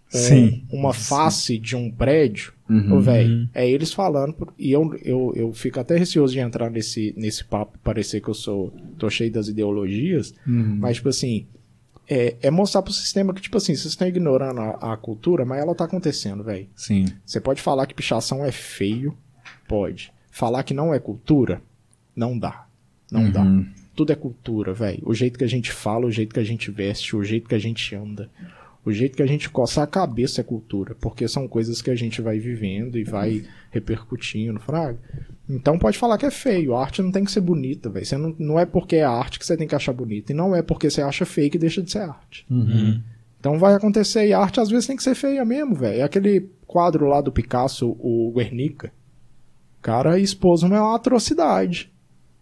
Sim. 0.08 0.64
Uma 0.70 0.92
face 0.94 1.58
de 1.58 1.74
um 1.76 1.90
prédio, 1.90 2.52
Uhum. 2.68 3.00
Velho, 3.00 3.48
é 3.54 3.68
eles 3.70 3.92
falando, 3.92 4.52
e 4.58 4.72
eu, 4.72 4.92
eu, 5.04 5.32
eu 5.36 5.52
fico 5.52 5.78
até 5.78 5.96
receoso 5.96 6.32
de 6.32 6.40
entrar 6.40 6.68
nesse, 6.68 7.14
nesse 7.16 7.44
papo, 7.44 7.78
parecer 7.78 8.20
que 8.20 8.26
eu 8.28 8.34
sou, 8.34 8.72
tô 8.98 9.08
cheio 9.08 9.30
das 9.30 9.46
ideologias, 9.46 10.34
Uhum. 10.44 10.76
mas, 10.80 10.96
tipo 10.96 11.08
assim, 11.08 11.46
é, 12.08 12.34
é 12.42 12.50
mostrar 12.50 12.82
pro 12.82 12.92
sistema 12.92 13.32
que, 13.32 13.40
tipo 13.40 13.56
assim, 13.56 13.72
vocês 13.74 13.86
estão 13.86 14.08
ignorando 14.08 14.60
a, 14.60 14.94
a 14.94 14.96
cultura, 14.96 15.44
mas 15.44 15.60
ela 15.60 15.76
tá 15.76 15.84
acontecendo, 15.84 16.42
velho. 16.42 16.66
Sim. 16.74 17.06
Você 17.24 17.40
pode 17.40 17.62
falar 17.62 17.86
que 17.86 17.94
pichação 17.94 18.44
é 18.44 18.50
feio, 18.50 19.16
pode. 19.68 20.12
Falar 20.30 20.64
que 20.64 20.74
não 20.74 20.92
é 20.92 20.98
cultura, 20.98 21.62
não 22.16 22.36
dá. 22.36 22.66
Não 23.12 23.30
dá. 23.30 23.42
Uhum. 23.42 23.64
Tudo 23.94 24.12
é 24.12 24.16
cultura, 24.16 24.72
velho. 24.74 25.02
O 25.04 25.14
jeito 25.14 25.38
que 25.38 25.44
a 25.44 25.48
gente 25.48 25.70
fala, 25.70 26.04
o 26.06 26.10
jeito 26.10 26.34
que 26.34 26.40
a 26.40 26.44
gente 26.44 26.70
veste, 26.70 27.14
o 27.14 27.22
jeito 27.22 27.48
que 27.48 27.54
a 27.54 27.58
gente 27.60 27.94
anda, 27.94 28.28
o 28.86 28.92
jeito 28.92 29.16
que 29.16 29.22
a 29.22 29.26
gente 29.26 29.50
coça 29.50 29.82
a 29.82 29.86
cabeça 29.86 30.40
é 30.40 30.44
cultura, 30.44 30.94
porque 31.00 31.26
são 31.26 31.48
coisas 31.48 31.82
que 31.82 31.90
a 31.90 31.96
gente 31.96 32.22
vai 32.22 32.38
vivendo 32.38 32.96
e 32.96 33.02
vai 33.02 33.44
repercutindo, 33.72 34.60
fraga. 34.60 34.96
Então 35.50 35.76
pode 35.76 35.98
falar 35.98 36.16
que 36.16 36.24
é 36.24 36.30
feio, 36.30 36.72
a 36.72 36.82
arte 36.82 37.02
não 37.02 37.10
tem 37.10 37.24
que 37.24 37.32
ser 37.32 37.40
bonita, 37.40 37.90
velho. 37.90 38.06
Você 38.06 38.16
Não, 38.16 38.34
não 38.38 38.60
é 38.60 38.64
porque 38.64 38.94
é 38.94 39.02
arte 39.02 39.40
que 39.40 39.44
você 39.44 39.56
tem 39.56 39.66
que 39.66 39.74
achar 39.74 39.92
bonita, 39.92 40.30
e 40.30 40.36
não 40.36 40.54
é 40.54 40.62
porque 40.62 40.88
você 40.88 41.02
acha 41.02 41.26
feio 41.26 41.50
que 41.50 41.58
deixa 41.58 41.82
de 41.82 41.90
ser 41.90 41.98
arte. 41.98 42.46
Uhum. 42.48 43.02
Então 43.40 43.58
vai 43.58 43.74
acontecer, 43.74 44.28
e 44.28 44.32
a 44.32 44.38
arte 44.38 44.60
às 44.60 44.70
vezes 44.70 44.86
tem 44.86 44.96
que 44.96 45.02
ser 45.02 45.16
feia 45.16 45.44
mesmo, 45.44 45.74
velho. 45.74 45.98
É 45.98 46.02
aquele 46.04 46.48
quadro 46.64 47.06
lá 47.06 47.20
do 47.20 47.32
Picasso, 47.32 47.96
o 47.98 48.32
Guernica. 48.36 48.92
O 49.80 49.82
cara 49.82 50.16
expôs 50.16 50.62
uma 50.62 50.94
atrocidade. 50.94 51.90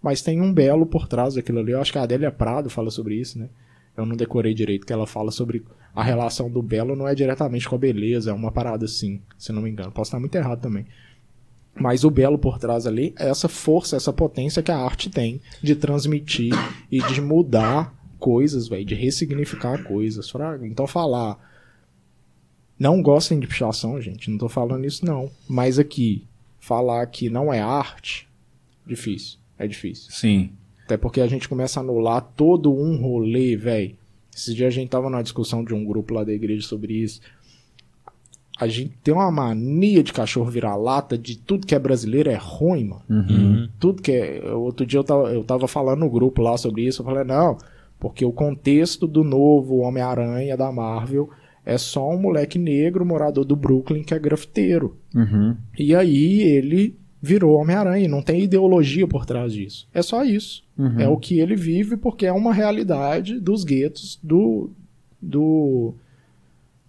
Mas 0.03 0.21
tem 0.21 0.43
um 0.43 0.53
belo 0.53 0.85
por 0.85 1.09
trás 1.09 1.37
daquilo 1.37 1.61
ali. 1.61 1.73
Eu 1.73 1.81
acho 1.81 1.91
que 1.91 1.99
a 1.99 2.03
Adélia 2.03 2.31
Prado 2.31 2.69
fala 2.69 2.91
sobre 2.91 3.15
isso, 3.15 3.39
né? 3.39 3.49
Eu 3.97 4.05
não 4.05 4.15
decorei 4.15 4.53
direito, 4.53 4.87
que 4.87 4.93
ela 4.93 5.07
fala 5.07 5.31
sobre 5.31 5.65
a 5.95 6.03
relação 6.03 6.51
do 6.51 6.63
belo 6.63 6.97
não 6.97 7.07
é 7.07 7.15
diretamente 7.15 7.69
com 7.69 7.77
a 7.77 7.79
beleza, 7.79 8.31
é 8.31 8.35
uma 8.35 8.51
parada 8.51 8.85
assim, 8.85 9.21
se 9.39 9.53
não 9.53 9.63
me 9.63 9.71
engano. 9.71 9.93
Posso 9.93 10.09
estar 10.09 10.19
muito 10.21 10.35
errado 10.35 10.61
também. 10.61 10.87
Mas 11.75 12.05
o 12.05 12.11
belo 12.11 12.39
por 12.39 12.59
trás 12.59 12.87
ali 12.87 13.15
é 13.19 13.29
essa 13.29 13.49
força, 13.49 13.97
essa 13.97 14.13
potência 14.13 14.63
que 14.63 14.71
a 14.71 14.79
arte 14.79 15.11
tem 15.11 15.41
de 15.63 15.75
transmitir 15.75 16.53
e 16.91 17.01
de 17.03 17.21
mudar 17.21 17.95
coisas, 18.19 18.69
velho, 18.69 18.85
de 18.85 18.95
ressignificar 18.95 19.83
coisas. 19.85 20.33
Então 20.63 20.87
falar 20.87 21.39
não 22.79 23.01
gostem 23.01 23.39
de 23.39 23.47
pichação, 23.47 24.01
gente, 24.01 24.31
não 24.31 24.39
tô 24.39 24.49
falando 24.49 24.85
isso 24.85 25.05
não. 25.05 25.31
Mas 25.49 25.79
aqui 25.79 26.27
falar 26.59 27.07
que 27.07 27.29
não 27.29 27.53
é 27.53 27.61
arte, 27.61 28.29
difícil, 28.87 29.39
é 29.59 29.67
difícil. 29.67 30.11
Sim. 30.11 30.51
Até 30.85 30.97
porque 30.97 31.21
a 31.21 31.27
gente 31.27 31.49
começa 31.49 31.81
a 31.81 31.83
anular 31.83 32.21
todo 32.37 32.73
um 32.73 32.97
rolê, 33.01 33.57
velho. 33.57 33.97
Esses 34.35 34.55
dias 34.55 34.69
a 34.69 34.77
gente 34.77 34.89
tava 34.89 35.09
numa 35.09 35.23
discussão 35.23 35.65
de 35.65 35.73
um 35.73 35.85
grupo 35.85 36.15
lá 36.15 36.25
da 36.25 36.33
igreja 36.33 36.67
sobre 36.67 36.95
isso. 36.95 37.21
A 38.59 38.67
gente 38.69 38.95
tem 39.03 39.13
uma 39.13 39.31
mania 39.31 40.03
de 40.03 40.13
cachorro 40.13 40.51
virar 40.51 40.77
lata 40.77 41.19
de 41.19 41.37
tudo 41.37 41.67
que 41.67 41.75
é 41.75 41.79
brasileiro 41.79 42.31
é 42.31 42.39
ruim, 42.41 42.85
mano. 42.85 43.03
Uhum. 43.09 43.69
Tudo 43.81 44.03
que 44.03 44.13
é. 44.13 44.53
Outro 44.53 44.87
dia 44.87 45.01
eu 45.01 45.05
tava, 45.05 45.33
eu 45.33 45.45
tava 45.45 45.67
falando 45.67 46.01
no 46.01 46.11
grupo 46.11 46.41
lá 46.41 46.57
sobre 46.57 46.83
isso. 46.83 47.03
Eu 47.03 47.07
falei, 47.07 47.25
não, 47.25 47.59
porque 47.99 48.25
o 48.25 48.33
contexto 48.33 49.07
do 49.07 49.25
novo 49.25 49.79
Homem-Aranha 49.79 50.57
da 50.57 50.71
Marvel 50.71 51.31
é 51.65 51.79
só 51.79 52.09
um 52.11 52.19
moleque 52.19 52.59
negro 52.59 53.05
morador 53.05 53.45
do 53.45 53.57
Brooklyn 53.57 54.05
que 54.05 54.15
é 54.15 54.19
grafiteiro. 54.19 54.97
Uhum. 55.15 55.57
E 55.79 55.95
aí 55.95 56.43
ele 56.43 56.97
virou 57.25 57.59
Homem-Aranha, 57.59 58.07
não 58.07 58.21
tem 58.21 58.43
ideologia 58.43 59.09
por 59.09 59.25
trás 59.25 59.53
disso. 59.53 59.89
É 59.95 60.03
só 60.03 60.23
isso. 60.23 60.63
Uhum. 60.77 61.01
É 61.01 61.09
o 61.09 61.17
que 61.17 61.41
ele 61.41 61.57
vive 61.57 61.97
porque 61.97 62.27
é 62.27 62.33
uma 62.33 62.53
realidade 62.53 63.41
dos 63.41 63.65
guetos 63.65 64.19
do, 64.23 64.71
do 65.21 65.95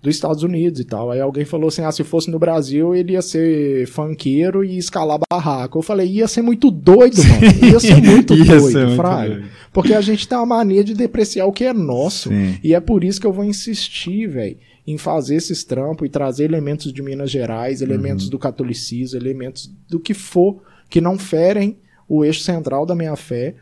dos 0.02 0.16
Estados 0.16 0.44
Unidos 0.44 0.80
e 0.80 0.84
tal. 0.84 1.10
Aí 1.10 1.20
alguém 1.20 1.46
falou 1.46 1.70
assim: 1.70 1.84
ah, 1.84 1.92
se 1.92 2.04
fosse 2.04 2.30
no 2.30 2.38
Brasil, 2.38 2.94
ele 2.94 3.14
ia 3.14 3.22
ser 3.22 3.88
funkeiro 3.88 4.64
e 4.64 4.78
escalar 4.78 5.20
barraco. 5.32 5.80
Eu 5.80 5.82
falei, 5.82 6.08
ia 6.08 6.28
ser 6.28 6.42
muito 6.42 6.70
doido, 6.70 7.18
mano. 7.24 7.72
Ia 7.72 7.80
ser 7.80 8.02
muito 8.04 8.36
Ia 8.38 8.46
doido, 8.46 8.72
ser 8.72 8.96
fraga. 8.96 9.44
Porque 9.74 9.94
a 9.94 10.02
gente 10.02 10.28
tem 10.28 10.38
uma 10.38 10.46
mania 10.46 10.84
de 10.84 10.94
depreciar 10.94 11.48
o 11.48 11.52
que 11.52 11.64
é 11.64 11.74
nosso. 11.74 12.30
Sim. 12.30 12.58
E 12.64 12.76
é 12.76 12.80
por 12.80 13.04
isso 13.04 13.20
que 13.20 13.26
eu 13.26 13.34
vou 13.34 13.46
insistir, 13.46 14.28
velho, 14.28 14.58
em 14.88 14.98
fazer 14.98 15.36
esses 15.36 15.64
trampos 15.64 16.06
e 16.06 16.10
trazer 16.10 16.44
elementos 16.44 16.94
de 16.94 17.02
Minas 17.02 17.32
Gerais, 17.32 17.82
elementos 17.82 18.30
do 18.30 18.38
catolicismo, 18.38 19.20
elementos 19.20 19.74
do 19.90 20.00
que 20.00 20.14
for, 20.14 20.62
que 20.90 21.02
não 21.02 21.18
ferem 21.18 21.78
o 22.08 22.24
eixo 22.24 22.42
central 22.42 22.86
da 22.86 22.94
minha 22.94 23.16
fé 23.16 23.56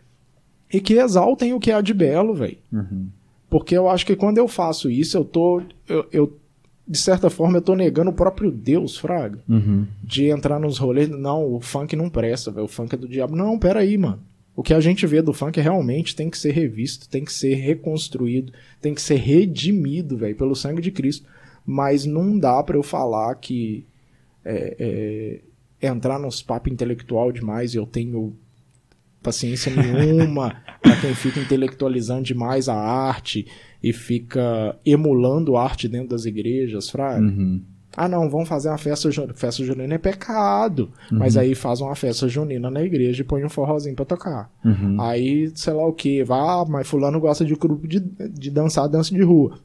e 0.72 0.82
que 0.82 0.96
exaltem 0.96 1.54
o 1.54 1.60
que 1.60 1.72
há 1.72 1.80
de 1.80 1.94
belo, 1.94 2.34
velho. 2.34 2.58
Uhum. 2.72 3.08
Porque 3.50 3.78
eu 3.78 3.88
acho 3.88 4.06
que 4.06 4.16
quando 4.16 4.40
eu 4.40 4.48
faço 4.48 4.90
isso, 4.90 5.16
eu 5.16 5.24
tô. 5.24 5.62
Eu, 5.88 6.08
eu, 6.12 6.40
de 6.88 6.98
certa 6.98 7.30
forma, 7.30 7.58
eu 7.58 7.62
tô 7.62 7.76
negando 7.76 8.10
o 8.10 8.14
próprio 8.14 8.52
Deus, 8.52 8.98
Fraga. 8.98 9.40
Uhum. 9.48 9.86
De 10.04 10.26
entrar 10.26 10.60
nos 10.60 10.80
rolês. 10.80 11.08
Não, 11.08 11.54
o 11.54 11.62
funk 11.62 11.96
não 11.96 12.10
presta, 12.10 12.52
velho. 12.52 12.66
O 12.66 12.68
funk 12.68 12.96
é 12.96 12.98
do 12.98 13.08
diabo. 13.08 13.36
Não, 13.36 13.58
peraí, 13.60 13.98
mano. 13.98 14.20
O 14.56 14.62
que 14.62 14.74
a 14.74 14.80
gente 14.80 15.06
vê 15.08 15.22
do 15.22 15.34
funk 15.34 15.60
realmente 15.60 16.16
tem 16.16 16.30
que 16.30 16.38
ser 16.38 16.52
revisto, 16.52 17.10
tem 17.10 17.26
que 17.26 17.34
ser 17.34 17.56
reconstruído, 17.56 18.54
tem 18.80 18.94
que 18.94 19.02
ser 19.02 19.16
redimido, 19.16 20.16
velho, 20.16 20.36
pelo 20.36 20.56
sangue 20.56 20.82
de 20.82 20.92
Cristo. 20.92 21.28
Mas 21.66 22.06
não 22.06 22.38
dá 22.38 22.62
pra 22.62 22.78
eu 22.78 22.84
falar 22.84 23.34
que 23.36 23.86
é, 24.46 25.42
é, 25.82 25.88
entrar 25.88 26.20
nos 26.20 26.42
papos 26.42 26.72
intelectual 26.72 27.32
demais 27.32 27.74
e 27.74 27.78
eu 27.78 27.86
tenho 27.86 28.36
paciência 29.24 29.72
nenhuma 29.74 30.62
pra 30.82 30.96
quem 30.98 31.16
fica 31.16 31.40
intelectualizando 31.40 32.24
demais 32.24 32.70
a 32.70 32.76
arte 32.76 33.48
e 33.82 33.92
fica 33.92 34.78
emulando 34.86 35.56
a 35.56 35.64
arte 35.64 35.88
dentro 35.88 36.10
das 36.10 36.26
igrejas, 36.26 36.90
fraga. 36.90 37.26
Uhum. 37.26 37.64
Ah, 37.96 38.08
não, 38.08 38.30
vamos 38.30 38.50
fazer 38.50 38.70
uma 38.70 38.78
festa 38.78 39.12
junina. 39.12 39.34
Festa 39.34 39.64
junina 39.64 39.94
é 39.94 39.98
pecado. 39.98 40.90
Mas 41.12 41.38
aí 41.38 41.54
faz 41.54 41.80
uma 41.80 41.96
festa 41.96 42.28
junina 42.28 42.70
na 42.70 42.82
igreja 42.82 43.22
e 43.22 43.26
põe 43.26 43.44
um 43.44 43.50
forrozinho 43.50 43.96
pra 43.96 44.06
tocar. 44.06 44.50
Uhum. 44.66 45.00
Aí, 45.00 45.52
sei 45.56 45.74
lá 45.74 45.86
o 45.86 45.94
que, 45.94 46.24
vai, 46.24 46.40
ah, 46.40 46.66
mas 46.68 46.88
fulano 46.88 47.20
gosta 47.20 47.46
de 47.46 47.56
grupo 47.56 47.88
de, 47.88 48.00
de 48.00 48.50
dançar 48.50 48.90
dança 48.90 49.14
de 49.14 49.22
rua. 49.22 49.60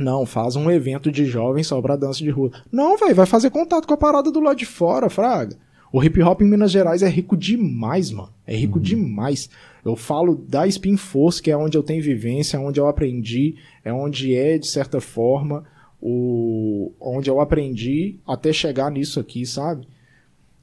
Não, 0.00 0.24
faz 0.24 0.56
um 0.56 0.70
evento 0.70 1.10
de 1.10 1.24
jovens 1.24 1.66
só 1.66 1.80
pra 1.80 1.96
dança 1.96 2.22
de 2.22 2.30
rua. 2.30 2.50
Não, 2.70 2.96
velho, 2.96 3.14
vai 3.14 3.26
fazer 3.26 3.50
contato 3.50 3.86
com 3.86 3.94
a 3.94 3.98
parada 3.98 4.30
do 4.30 4.40
lado 4.40 4.56
de 4.56 4.66
fora, 4.66 5.08
fraga. 5.08 5.56
O 5.92 6.02
hip 6.02 6.22
hop 6.22 6.42
em 6.42 6.44
Minas 6.44 6.70
Gerais 6.70 7.02
é 7.02 7.08
rico 7.08 7.36
demais, 7.36 8.10
mano. 8.10 8.28
É 8.46 8.54
rico 8.54 8.78
demais. 8.78 9.48
Eu 9.84 9.96
falo 9.96 10.34
da 10.36 10.66
Spin 10.66 10.96
Force, 10.96 11.40
que 11.40 11.50
é 11.50 11.56
onde 11.56 11.78
eu 11.78 11.82
tenho 11.82 12.02
vivência, 12.02 12.56
é 12.56 12.60
onde 12.60 12.78
eu 12.78 12.86
aprendi, 12.86 13.56
é 13.84 13.92
onde 13.92 14.34
é, 14.34 14.58
de 14.58 14.66
certa 14.66 15.00
forma, 15.00 15.64
o 16.00 16.92
onde 17.00 17.28
eu 17.30 17.40
aprendi 17.40 18.16
até 18.26 18.52
chegar 18.52 18.90
nisso 18.90 19.18
aqui, 19.20 19.44
sabe? 19.46 19.86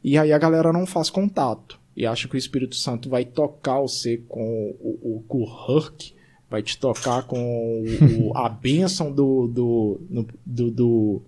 E 0.04 0.18
aí 0.18 0.32
a 0.32 0.38
galera 0.38 0.72
não 0.72 0.86
faz 0.86 1.10
contato. 1.10 1.80
E 1.98 2.06
acha 2.06 2.28
que 2.28 2.36
o 2.36 2.38
Espírito 2.38 2.76
Santo 2.76 3.10
vai 3.10 3.24
tocar 3.26 3.80
você 3.82 4.18
com 4.28 4.76
o, 4.82 5.24
o, 5.28 5.62
vai 6.50 6.62
te 6.62 6.78
tocar 6.78 7.24
com 7.24 7.84
o, 7.84 8.30
o- 8.30 8.38
a 8.38 8.48
bênção 8.50 9.12
do, 9.12 9.48
do, 9.48 10.02
no- 10.10 10.28
do, 10.46 10.72
do 10.72 11.22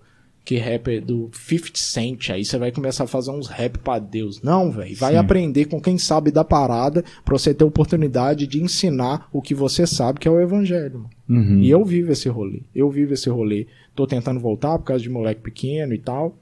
que 0.43 0.57
rapper 0.57 1.03
do 1.03 1.29
50 1.33 1.71
Cent. 1.77 2.29
Aí 2.29 2.45
você 2.45 2.57
vai 2.57 2.71
começar 2.71 3.05
a 3.05 3.07
fazer 3.07 3.31
uns 3.31 3.47
rap 3.47 3.77
pra 3.79 3.97
Deus. 3.99 4.41
Não, 4.41 4.69
velho. 4.71 4.95
Vai 4.95 5.13
Sim. 5.13 5.17
aprender 5.19 5.65
com 5.65 5.81
quem 5.81 5.97
sabe 5.97 6.31
da 6.31 6.43
parada 6.43 7.03
pra 7.25 7.37
você 7.37 7.53
ter 7.53 7.63
oportunidade 7.65 8.45
de 8.47 8.61
ensinar 8.61 9.27
o 9.33 9.41
que 9.41 9.53
você 9.55 9.85
sabe, 9.87 10.19
que 10.19 10.27
é 10.27 10.31
o 10.31 10.39
evangelho. 10.39 11.05
Uhum. 11.29 11.59
E 11.59 11.69
eu 11.69 11.83
vivo 11.83 12.11
esse 12.11 12.29
rolê. 12.29 12.61
Eu 12.75 12.89
vivo 12.89 13.13
esse 13.13 13.29
rolê. 13.29 13.67
Tô 13.97 14.05
tentando 14.05 14.39
voltar 14.39 14.77
por 14.77 14.85
causa 14.85 15.01
de 15.01 15.09
moleque 15.09 15.41
pequeno 15.41 15.91
e 15.91 15.97
tal. 15.97 16.37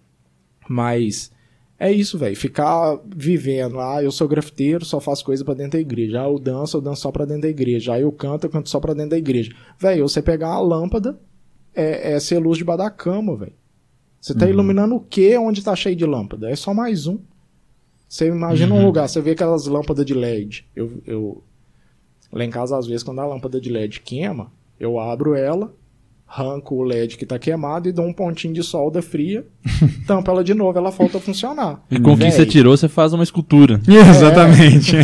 Mas 0.67 1.31
é 1.79 1.89
isso, 1.89 2.17
velho. 2.17 2.35
Ficar 2.35 2.99
vivendo. 3.05 3.79
Ah, 3.79 4.03
eu 4.03 4.11
sou 4.11 4.27
grafiteiro, 4.27 4.83
só 4.83 4.99
faço 4.99 5.23
coisa 5.23 5.45
pra 5.45 5.53
dentro 5.53 5.71
da 5.71 5.79
igreja. 5.79 6.21
Ah, 6.21 6.25
eu 6.25 6.37
danço, 6.37 6.75
eu 6.75 6.81
danço 6.81 7.03
só 7.03 7.13
pra 7.13 7.23
dentro 7.23 7.43
da 7.43 7.47
igreja. 7.47 7.93
Ah, 7.93 7.99
eu 8.01 8.11
canto, 8.11 8.43
eu 8.43 8.49
canto 8.49 8.69
só 8.69 8.77
pra 8.77 8.93
dentro 8.93 9.11
da 9.11 9.17
igreja. 9.17 9.55
Velho, 9.79 10.05
você 10.05 10.21
pegar 10.21 10.49
uma 10.49 10.59
lâmpada 10.59 11.17
é, 11.73 12.11
é 12.11 12.19
ser 12.19 12.39
luz 12.39 12.57
debaixo 12.57 12.83
da 12.83 12.89
cama, 12.89 13.37
velho. 13.37 13.53
Você 14.19 14.33
tá 14.35 14.49
iluminando 14.49 14.95
o 14.95 14.99
quê 14.99 15.37
onde 15.37 15.63
tá 15.63 15.73
cheio 15.77 15.95
de 15.95 16.05
lâmpada? 16.05 16.49
É 16.49 16.57
só 16.57 16.73
mais 16.73 17.07
um. 17.07 17.19
Você 18.05 18.27
imagina 18.27 18.75
um 18.75 18.85
lugar, 18.85 19.07
você 19.07 19.21
vê 19.21 19.31
aquelas 19.31 19.65
lâmpadas 19.65 20.05
de 20.05 20.13
LED. 20.13 20.67
Eu, 20.75 21.01
eu, 21.05 21.43
lá 22.33 22.43
em 22.43 22.49
casa, 22.49 22.77
às 22.77 22.85
vezes, 22.85 23.01
quando 23.01 23.21
a 23.21 23.25
lâmpada 23.25 23.61
de 23.61 23.69
LED 23.69 24.01
queima, 24.01 24.51
eu 24.77 24.99
abro 24.99 25.35
ela, 25.35 25.73
arranco 26.35 26.75
o 26.75 26.83
LED 26.83 27.17
que 27.17 27.25
tá 27.25 27.39
queimado 27.39 27.87
e 27.87 27.91
dou 27.91 28.05
um 28.05 28.13
pontinho 28.13 28.53
de 28.53 28.61
solda 28.61 29.01
fria, 29.01 29.45
tampo 30.05 30.29
ela 30.29 30.43
de 30.43 30.53
novo, 30.53 30.77
ela 30.77 30.91
volta 30.91 31.17
a 31.17 31.21
funcionar. 31.21 31.81
E 31.89 31.99
com 31.99 32.13
o 32.13 32.17
que 32.17 32.29
você 32.29 32.45
tirou, 32.45 32.75
você 32.75 32.89
faz 32.89 33.13
uma 33.13 33.23
escultura. 33.23 33.79
Exatamente. 33.87 34.95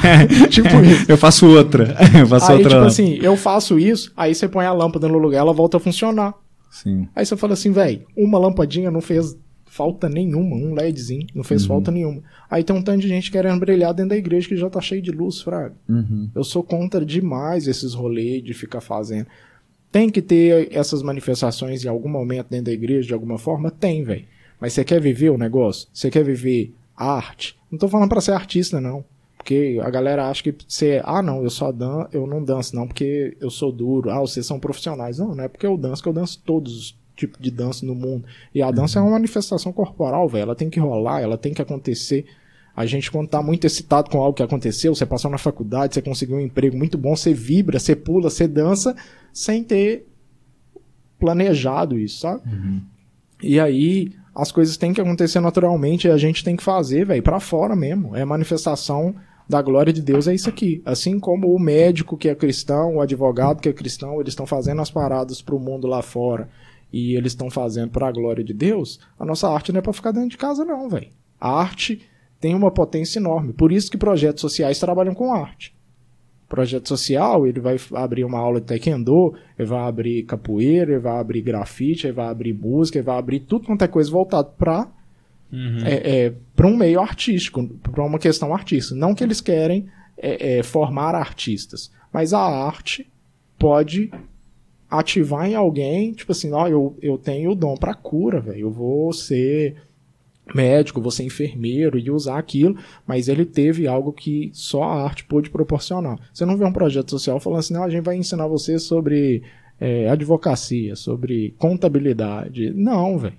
Tipo 0.50 0.80
isso. 0.84 1.04
Eu 1.08 1.16
faço 1.16 1.46
outra. 1.46 1.96
Eu 2.18 2.26
faço 2.26 2.50
Aí, 2.50 2.58
outra. 2.58 2.70
tipo 2.70 2.86
assim, 2.86 3.18
eu 3.22 3.36
faço 3.36 3.78
isso, 3.78 4.12
aí 4.16 4.34
você 4.34 4.48
põe 4.48 4.66
a 4.66 4.72
lâmpada 4.72 5.08
no 5.08 5.18
lugar, 5.18 5.38
ela 5.38 5.52
volta 5.52 5.76
a 5.76 5.80
funcionar. 5.80 6.34
Sim. 6.70 7.08
Aí 7.14 7.24
você 7.24 7.36
fala 7.36 7.52
assim, 7.52 7.70
velho, 7.70 8.02
uma 8.16 8.38
lampadinha 8.38 8.90
não 8.90 9.00
fez 9.00 9.36
falta 9.70 10.08
nenhuma, 10.08 10.56
um 10.56 10.74
LEDzinho, 10.74 11.26
não 11.34 11.44
fez 11.44 11.64
falta 11.64 11.92
nenhuma. 11.92 12.22
Aí 12.50 12.64
tem 12.64 12.74
um 12.74 12.82
tanto 12.82 13.00
de 13.00 13.08
gente 13.08 13.30
querendo 13.30 13.60
brilhar 13.60 13.94
dentro 13.94 14.10
da 14.10 14.16
igreja 14.16 14.48
que 14.48 14.56
já 14.56 14.68
tá 14.68 14.80
cheio 14.80 15.00
de 15.00 15.12
luz, 15.12 15.40
fraga. 15.40 15.74
Uhum. 15.88 16.28
Eu 16.34 16.42
sou 16.42 16.62
contra 16.62 17.04
demais 17.04 17.68
esses 17.68 17.94
rolês 17.94 18.42
de 18.42 18.52
ficar 18.52 18.80
fazendo. 18.80 19.26
Tem 19.90 20.08
que 20.08 20.22
ter 20.22 20.68
essas 20.72 21.02
manifestações 21.02 21.84
em 21.84 21.88
algum 21.88 22.08
momento 22.08 22.48
dentro 22.48 22.66
da 22.66 22.72
igreja, 22.72 23.08
de 23.08 23.14
alguma 23.14 23.38
forma? 23.38 23.70
Tem, 23.70 24.04
velho. 24.04 24.24
Mas 24.60 24.72
você 24.72 24.84
quer 24.84 25.00
viver 25.00 25.30
o 25.30 25.38
negócio? 25.38 25.88
Você 25.92 26.10
quer 26.10 26.22
viver 26.22 26.74
arte? 26.96 27.56
Não 27.70 27.78
tô 27.78 27.88
falando 27.88 28.08
pra 28.08 28.20
ser 28.20 28.32
artista, 28.32 28.80
não. 28.80 29.04
Porque 29.36 29.80
a 29.82 29.88
galera 29.88 30.28
acha 30.28 30.42
que 30.42 30.54
você, 30.68 31.00
ah, 31.02 31.22
não, 31.22 31.42
eu 31.42 31.48
só 31.48 31.72
dan 31.72 32.06
eu 32.12 32.26
não 32.26 32.44
danço, 32.44 32.76
não, 32.76 32.86
porque 32.86 33.36
eu 33.40 33.48
sou 33.48 33.72
duro. 33.72 34.10
Ah, 34.10 34.20
vocês 34.20 34.44
são 34.44 34.60
profissionais. 34.60 35.18
Não, 35.18 35.34
não 35.34 35.44
é 35.44 35.48
porque 35.48 35.66
eu 35.66 35.78
danço, 35.78 36.02
que 36.02 36.08
eu 36.08 36.12
danço 36.12 36.42
todos 36.44 36.76
os 36.76 36.98
tipos 37.16 37.40
de 37.40 37.50
dança 37.50 37.84
no 37.86 37.94
mundo. 37.94 38.24
E 38.54 38.62
a 38.62 38.70
dança 38.70 38.98
é 38.98 39.02
uma 39.02 39.12
manifestação 39.12 39.72
corporal, 39.72 40.28
velho. 40.28 40.42
Ela 40.42 40.54
tem 40.54 40.68
que 40.68 40.78
rolar, 40.78 41.20
ela 41.20 41.38
tem 41.38 41.54
que 41.54 41.62
acontecer. 41.62 42.26
A 42.80 42.86
gente, 42.86 43.10
quando 43.10 43.28
tá 43.28 43.42
muito 43.42 43.66
excitado 43.66 44.08
com 44.08 44.18
algo 44.18 44.34
que 44.34 44.42
aconteceu, 44.42 44.94
você 44.94 45.04
passou 45.04 45.30
na 45.30 45.36
faculdade, 45.36 45.94
você 45.94 46.00
conseguiu 46.00 46.36
um 46.36 46.40
emprego 46.40 46.76
muito 46.76 46.96
bom, 46.96 47.14
você 47.14 47.34
vibra, 47.34 47.78
você 47.78 47.94
pula, 47.94 48.30
você 48.30 48.48
dança, 48.48 48.96
sem 49.32 49.62
ter 49.62 50.06
planejado 51.18 51.98
isso, 51.98 52.20
sabe? 52.20 52.42
E 53.42 53.60
aí, 53.60 54.12
as 54.34 54.50
coisas 54.50 54.78
têm 54.78 54.94
que 54.94 55.00
acontecer 55.00 55.40
naturalmente 55.40 56.06
e 56.06 56.10
a 56.10 56.16
gente 56.16 56.42
tem 56.42 56.56
que 56.56 56.62
fazer, 56.62 57.04
velho, 57.04 57.22
pra 57.22 57.38
fora 57.38 57.76
mesmo. 57.76 58.16
É 58.16 58.24
manifestação 58.24 59.14
da 59.46 59.60
glória 59.60 59.92
de 59.92 60.00
Deus, 60.00 60.26
é 60.26 60.34
isso 60.34 60.48
aqui. 60.48 60.80
Assim 60.84 61.20
como 61.20 61.54
o 61.54 61.58
médico 61.58 62.16
que 62.16 62.30
é 62.30 62.34
cristão, 62.34 62.96
o 62.96 63.00
advogado 63.02 63.60
que 63.60 63.68
é 63.68 63.72
cristão, 63.74 64.20
eles 64.20 64.32
estão 64.32 64.46
fazendo 64.46 64.80
as 64.80 64.90
paradas 64.90 65.42
pro 65.42 65.60
mundo 65.60 65.86
lá 65.86 66.00
fora 66.00 66.48
e 66.90 67.14
eles 67.14 67.32
estão 67.32 67.50
fazendo 67.50 67.90
pra 67.90 68.10
glória 68.10 68.42
de 68.42 68.54
Deus, 68.54 68.98
a 69.18 69.24
nossa 69.24 69.48
arte 69.48 69.70
não 69.70 69.80
é 69.80 69.82
pra 69.82 69.92
ficar 69.92 70.12
dentro 70.12 70.30
de 70.30 70.38
casa, 70.38 70.64
não, 70.64 70.88
velho. 70.88 71.08
A 71.38 71.50
arte 71.50 72.00
tem 72.40 72.54
uma 72.54 72.70
potência 72.70 73.18
enorme. 73.18 73.52
Por 73.52 73.70
isso 73.70 73.90
que 73.90 73.98
projetos 73.98 74.40
sociais 74.40 74.78
trabalham 74.78 75.14
com 75.14 75.32
arte. 75.32 75.74
Projeto 76.48 76.88
social, 76.88 77.46
ele 77.46 77.60
vai 77.60 77.76
abrir 77.94 78.24
uma 78.24 78.38
aula 78.38 78.60
de 78.60 78.66
taekwondo, 78.66 79.34
ele 79.56 79.68
vai 79.68 79.80
abrir 79.80 80.24
capoeira, 80.24 80.92
ele 80.92 81.00
vai 81.00 81.20
abrir 81.20 81.42
grafite, 81.42 82.06
ele 82.06 82.14
vai 82.14 82.26
abrir 82.26 82.52
música, 82.52 82.98
ele 82.98 83.06
vai 83.06 83.18
abrir 83.18 83.40
tudo 83.40 83.66
quanto 83.66 83.84
é 83.84 83.88
coisa 83.88 84.10
voltado 84.10 84.50
para 84.58 84.88
é, 85.84 86.26
é, 86.26 86.34
para 86.54 86.66
um 86.66 86.76
meio 86.76 87.00
artístico, 87.00 87.66
para 87.82 88.04
uma 88.04 88.18
questão 88.18 88.54
artística. 88.54 88.94
Não 88.94 89.14
que 89.14 89.24
eles 89.24 89.40
querem 89.40 89.86
é, 90.16 90.58
é, 90.58 90.62
formar 90.62 91.14
artistas, 91.14 91.90
mas 92.12 92.32
a 92.32 92.40
arte 92.40 93.08
pode 93.58 94.10
ativar 94.88 95.48
em 95.48 95.54
alguém, 95.54 96.12
tipo 96.12 96.32
assim, 96.32 96.52
ó, 96.52 96.66
eu, 96.66 96.96
eu 97.00 97.16
tenho 97.16 97.52
o 97.52 97.54
dom 97.54 97.76
para 97.76 97.94
cura, 97.94 98.40
velho. 98.40 98.60
Eu 98.60 98.70
vou 98.70 99.12
ser 99.12 99.76
médico, 100.54 101.00
vou 101.00 101.10
ser 101.10 101.24
enfermeiro 101.24 101.98
e 101.98 102.10
usar 102.10 102.38
aquilo, 102.38 102.76
mas 103.06 103.28
ele 103.28 103.44
teve 103.44 103.86
algo 103.86 104.12
que 104.12 104.50
só 104.52 104.82
a 104.82 105.04
arte 105.04 105.24
pôde 105.24 105.50
proporcionar. 105.50 106.18
Você 106.32 106.44
não 106.44 106.56
vê 106.56 106.64
um 106.64 106.72
projeto 106.72 107.10
social 107.10 107.40
falando 107.40 107.60
assim, 107.60 107.74
não, 107.74 107.84
a 107.84 107.90
gente 107.90 108.04
vai 108.04 108.16
ensinar 108.16 108.46
você 108.46 108.78
sobre 108.78 109.42
é, 109.80 110.08
advocacia, 110.08 110.94
sobre 110.94 111.54
contabilidade. 111.58 112.70
Não, 112.70 113.18
velho. 113.18 113.34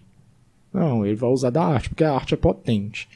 Não, 0.73 1.05
ele 1.05 1.15
vai 1.15 1.29
usar 1.29 1.49
da 1.49 1.63
arte, 1.63 1.89
porque 1.89 2.03
a 2.03 2.13
arte 2.13 2.33
é 2.33 2.37
potente. 2.37 3.07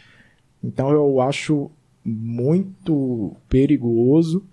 Então 0.63 0.91
eu 0.91 1.21
acho 1.21 1.71
muito 2.03 3.35
perigoso. 3.49 4.43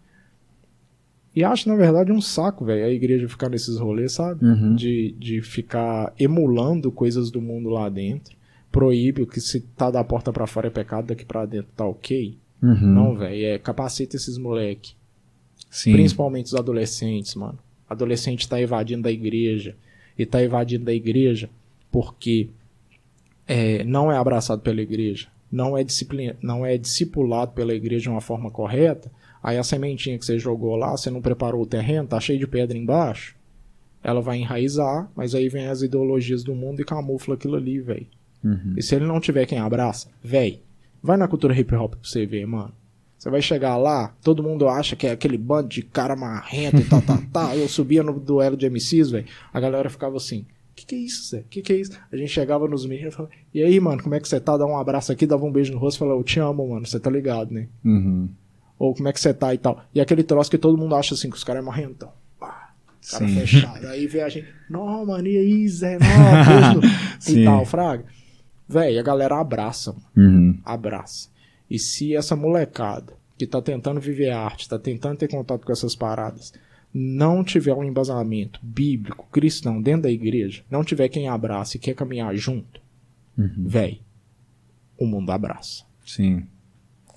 E 1.35 1.43
acho, 1.43 1.69
na 1.69 1.77
verdade, 1.77 2.13
um 2.13 2.21
saco, 2.21 2.65
velho, 2.65 2.85
a 2.85 2.91
igreja 2.91 3.29
ficar 3.29 3.49
nesses 3.49 3.79
rolês, 3.79 4.13
sabe? 4.13 4.45
Uhum. 4.45 4.75
De, 4.75 5.15
de 5.19 5.41
ficar 5.41 6.13
emulando 6.19 6.93
coisas 6.93 7.31
do 7.31 7.41
mundo 7.41 7.71
lá 7.71 7.89
dentro. 7.89 8.37
Proíbe 8.73 9.23
o 9.23 9.27
que 9.27 9.41
se 9.41 9.61
tá 9.61 9.91
da 9.91 10.03
porta 10.03 10.33
pra 10.33 10.47
fora 10.47 10.67
é 10.67 10.71
pecado, 10.71 11.07
daqui 11.07 11.25
pra 11.25 11.47
dentro 11.47 11.71
tá 11.77 11.87
ok. 11.87 12.37
Uhum. 12.63 12.75
Não, 12.75 13.17
velho, 13.17 13.47
é 13.47 13.59
capacita 13.59 14.17
esses 14.17 14.39
moleque. 14.39 14.95
Sim. 15.71 15.93
Principalmente 15.93 16.47
os 16.47 16.55
adolescentes, 16.55 17.35
mano. 17.35 17.59
Adolescente 17.89 18.49
tá 18.49 18.61
evadindo 18.61 19.03
da 19.03 19.13
igreja. 19.13 19.77
E 20.19 20.27
tá 20.27 20.43
evadindo 20.43 20.85
da 20.85 20.93
igreja 20.93 21.49
porque 21.91 22.49
é, 23.47 23.85
não 23.85 24.11
é 24.11 24.17
abraçado 24.17 24.63
pela 24.63 24.81
igreja, 24.81 25.29
não 25.51 25.77
é, 25.77 25.85
disciplina, 25.85 26.37
não 26.41 26.65
é 26.65 26.79
discipulado 26.79 27.53
pela 27.53 27.75
igreja 27.75 28.05
de 28.05 28.09
uma 28.09 28.21
forma 28.21 28.51
correta. 28.51 29.13
Aí 29.43 29.59
a 29.59 29.63
sementinha 29.63 30.19
que 30.19 30.25
você 30.25 30.39
jogou 30.39 30.75
lá, 30.77 30.93
você 30.93 31.11
não 31.11 31.21
preparou 31.21 31.63
o 31.63 31.67
terreno, 31.67 32.09
tá 32.09 32.19
cheio 32.19 32.39
de 32.39 32.47
pedra 32.47 32.79
embaixo. 32.79 33.37
Ela 34.03 34.21
vai 34.21 34.39
enraizar, 34.39 35.11
mas 35.15 35.35
aí 35.35 35.49
vem 35.49 35.67
as 35.67 35.83
ideologias 35.83 36.43
do 36.43 36.55
mundo 36.55 36.81
e 36.81 36.85
camufla 36.85 37.35
aquilo 37.35 37.57
ali, 37.57 37.79
velho. 37.81 38.07
Uhum. 38.43 38.75
E 38.77 38.83
se 38.83 38.95
ele 38.95 39.07
não 39.07 39.21
tiver 39.21 39.47
quem 39.47 39.59
abraça, 39.59 40.09
véi, 40.23 40.63
vai 41.03 41.17
na 41.17 41.29
cultura 41.29 41.59
hip 41.59 41.75
hop 41.75 41.93
pra 41.93 42.01
você 42.03 42.27
ver, 42.27 42.47
mano. 42.47 42.73
Você 43.19 43.31
vai 43.31 43.41
chegar 43.41 43.77
lá, 43.77 44.13
todo 44.21 44.43
mundo 44.43 44.69
acha 44.69 44.97
que 44.97 45.07
é 45.07 45.13
aquele 45.13 45.39
bando 45.39 45.69
de 45.69 45.83
cara 45.83 46.17
marrento 46.17 46.79
e 46.79 46.85
tal, 46.85 47.01
tal, 47.01 47.19
tal. 47.33 47.55
Eu 47.55 47.69
subia 47.69 48.03
no 48.03 48.19
duelo 48.19 48.57
de 48.57 48.69
MCs, 48.69 49.11
velho. 49.11 49.27
A 49.53 49.61
galera 49.61 49.89
ficava 49.89 50.17
assim: 50.17 50.45
que 50.75 50.87
que 50.87 50.95
é 50.95 50.99
isso, 50.99 51.31
Zé? 51.31 51.45
Que 51.49 51.63
que 51.63 51.73
é 51.73 51.77
isso? 51.77 51.93
A 52.11 52.17
gente 52.17 52.31
chegava 52.31 52.67
nos 52.67 52.85
meninos 52.85 53.15
e 53.15 53.17
falava: 53.17 53.35
e 53.55 53.63
aí, 53.63 53.79
mano, 53.79 54.03
como 54.03 54.15
é 54.15 54.21
que 54.21 54.29
você 54.29 54.41
tá? 54.41 54.57
Dá 54.57 54.67
um 54.67 54.77
abraço 54.77 55.13
aqui, 55.13 55.27
dava 55.27 55.45
um 55.45 55.53
beijo 55.53 55.73
no 55.73 55.79
rosto 55.79 55.97
e 55.97 56.01
falava: 56.01 56.19
eu 56.19 56.25
te 56.25 56.41
amo, 56.41 56.69
mano, 56.69 56.87
você 56.87 56.99
tá 56.99 57.11
ligado, 57.11 57.53
né? 57.53 57.69
Uhum. 57.85 58.29
Ou 58.79 58.95
como 58.95 59.09
é 59.09 59.13
que 59.13 59.21
você 59.21 59.33
tá 59.33 59.55
e 59.55 59.59
tal. 59.59 59.85
E 59.95 60.01
aquele 60.01 60.25
troço 60.25 60.51
que 60.51 60.59
todo 60.59 60.77
mundo 60.77 60.95
acha 60.97 61.15
assim, 61.15 61.31
que 61.31 61.37
os 61.37 61.45
caras 61.45 61.63
é 61.63 61.65
marrentão. 61.65 62.11
Pá, 62.41 62.73
cara 63.11 63.29
Sim. 63.29 63.35
fechado. 63.37 63.87
Aí 63.87 64.07
vê 64.07 64.23
a 64.23 64.29
gente, 64.29 64.49
não, 64.69 65.07
mano, 65.07 65.29
e 65.29 65.37
aí, 65.37 65.69
Zé? 65.69 65.99
Não, 65.99 66.81
beijo 66.81 66.81
no-" 66.81 67.39
e 67.41 67.45
tal, 67.45 67.65
fraga. 67.65 68.05
Véi, 68.73 68.99
a 68.99 69.03
galera 69.03 69.39
abraça, 69.41 69.93
mano 69.93 70.07
Uhum. 70.17 70.59
abraça. 70.65 71.29
E 71.71 71.79
se 71.79 72.15
essa 72.17 72.35
molecada 72.37 73.13
que 73.39 73.47
tá 73.47 73.61
tentando 73.61 74.01
viver 74.01 74.31
arte, 74.31 74.69
tá 74.69 74.79
tentando 74.79 75.17
ter 75.19 75.29
contato 75.29 75.65
com 75.67 75.73
essas 75.73 75.95
paradas, 75.95 76.53
não 76.95 77.43
tiver 77.43 77.75
um 77.75 77.83
embasamento 77.85 78.61
bíblico, 78.63 79.27
cristão 79.33 79.81
dentro 79.81 80.03
da 80.03 80.11
igreja, 80.11 80.63
não 80.71 80.85
tiver 80.85 81.09
quem 81.09 81.29
abraça 81.29 81.77
e 81.77 81.81
quer 81.81 81.95
caminhar 81.95 82.35
junto, 82.37 82.81
Uhum. 83.37 83.65
véi, 83.67 84.01
o 84.99 85.07
mundo 85.07 85.31
abraça. 85.31 85.85
Sim. 86.07 86.47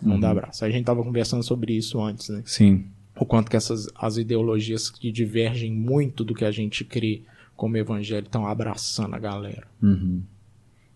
O 0.02 0.08
mundo 0.10 0.26
abraça. 0.26 0.66
A 0.66 0.70
gente 0.70 0.86
tava 0.86 1.04
conversando 1.04 1.44
sobre 1.44 1.74
isso 1.74 2.02
antes, 2.02 2.30
né? 2.30 2.42
Sim. 2.46 2.86
O 3.18 3.26
quanto 3.26 3.50
que 3.50 3.56
essas 3.58 3.88
as 3.96 4.18
ideologias 4.18 4.90
que 4.90 5.12
divergem 5.12 5.72
muito 5.72 6.24
do 6.24 6.34
que 6.34 6.44
a 6.46 6.52
gente 6.52 6.84
crê 6.84 7.22
como 7.56 7.78
evangelho 7.78 8.26
estão 8.26 8.46
abraçando 8.46 9.16
a 9.16 9.20
galera. 9.20 9.66
Uhum. 9.82 10.22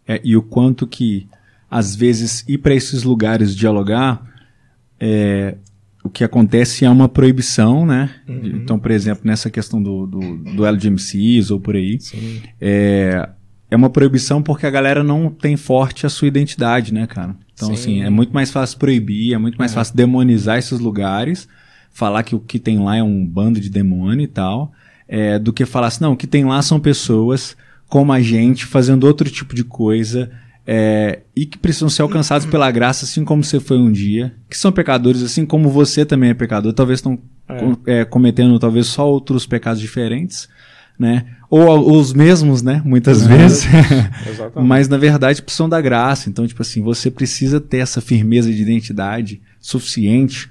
É, 0.10 0.20
e 0.24 0.36
o 0.36 0.42
quanto 0.42 0.88
que, 0.88 1.28
às 1.70 1.96
vezes, 1.96 2.44
ir 2.48 2.58
para 2.58 2.74
esses 2.74 3.04
lugares 3.04 3.56
dialogar, 3.56 4.26
é, 5.00 5.56
o 6.04 6.10
que 6.10 6.24
acontece 6.24 6.84
é 6.84 6.90
uma 6.90 7.08
proibição, 7.08 7.86
né? 7.86 8.10
Então, 8.28 8.80
por 8.80 8.90
exemplo, 8.90 9.22
nessa 9.24 9.52
questão 9.52 9.82
do, 9.82 10.08
do, 10.08 10.38
do 10.38 10.66
LGMCs 10.66 11.52
ou 11.52 11.60
por 11.60 11.76
aí, 11.76 12.00
Sim. 12.00 12.42
é, 12.60 13.30
é 13.70 13.76
uma 13.76 13.92
proibição 13.92 14.42
porque 14.42 14.66
a 14.66 14.72
galera 14.72 15.04
não 15.04 15.30
tem 15.30 15.56
forte 15.56 16.08
a 16.08 16.10
sua 16.10 16.28
identidade, 16.28 16.92
né, 16.92 17.06
cara? 17.06 17.36
Então, 17.54 17.68
Sim. 17.68 17.74
assim, 17.74 18.02
é 18.02 18.10
muito 18.10 18.34
mais 18.34 18.50
fácil 18.50 18.80
proibir, 18.80 19.36
é 19.36 19.38
muito 19.38 19.58
mais 19.58 19.76
fácil 19.76 19.96
demonizar 19.96 20.58
esses 20.58 20.80
lugares, 20.80 21.48
falar 21.92 22.24
que 22.24 22.34
o 22.34 22.40
que 22.40 22.58
tem 22.58 22.80
lá 22.80 22.98
é 22.98 23.04
um 23.04 23.24
bando 23.24 23.60
de 23.60 23.70
demônio 23.70 24.24
e 24.24 24.28
tal, 24.28 24.72
é, 25.08 25.38
do 25.38 25.54
que 25.54 25.68
falar 25.68 25.88
assim, 25.88 26.04
não, 26.04 26.14
o 26.14 26.18
que 26.18 26.26
tem 26.26 26.46
lá 26.46 26.64
são 26.64 26.80
pessoas 26.80 27.56
como 27.90 28.14
a 28.14 28.22
gente, 28.22 28.66
fazendo 28.66 29.06
outro 29.06 29.30
tipo 29.30 29.54
de 29.54 29.64
coisa, 29.66 30.32
é, 30.66 31.22
e 31.36 31.46
que 31.46 31.58
precisam 31.58 31.90
ser 31.90 32.04
alcançados 32.04 32.46
pela 32.46 32.70
graça, 32.70 33.04
assim 33.04 33.26
como 33.26 33.44
você 33.44 33.60
foi 33.60 33.78
um 33.78 33.92
dia, 33.92 34.36
que 34.50 34.56
são 34.58 34.72
pecadores, 34.72 35.24
assim 35.24 35.46
como 35.46 35.68
você 35.70 36.06
também 36.06 36.30
é 36.30 36.34
pecador, 36.36 36.72
talvez 36.72 37.00
estão 37.00 37.18
com- 37.48 37.78
é, 37.88 38.06
cometendo 38.06 38.60
talvez 38.60 38.86
só 38.86 39.10
outros 39.10 39.48
pecados 39.48 39.82
diferentes, 39.82 40.48
né? 41.00 41.26
Ou, 41.50 41.62
ou 41.68 42.00
os 42.00 42.14
mesmos, 42.14 42.62
né? 42.62 42.80
Muitas 42.86 43.26
vezes. 43.26 43.66
Exatamente. 44.30 44.68
Mas 44.68 44.88
na 44.88 44.98
verdade 44.98 45.42
precisam 45.42 45.68
da 45.68 45.82
graça. 45.82 46.30
Então, 46.30 46.46
tipo 46.46 46.62
assim, 46.62 46.84
você 46.84 47.10
precisa 47.10 47.60
ter 47.60 47.78
essa 47.78 48.00
firmeza 48.02 48.52
de 48.54 48.62
identidade 48.62 49.42
suficiente 49.60 50.48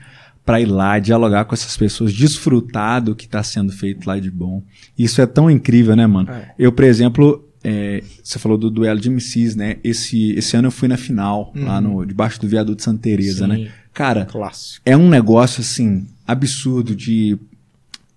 para 0.49 0.63
ir 0.63 0.65
lá 0.65 0.99
dialogar 0.99 1.45
com 1.45 1.55
essas 1.55 1.77
pessoas, 1.77 2.11
desfrutar 2.11 3.03
do 3.03 3.15
que 3.15 3.27
está 3.27 3.43
sendo 3.43 3.71
feito 3.71 4.07
lá 4.07 4.19
de 4.19 4.31
bom. 4.31 4.63
Isso 4.99 5.21
é 5.21 5.27
tão 5.27 5.51
incrível, 5.51 5.95
né, 5.95 6.07
mano? 6.07 6.31
É. 6.31 6.55
Eu, 6.59 6.73
por 6.73 6.85
exemplo, 6.87 7.47
é, 7.63 8.03
você 8.25 8.39
falou 8.39 8.57
do 8.57 8.71
duelo 8.71 8.99
de 8.99 9.11
MCs, 9.11 9.55
né? 9.55 9.77
Esse, 9.85 10.31
esse 10.33 10.57
ano 10.57 10.69
eu 10.69 10.73
fui 10.73 10.89
na 10.89 10.97
final, 10.97 11.53
lá 11.55 11.83
no, 11.83 12.03
debaixo 12.07 12.41
do 12.41 12.49
viaduto 12.49 12.83
Santa 12.83 13.03
Teresa, 13.03 13.47
Uhum. 13.47 13.57
Sim. 13.57 13.65
né? 13.65 13.71
Cara, 13.93 14.25
Clássico. 14.25 14.81
é 14.87 14.97
um 14.97 15.11
negócio 15.11 15.61
assim 15.61 16.07
absurdo 16.27 16.97
de 16.97 17.37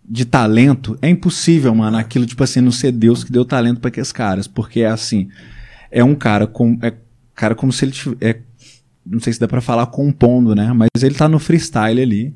de 0.08 0.24
talento. 0.24 0.98
É 1.02 1.10
impossível, 1.10 1.76
mano, 1.76 1.98
aquilo 1.98 2.26
tipo 2.26 2.42
assim 2.46 2.62
não 2.62 2.72
ser 2.72 2.94
Deus 2.94 3.26
que 3.26 3.32
deu 3.32 3.44
talento 3.44 3.82
para 3.82 3.90
aqueles 3.90 4.14
caras, 4.14 4.48
porque 4.48 4.80
é 4.82 4.88
assim, 4.88 5.28
é 5.92 6.02
um 6.02 6.16
cara 6.16 6.48
com 6.48 6.80
é 6.82 6.94
cara 7.36 7.56
como 7.56 7.74
se 7.74 7.84
ele 7.84 7.92
tivesse, 7.92 8.18
é, 8.22 8.40
não 9.06 9.20
sei 9.20 9.34
se 9.34 9.40
dá 9.40 9.48
pra 9.48 9.62
falar 9.62 9.88
compondo, 9.88 10.54
né? 10.56 10.72
Mas 10.74 10.90
ele 11.04 11.16
tá 11.16 11.28
no 11.28 11.40
freestyle 11.40 12.02
ali. 12.02 12.34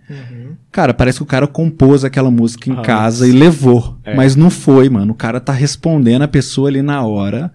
Cara, 0.71 0.93
parece 0.93 1.19
que 1.19 1.23
o 1.23 1.27
cara 1.27 1.47
compôs 1.47 2.03
aquela 2.03 2.29
música 2.31 2.69
em 2.69 2.73
Ah, 2.73 2.81
casa 2.81 3.27
e 3.27 3.31
levou, 3.31 3.97
É. 4.03 4.15
mas 4.15 4.35
não 4.35 4.49
foi, 4.49 4.89
mano. 4.89 5.11
O 5.13 5.15
cara 5.15 5.39
tá 5.39 5.53
respondendo 5.53 6.23
a 6.23 6.27
pessoa 6.27 6.67
ali 6.69 6.81
na 6.81 7.01
hora. 7.03 7.51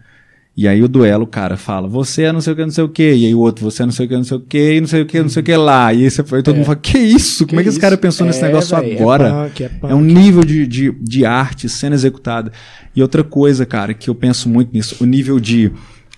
E 0.56 0.66
aí 0.68 0.82
o 0.82 0.88
duelo, 0.88 1.24
o 1.24 1.26
cara 1.28 1.56
fala, 1.56 1.88
você 1.88 2.24
é 2.24 2.32
não 2.32 2.40
sei 2.40 2.52
o 2.52 2.56
que, 2.56 2.62
não 2.62 2.70
sei 2.70 2.84
o 2.84 2.88
que. 2.88 3.14
E 3.14 3.24
aí 3.26 3.34
o 3.34 3.38
outro, 3.38 3.64
você 3.64 3.82
é 3.82 3.86
não 3.86 3.92
sei 3.92 4.04
o 4.06 4.08
que, 4.08 4.16
não 4.16 4.24
sei 4.24 4.36
o 4.36 4.40
que, 4.40 4.74
e 4.74 4.80
não 4.80 4.88
sei 4.88 5.02
o 5.02 5.06
que, 5.06 5.22
não 5.22 5.28
sei 5.28 5.40
o 5.40 5.44
que 5.44 5.56
lá. 5.56 5.92
E 5.94 6.04
aí 6.04 6.10
você 6.10 6.22
foi, 6.22 6.42
todo 6.42 6.56
mundo 6.56 6.64
fala, 6.66 6.76
que 6.76 6.98
isso? 6.98 7.46
Como 7.46 7.60
é 7.60 7.62
que 7.62 7.68
esse 7.70 7.80
cara 7.80 7.96
pensou 7.96 8.26
nesse 8.26 8.40
É, 8.40 8.46
negócio 8.46 8.76
véi, 8.76 8.92
é 8.92 8.96
agora? 9.00 9.30
punk, 9.48 9.64
é 9.64 9.68
punk. 9.68 9.90
É 9.92 9.94
um 9.94 10.02
nível 10.02 10.44
de, 10.44 10.66
de, 10.66 10.92
de 11.00 11.24
arte 11.24 11.68
sendo 11.68 11.94
executada. 11.94 12.52
E 12.94 13.00
outra 13.00 13.24
coisa, 13.24 13.64
cara, 13.64 13.94
que 13.94 14.10
eu 14.10 14.14
penso 14.14 14.48
muito 14.48 14.70
nisso, 14.72 14.96
o 15.00 15.06
nível 15.06 15.40
de 15.40 15.72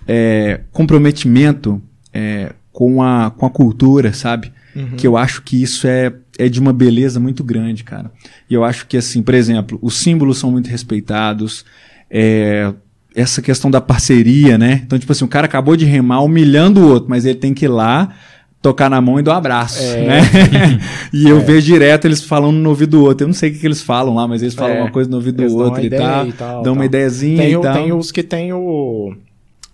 é, 0.09 0.61
comprometimento 0.73 1.81
é, 2.13 2.53
com, 2.73 3.03
a, 3.03 3.31
com 3.31 3.45
a 3.47 3.51
cultura, 3.51 4.13
sabe? 4.13 4.53
Uhum. 4.75 4.97
Que 4.97 5.07
eu 5.07 5.17
acho 5.17 5.43
que 5.43 5.63
isso 5.63 5.87
é, 5.87 6.13
é 6.39 6.49
de 6.49 6.59
uma 6.59 6.73
beleza 6.73 7.21
muito 7.21 7.45
grande, 7.45 7.85
cara. 7.85 8.11
E 8.49 8.55
eu 8.55 8.65
acho 8.65 8.87
que, 8.87 8.97
assim, 8.97 9.23
por 9.23 9.35
exemplo, 9.35 9.79
os 9.83 9.95
símbolos 9.95 10.39
são 10.39 10.51
muito 10.51 10.69
respeitados, 10.69 11.65
é, 12.11 12.73
essa 13.15 13.43
questão 13.43 13.71
da 13.71 13.81
parceria, 13.81 14.57
né? 14.57 14.81
Então, 14.87 14.99
tipo 14.99 15.13
assim, 15.13 15.25
o 15.25 15.29
cara 15.29 15.45
acabou 15.45 15.77
de 15.77 15.85
remar 15.85 16.21
humilhando 16.23 16.81
o 16.81 16.89
outro, 16.89 17.11
mas 17.11 17.27
ele 17.27 17.35
tem 17.39 17.53
que 17.53 17.67
ir 17.67 17.69
lá 17.69 18.15
tocar 18.63 18.89
na 18.89 19.01
mão 19.01 19.19
e 19.19 19.23
dar 19.23 19.35
um 19.35 19.37
abraço, 19.39 19.83
É. 19.83 20.07
né? 20.07 20.21
e 21.13 21.29
eu 21.29 21.41
vejo 21.41 21.67
direto 21.67 22.07
eles 22.07 22.23
falando 22.23 22.57
no 22.57 22.71
ouvido 22.71 22.93
do 22.93 23.03
outro. 23.05 23.25
Eu 23.25 23.29
não 23.29 23.35
sei 23.35 23.51
o 23.51 23.53
que, 23.53 23.59
que 23.59 23.67
eles 23.67 23.83
falam 23.83 24.15
lá, 24.15 24.27
mas 24.27 24.41
eles 24.41 24.55
falam 24.55 24.77
É. 24.77 24.81
uma 24.83 24.91
coisa 24.91 25.11
no 25.11 25.17
ouvido 25.17 25.37
do 25.37 25.43
Eles 25.43 25.53
dão 25.53 25.63
outro 25.65 25.85
e 25.85 25.91
tal, 25.91 26.27
e 26.29 26.33
tal, 26.33 26.63
dão 26.63 26.73
uma 26.73 26.85
ideiazinha 26.87 27.37
Tem, 27.43 27.53
e 27.53 27.61
tal. 27.61 27.75
tem 27.75 27.93
os 27.93 28.11
que 28.13 28.23
tem 28.23 28.53
o. 28.53 29.15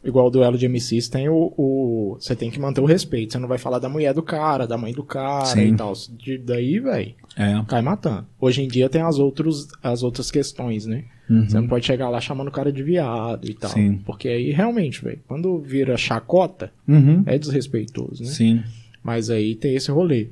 Igual 0.05 0.29
o 0.29 0.31
duelo 0.31 0.57
de 0.57 0.67
MCs, 0.69 1.09
tem 1.09 1.29
o, 1.29 1.53
o- 1.57 2.17
Você 2.21 2.35
tem 2.37 2.51
que 2.51 2.61
manter 2.61 2.81
o 2.81 2.85
respeito. 2.85 3.33
Você 3.33 3.39
não 3.39 3.49
vai 3.49 3.59
falar 3.59 3.79
da 3.81 3.89
mulher 3.89 4.15
do 4.15 4.23
cara, 4.23 4.67
da 4.67 4.79
mãe 4.79 4.93
do 4.93 5.03
cara 5.03 5.45
Sim. 5.47 5.73
e 5.73 5.77
tal. 5.77 5.93
De- 6.17 6.39
daí, 6.39 6.79
velho, 6.79 7.15
É. 7.37 7.63
cai 7.67 7.83
matando. 7.83 8.27
Hoje 8.41 8.63
em 8.63 8.69
dia 8.69 8.89
tem 8.89 9.03
as, 9.03 9.19
outros, 9.19 9.69
as 9.83 10.03
outras 10.03 10.31
questões, 10.31 10.87
né? 10.87 11.05
Você 11.29 11.61
não 11.61 11.69
pode 11.69 11.85
chegar 11.85 12.09
lá 12.09 12.21
chamando 12.23 12.49
o 12.49 12.53
cara 12.53 12.73
de 12.73 12.83
viado 12.83 13.47
e 13.51 13.53
tal. 13.53 13.71
Uhum. 13.71 13.77
Sim. 13.77 13.99
Porque 14.07 14.29
aí, 14.29 14.51
realmente, 14.51 15.05
velho, 15.05 15.21
quando 15.29 15.59
vira 15.59 15.95
chacota, 15.99 16.73
Uhum. 16.89 17.23
é 17.27 17.37
desrespeitoso, 17.39 18.23
né? 18.23 18.31
Sim. 18.31 18.63
Mas 19.03 19.29
aí 19.29 19.55
tem 19.55 19.75
esse 19.75 19.91
rolê. 19.91 20.29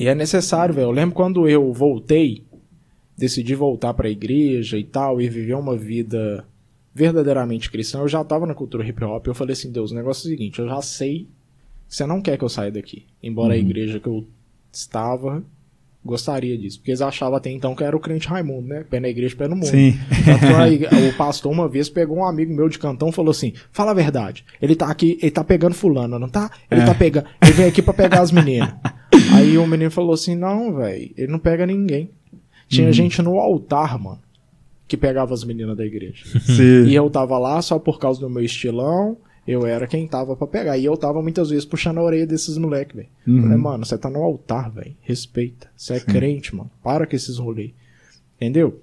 E 0.00 0.08
é 0.08 0.14
necessário, 0.16 0.74
velho. 0.74 0.86
Eu 0.88 0.90
lembro 0.90 1.14
quando 1.14 1.48
eu 1.48 1.72
voltei, 1.72 2.42
decidi 3.16 3.54
voltar 3.54 3.94
pra 3.94 4.10
igreja 4.10 4.76
e 4.76 4.82
tal, 4.82 5.20
e 5.20 5.28
viver 5.28 5.54
uma 5.54 5.76
vida 5.76 6.44
verdadeiramente 6.98 7.70
cristã, 7.70 8.00
eu 8.00 8.08
já 8.08 8.24
tava 8.24 8.44
na 8.44 8.54
cultura 8.54 8.86
hip 8.86 9.02
hop. 9.04 9.26
Eu 9.26 9.34
falei 9.34 9.52
assim, 9.52 9.70
Deus, 9.70 9.92
o 9.92 9.94
negócio 9.94 10.26
é 10.28 10.34
o 10.34 10.36
seguinte, 10.36 10.58
eu 10.58 10.68
já 10.68 10.82
sei 10.82 11.28
que 11.88 11.94
você 11.94 12.04
não 12.04 12.20
quer 12.20 12.36
que 12.36 12.44
eu 12.44 12.48
saia 12.48 12.72
daqui. 12.72 13.06
Embora 13.22 13.54
a 13.54 13.56
igreja 13.56 14.00
que 14.00 14.08
eu 14.08 14.26
estava 14.72 15.44
gostaria 16.04 16.56
disso. 16.56 16.78
Porque 16.78 16.90
eles 16.90 17.02
achavam 17.02 17.36
até 17.36 17.50
então 17.50 17.74
que 17.74 17.84
era 17.84 17.96
o 17.96 18.00
crente 18.00 18.28
Raimundo, 18.28 18.66
né? 18.66 18.84
Pé 18.88 18.98
na 18.98 19.08
igreja, 19.08 19.36
pé 19.36 19.46
no 19.46 19.54
mundo. 19.54 19.68
Sim. 19.68 19.94
O 21.08 21.16
pastor 21.16 21.52
uma 21.52 21.68
vez 21.68 21.88
pegou 21.88 22.18
um 22.18 22.24
amigo 22.24 22.54
meu 22.54 22.68
de 22.68 22.78
cantão 22.78 23.08
e 23.08 23.12
falou 23.12 23.30
assim: 23.30 23.52
fala 23.70 23.90
a 23.90 23.94
verdade. 23.94 24.44
Ele 24.60 24.74
tá 24.74 24.86
aqui, 24.86 25.18
ele 25.20 25.30
tá 25.30 25.44
pegando 25.44 25.74
fulano, 25.74 26.18
não 26.18 26.28
tá? 26.28 26.50
Ele 26.70 26.84
tá 26.84 26.94
pegando. 26.94 27.26
Ele 27.42 27.52
veio 27.52 27.68
aqui 27.68 27.82
pra 27.82 27.94
pegar 27.94 28.20
as 28.20 28.32
meninas. 28.32 28.74
Aí 29.34 29.58
o 29.58 29.66
menino 29.66 29.90
falou 29.90 30.14
assim: 30.14 30.34
não, 30.34 30.74
velho, 30.74 31.12
ele 31.16 31.30
não 31.30 31.38
pega 31.38 31.66
ninguém. 31.66 32.10
Tinha 32.68 32.92
gente 32.92 33.20
no 33.22 33.38
altar, 33.38 33.98
mano, 33.98 34.20
que 34.88 34.96
pegava 34.96 35.34
as 35.34 35.44
meninas 35.44 35.76
da 35.76 35.84
igreja. 35.84 36.24
Sim. 36.40 36.86
E 36.86 36.94
eu 36.94 37.08
tava 37.10 37.38
lá 37.38 37.60
só 37.60 37.78
por 37.78 37.98
causa 37.98 38.18
do 38.20 38.30
meu 38.30 38.42
estilão. 38.42 39.18
Eu 39.46 39.66
era 39.66 39.86
quem 39.86 40.06
tava 40.06 40.34
pra 40.34 40.46
pegar. 40.46 40.76
E 40.76 40.84
eu 40.84 40.96
tava 40.96 41.22
muitas 41.22 41.50
vezes 41.50 41.64
puxando 41.64 41.98
a 41.98 42.02
orelha 42.02 42.26
desses 42.26 42.58
moleques, 42.58 42.96
velho. 42.96 43.08
Falei, 43.40 43.56
mano, 43.56 43.86
você 43.86 43.96
tá 43.96 44.10
no 44.10 44.22
altar, 44.22 44.70
velho. 44.70 44.94
Respeita. 45.00 45.68
Você 45.76 45.94
é 45.94 46.00
crente, 46.00 46.54
mano. 46.54 46.70
Para 46.82 47.06
com 47.06 47.16
esses 47.16 47.38
rolês. 47.38 47.72
Entendeu? 48.36 48.82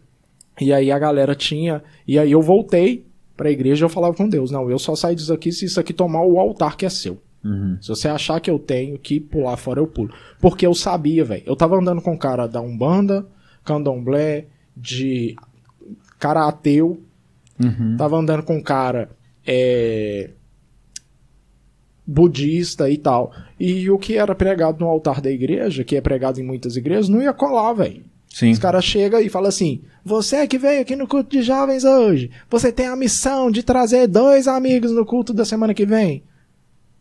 E 0.59 0.71
aí 0.73 0.91
a 0.91 0.97
galera 0.97 1.35
tinha. 1.35 1.83
E 2.07 2.17
aí 2.17 2.31
eu 2.31 2.41
voltei 2.41 3.05
pra 3.35 3.51
igreja 3.51 3.83
e 3.83 3.85
eu 3.85 3.89
falava 3.89 4.15
com 4.15 4.27
Deus: 4.27 4.49
Não, 4.49 4.69
eu 4.69 4.79
só 4.79 4.95
saio 4.95 5.15
disso 5.15 5.33
aqui 5.33 5.51
se 5.51 5.65
isso 5.65 5.79
aqui 5.79 5.93
tomar 5.93 6.23
o 6.23 6.39
altar 6.39 6.77
que 6.77 6.85
é 6.85 6.89
seu. 6.89 7.21
Uhum. 7.43 7.77
Se 7.79 7.89
você 7.89 8.07
achar 8.07 8.39
que 8.39 8.49
eu 8.49 8.57
tenho 8.57 8.97
que 8.97 9.19
pular 9.19 9.57
fora, 9.57 9.79
eu 9.79 9.85
pulo. 9.85 10.11
Porque 10.41 10.65
eu 10.65 10.73
sabia, 10.73 11.23
velho. 11.23 11.43
Eu 11.45 11.55
tava 11.55 11.77
andando 11.77 12.01
com 12.01 12.13
um 12.13 12.17
cara 12.17 12.47
da 12.47 12.59
Umbanda, 12.59 13.27
Candomblé, 13.63 14.47
de 14.75 15.35
cara 16.19 16.47
ateu. 16.47 17.01
Uhum. 17.63 17.95
Tava 17.97 18.17
andando 18.17 18.43
com 18.43 18.55
um 18.57 18.61
cara 18.61 19.09
é, 19.45 20.29
budista 22.05 22.89
e 22.89 22.97
tal. 22.97 23.31
E 23.59 23.89
o 23.89 23.97
que 23.97 24.17
era 24.17 24.35
pregado 24.35 24.79
no 24.83 24.89
altar 24.89 25.21
da 25.21 25.31
igreja, 25.31 25.83
que 25.83 25.95
é 25.95 26.01
pregado 26.01 26.39
em 26.39 26.43
muitas 26.43 26.75
igrejas, 26.75 27.09
não 27.09 27.21
ia 27.21 27.33
colar, 27.33 27.73
velho. 27.73 28.03
Sim. 28.29 28.51
Os 28.51 28.59
caras 28.59 28.83
chegam 28.83 29.21
e 29.21 29.29
falam 29.29 29.47
assim: 29.47 29.81
Você 30.03 30.45
que 30.47 30.57
veio 30.57 30.81
aqui 30.81 30.95
no 30.95 31.07
culto 31.07 31.29
de 31.29 31.41
jovens 31.41 31.85
hoje, 31.85 32.29
você 32.49 32.71
tem 32.71 32.87
a 32.87 32.95
missão 32.95 33.49
de 33.49 33.63
trazer 33.63 34.07
dois 34.07 34.47
amigos 34.47 34.91
no 34.91 35.05
culto 35.05 35.33
da 35.33 35.45
semana 35.45 35.73
que 35.73 35.85
vem. 35.85 36.21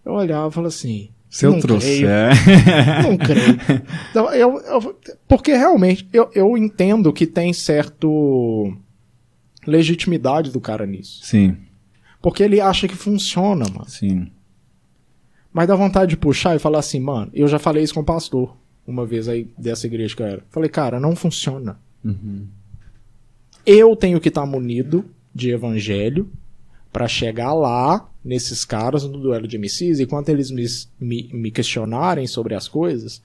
Eu 0.04 0.12
olhava 0.12 0.48
e 0.48 0.52
falava 0.52 0.68
assim: 0.68 1.08
Se 1.28 1.44
eu 1.44 1.50
não 1.52 1.58
trouxer. 1.60 2.06
creio, 2.06 3.02
não 3.02 3.16
creio. 3.18 3.58
Então, 4.10 4.32
eu, 4.32 4.60
eu- 4.60 4.96
porque 5.26 5.52
realmente 5.54 6.08
eu, 6.12 6.30
eu 6.36 6.56
entendo 6.56 7.12
que 7.12 7.26
tem 7.26 7.52
certo 7.52 8.72
legitimidade 9.66 10.50
do 10.50 10.60
cara 10.60 10.86
nisso. 10.86 11.20
Sim, 11.24 11.56
Porque 12.22 12.42
ele 12.42 12.60
acha 12.60 12.86
que 12.88 12.94
funciona, 12.96 13.64
mano. 13.68 13.88
sim. 13.88 14.28
Mas 15.52 15.68
dá 15.68 15.76
vontade 15.76 16.10
de 16.10 16.16
puxar 16.16 16.56
e 16.56 16.58
falar 16.58 16.80
assim, 16.80 16.98
mano, 16.98 17.30
eu 17.32 17.46
já 17.46 17.60
falei 17.60 17.82
isso 17.84 17.94
com 17.94 18.00
o 18.00 18.04
pastor 18.04 18.56
uma 18.86 19.06
vez 19.06 19.28
aí 19.28 19.48
dessa 19.56 19.86
igreja 19.86 20.14
que 20.16 20.20
eu 20.22 20.26
era. 20.26 20.42
Falei, 20.50 20.68
cara, 20.68 20.98
não 20.98 21.14
funciona. 21.14 21.78
Eu 23.64 23.94
tenho 23.96 24.20
que 24.20 24.28
estar 24.28 24.44
munido 24.46 25.04
de 25.34 25.50
evangelho 25.50 26.30
pra 26.92 27.08
chegar 27.08 27.52
lá 27.54 28.08
nesses 28.24 28.64
caras 28.64 29.04
no 29.04 29.18
duelo 29.18 29.48
de 29.48 29.56
MCs 29.58 30.00
e 30.00 30.06
quando 30.06 30.28
eles 30.28 30.50
me, 30.50 30.64
me, 31.00 31.30
me 31.32 31.50
questionarem 31.50 32.26
sobre 32.26 32.54
as 32.54 32.68
coisas, 32.68 33.22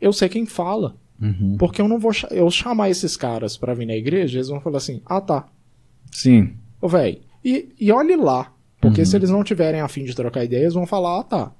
eu 0.00 0.12
sei 0.12 0.28
quem 0.28 0.46
fala. 0.46 0.96
Uhum. 1.20 1.56
Porque 1.58 1.80
eu 1.80 1.88
não 1.88 1.98
vou 1.98 2.12
eu 2.30 2.50
chamar 2.50 2.90
esses 2.90 3.16
caras 3.16 3.56
pra 3.56 3.74
vir 3.74 3.86
na 3.86 3.94
igreja, 3.96 4.38
eles 4.38 4.48
vão 4.48 4.60
falar 4.60 4.78
assim: 4.78 5.00
"Ah, 5.04 5.20
tá. 5.20 5.48
Sim. 6.10 6.54
Ô, 6.80 6.88
velho, 6.88 7.18
e, 7.44 7.68
e 7.78 7.92
olhe 7.92 8.16
lá. 8.16 8.52
Porque 8.80 9.04
se 9.04 9.16
eles 9.16 9.28
não 9.28 9.42
tiverem 9.42 9.80
a 9.80 9.88
fim 9.88 10.04
de 10.04 10.14
trocar 10.14 10.44
ideia, 10.44 10.62
eles 10.62 10.74
vão 10.74 10.86
falar, 10.86 11.20
ah, 11.20 11.24
tá. 11.24 11.52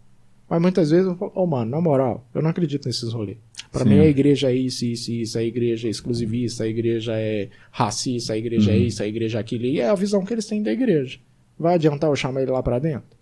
Mas 0.49 0.62
muitas 0.62 0.91
vezes, 0.91 1.12
ô, 1.20 1.47
mano, 1.47 1.70
na 1.70 1.81
moral, 1.81 2.25
eu 2.33 2.41
não 2.41 2.51
acredito 2.51 2.87
nesses 2.87 3.12
rolês. 3.12 3.37
Pra 3.73 3.83
Sim. 3.83 3.91
mim, 3.91 3.99
a 3.99 4.07
igreja 4.07 4.51
é 4.51 4.55
isso, 4.55 4.85
isso, 4.85 5.12
isso, 5.12 5.37
a 5.37 5.43
igreja 5.43 5.89
é 5.89 5.91
exclusivista, 5.91 6.65
a 6.65 6.69
igreja 6.69 7.12
é 7.15 7.49
racista, 7.70 8.33
a 8.33 8.39
igreja 8.39 8.70
é 8.70 8.79
isso, 8.79 9.03
a 9.03 9.07
igreja 9.07 9.39
é 9.39 9.41
aquilo. 9.41 9.65
E 9.65 9.81
é 9.81 9.89
a 9.89 9.95
visão 9.95 10.25
que 10.25 10.33
eles 10.33 10.47
têm 10.47 10.62
da 10.62 10.73
igreja. 10.73 11.19
Vai 11.59 11.75
adiantar 11.75 12.09
eu 12.09 12.16
chamar 12.16 12.43
ele 12.43 12.53
lá 12.53 12.62
pra 12.62 12.79
dentro? 12.79 13.18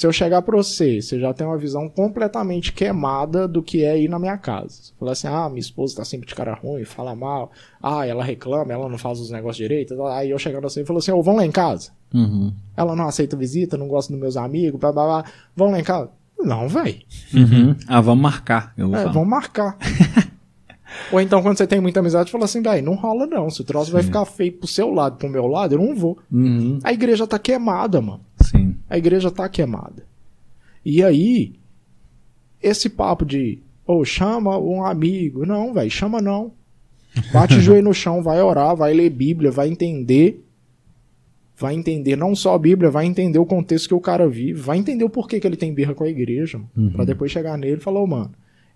Se 0.00 0.06
eu 0.06 0.12
chegar 0.14 0.40
pra 0.40 0.56
você, 0.56 1.02
você 1.02 1.20
já 1.20 1.34
tem 1.34 1.46
uma 1.46 1.58
visão 1.58 1.86
completamente 1.86 2.72
queimada 2.72 3.46
do 3.46 3.62
que 3.62 3.84
é 3.84 4.00
ir 4.00 4.08
na 4.08 4.18
minha 4.18 4.38
casa. 4.38 4.70
Você 4.70 4.92
fala 4.98 5.12
assim, 5.12 5.28
ah, 5.28 5.46
minha 5.50 5.60
esposa 5.60 5.96
tá 5.96 6.06
sempre 6.06 6.26
de 6.26 6.34
cara 6.34 6.54
ruim, 6.54 6.86
fala 6.86 7.14
mal, 7.14 7.52
ah, 7.82 8.06
ela 8.06 8.24
reclama, 8.24 8.72
ela 8.72 8.88
não 8.88 8.96
faz 8.96 9.20
os 9.20 9.30
negócios 9.30 9.58
direito. 9.58 10.02
Aí 10.06 10.30
eu 10.30 10.38
chegando 10.38 10.66
assim 10.66 10.80
e 10.80 10.86
falo 10.86 11.00
assim, 11.00 11.12
ô, 11.12 11.22
vão 11.22 11.36
lá 11.36 11.44
em 11.44 11.50
casa. 11.50 11.90
Uhum. 12.14 12.50
Ela 12.74 12.96
não 12.96 13.08
aceita 13.08 13.36
visita, 13.36 13.76
não 13.76 13.88
gosta 13.88 14.10
dos 14.10 14.18
meus 14.18 14.38
amigos, 14.38 14.80
blá 14.80 14.90
blá 14.90 15.04
blá. 15.04 15.24
Vão 15.54 15.70
lá 15.70 15.78
em 15.78 15.84
casa? 15.84 16.08
Não, 16.38 16.66
velho. 16.66 16.98
Uhum. 17.34 17.76
Ah, 17.86 18.00
vamos 18.00 18.22
marcar. 18.22 18.72
Eu 18.78 18.86
vou 18.88 18.96
É, 18.96 19.00
falar. 19.00 19.12
vão 19.12 19.26
marcar. 19.26 19.76
Ou 21.12 21.20
então, 21.20 21.42
quando 21.42 21.56
você 21.58 21.66
tem 21.66 21.80
muita 21.80 22.00
amizade, 22.00 22.30
fala 22.32 22.46
assim, 22.46 22.62
velho, 22.62 22.84
não 22.84 22.94
rola 22.94 23.26
não. 23.26 23.48
Se 23.50 23.60
o 23.60 23.64
troço 23.64 23.92
vai 23.92 24.02
ficar 24.02 24.24
feio 24.24 24.52
pro 24.54 24.66
seu 24.66 24.90
lado, 24.92 25.16
pro 25.18 25.28
meu 25.28 25.46
lado, 25.46 25.74
eu 25.74 25.78
não 25.78 25.94
vou. 25.94 26.18
Uhum. 26.32 26.78
A 26.82 26.92
igreja 26.92 27.26
tá 27.26 27.38
queimada, 27.38 28.00
mano. 28.00 28.20
A 28.90 28.98
igreja 28.98 29.30
tá 29.30 29.48
queimada. 29.48 30.04
E 30.84 31.02
aí, 31.02 31.54
esse 32.60 32.90
papo 32.90 33.24
de, 33.24 33.60
ô, 33.86 34.04
chama 34.04 34.58
um 34.58 34.84
amigo. 34.84 35.46
Não, 35.46 35.72
velho, 35.72 35.90
chama 35.90 36.20
não. 36.20 36.52
Bate 37.32 37.54
o 37.54 37.60
joelho 37.62 37.84
no 37.84 37.94
chão, 37.94 38.22
vai 38.22 38.42
orar, 38.42 38.74
vai 38.74 38.92
ler 38.92 39.10
Bíblia, 39.10 39.50
vai 39.50 39.68
entender. 39.68 40.44
Vai 41.56 41.74
entender 41.74 42.16
não 42.16 42.34
só 42.34 42.54
a 42.54 42.58
Bíblia, 42.58 42.90
vai 42.90 43.04
entender 43.06 43.38
o 43.38 43.46
contexto 43.46 43.88
que 43.88 43.94
o 43.94 44.00
cara 44.00 44.28
vive, 44.28 44.60
vai 44.60 44.78
entender 44.78 45.04
o 45.04 45.10
porquê 45.10 45.38
que 45.38 45.46
ele 45.46 45.56
tem 45.56 45.74
birra 45.74 45.94
com 45.94 46.04
a 46.04 46.08
igreja, 46.08 46.58
mano, 46.58 46.90
pra 46.92 47.04
depois 47.04 47.30
chegar 47.30 47.56
nele 47.58 47.76
e 47.76 47.80
falar, 47.80 48.00
ô, 48.00 48.06
mano, 48.06 48.32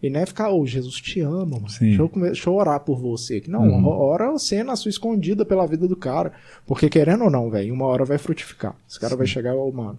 E 0.07 0.11
não 0.11 0.21
é 0.21 0.27
ficar, 0.27 0.51
ô, 0.51 0.67
Jesus 0.67 0.97
te 0.97 1.21
ama, 1.21 1.47
mano. 1.47 1.69
Sim. 1.69 1.87
Deixa 1.87 2.03
eu, 2.03 2.09
come- 2.09 2.27
deixa 2.27 2.51
eu 2.51 2.55
orar 2.55 2.81
por 2.81 2.99
você. 3.01 3.43
Não, 3.49 3.63
Uhum. 3.63 3.87
ora 3.87 4.31
você 4.33 4.63
na 4.63 4.77
sua 4.77 4.89
escondida 4.91 5.45
pela 5.45 5.67
vida 5.67 5.89
do 5.89 5.97
cara. 5.97 6.33
Porque 6.67 6.89
querendo 6.91 7.25
ou 7.25 7.31
não, 7.31 7.49
velho, 7.51 7.73
uma 7.73 7.87
hora 7.87 8.05
vai 8.05 8.19
frutificar. 8.19 8.77
Esse 8.89 9.01
cara 9.01 9.17
vai 9.17 9.27
chegar, 9.27 9.55
ô, 9.55 9.73
mano, 9.73 9.99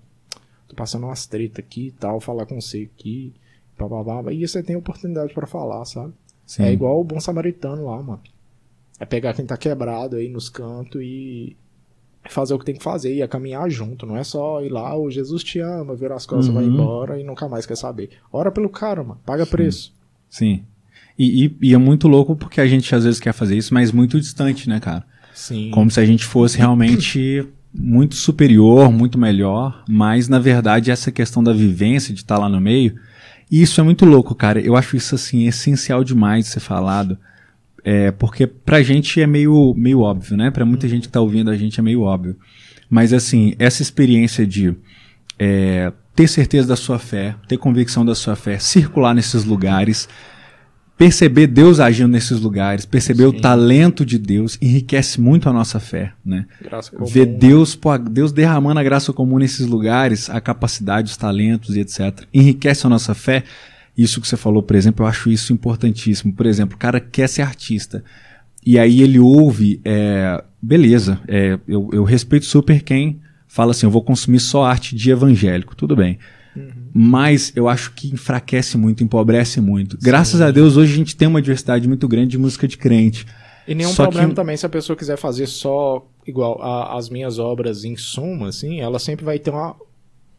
tô 0.67 0.75
passando 0.75 1.05
umas 1.05 1.25
treta 1.25 1.59
aqui 1.61 1.87
e 1.87 1.91
tal, 1.91 2.19
falar 2.19 2.45
com 2.45 2.59
você 2.61 2.87
aqui, 2.93 3.33
bababá. 3.77 4.31
E 4.31 4.47
você 4.47 4.61
tem 4.61 4.75
oportunidade 4.75 5.33
pra 5.33 5.47
falar, 5.47 5.83
sabe? 5.85 6.13
Sim. 6.45 6.63
É 6.63 6.71
igual 6.71 7.01
o 7.01 7.03
bom 7.03 7.19
samaritano 7.19 7.85
lá, 7.85 8.01
mano. 8.03 8.21
É 8.99 9.05
pegar 9.05 9.33
quem 9.33 9.45
tá 9.45 9.57
quebrado 9.57 10.17
aí 10.17 10.29
nos 10.29 10.49
cantos 10.49 11.01
e 11.03 11.57
fazer 12.29 12.53
o 12.53 12.59
que 12.59 12.65
tem 12.65 12.75
que 12.75 12.83
fazer, 12.83 13.13
e 13.13 13.21
é 13.21 13.27
caminhar 13.27 13.69
junto. 13.69 14.05
Não 14.05 14.17
é 14.17 14.23
só 14.23 14.61
ir 14.63 14.69
lá, 14.69 14.95
ô 14.97 15.09
Jesus 15.11 15.43
te 15.43 15.59
ama, 15.59 15.95
vira 15.95 16.15
as 16.15 16.25
costas, 16.25 16.53
vai 16.53 16.63
Uhum. 16.63 16.73
embora 16.73 17.19
e 17.19 17.23
nunca 17.23 17.47
mais 17.49 17.65
quer 17.65 17.75
saber. 17.77 18.09
Ora 18.31 18.51
pelo 18.51 18.69
cara, 18.69 19.03
mano. 19.03 19.19
Paga 19.25 19.45
preço. 19.45 19.93
Sim. 20.37 20.63
E, 21.17 21.45
e- 21.45 21.57
e 21.69 21.73
é 21.73 21.77
muito 21.77 22.07
louco 22.09 22.35
porque 22.35 22.59
a 22.59 22.67
gente 22.67 22.93
às 22.93 23.05
vezes 23.05 23.19
quer 23.21 23.33
fazer 23.33 23.55
isso, 23.57 23.73
mas 23.73 23.91
muito 23.91 24.19
distante, 24.19 24.67
né, 24.67 24.79
cara? 24.81 25.05
Sim. 25.33 25.69
Como 25.71 25.89
se 25.89 25.99
a 25.99 26.05
gente 26.05 26.25
fosse 26.25 26.57
realmente 26.57 27.45
muito 27.73 28.15
superior, 28.15 28.91
muito 28.91 29.17
melhor, 29.17 29.83
mas 29.87 30.27
na 30.27 30.39
verdade 30.39 30.91
essa 30.91 31.11
questão 31.11 31.41
da 31.41 31.53
vivência, 31.53 32.13
de 32.13 32.19
estar 32.21 32.37
lá 32.37 32.49
no 32.49 32.59
meio, 32.59 32.95
e 33.49 33.61
isso 33.61 33.79
é 33.79 33.83
muito 33.83 34.03
louco, 34.05 34.35
cara. 34.35 34.59
Eu 34.59 34.75
acho 34.75 34.97
isso 34.97 35.15
assim 35.15 35.47
essencial 35.47 36.03
demais 36.03 36.45
de 36.45 36.51
ser 36.51 36.59
falado, 36.59 37.17
é, 37.83 38.11
porque 38.11 38.45
pra 38.45 38.83
gente 38.83 39.21
é 39.21 39.27
meio, 39.27 39.73
meio 39.77 40.01
óbvio, 40.01 40.35
né? 40.35 40.51
Pra 40.51 40.65
muita 40.65 40.87
gente 40.87 41.03
que 41.07 41.13
tá 41.13 41.21
ouvindo 41.21 41.49
a 41.49 41.55
gente 41.55 41.79
é 41.79 41.83
meio 41.83 42.01
óbvio. 42.01 42.35
Mas 42.89 43.13
assim, 43.13 43.55
essa 43.57 43.81
experiência 43.81 44.45
de 44.45 44.75
é, 45.39 45.91
ter 46.15 46.27
certeza 46.27 46.67
da 46.67 46.75
sua 46.75 46.97
fé, 46.97 47.35
ter 47.47 47.57
convicção 47.57 48.05
da 48.05 48.15
sua 48.15 48.35
fé, 48.35 48.57
circular 48.57 49.13
nesses 49.13 49.43
lugares, 49.43 50.07
perceber 50.97 51.47
Deus 51.47 51.79
agindo 51.79 52.07
nesses 52.07 52.39
lugares, 52.39 52.85
perceber 52.85 53.25
o 53.25 53.31
Sim. 53.31 53.39
talento 53.41 54.05
de 54.05 54.17
Deus, 54.17 54.57
enriquece 54.61 55.19
muito 55.19 55.49
a 55.49 55.53
nossa 55.53 55.79
fé, 55.79 56.13
né? 56.25 56.45
Graça 56.61 56.91
comum. 56.91 57.05
Ver 57.05 57.25
Deus, 57.25 57.75
pô, 57.75 57.97
Deus 57.97 58.31
derramando 58.31 58.79
a 58.79 58.83
graça 58.83 59.11
comum 59.11 59.37
nesses 59.37 59.67
lugares, 59.67 60.29
a 60.29 60.39
capacidade, 60.39 61.11
os 61.11 61.17
talentos 61.17 61.75
e 61.75 61.81
etc. 61.81 62.23
Enriquece 62.33 62.87
a 62.87 62.89
nossa 62.89 63.13
fé. 63.13 63.43
Isso 63.97 64.21
que 64.21 64.27
você 64.27 64.37
falou, 64.37 64.63
por 64.63 64.75
exemplo, 64.75 65.05
eu 65.05 65.09
acho 65.09 65.29
isso 65.29 65.51
importantíssimo. 65.51 66.33
Por 66.33 66.45
exemplo, 66.45 66.75
o 66.75 66.79
cara 66.79 66.99
quer 66.99 67.27
ser 67.27 67.41
artista. 67.41 68.03
E 68.65 68.79
aí 68.79 69.01
ele 69.01 69.19
ouve, 69.19 69.79
é, 69.85 70.43
beleza, 70.61 71.19
é, 71.27 71.59
eu, 71.67 71.89
eu 71.93 72.03
respeito 72.03 72.45
super 72.45 72.81
quem 72.81 73.19
fala 73.55 73.71
assim, 73.71 73.85
eu 73.85 73.89
vou 73.89 74.03
consumir 74.03 74.41
só 74.41 74.65
arte 74.65 74.93
de 74.93 75.09
evangélico, 75.11 75.75
tudo 75.77 75.95
bem. 75.95 76.19
Mas 76.93 77.51
eu 77.55 77.67
acho 77.67 77.91
que 77.93 78.09
enfraquece 78.09 78.77
muito, 78.77 79.03
empobrece 79.03 79.59
muito. 79.61 79.97
Graças 80.01 80.41
a 80.41 80.51
Deus, 80.51 80.75
hoje 80.77 80.93
a 80.93 80.95
gente 80.97 81.15
tem 81.15 81.27
uma 81.27 81.41
diversidade 81.41 81.87
muito 81.87 82.05
grande 82.07 82.31
de 82.31 82.37
música 82.37 82.67
de 82.67 82.77
crente. 82.77 83.25
E 83.67 83.73
nenhum 83.73 83.89
Só 83.91 84.03
problema 84.03 84.29
que- 84.29 84.35
também 84.35 84.55
se 84.57 84.65
a 84.65 84.69
pessoa 84.69 84.95
quiser 84.95 85.17
fazer 85.17 85.47
só 85.47 86.05
igual 86.27 86.61
a- 86.61 86.97
as 86.97 87.09
minhas 87.09 87.39
obras 87.39 87.83
em 87.83 87.95
suma, 87.97 88.49
assim, 88.49 88.79
ela 88.81 88.99
sempre 88.99 89.23
vai 89.25 89.39
ter 89.39 89.51
uma, 89.51 89.75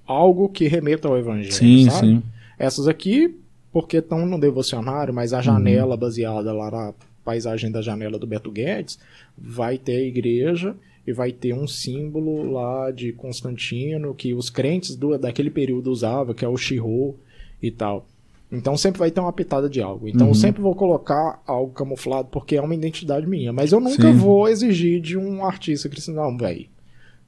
algo 0.07 0.49
que 0.49 0.69
remeta 0.69 1.09
ao 1.09 1.17
evangelho. 1.19 1.53
Sim, 1.53 1.91
sabe? 1.91 2.07
sim. 2.07 2.23
Essas 2.59 2.87
aqui, 2.87 3.35
porque 3.73 3.97
estão 3.99 4.25
no 4.27 4.39
devocionário, 4.39 5.13
mas 5.13 5.33
a 5.33 5.41
janela 5.43 5.97
baseada 5.97 6.53
lá 6.53 6.71
na 6.71 6.95
paisagem 7.25 7.71
da 7.71 7.83
janela 7.83 8.19
do 8.19 8.27
Beto 8.27 8.51
Guedes, 8.51 8.99
vai 9.37 9.77
ter 9.79 9.97
a 9.97 10.03
igreja 10.03 10.75
e 11.07 11.13
vai 11.13 11.31
ter 11.33 11.53
um 11.55 11.67
símbolo 11.67 12.51
lá 12.51 12.91
de 12.91 13.13
Constantino 13.13 14.15
que 14.15 14.35
os 14.35 14.51
crentes 14.51 14.97
do, 14.97 15.17
daquele 15.17 15.51
período 15.51 15.91
usavam, 15.91 16.35
que 16.35 16.45
é 16.45 16.49
o 16.49 16.57
Shiro 16.57 17.15
e 17.63 17.71
tal. 17.71 18.07
Então 18.51 18.77
sempre 18.77 18.99
vai 18.99 19.11
ter 19.11 19.21
uma 19.21 19.33
pitada 19.33 19.69
de 19.69 19.81
algo. 19.81 20.09
Então 20.09 20.27
Uhum. 20.27 20.31
eu 20.33 20.35
sempre 20.35 20.63
vou 20.63 20.75
colocar 20.75 21.43
algo 21.47 21.73
camuflado 21.73 22.29
porque 22.31 22.57
é 22.57 22.61
uma 22.63 22.75
identidade 22.75 23.27
minha. 23.27 23.53
Mas 23.53 23.73
eu 23.73 23.81
nunca 23.81 24.11
Sim. 24.13 24.19
vou 24.19 24.49
exigir 24.49 25.01
de 25.01 25.17
um 25.19 25.45
artista 25.45 25.89
cristão, 25.89 26.15
não, 26.15 26.37
velho. 26.37 26.67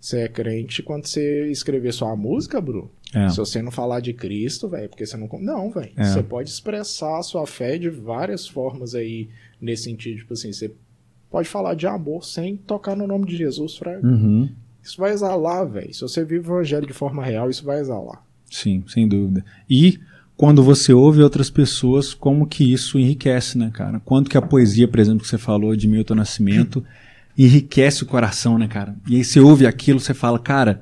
Você 0.00 0.20
é 0.20 0.28
crente 0.28 0.80
quando 0.80 1.06
você 1.06 1.50
escrever 1.50 1.92
sua 1.92 2.14
música, 2.14 2.60
Bruno. 2.60 2.88
É. 3.12 3.28
Se 3.30 3.36
você 3.38 3.60
não 3.60 3.72
falar 3.72 3.98
de 3.98 4.12
Cristo, 4.12 4.68
velho, 4.68 4.88
porque 4.88 5.04
você 5.04 5.16
não. 5.16 5.28
Não, 5.40 5.70
velho. 5.72 5.90
É. 5.96 6.04
Você 6.04 6.22
pode 6.22 6.50
expressar 6.50 7.18
a 7.18 7.22
sua 7.22 7.46
fé 7.48 7.76
de 7.78 7.90
várias 7.90 8.46
formas 8.46 8.94
aí, 8.94 9.28
nesse 9.60 9.84
sentido. 9.84 10.18
Tipo 10.18 10.34
assim, 10.34 10.52
você 10.52 10.70
pode 11.30 11.48
falar 11.48 11.74
de 11.74 11.86
amor 11.86 12.24
sem 12.24 12.56
tocar 12.56 12.96
no 12.96 13.06
nome 13.06 13.26
de 13.26 13.36
Jesus, 13.36 13.76
Fraga. 13.76 14.06
Uhum. 14.06 14.48
Isso 14.82 14.98
vai 14.98 15.12
exalar, 15.12 15.66
velho. 15.66 15.92
Se 15.92 16.00
você 16.00 16.24
vive 16.24 16.48
o 16.48 16.54
evangelho 16.54 16.86
de 16.86 16.92
forma 16.92 17.22
real, 17.24 17.50
isso 17.50 17.64
vai 17.64 17.80
exalar. 17.80 18.22
Sim, 18.50 18.82
sem 18.86 19.06
dúvida. 19.06 19.44
E 19.68 19.98
quando 20.36 20.62
você 20.62 20.92
ouve 20.92 21.22
outras 21.22 21.50
pessoas, 21.50 22.14
como 22.14 22.46
que 22.46 22.72
isso 22.72 22.98
enriquece, 22.98 23.58
né, 23.58 23.70
cara? 23.72 24.00
Quanto 24.00 24.30
que 24.30 24.38
a 24.38 24.42
poesia, 24.42 24.88
por 24.88 25.00
exemplo, 25.00 25.20
que 25.20 25.28
você 25.28 25.36
falou 25.36 25.76
de 25.76 25.86
Milton 25.86 26.14
Nascimento, 26.14 26.82
enriquece 27.36 28.02
o 28.02 28.06
coração, 28.06 28.56
né, 28.56 28.66
cara? 28.66 28.94
E 29.06 29.16
aí 29.16 29.24
você 29.24 29.40
ouve 29.40 29.66
aquilo, 29.66 30.00
você 30.00 30.14
fala, 30.14 30.38
cara, 30.38 30.80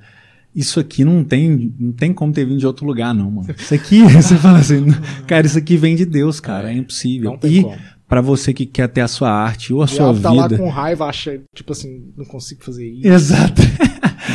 isso 0.55 0.79
aqui 0.79 1.05
não 1.05 1.25
tem, 1.25 1.75
não 1.79 1.93
tem 1.93 2.13
como 2.13 2.33
ter 2.33 2.45
vindo 2.45 2.59
de 2.59 2.67
outro 2.67 2.87
lugar, 2.87 3.15
não, 3.15 3.31
mano. 3.31 3.55
Isso 3.59 3.75
aqui, 3.75 4.03
você 4.09 4.37
fala 4.37 4.59
assim, 4.59 4.87
cara, 5.27 5.47
isso 5.47 5.59
aqui 5.59 5.77
vem 5.77 5.97
de 5.97 6.05
Deus, 6.05 6.39
cara, 6.39 6.71
é 6.71 6.77
impossível. 6.77 7.33
Não 7.33 7.39
tem 7.39 7.53
e 7.53 7.63
como. 7.63 7.77
Pra 8.09 8.21
você 8.21 8.53
que 8.55 8.67
quer 8.67 8.89
ter 8.89 9.01
a 9.01 9.09
sua 9.09 9.31
arte 9.31 9.73
ou 9.73 9.81
a 9.83 9.85
O 9.85 9.89
sua 9.89 10.13
diabo 10.13 10.21
tá 10.21 10.33
lá 10.33 10.49
vida. 10.49 10.63
com 10.63 10.69
raiva, 10.69 11.07
acha, 11.07 11.41
tipo 11.55 11.73
assim, 11.73 12.13
não 12.17 12.25
consigo 12.25 12.63
fazer 12.65 12.87
isso. 12.89 13.09
Exato. 13.09 13.63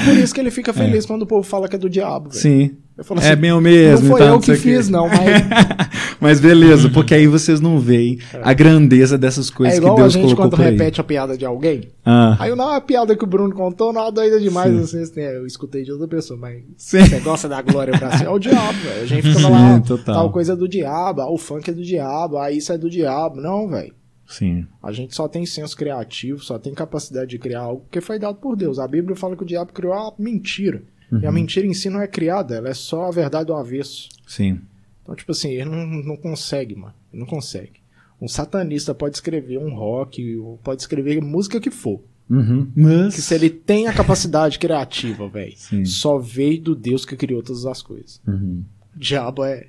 Por 0.06 0.15
isso 0.18 0.34
que 0.34 0.39
ele 0.39 0.52
fica 0.52 0.72
feliz 0.73 1.06
quando 1.06 1.23
o 1.23 1.27
povo 1.27 1.43
fala 1.43 1.68
que 1.68 1.76
é 1.76 1.80
do 1.80 1.89
diabo, 1.89 2.30
velho. 2.30 2.41
Sim. 2.41 2.77
Eu 3.01 3.05
falo 3.05 3.19
É 3.19 3.31
assim, 3.31 3.41
bem 3.41 3.51
o 3.51 3.59
mesmo. 3.59 4.07
não 4.09 4.11
foi 4.15 4.21
então, 4.21 4.35
eu 4.35 4.39
que 4.39 4.53
fiz, 4.55 4.87
não, 4.87 5.07
mas 5.07 5.17
Mas 6.21 6.39
beleza, 6.39 6.87
porque 6.87 7.15
aí 7.15 7.25
vocês 7.25 7.59
não 7.59 7.79
veem 7.79 8.19
a 8.43 8.53
grandeza 8.53 9.17
dessas 9.17 9.49
é 9.49 9.53
coisas 9.53 9.79
que 9.79 9.83
igual 9.83 9.97
a 9.97 10.01
Deus 10.01 10.13
gente 10.13 10.21
colocou 10.25 10.43
quando 10.45 10.55
por 10.55 10.61
aí. 10.65 10.71
repete 10.71 11.01
a 11.01 11.03
piada 11.03 11.35
de 11.35 11.43
alguém. 11.43 11.89
Ah, 12.05 12.37
Aí 12.39 12.51
eu, 12.51 12.55
não, 12.55 12.69
a 12.71 12.79
piada 12.79 13.15
que 13.15 13.23
o 13.23 13.27
Bruno 13.27 13.55
contou, 13.55 13.91
não, 13.91 14.11
doida 14.11 14.39
demais. 14.39 14.71
Sim. 14.71 14.99
Assim, 15.01 15.01
assim, 15.01 15.19
eu 15.21 15.47
escutei 15.47 15.83
de 15.83 15.91
outra 15.91 16.07
pessoa, 16.07 16.39
mas 16.39 16.61
Sim. 16.77 17.03
você 17.03 17.19
gosta 17.21 17.49
da 17.49 17.59
glória 17.63 17.97
pra 17.97 18.17
si. 18.19 18.23
É 18.23 18.29
o 18.29 18.37
diabo, 18.37 18.77
velho. 18.83 19.01
A 19.01 19.05
gente 19.07 19.33
fica 19.33 19.49
lá, 19.49 19.75
Sim, 19.77 19.81
total. 19.81 20.15
tal 20.15 20.31
coisa 20.31 20.53
é 20.53 20.55
do 20.55 20.67
diabo, 20.67 21.21
ah, 21.21 21.31
o 21.31 21.39
funk 21.39 21.67
é 21.71 21.73
do 21.73 21.81
diabo, 21.83 22.37
ah, 22.37 22.51
isso 22.51 22.71
é 22.71 22.77
do 22.77 22.87
diabo. 22.87 23.41
Não, 23.41 23.67
velho. 23.67 23.91
sim. 24.27 24.67
A 24.83 24.91
gente 24.91 25.15
só 25.15 25.27
tem 25.27 25.43
senso 25.47 25.75
criativo, 25.75 26.43
só 26.43 26.59
tem 26.59 26.73
capacidade 26.75 27.31
de 27.31 27.39
criar 27.39 27.61
algo 27.61 27.83
que 27.89 27.99
foi 27.99 28.19
dado 28.19 28.35
por 28.35 28.55
Deus. 28.55 28.77
A 28.77 28.87
Bíblia 28.87 29.15
fala 29.15 29.35
que 29.35 29.41
o 29.43 29.45
diabo 29.47 29.73
criou 29.73 29.93
a 29.93 30.13
mentira. 30.19 30.83
E 31.11 31.15
Uhum. 31.15 31.27
a 31.27 31.31
mentira 31.31 31.67
em 31.67 31.73
si 31.73 31.89
não 31.89 32.01
é 32.01 32.07
criada, 32.07 32.55
ela 32.55 32.69
é 32.69 32.73
só 32.73 33.05
a 33.05 33.11
verdade 33.11 33.47
do 33.47 33.53
avesso. 33.53 34.07
Sim. 34.25 34.61
Então, 35.03 35.15
tipo 35.15 35.31
assim, 35.31 35.49
ele 35.49 35.69
não, 35.69 35.85
não 35.85 36.15
consegue, 36.17 36.75
mano. 36.75 36.93
Ele 37.11 37.19
não 37.21 37.27
consegue. 37.27 37.81
Um 38.21 38.27
satanista 38.27 38.93
pode 38.93 39.15
escrever 39.15 39.57
um 39.57 39.73
rock, 39.73 40.38
ou 40.38 40.57
pode 40.59 40.81
escrever 40.81 41.19
música 41.21 41.59
que 41.59 41.71
for. 41.71 42.01
Uhum. 42.29 42.71
Mas. 42.75 43.15
Que 43.15 43.21
se 43.21 43.33
ele 43.33 43.49
tem 43.49 43.88
a 43.88 43.93
capacidade 43.93 44.57
criativa, 44.57 45.27
velho, 45.27 45.53
Sim. 45.57 45.83
só 45.83 46.17
veio 46.17 46.61
do 46.61 46.75
Deus 46.75 47.03
que 47.03 47.17
criou 47.17 47.41
todas 47.43 47.65
as 47.65 47.81
coisas. 47.81 48.21
Uhum. 48.25 48.63
O 48.95 48.99
diabo 48.99 49.43
é. 49.43 49.67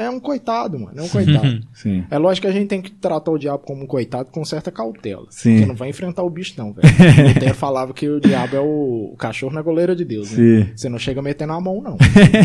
É 0.00 0.08
um 0.08 0.18
coitado, 0.18 0.78
mano. 0.78 0.98
É 0.98 1.02
um 1.02 1.08
coitado. 1.08 1.60
Sim. 1.74 2.04
É 2.10 2.16
lógico 2.16 2.46
que 2.46 2.50
a 2.50 2.56
gente 2.56 2.68
tem 2.68 2.80
que 2.80 2.90
tratar 2.90 3.30
o 3.30 3.38
diabo 3.38 3.58
como 3.58 3.84
um 3.84 3.86
coitado 3.86 4.30
com 4.30 4.42
certa 4.44 4.70
cautela. 4.70 5.26
Sim. 5.28 5.52
Porque 5.52 5.66
não 5.66 5.74
vai 5.74 5.90
enfrentar 5.90 6.22
o 6.22 6.30
bicho, 6.30 6.54
não, 6.56 6.72
velho. 6.72 6.88
Lutero 7.28 7.54
falava 7.54 7.92
que 7.92 8.08
o 8.08 8.18
diabo 8.18 8.56
é 8.56 8.60
o, 8.60 9.10
o 9.12 9.16
cachorro 9.18 9.52
na 9.52 9.60
goleira 9.60 9.94
de 9.94 10.04
Deus, 10.04 10.32
né? 10.32 10.72
Você 10.74 10.88
não 10.88 10.98
chega 10.98 11.20
metendo 11.20 11.52
a 11.52 11.60
mão, 11.60 11.82
não. 11.82 11.98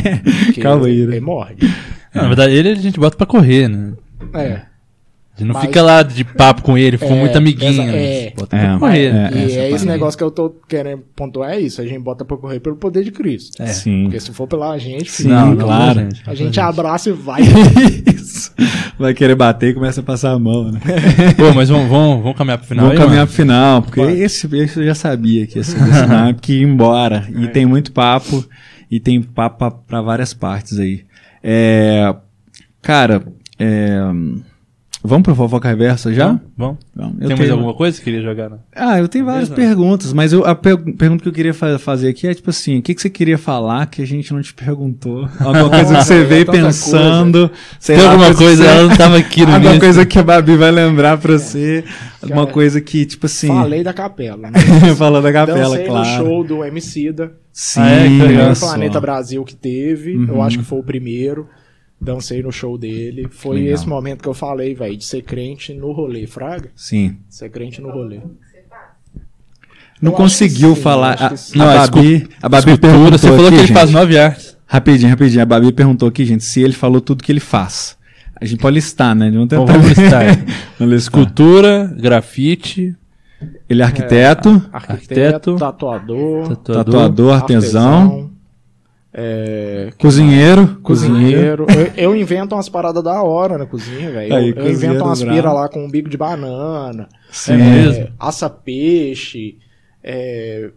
Calma 0.61 0.87
aí, 0.87 0.93
ele, 0.93 1.07
né? 1.07 1.15
ele 1.15 1.25
morre. 1.25 1.55
Não, 2.13 2.23
na 2.23 2.27
verdade, 2.27 2.53
ele 2.53 2.69
a 2.69 2.75
gente 2.75 2.99
bota 2.99 3.15
pra 3.15 3.25
correr, 3.25 3.69
né? 3.69 3.93
É. 4.33 4.74
Gente 5.37 5.47
não 5.47 5.53
Mas- 5.53 5.65
fica 5.65 5.81
lá 5.81 6.01
de 6.01 6.23
papo 6.23 6.61
com 6.61 6.77
ele, 6.77 6.97
ficou 6.97 7.15
É, 7.15 7.19
muito 7.19 7.37
amiguinho. 7.37 7.81
é. 7.89 8.31
Bota 8.37 8.55
É, 8.55 8.67
pra 8.69 8.79
correr. 8.79 9.05
é, 9.07 9.09
e 9.09 9.11
essa 9.11 9.35
é 9.39 9.47
esse 9.65 9.69
parte. 9.71 9.85
negócio 9.85 10.17
que 10.17 10.23
eu 10.23 10.31
tô 10.31 10.49
querendo 10.67 11.03
pontuar 11.13 11.51
é 11.51 11.59
isso. 11.59 11.81
A 11.81 11.85
gente 11.85 11.99
bota 11.99 12.23
pra 12.23 12.37
correr 12.37 12.59
pelo 12.61 12.77
poder 12.77 13.03
de 13.03 13.11
Cristo. 13.11 13.61
É. 13.61 13.67
Sim. 13.67 14.03
Porque 14.03 14.19
se 14.21 14.31
for 14.31 14.47
pela 14.47 14.77
gente, 14.77 15.11
Sim, 15.11 15.23
filho, 15.23 15.35
Não, 15.35 15.55
claro. 15.57 15.95
não, 15.99 16.03
gente. 16.09 16.21
a 16.25 16.33
gente 16.33 16.59
abraça 16.59 17.09
e 17.09 17.13
vai. 17.13 17.41
Isso. 18.15 18.53
Vai 18.97 19.13
querer 19.13 19.35
bater 19.35 19.71
e 19.71 19.73
começa 19.73 19.99
a 19.99 20.03
passar 20.03 20.31
a 20.31 20.39
mão, 20.39 20.71
né? 20.71 20.79
Pô, 21.35 21.53
mas 21.53 21.67
vamos, 21.69 21.89
vamos, 21.89 22.21
vamos 22.23 22.37
caminhar 22.37 22.57
pro 22.57 22.67
final 22.67 22.85
Vamos 22.85 22.97
aí, 22.99 23.05
caminhar 23.05 23.21
mano? 23.25 23.27
pro 23.27 23.35
final, 23.35 23.81
porque 23.81 24.01
esse, 24.01 24.47
esse 24.55 24.79
eu 24.79 24.85
já 24.85 24.95
sabia 24.95 25.45
que 25.45 25.59
não 26.07 26.27
é 26.29 26.33
porque 26.33 26.53
ia 26.53 26.63
embora. 26.63 27.27
E 27.37 27.43
É. 27.43 27.47
tem 27.47 27.65
muito 27.65 27.91
papo, 27.91 28.45
e 28.89 28.99
tem 29.01 29.21
papo 29.21 29.57
pra- 29.57 29.71
pra 29.71 30.01
várias 30.01 30.33
partes 30.33 30.79
aí. 30.79 31.01
É, 31.43 32.15
cara, 32.81 33.21
é, 33.59 33.99
vamos 35.05 35.23
pro 35.23 35.35
fofoca 35.35 35.67
reversa 35.69 36.13
já? 36.13 36.39
Vamos, 36.57 36.77
vamos. 36.95 37.17
Tem 37.19 37.27
mais 37.29 37.39
tenho- 37.39 37.53
alguma 37.53 37.73
coisa 37.73 37.97
que 37.97 38.03
queria 38.03 38.21
jogar? 38.21 38.49
Né? 38.49 38.57
Ah, 38.75 38.99
eu 38.99 39.07
tenho 39.07 39.25
várias 39.25 39.49
Beleza. 39.49 39.67
perguntas, 39.69 40.13
mas 40.13 40.33
eu- 40.33 40.45
a 40.45 40.53
per- 40.55 40.77
pergunta 40.95 41.23
que 41.23 41.29
eu 41.29 41.33
queria 41.33 41.53
fa- 41.53 41.77
fazer 41.79 42.09
aqui 42.09 42.27
é 42.27 42.33
tipo 42.33 42.49
assim: 42.49 42.79
o 42.79 42.81
que, 42.81 42.93
que 42.95 43.01
você 43.01 43.09
queria 43.09 43.37
falar 43.37 43.85
que 43.87 44.01
a 44.01 44.05
gente 44.07 44.33
não 44.33 44.41
te 44.41 44.53
perguntou? 44.53 45.27
Alguma 45.39 45.69
coisa 45.69 45.95
que 45.97 46.03
você 46.03 46.13
É 46.21 46.23
veio 46.23 46.45
pensando? 46.45 47.51
Tem 47.85 47.97
lá, 47.97 48.11
alguma 48.11 48.35
coisa, 48.35 48.63
você- 48.63 48.69
ela 48.69 48.87
não 48.89 48.95
tava 48.97 49.17
aqui 49.17 49.45
no 49.45 49.53
Alguma 49.55 49.79
coisa 49.79 50.05
que 50.05 50.19
a 50.19 50.23
Babi 50.23 50.55
vai 50.57 50.71
lembrar 50.71 51.17
pra 51.17 51.37
você? 51.37 51.83
Alguma 52.21 52.47
coisa 52.47 52.81
que, 52.81 53.05
tipo 53.05 53.25
assim. 53.27 53.47
Falei 53.47 53.83
da 53.83 53.93
capela. 53.93 54.49
Né? 54.49 54.59
Falando 54.97 55.23
da 55.23 55.31
capela, 55.33 55.69
Dancei 55.69 55.85
claro. 55.85 56.09
no 56.09 56.15
show 56.17 56.43
do 56.43 56.63
MC 56.65 57.11
da. 57.11 57.29
Sim, 57.53 57.79
Ah, 57.81 57.89
é? 57.89 58.07
Que. 58.53 58.59
Planeta 58.59 58.99
Brasil 58.99 59.43
que 59.45 59.55
teve. 59.55 60.15
Uhum. 60.17 60.27
Eu 60.27 60.41
acho 60.41 60.57
que 60.59 60.65
foi 60.65 60.79
o 60.79 60.83
primeiro. 60.83 61.47
Dancei 62.05 62.41
no 62.41 62.51
show 62.51 62.77
dele. 62.77 63.27
Foi 63.29 63.57
Legal. 63.57 63.73
esse 63.73 63.89
momento 63.89 64.21
que 64.21 64.29
eu 64.29 64.33
falei, 64.33 64.73
velho, 64.73 64.95
de 64.95 65.03
ser 65.03 65.23
crente 65.23 65.73
no 65.73 65.91
rolê, 65.91 66.25
fraga. 66.25 66.69
Sim. 66.75 67.17
Ser 67.27 67.49
crente 67.49 67.81
no 67.81 67.89
rolê. 67.89 68.19
Não 70.01 70.11
Eu 70.11 70.17
conseguiu 70.17 70.75
sim, 70.75 70.81
falar. 70.81 71.13
A, 71.13 71.29
que 71.29 71.37
sim. 71.37 71.59
a 71.59 71.65
Não, 71.65 71.69
a 71.69 71.87
Babi, 71.87 72.27
a 72.41 72.49
Babi 72.49 72.77
perguntou 72.77 73.11
você 73.17 73.27
falou 73.27 73.47
aqui, 73.47 73.49
que 73.49 73.61
ele 73.61 73.67
gente, 73.67 73.77
faz 73.77 73.91
nove 73.91 74.17
artes. 74.17 74.57
Rapidinho, 74.67 75.09
rapidinho. 75.09 75.41
A 75.41 75.45
Babi 75.45 75.71
perguntou 75.71 76.07
aqui, 76.09 76.25
gente, 76.25 76.43
se 76.43 76.61
ele 76.61 76.73
falou 76.73 77.01
tudo 77.01 77.23
que 77.23 77.31
ele 77.31 77.39
faz. 77.39 77.97
A 78.39 78.45
gente 78.45 78.59
pode 78.59 78.75
listar, 78.75 79.15
né? 79.15 79.31
Vamos 79.31 79.47
tentar. 79.47 79.65
Vamos 79.65 79.87
listar. 79.87 80.23
Vamos 80.77 80.93
listar. 80.93 80.97
Escultura, 80.97 81.95
grafite, 81.97 82.95
Ele 83.69 83.81
é 83.81 83.85
arquiteto, 83.85 84.49
Arquiteto, 84.71 84.91
Arquiteto, 84.91 85.55
tatuador, 85.55 86.49
tatuador, 86.49 86.83
tatuador, 86.83 87.33
artesão, 87.33 88.01
artesão, 88.03 88.31
é, 89.17 89.93
cozinheiro. 89.97 90.77
cozinheiro. 90.83 91.65
Eu, 91.95 92.11
eu 92.11 92.15
invento 92.15 92.53
umas 92.53 92.67
paradas 92.67 93.01
da 93.01 93.23
hora 93.23 93.57
na 93.57 93.65
cozinha, 93.65 94.11
velho. 94.11 94.33
Eu, 94.33 94.39
eu 94.39 94.71
invento 94.71 94.75
cozinheiro 94.75 95.05
umas 95.05 95.23
pira 95.23 95.53
lá 95.53 95.69
com 95.69 95.85
um 95.85 95.89
bico 95.89 96.09
de 96.09 96.17
banana. 96.17 97.07
Sim. 97.31 97.53
É 97.53 97.57
mesmo? 97.57 98.07
assa 98.19 98.49
peixe. 98.49 99.57
É, 100.03 100.69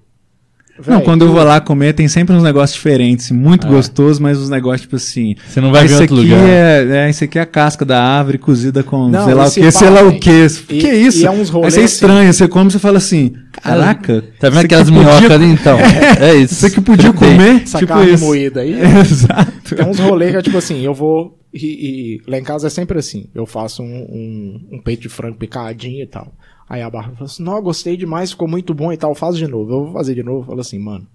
Não, 0.86 0.96
véi, 0.98 1.04
quando 1.04 1.22
eu 1.24 1.32
vou 1.32 1.42
lá 1.42 1.60
comer, 1.60 1.92
tem 1.92 2.06
sempre 2.08 2.34
uns 2.36 2.42
negócios 2.42 2.74
diferentes, 2.76 3.30
muito 3.30 3.66
É. 3.66 3.70
gostosos, 3.70 4.18
mas 4.18 4.38
uns 4.38 4.48
negócios 4.48 4.82
tipo 4.82 4.96
assim. 4.96 5.34
Você 5.48 5.60
não 5.60 5.72
vai 5.72 5.86
ver 5.86 5.94
esse 5.94 6.02
em 6.02 6.04
aqui 6.04 6.14
outro 6.14 6.28
lugar. 6.30 6.48
é, 6.48 6.86
é, 7.06 7.10
esse 7.10 7.24
aqui 7.24 7.38
é 7.38 7.42
a 7.42 7.46
casca 7.46 7.84
da 7.84 8.02
árvore 8.02 8.38
cozida 8.38 8.82
com 8.82 9.08
Não, 9.08 9.24
sei 9.24 9.34
lá 9.34 9.46
o 9.46 9.50
que, 9.50 9.70
sei 9.72 9.90
lá 9.90 10.02
o 10.02 10.12
que. 10.12 10.18
que 10.78 10.86
é 10.86 10.94
isso? 10.96 11.22
e 11.22 11.26
é 11.26 11.30
uns 11.30 11.48
Aí 11.48 11.54
rolês 11.54 11.74
você 11.74 11.80
é 11.80 11.84
assim. 11.84 11.94
estranho, 11.94 12.32
você 12.32 12.48
come 12.48 12.68
e 12.68 12.72
você 12.72 12.78
fala 12.78 12.98
assim, 12.98 13.32
caraca. 13.52 14.24
Tá 14.38 14.48
vendo 14.50 14.64
aquelas 14.64 14.88
podia- 14.90 15.04
minhocas 15.04 15.30
ali 15.30 15.46
então? 15.46 15.78
É 16.20 16.34
isso. 16.36 16.54
Isso 16.54 16.66
aqui 16.66 16.80
podia 16.80 17.12
Tem. 17.12 17.30
comer, 17.36 17.62
essa 17.62 17.78
tipo 17.78 17.92
carne 17.92 18.12
isso. 18.12 18.24
moída 18.24 18.60
aí. 18.60 18.74
Exato. 19.00 19.74
Tem 19.76 19.86
uns 19.86 19.98
rolês 19.98 20.30
que 20.32 20.36
é 20.38 20.42
tipo 20.42 20.58
assim, 20.58 20.80
eu 20.84 20.94
vou. 20.94 21.36
E, 21.52 22.20
e 22.26 22.30
lá 22.30 22.38
em 22.38 22.42
casa 22.44 22.66
é 22.66 22.70
sempre 22.70 22.98
assim. 22.98 23.26
Eu 23.34 23.46
faço 23.46 23.82
um, 23.82 23.86
um, 23.86 24.68
um 24.76 24.82
peito 24.82 25.02
de 25.02 25.08
frango 25.08 25.36
picadinho 25.38 26.02
e 26.02 26.06
tal. 26.06 26.32
Aí 26.68 26.82
a 26.82 26.90
Bárbara 26.90 27.14
fala 27.14 27.26
assim: 27.26 27.42
Não, 27.42 27.62
gostei 27.62 27.96
demais, 27.96 28.30
ficou 28.32 28.46
muito 28.48 28.74
bom 28.74 28.92
e 28.92 28.96
tal. 28.96 29.14
Faz 29.14 29.36
de 29.36 29.46
novo. 29.46 29.72
Eu 29.72 29.84
vou 29.84 29.92
fazer 29.92 30.14
de 30.14 30.22
novo. 30.22 30.46
Fala 30.46 30.60
assim, 30.60 30.78
mano, 30.78 31.06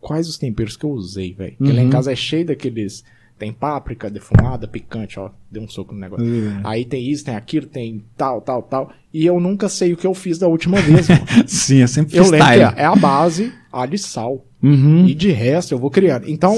quais 0.00 0.28
os 0.28 0.38
temperos 0.38 0.76
que 0.76 0.84
eu 0.84 0.90
usei, 0.90 1.32
velho? 1.34 1.54
Porque 1.58 1.72
lá 1.72 1.80
em 1.80 1.84
Uhum. 1.84 1.90
casa 1.90 2.12
é 2.12 2.16
cheio 2.16 2.46
daqueles. 2.46 3.04
Tem 3.38 3.52
páprica 3.52 4.08
defumada, 4.08 4.68
picante, 4.68 5.18
ó. 5.18 5.30
Deu 5.50 5.62
um 5.62 5.68
soco 5.68 5.92
no 5.92 6.00
negócio. 6.00 6.24
Uhum. 6.24 6.60
Aí 6.62 6.84
tem 6.84 7.10
isso, 7.10 7.24
tem 7.24 7.34
aquilo, 7.34 7.66
tem 7.66 8.04
tal, 8.16 8.40
tal, 8.40 8.62
tal. 8.62 8.92
E 9.12 9.26
eu 9.26 9.40
nunca 9.40 9.68
sei 9.68 9.92
o 9.92 9.96
que 9.96 10.06
eu 10.06 10.14
fiz 10.14 10.38
da 10.38 10.46
última 10.46 10.80
vez, 10.80 11.08
mano. 11.08 11.22
Sim, 11.48 11.82
é 11.82 11.86
sempre 11.88 12.16
Eu 12.16 12.24
lembro 12.30 12.46
que 12.46 12.60
é 12.80 12.84
a 12.84 12.94
base, 12.94 13.52
alho 13.72 13.94
e 13.96 13.98
sal. 13.98 14.44
Uhum. 14.62 15.06
E 15.08 15.14
de 15.14 15.32
resto 15.32 15.74
eu 15.74 15.78
vou 15.78 15.90
criando. 15.90 16.28
Então, 16.30 16.54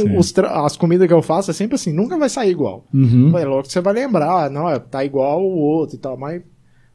as 0.67 0.77
comidas 0.77 1.07
que 1.09 1.15
eu 1.15 1.23
faço 1.23 1.51
é 1.51 1.55
sempre 1.55 1.77
assim, 1.77 1.91
nunca 1.91 2.19
vai 2.19 2.29
sair 2.29 2.51
igual. 2.51 2.85
Uhum. 2.93 3.31
Mas 3.31 3.47
logo 3.47 3.63
que 3.63 3.73
você 3.73 3.81
vai 3.81 3.95
lembrar, 3.95 4.51
não, 4.51 4.69
é, 4.69 4.79
tá 4.79 5.03
igual 5.03 5.43
o 5.43 5.57
outro 5.57 5.97
e 5.97 5.99
tal, 5.99 6.19
mas, 6.19 6.43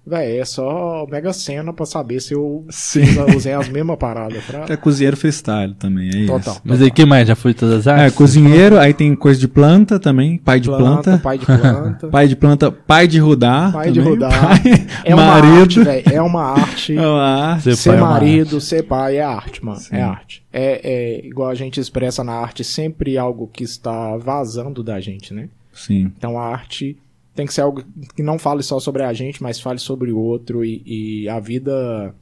véi, 0.05 0.39
é 0.39 0.45
só 0.45 1.05
mega 1.09 1.31
cena 1.33 1.71
pra 1.71 1.85
saber 1.85 2.19
se 2.19 2.33
eu 2.33 2.65
Sim. 2.69 3.03
usei 3.35 3.53
as 3.53 3.69
mesmas 3.69 3.97
paradas. 3.97 4.43
Pra... 4.43 4.65
É 4.69 4.75
cozinheiro 4.75 5.15
freestyle 5.15 5.73
também, 5.75 6.09
é 6.09 6.25
Total. 6.25 6.53
isso. 6.55 6.61
Mas 6.63 6.81
aí, 6.81 6.89
que 6.89 7.05
mais? 7.05 7.27
Já 7.27 7.35
foi 7.35 7.53
todas 7.53 7.85
as 7.85 7.87
É, 7.87 7.91
artes? 8.03 8.15
cozinheiro, 8.17 8.77
aí 8.79 8.93
tem 8.93 9.15
coisa 9.15 9.39
de 9.39 9.47
planta 9.47 9.99
também, 9.99 10.37
pai 10.37 10.59
de 10.59 10.67
planta. 10.67 11.19
Pai 11.23 11.37
de 11.37 11.45
planta. 11.45 12.07
Pai 12.07 12.27
de 12.27 12.35
planta, 12.35 12.71
pai 12.71 13.07
de 13.07 13.19
rudar. 13.19 13.71
pai 13.71 13.91
de 13.91 13.99
também, 13.99 14.13
rodar. 14.13 14.61
pai- 14.63 14.87
É 15.05 15.13
uma 15.15 15.25
marido. 15.27 15.59
arte, 15.61 15.83
velho. 15.83 16.03
É 16.13 16.21
uma 16.21 16.43
arte. 16.43 16.97
É 16.97 17.01
uma 17.07 17.23
arte. 17.51 17.63
Ser 17.63 17.75
ser 17.75 17.89
é 17.89 17.93
uma 17.97 18.09
marido, 18.09 18.59
ser 18.61 18.83
pai 18.83 19.17
é 19.17 19.23
arte, 19.23 19.63
mano. 19.63 19.79
Sim. 19.79 19.95
É 19.95 20.01
arte. 20.01 20.43
É, 20.51 20.81
é 21.21 21.25
igual 21.27 21.49
a 21.49 21.55
gente 21.55 21.79
expressa 21.79 22.23
na 22.23 22.33
arte 22.33 22.63
sempre 22.63 23.17
algo 23.17 23.47
que 23.51 23.63
está 23.63 24.17
vazando 24.17 24.81
da 24.83 24.99
gente, 24.99 25.33
né? 25.33 25.49
Sim. 25.71 26.11
Então 26.17 26.39
a 26.39 26.47
arte 26.47 26.97
tem 27.39 27.47
que 27.47 27.53
ser 27.53 27.61
algo 27.61 27.81
que 28.13 28.21
não 28.21 28.37
fale 28.37 28.61
só 28.61 28.81
sobre 28.81 29.01
a 29.01 29.13
gente, 29.13 29.41
mas 29.41 29.61
fale 29.61 29.79
sobre 29.79 30.11
o 30.11 30.19
outro. 30.19 30.65
E, 30.65 30.83
e 30.85 31.29
a 31.29 31.39
vida 31.39 32.13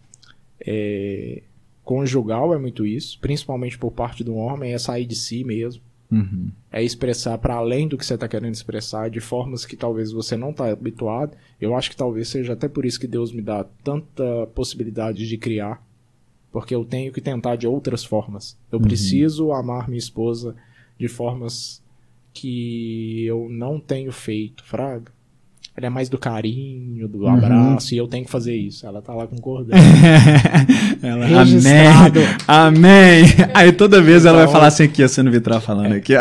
é, 0.64 1.42
conjugal 1.84 2.54
é 2.54 2.60
muito 2.60 2.86
isso, 2.86 3.18
principalmente 3.20 3.80
por 3.80 3.92
parte 3.92 4.24
do 4.24 4.36
homem, 4.36 4.74
é 4.74 4.78
sair 4.78 5.08
de 5.08 5.16
si 5.16 5.44
mesmo. 5.44 5.82
Uhum. 6.12 6.52
É 6.72 6.84
expressar 6.84 7.36
para 7.40 7.56
além 7.56 7.88
do 7.88 7.98
que 7.98 8.06
você 8.06 8.14
está 8.14 8.28
querendo 8.28 8.54
expressar, 8.54 9.10
de 9.10 9.20
formas 9.20 9.66
que 9.66 9.76
talvez 9.76 10.12
você 10.12 10.38
não 10.38 10.52
está 10.52 10.70
habituado. 10.70 11.36
Eu 11.60 11.76
acho 11.76 11.90
que 11.90 11.98
talvez 11.98 12.28
seja 12.28 12.54
até 12.54 12.68
por 12.68 12.86
isso 12.86 13.00
que 13.00 13.08
Deus 13.08 13.32
me 13.32 13.42
dá 13.42 13.66
tanta 13.84 14.46
possibilidade 14.54 15.28
de 15.28 15.36
criar, 15.36 15.84
porque 16.52 16.76
eu 16.76 16.86
tenho 16.86 17.12
que 17.12 17.22
tentar 17.22 17.56
de 17.56 17.66
outras 17.66 18.06
formas. 18.06 18.56
Eu 18.72 18.80
preciso 18.80 19.52
amar 19.52 19.88
minha 19.88 19.98
esposa 19.98 20.56
de 20.96 21.08
formas 21.08 21.82
que 22.42 23.26
eu 23.26 23.48
não 23.50 23.80
tenho 23.80 24.12
feito, 24.12 24.64
fraga. 24.66 25.16
Ela 25.76 25.86
é 25.86 25.90
mais 25.92 26.10
do 26.10 26.18
carinho, 26.18 27.08
do 27.08 27.28
abraço, 27.28 27.94
e 27.94 27.98
eu 28.00 28.08
tenho 28.08 28.26
que 28.26 28.32
fazer 28.32 28.56
isso. 28.56 28.84
Ela 28.88 29.00
tá 29.00 29.14
lá 29.14 29.28
concordando. 29.28 29.78
Ela, 31.04 31.26
Registrado. 31.28 32.20
amém, 32.48 33.22
amém. 33.22 33.26
Aí 33.54 33.72
toda 33.72 34.02
vez 34.02 34.26
ela 34.26 34.38
vai 34.38 34.44
Então- 34.46 34.54
falar 34.54 34.68
assim 34.68 34.86
aqui, 34.86 35.04
ó, 35.04 35.08
sendo 35.08 35.30
Vitral 35.30 35.62
falando 35.62 35.94
aqui. 35.94 36.16
ó. 36.16 36.20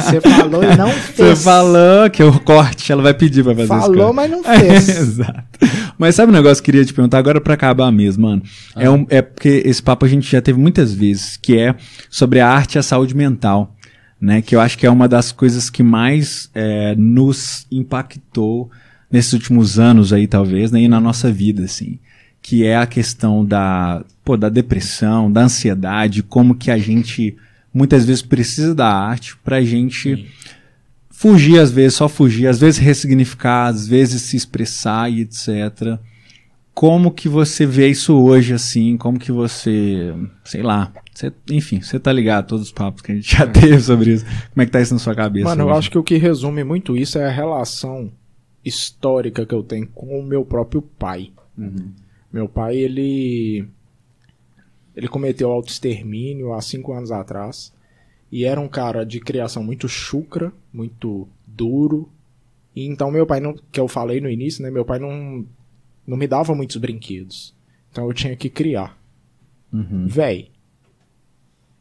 Você 0.00 0.20
falou 0.20 0.62
e 0.64 0.76
não 0.76 0.88
Você 1.06 1.12
fez. 1.12 1.44
falou 1.44 2.10
que 2.10 2.22
o 2.24 2.40
corte, 2.40 2.90
ela 2.90 3.00
vai 3.02 3.14
pedir 3.14 3.44
pra 3.44 3.54
fazer 3.54 3.72
esse 3.72 3.80
Falou, 3.80 4.12
mas 4.12 4.28
não 4.28 4.42
fez. 4.44 4.88
Exato. 4.88 5.44
Mas 5.96 6.16
sabe 6.16 6.32
um 6.32 6.34
negócio 6.34 6.60
que 6.62 6.70
eu 6.70 6.72
queria 6.72 6.84
te 6.84 6.92
perguntar 6.92 7.18
agora 7.18 7.40
pra 7.40 7.54
acabar 7.54 7.92
mesmo, 7.92 8.24
mano? 8.26 8.42
É, 8.74 8.90
um, 8.90 9.06
é 9.08 9.22
porque 9.22 9.62
esse 9.64 9.80
papo 9.82 10.04
a 10.04 10.08
gente 10.08 10.28
já 10.30 10.42
teve 10.42 10.58
muitas 10.58 10.92
vezes, 10.92 11.36
que 11.36 11.56
é 11.56 11.76
sobre 12.10 12.40
a 12.40 12.48
arte 12.48 12.74
e 12.74 12.78
a 12.78 12.82
saúde 12.82 13.14
mental, 13.16 13.75
né? 14.20 14.42
Que 14.42 14.56
eu 14.56 14.60
acho 14.60 14.78
que 14.78 14.86
é 14.86 14.90
uma 14.90 15.08
das 15.08 15.32
coisas 15.32 15.70
que 15.70 15.82
mais 15.82 16.50
é, 16.54 16.94
nos 16.96 17.66
impactou 17.70 18.70
nesses 19.10 19.32
últimos 19.32 19.78
anos 19.78 20.12
aí, 20.12 20.26
talvez, 20.26 20.70
né? 20.70 20.80
E 20.80 20.88
na 20.88 21.00
nossa 21.00 21.30
vida, 21.30 21.64
assim. 21.64 21.98
Que 22.40 22.64
é 22.64 22.76
a 22.76 22.86
questão 22.86 23.44
da, 23.44 24.04
pô, 24.24 24.36
da 24.36 24.48
depressão, 24.48 25.30
da 25.30 25.42
ansiedade, 25.42 26.22
como 26.22 26.54
que 26.54 26.70
a 26.70 26.78
gente 26.78 27.36
muitas 27.72 28.04
vezes 28.06 28.22
precisa 28.22 28.74
da 28.74 28.88
arte 28.88 29.36
pra 29.44 29.62
gente 29.62 30.26
fugir 31.10 31.58
às 31.58 31.70
vezes, 31.70 31.94
só 31.94 32.08
fugir, 32.08 32.46
às 32.46 32.58
vezes 32.58 32.78
ressignificar, 32.78 33.68
às 33.68 33.86
vezes 33.88 34.22
se 34.22 34.36
expressar 34.36 35.10
e 35.10 35.22
etc. 35.22 35.98
Como 36.74 37.10
que 37.10 37.26
você 37.26 37.64
vê 37.64 37.88
isso 37.88 38.14
hoje, 38.14 38.52
assim? 38.52 38.98
Como 38.98 39.18
que 39.18 39.32
você, 39.32 40.14
sei 40.44 40.62
lá, 40.62 40.92
você- 41.18 41.32
enfim, 41.50 41.80
você 41.80 41.98
tá 41.98 42.12
ligado 42.12 42.44
a 42.44 42.46
todos 42.46 42.66
os 42.66 42.72
papos 42.72 43.02
que 43.02 43.12
a 43.12 43.14
gente 43.14 43.30
já 43.36 43.46
teve 43.48 43.80
sobre 43.80 44.12
isso. 44.14 44.24
Como 44.52 44.62
é 44.62 44.66
que 44.66 44.72
tá 44.72 44.80
isso 44.80 44.92
na 44.94 45.00
sua 45.00 45.14
cabeça? 45.14 45.44
Mano, 45.48 45.62
eu 45.62 45.66
hoje? 45.68 45.78
acho 45.78 45.90
que 45.90 45.98
o 45.98 46.02
que 46.04 46.16
resume 46.16 46.62
muito 46.64 46.96
isso 46.96 47.18
é 47.18 47.26
a 47.26 47.30
relação 47.30 48.12
histórica 48.64 49.46
que 49.46 49.54
eu 49.54 49.62
tenho 49.62 49.86
com 49.88 50.18
o 50.18 50.22
meu 50.22 50.44
próprio 50.44 50.82
pai. 50.82 51.30
Uhum. 51.56 51.90
Meu 52.32 52.48
pai, 52.48 52.76
ele. 52.76 53.66
Ele 54.94 55.08
cometeu 55.08 55.50
autoextermínio 55.52 56.52
há 56.54 56.60
cinco 56.60 56.92
anos 56.92 57.10
atrás. 57.10 57.72
E 58.32 58.44
era 58.44 58.60
um 58.60 58.68
cara 58.68 59.04
de 59.04 59.20
criação 59.20 59.62
muito 59.62 59.88
chucra, 59.88 60.52
muito 60.72 61.28
duro. 61.46 62.08
E 62.74 62.84
então 62.86 63.10
meu 63.10 63.26
pai, 63.26 63.40
não, 63.40 63.54
que 63.70 63.78
eu 63.78 63.88
falei 63.88 64.20
no 64.20 64.28
início, 64.28 64.62
né? 64.62 64.70
Meu 64.70 64.84
pai 64.84 64.98
não, 64.98 65.46
não 66.06 66.16
me 66.16 66.26
dava 66.26 66.54
muitos 66.54 66.76
brinquedos. 66.76 67.54
Então 67.90 68.04
eu 68.06 68.12
tinha 68.12 68.34
que 68.36 68.50
criar. 68.50 68.98
Uhum. 69.72 70.06
Véi, 70.06 70.50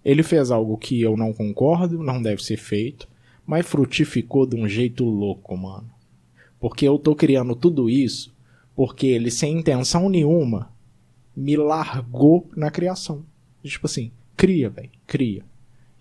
ele 0.05 0.21
fez 0.21 0.51
algo 0.51 0.77
que 0.77 1.01
eu 1.01 1.17
não 1.17 1.33
concordo, 1.33 2.01
não 2.01 2.21
deve 2.21 2.43
ser 2.43 2.57
feito, 2.57 3.07
mas 3.45 3.65
frutificou 3.65 4.45
de 4.45 4.55
um 4.55 4.67
jeito 4.67 5.03
louco, 5.03 5.57
mano. 5.57 5.89
Porque 6.59 6.87
eu 6.87 6.97
tô 6.97 7.15
criando 7.15 7.55
tudo 7.55 7.89
isso 7.89 8.33
porque 8.75 9.07
ele, 9.07 9.31
sem 9.31 9.57
intenção 9.57 10.09
nenhuma, 10.09 10.69
me 11.35 11.55
largou 11.55 12.49
na 12.55 12.69
criação. 12.69 13.23
Tipo 13.63 13.87
assim, 13.87 14.11
cria, 14.35 14.69
velho, 14.69 14.89
cria. 15.07 15.43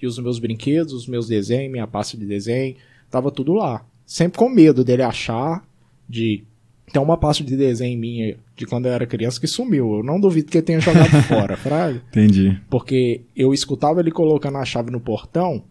E 0.00 0.06
os 0.06 0.18
meus 0.18 0.38
brinquedos, 0.38 0.92
os 0.92 1.06
meus 1.06 1.28
desenhos, 1.28 1.70
minha 1.70 1.86
pasta 1.86 2.16
de 2.16 2.26
desenho, 2.26 2.76
tava 3.08 3.30
tudo 3.30 3.54
lá. 3.54 3.86
Sempre 4.04 4.38
com 4.38 4.48
medo 4.48 4.84
dele 4.84 5.02
achar 5.02 5.66
de. 6.08 6.44
Tem 6.92 7.00
uma 7.00 7.16
pasta 7.16 7.42
de 7.42 7.56
desenho 7.56 7.98
minha 7.98 8.36
de 8.56 8.66
quando 8.66 8.86
eu 8.86 8.92
era 8.92 9.06
criança 9.06 9.40
que 9.40 9.46
sumiu. 9.46 9.96
Eu 9.96 10.02
não 10.02 10.20
duvido 10.20 10.50
que 10.50 10.58
ele 10.58 10.66
tenha 10.66 10.80
jogado 10.80 11.10
fora, 11.26 11.56
fraga. 11.56 12.02
Entendi. 12.10 12.60
Porque 12.68 13.22
eu 13.34 13.54
escutava 13.54 14.00
ele 14.00 14.10
colocando 14.10 14.58
a 14.58 14.64
chave 14.64 14.90
no 14.90 15.00
portão, 15.00 15.64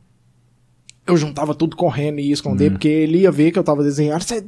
eu 1.05 1.17
juntava 1.17 1.53
tudo 1.53 1.75
correndo 1.75 2.19
e 2.19 2.27
ia 2.27 2.33
esconder, 2.33 2.71
porque 2.71 2.87
ele 2.87 3.19
ia 3.19 3.31
ver 3.31 3.51
que 3.51 3.59
eu 3.59 3.63
tava 3.63 3.83
desenhando. 3.83 4.21
Você 4.21 4.45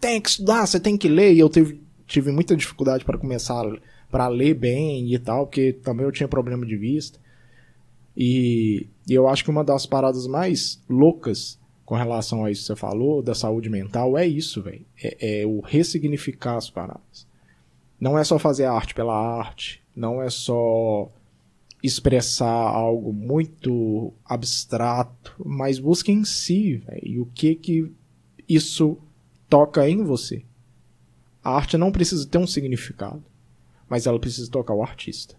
tem 0.00 0.20
que 0.20 0.28
estudar, 0.28 0.66
você 0.66 0.78
tem 0.78 0.96
que 0.96 1.08
ler. 1.08 1.32
E 1.34 1.38
eu 1.38 1.48
tive, 1.48 1.80
tive 2.06 2.30
muita 2.30 2.56
dificuldade 2.56 3.04
para 3.04 3.18
começar 3.18 3.64
para 4.10 4.28
ler 4.28 4.54
bem 4.54 5.12
e 5.12 5.18
tal, 5.18 5.46
porque 5.46 5.72
também 5.72 6.06
eu 6.06 6.12
tinha 6.12 6.28
problema 6.28 6.64
de 6.64 6.76
vista. 6.76 7.18
E, 8.16 8.86
e 9.08 9.12
eu 9.12 9.28
acho 9.28 9.44
que 9.44 9.50
uma 9.50 9.64
das 9.64 9.84
paradas 9.84 10.26
mais 10.26 10.82
loucas 10.88 11.58
com 11.86 11.94
relação 11.94 12.44
a 12.44 12.50
isso 12.50 12.62
que 12.62 12.66
você 12.66 12.76
falou, 12.76 13.22
da 13.22 13.32
saúde 13.32 13.70
mental, 13.70 14.18
é 14.18 14.26
isso, 14.26 14.60
velho. 14.60 14.84
É, 15.00 15.42
é 15.42 15.46
o 15.46 15.60
ressignificar 15.60 16.56
as 16.56 16.68
paradas. 16.68 17.28
Não 17.98 18.18
é 18.18 18.24
só 18.24 18.40
fazer 18.40 18.64
a 18.64 18.72
arte 18.72 18.92
pela 18.92 19.14
arte, 19.14 19.82
não 19.94 20.20
é 20.20 20.28
só 20.28 21.08
expressar 21.80 22.50
algo 22.50 23.12
muito 23.12 24.12
abstrato, 24.24 25.32
mas 25.46 25.78
busca 25.78 26.10
em 26.10 26.24
si, 26.24 26.78
velho, 26.78 27.06
e 27.06 27.20
o 27.20 27.26
que 27.26 27.54
que 27.54 27.92
isso 28.48 28.98
toca 29.48 29.88
em 29.88 30.02
você. 30.02 30.44
A 31.42 31.54
arte 31.54 31.78
não 31.78 31.92
precisa 31.92 32.26
ter 32.26 32.38
um 32.38 32.48
significado, 32.48 33.24
mas 33.88 34.08
ela 34.08 34.18
precisa 34.18 34.50
tocar 34.50 34.74
o 34.74 34.82
artista. 34.82 35.36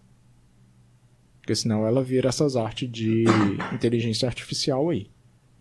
Porque 1.41 1.53
senão 1.53 1.85
ela 1.85 2.01
vira 2.01 2.29
essas 2.29 2.55
artes 2.55 2.89
de 2.89 3.25
inteligência 3.75 4.27
artificial 4.27 4.89
aí. 4.89 5.09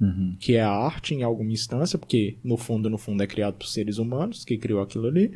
Uhum. 0.01 0.37
Que 0.39 0.57
é 0.57 0.63
a 0.63 0.71
arte 0.71 1.15
em 1.15 1.23
alguma 1.23 1.53
instância, 1.53 1.99
porque 1.99 2.37
no 2.45 2.57
fundo, 2.57 2.91
no 2.91 2.99
fundo 2.99 3.23
é 3.23 3.27
criado 3.27 3.55
por 3.55 3.67
seres 3.67 3.99
humanos 3.99 4.45
que 4.45 4.59
criou 4.59 4.81
aquilo 4.81 5.07
ali. 5.07 5.33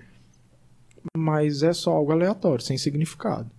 Mas 1.16 1.62
é 1.62 1.72
só 1.72 1.92
algo 1.92 2.12
aleatório, 2.12 2.64
sem 2.64 2.76
significado. 2.76 3.50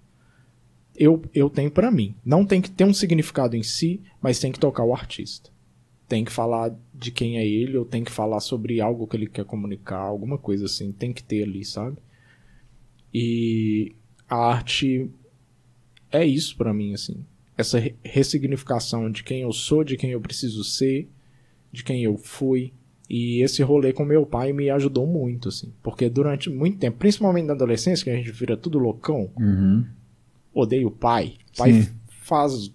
Eu, 0.96 1.24
eu 1.34 1.50
tenho 1.50 1.72
pra 1.72 1.90
mim. 1.90 2.16
Não 2.24 2.46
tem 2.46 2.62
que 2.62 2.70
ter 2.70 2.84
um 2.84 2.94
significado 2.94 3.56
em 3.56 3.64
si, 3.64 4.02
mas 4.22 4.40
tem 4.40 4.52
que 4.52 4.60
tocar 4.60 4.84
o 4.84 4.94
artista. 4.94 5.50
Tem 6.08 6.24
que 6.24 6.32
falar 6.32 6.76
de 6.94 7.10
quem 7.10 7.38
é 7.38 7.48
ele, 7.48 7.78
ou 7.78 7.86
tem 7.86 8.04
que 8.04 8.12
falar 8.12 8.40
sobre 8.42 8.82
algo 8.82 9.08
que 9.08 9.16
ele 9.16 9.28
quer 9.28 9.46
comunicar, 9.46 10.02
alguma 10.02 10.38
coisa 10.38 10.66
assim. 10.66 10.92
Tem 10.92 11.12
que 11.12 11.24
ter 11.24 11.44
ali, 11.44 11.66
sabe? 11.66 11.98
E 13.14 13.96
a 14.30 14.36
arte 14.36 15.10
é 16.12 16.26
isso 16.26 16.56
pra 16.58 16.74
mim, 16.74 16.94
assim. 16.94 17.26
Essa 17.62 17.80
re- 17.80 17.96
ressignificação 18.04 19.10
de 19.10 19.24
quem 19.24 19.42
eu 19.42 19.52
sou, 19.54 19.84
de 19.84 19.96
quem 19.98 20.12
eu 20.12 20.20
preciso 20.22 20.64
ser, 20.64 21.10
de 21.72 21.84
quem 21.84 22.04
eu 22.04 22.18
fui. 22.18 22.74
E 23.10 23.42
esse 23.44 23.62
rolê 23.62 23.92
com 23.92 24.06
meu 24.06 24.26
pai 24.26 24.54
me 24.54 24.70
ajudou 24.70 25.06
muito, 25.08 25.50
assim. 25.50 25.72
Porque 25.84 26.10
durante 26.10 26.50
muito 26.50 26.78
tempo, 26.78 26.98
principalmente 26.98 27.46
na 27.46 27.54
adolescência, 27.54 28.04
que 28.04 28.10
a 28.10 28.16
gente 28.16 28.32
vira 28.32 28.56
tudo 28.56 28.80
loucão, 28.80 29.30
Uhum. 29.38 29.86
odeio 30.54 30.88
o 30.88 30.92
pai. 30.92 31.34
O 31.54 31.58
pai 31.58 31.74
Sim. 31.74 31.90
faz 32.08 32.72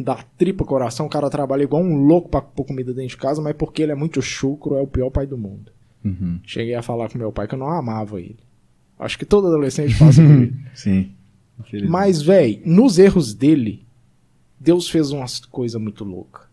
da 0.00 0.14
tripa 0.36 0.64
coração, 0.64 1.06
o 1.06 1.10
cara 1.10 1.28
trabalha 1.30 1.62
igual 1.64 1.82
um 1.82 2.04
louco 2.06 2.28
pra 2.28 2.40
pôr 2.40 2.64
comida 2.64 2.92
dentro 2.94 3.10
de 3.10 3.16
casa, 3.16 3.42
mas 3.42 3.54
porque 3.56 3.82
ele 3.82 3.92
é 3.92 3.96
muito 3.96 4.22
chucro, 4.22 4.76
é 4.76 4.80
o 4.80 4.86
pior 4.86 5.10
pai 5.10 5.26
do 5.26 5.36
mundo. 5.36 5.72
Uhum. 6.04 6.38
Cheguei 6.44 6.74
a 6.74 6.82
falar 6.82 7.08
com 7.08 7.18
meu 7.18 7.32
pai 7.32 7.48
que 7.48 7.54
eu 7.54 7.58
não 7.58 7.68
amava 7.68 8.20
ele. 8.20 8.38
Acho 8.98 9.18
que 9.18 9.24
todo 9.24 9.46
adolescente 9.48 9.96
passa 9.98 10.22
por 10.22 10.42
isso. 10.42 10.54
Sim. 10.74 11.12
Mas, 11.88 12.22
véi, 12.22 12.62
nos 12.64 12.98
erros 12.98 13.34
dele, 13.34 13.86
Deus 14.58 14.88
fez 14.88 15.10
umas 15.10 15.40
coisas 15.40 15.80
muito 15.80 16.04
loucas. 16.04 16.46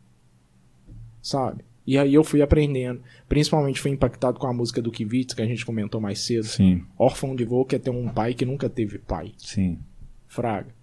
Sabe? 1.21 1.63
E 1.87 1.97
aí 1.97 2.13
eu 2.13 2.23
fui 2.23 2.41
aprendendo. 2.41 3.01
Principalmente 3.29 3.79
fui 3.79 3.91
impactado 3.91 4.39
com 4.39 4.47
a 4.47 4.53
música 4.53 4.81
do 4.81 4.91
Kivitz, 4.91 5.33
que 5.33 5.41
a 5.41 5.45
gente 5.45 5.65
comentou 5.65 6.01
mais 6.01 6.19
cedo. 6.19 6.45
Sim, 6.45 6.83
Órfão 6.97 7.35
de 7.35 7.45
vô 7.45 7.63
quer 7.63 7.79
ter 7.79 7.91
um 7.91 8.09
pai 8.09 8.33
que 8.33 8.45
nunca 8.45 8.69
teve 8.69 8.97
pai. 8.97 9.33
sim. 9.37 9.79
Fraga. 10.27 10.73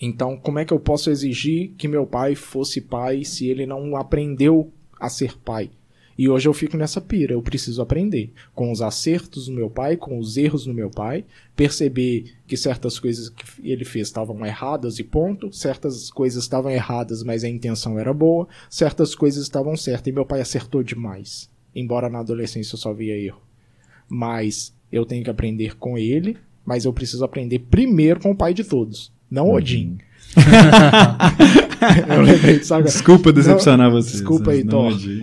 Então, 0.00 0.36
como 0.36 0.58
é 0.58 0.64
que 0.64 0.72
eu 0.72 0.80
posso 0.80 1.08
exigir 1.08 1.72
que 1.78 1.88
meu 1.88 2.04
pai 2.06 2.34
fosse 2.34 2.80
pai 2.80 3.24
se 3.24 3.48
ele 3.48 3.64
não 3.64 3.96
aprendeu 3.96 4.70
a 5.00 5.08
ser 5.08 5.38
pai? 5.38 5.70
E 6.16 6.28
hoje 6.28 6.48
eu 6.48 6.54
fico 6.54 6.76
nessa 6.76 7.00
pira, 7.00 7.32
eu 7.32 7.42
preciso 7.42 7.82
aprender. 7.82 8.32
Com 8.54 8.70
os 8.70 8.80
acertos 8.80 9.46
do 9.46 9.52
meu 9.52 9.68
pai, 9.68 9.96
com 9.96 10.18
os 10.18 10.36
erros 10.36 10.64
do 10.64 10.72
meu 10.72 10.90
pai, 10.90 11.24
perceber 11.56 12.34
que 12.46 12.56
certas 12.56 12.98
coisas 12.98 13.28
que 13.28 13.44
ele 13.68 13.84
fez 13.84 14.08
estavam 14.08 14.44
erradas 14.46 14.98
e 14.98 15.04
ponto, 15.04 15.52
certas 15.52 16.10
coisas 16.10 16.44
estavam 16.44 16.70
erradas, 16.70 17.22
mas 17.22 17.42
a 17.42 17.48
intenção 17.48 17.98
era 17.98 18.12
boa, 18.12 18.46
certas 18.70 19.14
coisas 19.14 19.42
estavam 19.42 19.76
certas 19.76 20.06
e 20.06 20.12
meu 20.12 20.24
pai 20.24 20.40
acertou 20.40 20.82
demais. 20.82 21.50
Embora 21.74 22.08
na 22.08 22.20
adolescência 22.20 22.74
eu 22.74 22.78
só 22.78 22.92
via 22.92 23.18
erro. 23.18 23.42
Mas 24.08 24.72
eu 24.92 25.04
tenho 25.04 25.24
que 25.24 25.30
aprender 25.30 25.76
com 25.76 25.98
ele, 25.98 26.36
mas 26.64 26.84
eu 26.84 26.92
preciso 26.92 27.24
aprender 27.24 27.58
primeiro 27.58 28.20
com 28.20 28.30
o 28.30 28.36
pai 28.36 28.54
de 28.54 28.62
todos, 28.62 29.12
não 29.30 29.50
Odin. 29.50 29.98
eu 32.08 32.22
lembrei 32.22 32.58
disso 32.58 32.74
agora. 32.74 32.90
Desculpa 32.90 33.32
decepcionar 33.32 33.90
Não, 33.90 34.00
vocês. 34.00 34.12
desculpa 34.16 34.50
aí, 34.50 34.64
mas 34.64 34.70
Thor. 34.70 34.92
odi. 34.92 35.22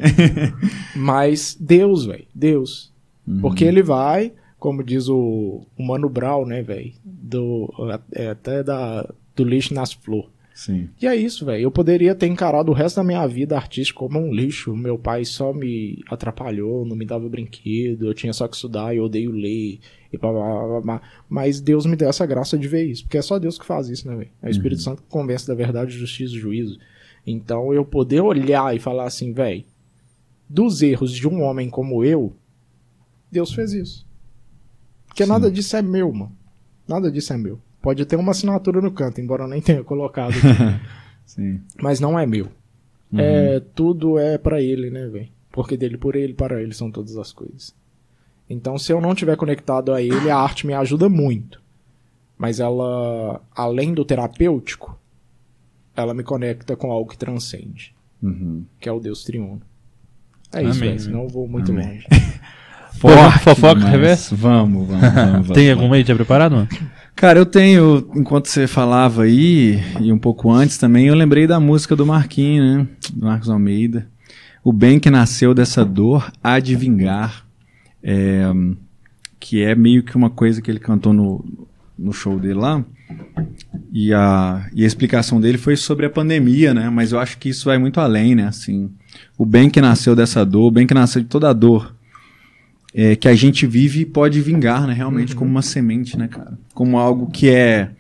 Mas 0.95 1.57
Deus, 1.59 2.05
velho, 2.05 2.25
Deus. 2.33 2.91
Uhum. 3.27 3.39
Porque 3.41 3.63
ele 3.63 3.81
vai, 3.81 4.33
como 4.59 4.83
diz 4.83 5.07
o, 5.07 5.65
o 5.77 5.83
Mano 5.83 6.09
Brown, 6.09 6.45
né, 6.45 6.61
velho, 6.61 6.91
do 7.03 7.71
é, 8.13 8.29
até 8.29 8.63
da 8.63 9.07
do 9.35 9.43
lixo 9.43 9.73
nas 9.73 9.93
flores. 9.93 10.29
Sim. 10.53 10.89
E 11.01 11.07
é 11.07 11.15
isso, 11.15 11.45
velho. 11.45 11.63
Eu 11.63 11.71
poderia 11.71 12.13
ter 12.13 12.27
encarado 12.27 12.71
o 12.71 12.73
resto 12.73 12.97
da 12.97 13.03
minha 13.03 13.25
vida 13.25 13.55
artística 13.55 13.97
como 13.97 14.19
um 14.19 14.33
lixo. 14.33 14.75
Meu 14.75 14.97
pai 14.97 15.25
só 15.25 15.53
me 15.53 16.03
atrapalhou, 16.09 16.85
não 16.85 16.95
me 16.95 17.05
dava 17.05 17.27
brinquedo, 17.29 18.05
eu 18.05 18.13
tinha 18.13 18.33
só 18.33 18.47
que 18.47 18.55
estudar, 18.55 18.95
eu 18.95 19.05
odeio 19.05 19.31
ler. 19.31 19.79
E 20.11 20.17
blá, 20.17 20.31
blá, 20.31 20.81
blá. 20.81 21.01
Mas 21.29 21.61
Deus 21.61 21.85
me 21.85 21.95
deu 21.95 22.09
essa 22.09 22.25
graça 22.25 22.57
de 22.57 22.67
ver 22.67 22.85
isso. 22.85 23.03
Porque 23.03 23.17
é 23.17 23.21
só 23.21 23.39
Deus 23.39 23.57
que 23.57 23.65
faz 23.65 23.89
isso, 23.89 24.07
né, 24.07 24.15
velho? 24.15 24.29
É 24.41 24.47
o 24.47 24.51
Espírito 24.51 24.81
Santo 24.81 25.01
que 25.01 25.09
convence 25.09 25.47
da 25.47 25.55
verdade, 25.55 25.97
justiça 25.97 26.35
e 26.35 26.39
juízo. 26.39 26.77
Então 27.25 27.73
eu 27.73 27.85
poder 27.85 28.21
olhar 28.21 28.75
e 28.75 28.79
falar 28.79 29.05
assim, 29.05 29.31
velho, 29.31 29.63
dos 30.49 30.81
erros 30.81 31.13
de 31.13 31.27
um 31.27 31.41
homem 31.41 31.69
como 31.69 32.03
eu, 32.03 32.35
Deus 33.31 33.53
fez 33.53 33.71
isso. 33.73 34.05
Porque 35.07 35.23
Sim. 35.23 35.29
nada 35.29 35.49
disso 35.49 35.75
é 35.77 35.81
meu, 35.81 36.11
mano. 36.11 36.35
Nada 36.87 37.11
disso 37.11 37.31
é 37.31 37.37
meu. 37.37 37.59
Pode 37.81 38.05
ter 38.05 38.15
uma 38.15 38.31
assinatura 38.31 38.79
no 38.81 38.91
canto, 38.91 39.19
embora 39.19 39.43
eu 39.43 39.47
nem 39.47 39.61
tenha 39.61 39.83
colocado 39.83 40.33
mas 41.81 41.99
não 41.99 42.17
é 42.19 42.25
meu. 42.25 42.45
Uhum. 43.11 43.19
É, 43.19 43.59
tudo 43.73 44.17
é 44.19 44.37
pra 44.37 44.61
ele, 44.61 44.89
né, 44.89 45.07
velho? 45.07 45.29
Porque 45.51 45.75
dele 45.75 45.97
por 45.97 46.15
ele, 46.15 46.33
para 46.33 46.61
ele 46.61 46.73
são 46.73 46.91
todas 46.91 47.17
as 47.17 47.33
coisas. 47.33 47.73
Então, 48.49 48.77
se 48.77 48.91
eu 48.91 49.01
não 49.01 49.15
tiver 49.15 49.35
conectado 49.35 49.93
a 49.93 50.01
ele, 50.01 50.29
a 50.29 50.37
arte 50.37 50.67
me 50.67 50.73
ajuda 50.73 51.09
muito. 51.09 51.61
Mas 52.37 52.59
ela, 52.59 53.41
além 53.55 53.93
do 53.93 54.03
terapêutico, 54.05 54.97
ela 55.95 56.13
me 56.13 56.23
conecta 56.23 56.75
com 56.75 56.91
algo 56.91 57.09
que 57.09 57.17
transcende, 57.17 57.93
Uhum. 58.21 58.63
que 58.79 58.87
é 58.87 58.91
o 58.91 58.99
Deus 58.99 59.23
triuno. 59.23 59.61
É 60.53 60.61
isso, 60.61 60.79
Amém, 60.79 60.89
velho. 60.89 60.99
Senão 60.99 61.23
eu 61.23 61.29
vou 61.29 61.47
muito 61.47 61.71
Amém. 61.71 61.87
longe. 61.87 62.07
Fofoca, 62.99 63.39
fofoca 63.39 63.85
reverso? 63.87 64.35
Vamos, 64.35 64.87
vamos, 64.87 65.01
vamos. 65.01 65.31
vamos. 65.31 65.49
Tem 65.51 65.71
algum 65.71 65.91
aí 65.93 66.03
já 66.03 66.13
preparado, 66.13 66.51
mano? 66.51 66.67
Cara, 67.21 67.37
eu 67.37 67.45
tenho, 67.45 68.09
enquanto 68.15 68.47
você 68.47 68.65
falava 68.65 69.21
aí, 69.21 69.79
e 69.99 70.11
um 70.11 70.17
pouco 70.17 70.49
antes 70.49 70.79
também, 70.79 71.05
eu 71.05 71.13
lembrei 71.13 71.45
da 71.45 71.59
música 71.59 71.95
do 71.95 72.03
Marquinhos, 72.03 72.65
né? 72.65 72.87
Do 73.13 73.27
Marcos 73.27 73.47
Almeida. 73.47 74.07
O 74.63 74.73
bem 74.73 74.99
que 74.99 75.11
nasceu 75.11 75.53
dessa 75.53 75.85
dor 75.85 76.31
há 76.43 76.59
de 76.59 76.75
vingar. 76.75 77.45
É, 78.01 78.51
que 79.39 79.61
é 79.61 79.75
meio 79.75 80.01
que 80.01 80.15
uma 80.15 80.31
coisa 80.31 80.63
que 80.63 80.71
ele 80.71 80.79
cantou 80.79 81.13
no, 81.13 81.45
no 81.95 82.11
show 82.11 82.39
dele 82.39 82.55
lá. 82.55 82.83
E 83.93 84.11
a, 84.11 84.67
e 84.73 84.83
a 84.83 84.87
explicação 84.87 85.39
dele 85.39 85.59
foi 85.59 85.75
sobre 85.75 86.07
a 86.07 86.09
pandemia, 86.09 86.73
né? 86.73 86.89
Mas 86.89 87.11
eu 87.11 87.19
acho 87.19 87.37
que 87.37 87.49
isso 87.49 87.65
vai 87.65 87.77
muito 87.77 87.99
além, 87.99 88.33
né? 88.33 88.47
Assim, 88.47 88.89
o 89.37 89.45
bem 89.45 89.69
que 89.69 89.79
nasceu 89.79 90.15
dessa 90.15 90.43
dor, 90.43 90.69
o 90.69 90.71
bem 90.71 90.87
que 90.87 90.93
nasceu 90.95 91.21
de 91.21 91.27
toda 91.27 91.51
a 91.51 91.53
dor 91.53 91.95
é, 92.93 93.15
que 93.15 93.27
a 93.27 93.35
gente 93.35 93.65
vive 93.65 94.05
pode 94.05 94.41
vingar, 94.41 94.85
né? 94.85 94.93
Realmente 94.93 95.35
como 95.35 95.49
uma 95.49 95.61
semente, 95.61 96.17
né, 96.17 96.27
cara? 96.27 96.57
Como 96.73 96.97
algo 96.97 97.29
que 97.29 97.49
é 97.49 97.91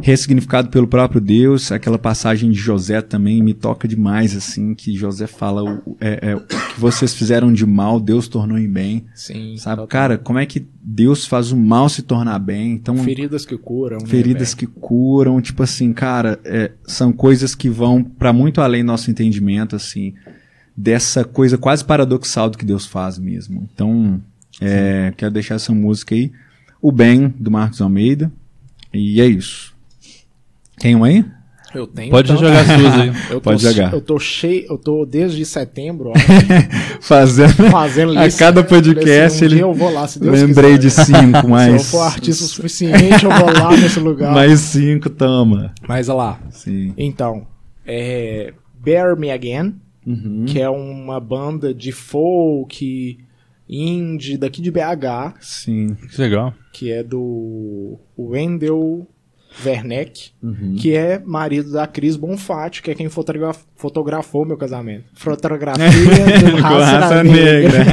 ressignificado 0.00 0.68
pelo 0.70 0.86
próprio 0.86 1.20
Deus. 1.20 1.70
Aquela 1.70 1.98
passagem 1.98 2.50
de 2.50 2.58
José 2.58 3.00
também 3.02 3.42
me 3.42 3.52
toca 3.52 3.86
demais, 3.86 4.34
assim, 4.34 4.74
que 4.74 4.94
José 4.94 5.26
fala 5.26 5.62
o, 5.62 5.96
é, 6.00 6.30
é, 6.30 6.36
o 6.36 6.40
que 6.40 6.80
vocês 6.80 7.14
fizeram 7.14 7.52
de 7.52 7.66
mal, 7.66 8.00
Deus 8.00 8.28
tornou 8.28 8.58
em 8.58 8.68
bem. 8.68 9.04
Sim. 9.14 9.56
Sabe, 9.58 9.86
cara, 9.86 10.16
como 10.16 10.38
é 10.38 10.46
que 10.46 10.66
Deus 10.82 11.26
faz 11.26 11.52
o 11.52 11.56
mal 11.56 11.88
se 11.88 12.02
tornar 12.02 12.38
bem? 12.38 12.72
Então, 12.72 12.96
Feridas 12.98 13.44
que 13.44 13.56
curam. 13.56 13.98
né, 13.98 14.06
feridas 14.06 14.54
velho? 14.54 14.58
que 14.58 14.80
curam, 14.80 15.40
tipo 15.40 15.62
assim, 15.62 15.92
cara, 15.92 16.40
é, 16.44 16.72
são 16.84 17.12
coisas 17.12 17.54
que 17.54 17.68
vão 17.68 18.02
para 18.02 18.32
muito 18.32 18.60
além 18.60 18.82
do 18.82 18.86
nosso 18.86 19.10
entendimento, 19.10 19.76
assim, 19.76 20.14
dessa 20.76 21.24
coisa 21.24 21.58
quase 21.58 21.84
paradoxal 21.84 22.48
do 22.50 22.58
que 22.58 22.64
Deus 22.64 22.86
faz 22.86 23.18
mesmo. 23.18 23.68
Então, 23.74 24.20
é, 24.60 25.12
quero 25.16 25.30
deixar 25.32 25.56
essa 25.56 25.72
música 25.72 26.14
aí, 26.14 26.32
O 26.80 26.90
Bem, 26.92 27.28
do 27.38 27.50
Marcos 27.50 27.80
Almeida, 27.80 28.30
e 28.92 29.20
é 29.20 29.26
isso. 29.26 29.72
Tem 30.78 30.94
um 30.96 31.04
aí? 31.04 31.24
Eu 31.74 31.86
tenho. 31.86 32.10
Pode 32.10 32.30
então, 32.30 32.44
jogar 32.44 32.60
as 32.60 32.66
suas 32.66 32.94
aí. 32.94 33.08
Eu 33.30 33.36
tô, 33.36 33.40
Pode 33.40 33.62
jogar. 33.62 33.92
Eu 33.94 34.00
tô 34.02 34.18
cheio, 34.18 34.66
eu 34.68 34.76
tô 34.76 35.06
desde 35.06 35.42
setembro 35.46 36.10
ó, 36.10 36.12
Fazendo. 37.00 37.70
fazendo 37.70 38.12
A 38.18 38.30
cada 38.30 38.62
podcast 38.62 39.40
Um 39.42 39.46
ele- 39.46 39.54
dia 39.54 39.64
eu 39.64 39.72
vou 39.72 39.90
lá, 39.90 40.06
se 40.06 40.18
Deus 40.20 40.38
Lembrei 40.38 40.76
de 40.76 40.88
quiser. 40.88 41.04
cinco, 41.06 41.40
Se 41.40 41.46
mas. 41.46 41.72
eu 41.72 41.80
for 41.80 42.00
artista 42.02 42.44
o 42.44 42.46
suficiente, 42.46 43.24
eu 43.24 43.30
vou 43.30 43.50
lá 43.50 43.74
nesse 43.74 43.98
lugar. 44.00 44.34
Mais 44.34 44.60
cinco, 44.60 45.08
toma. 45.08 45.72
Mas 45.88 46.10
olha 46.10 46.16
lá. 46.18 46.40
Sim. 46.50 46.92
Então, 46.98 47.46
é 47.86 48.52
Bear 48.84 49.16
Me 49.18 49.30
Again, 49.30 49.74
Uhum. 50.06 50.44
que 50.46 50.60
é 50.60 50.68
uma 50.68 51.20
banda 51.20 51.72
de 51.72 51.92
folk 51.92 53.18
indie 53.68 54.36
daqui 54.36 54.60
de 54.60 54.70
BH, 54.70 55.34
Sim. 55.40 55.94
Que 55.94 56.20
legal. 56.20 56.52
que 56.72 56.90
é 56.92 57.02
do 57.02 57.98
Wendell 58.18 59.06
Werneck, 59.64 60.30
Uhum. 60.42 60.74
que 60.78 60.94
é 60.94 61.18
marido 61.24 61.72
da 61.72 61.86
Cris 61.86 62.16
Bonfatti, 62.16 62.82
que 62.82 62.90
é 62.90 62.94
quem 62.94 63.08
fotogra- 63.08 63.54
fotografou 63.76 64.44
meu 64.44 64.56
casamento. 64.56 65.04
Fotografia 65.14 65.84
do 66.50 66.56
Raça, 66.56 66.98
raça 66.98 67.22
Negra. 67.24 67.78
negra. 67.78 67.84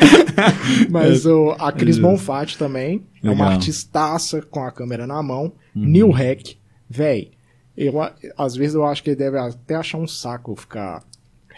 Mas 0.90 1.26
o, 1.26 1.54
a 1.58 1.70
Cris 1.72 1.98
É. 1.98 2.00
Bonfatti 2.00 2.56
também 2.58 3.02
é 3.22 3.26
uma 3.26 3.32
Legal. 3.44 3.48
artistaça 3.52 4.40
com 4.42 4.60
a 4.64 4.70
câmera 4.70 5.06
na 5.06 5.22
mão. 5.22 5.52
Uhum. 5.74 5.84
Neil 5.86 6.10
Hack, 6.10 6.56
véi. 6.88 7.32
Eu, 7.76 7.94
às 8.36 8.54
vezes 8.56 8.74
eu 8.74 8.84
acho 8.84 9.02
que 9.02 9.10
ele 9.10 9.16
deve 9.16 9.38
até 9.38 9.74
achar 9.74 9.98
um 9.98 10.06
saco 10.06 10.54
ficar 10.56 11.02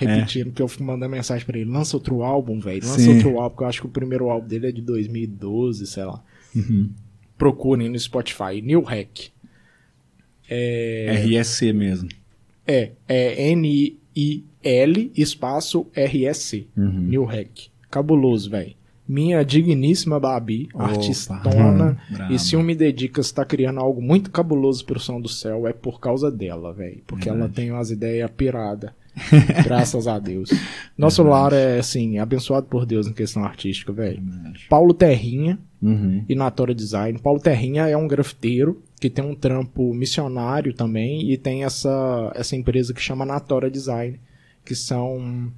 repetindo, 0.07 0.47
porque 0.47 0.63
eu 0.63 0.69
fico 0.69 0.85
mandando 0.85 1.11
mensagem 1.13 1.45
pra 1.47 1.59
ele, 1.59 1.71
lança 1.71 1.97
outro 1.97 2.23
álbum, 2.23 2.59
velho, 2.61 2.83
lança 2.83 2.99
Sim. 3.01 3.15
outro 3.15 3.39
álbum, 3.39 3.51
porque 3.51 3.65
eu 3.65 3.69
acho 3.69 3.81
que 3.81 3.87
o 3.87 3.91
primeiro 3.91 4.29
álbum 4.31 4.47
dele 4.47 4.69
é 4.69 4.73
de 4.73 4.83
2012, 4.83 5.87
sei 5.87 6.05
lá. 6.05 6.23
Uhum. 6.55 6.91
Procurem 7.39 7.89
no 7.89 7.99
Spotify, 7.99 8.61
New 8.63 8.83
Hack. 8.83 9.31
É, 10.49 11.25
RSC 11.25 11.73
mesmo. 11.73 12.09
é, 12.67 12.93
é 13.09 13.51
N-I-L 13.53 15.13
espaço 15.17 15.87
R-S-C, 15.95 16.67
Uhum. 16.77 16.91
New 17.01 17.25
Hack. 17.25 17.69
Cabuloso, 17.91 18.51
velho. 18.51 18.75
Minha 19.09 19.43
digníssima 19.45 20.19
Babi, 20.21 20.69
Opa. 20.73 20.85
artistona. 20.85 21.99
Brabo. 22.11 22.33
E 22.33 22.39
se 22.39 22.57
um 22.57 22.63
Me 22.63 22.75
Dedicas 22.75 23.31
tá 23.33 23.45
criando 23.45 23.81
algo 23.81 24.01
muito 24.01 24.31
cabuloso 24.31 24.85
pro 24.85 24.99
som 25.01 25.21
do 25.21 25.29
céu, 25.29 25.67
é 25.67 25.73
por 25.73 26.01
causa 26.01 26.31
dela, 26.31 26.73
velho. 26.73 27.03
Porque 27.07 27.29
ela 27.29 27.39
Verdade. 27.39 27.55
tem 27.57 27.71
umas 27.73 27.91
ideias 27.91 28.31
piradas. 28.31 28.91
Graças 29.65 30.07
a 30.07 30.19
Deus. 30.19 30.51
Nosso 30.97 31.23
lar 31.23 31.53
é, 31.53 31.79
assim, 31.79 32.19
abençoado 32.19 32.67
por 32.67 32.87
Deus 32.87 33.07
em 33.07 33.13
questão 33.13 33.45
artística, 33.45 33.93
velho. 33.93 34.23
Paulo 34.69 34.95
Terrinha 34.95 35.59
Uhum. 35.83 36.25
e 36.29 36.35
Natora 36.37 36.73
Design. 36.75 37.19
Paulo 37.19 37.41
Terrinha 37.41 37.89
é 37.89 37.97
um 37.97 38.07
grafiteiro 38.07 38.81
que 39.01 39.11
tem 39.11 39.25
um 39.25 39.35
trampo 39.35 39.93
missionário 39.93 40.73
também 40.73 41.31
e 41.33 41.37
tem 41.37 41.65
essa, 41.65 42.33
essa 42.37 42.55
empresa 42.55 42.95
que 42.95 43.01
chama 43.01 43.27
Natora 43.27 43.69
Design, 43.69 44.21
que 44.65 44.77
são 44.77 45.53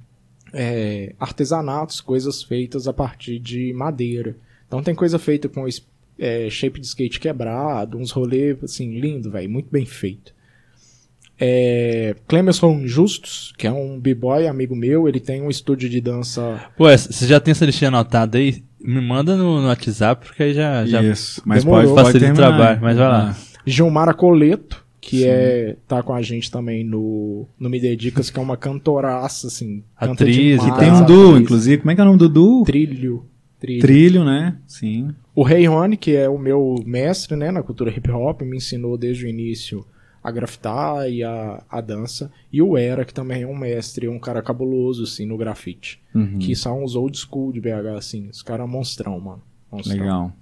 é, 0.51 1.13
artesanatos, 1.19 2.01
coisas 2.01 2.41
feitas 2.41 2.87
a 2.87 2.93
partir 2.93 3.37
de 3.37 3.71
madeira. 3.73 4.35
Então 4.67 4.81
tem 4.81 4.95
coisa 4.95 5.19
feita 5.19 5.47
com 5.47 5.65
é, 6.17 6.49
shape 6.49 6.79
de 6.79 6.87
skate 6.87 7.19
quebrado, 7.19 7.97
uns 7.97 8.09
rolês 8.09 8.57
assim, 8.63 8.99
lindo, 8.99 9.29
velho, 9.29 9.49
muito 9.49 9.69
bem 9.71 9.85
feito. 9.85 10.33
É, 11.39 12.15
Clemerson 12.27 12.87
Justus, 12.87 13.53
que 13.57 13.67
é 13.67 13.71
um 13.71 13.99
b-boy 13.99 14.47
amigo 14.47 14.75
meu, 14.75 15.07
ele 15.07 15.19
tem 15.19 15.41
um 15.41 15.49
estúdio 15.49 15.89
de 15.89 15.99
dança 15.99 16.63
Pô, 16.77 16.87
essa- 16.87 17.11
você 17.11 17.27
já 17.27 17.39
tem 17.39 17.51
essa 17.51 17.65
listinha 17.65 17.89
anotada 17.89 18.37
aí? 18.37 18.63
Me 18.79 19.01
manda 19.01 19.35
no, 19.35 19.61
no 19.61 19.67
WhatsApp, 19.67 20.25
porque 20.27 20.43
aí 20.43 20.53
já, 20.53 20.85
já 20.85 21.01
Isso. 21.01 21.41
Mas 21.45 21.63
Demorou. 21.63 21.93
pode, 21.95 22.05
Facilita 22.07 22.31
o 22.31 22.35
trabalho, 22.35 22.79
mas 22.81 22.97
vai 22.97 23.07
lá. 23.07 23.35
Gilmara 23.65 24.13
Coleto, 24.13 24.85
que 25.01 25.19
Sim. 25.21 25.25
é 25.27 25.75
tá 25.87 26.01
com 26.03 26.13
a 26.13 26.21
gente 26.21 26.49
também 26.51 26.83
no, 26.83 27.47
no 27.59 27.69
Me 27.69 27.79
Dedicas, 27.79 28.29
que 28.29 28.37
é 28.39 28.41
uma 28.41 28.55
cantoraça, 28.55 29.47
assim. 29.47 29.83
canta 29.99 30.23
Atriz, 30.23 30.61
demais, 30.61 30.73
Que 30.73 30.79
tem 30.79 30.91
um 30.91 31.03
duo, 31.05 31.37
inclusive. 31.37 31.79
Como 31.79 31.91
é 31.91 31.95
que 31.95 32.01
é 32.01 32.03
o 32.03 32.07
nome 32.07 32.19
do 32.19 32.29
duo? 32.29 32.63
Trilho. 32.63 33.25
Trilho. 33.59 33.81
Trilho, 33.81 34.23
né? 34.23 34.55
Sim. 34.67 35.09
O 35.33 35.41
Rei 35.43 35.65
Rony, 35.65 35.97
que 35.97 36.15
é 36.15 36.29
o 36.29 36.37
meu 36.37 36.75
mestre, 36.85 37.35
né, 37.35 37.51
na 37.51 37.63
cultura 37.63 37.89
hip 37.89 38.09
hop, 38.11 38.41
me 38.43 38.57
ensinou 38.57 38.97
desde 38.97 39.25
o 39.25 39.27
início 39.27 39.83
a 40.25 40.31
grafitar 40.31 41.07
e 41.07 41.23
a, 41.23 41.61
a 41.69 41.79
dança. 41.79 42.31
E 42.51 42.59
o 42.59 42.75
Era, 42.75 43.05
que 43.05 43.13
também 43.13 43.43
é 43.43 43.47
um 43.47 43.55
mestre, 43.55 44.07
um 44.07 44.17
cara 44.17 44.41
cabuloso, 44.41 45.03
assim, 45.03 45.23
no 45.23 45.37
grafite. 45.37 46.01
Uhum. 46.15 46.39
Que 46.39 46.55
são 46.55 46.83
os 46.83 46.95
old 46.95 47.15
school 47.15 47.51
de 47.53 47.61
BH, 47.61 47.95
assim. 47.95 48.27
Os 48.31 48.41
caras 48.41 48.67
monstrão, 48.67 49.19
mano. 49.19 49.41
Monstrão. 49.71 49.95
Legal. 49.99 50.33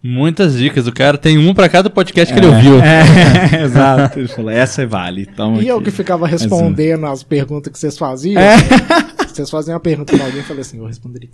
Muitas 0.00 0.56
dicas. 0.56 0.86
O 0.86 0.92
cara 0.92 1.18
tem 1.18 1.36
um 1.38 1.52
pra 1.52 1.68
cada 1.68 1.90
podcast 1.90 2.32
que 2.32 2.38
ele 2.38 2.46
ouviu. 2.46 2.78
É, 2.80 3.62
exato. 3.66 4.20
Ele 4.20 4.28
falou, 4.28 4.50
essa 4.52 4.86
vale. 4.86 5.26
Toma 5.26 5.60
E 5.60 5.66
eu 5.66 5.78
aqui. 5.78 5.86
que 5.86 5.90
ficava 5.90 6.24
respondendo 6.28 7.04
as 7.06 7.24
perguntas 7.24 7.72
que 7.72 7.78
vocês 7.80 7.98
faziam. 7.98 8.40
É. 8.40 8.56
Vocês 9.28 9.50
faziam 9.50 9.74
uma 9.74 9.80
pergunta 9.80 10.16
pra 10.16 10.26
alguém 10.26 10.40
e 10.40 10.42
falei 10.42 10.62
assim, 10.62 10.78
eu 10.78 10.86
responderia. 10.86 11.28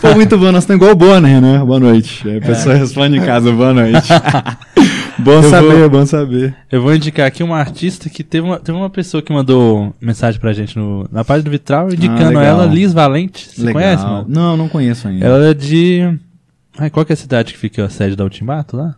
Pô, 0.00 0.14
muito 0.14 0.38
bom. 0.38 0.52
Nós 0.52 0.62
estamos 0.62 0.80
igual 0.80 0.92
o 0.92 0.94
Bonner, 0.94 1.40
né? 1.40 1.58
Boa 1.58 1.80
noite. 1.80 2.22
A 2.30 2.40
pessoa 2.40 2.76
responde 2.76 3.16
em 3.16 3.24
casa, 3.24 3.50
boa 3.50 3.74
noite. 3.74 4.08
Bom 5.18 5.32
Eu 5.32 5.42
saber, 5.50 5.78
vou- 5.80 5.90
bom 5.90 6.06
saber. 6.06 6.56
Eu 6.70 6.82
vou 6.82 6.94
indicar 6.94 7.26
aqui 7.26 7.42
uma 7.42 7.58
artista 7.58 8.08
que 8.08 8.22
teve 8.24 8.46
uma, 8.46 8.58
teve 8.58 8.76
uma 8.76 8.90
pessoa 8.90 9.22
que 9.22 9.32
mandou 9.32 9.94
mensagem 10.00 10.40
pra 10.40 10.52
gente 10.52 10.76
no, 10.78 11.08
na 11.10 11.24
página 11.24 11.44
do 11.44 11.50
Vitral, 11.50 11.88
indicando 11.92 12.28
legal. 12.28 12.42
ela, 12.44 12.66
Liz 12.66 12.92
Valente. 12.92 13.48
Você 13.50 13.62
Legal. 13.62 13.82
conhece, 13.82 14.04
mano? 14.04 14.26
Não, 14.28 14.56
não 14.56 14.68
conheço 14.68 15.08
ainda. 15.08 15.24
Ela 15.26 15.46
é 15.50 15.54
de. 15.54 16.18
Ai, 16.78 16.90
qual 16.90 17.04
que 17.06 17.12
é 17.12 17.14
a 17.14 17.16
cidade 17.16 17.52
que 17.52 17.58
fica 17.58 17.84
a 17.84 17.88
sede 17.90 18.16
da 18.16 18.24
Ultimato 18.24 18.76
lá? 18.76 18.96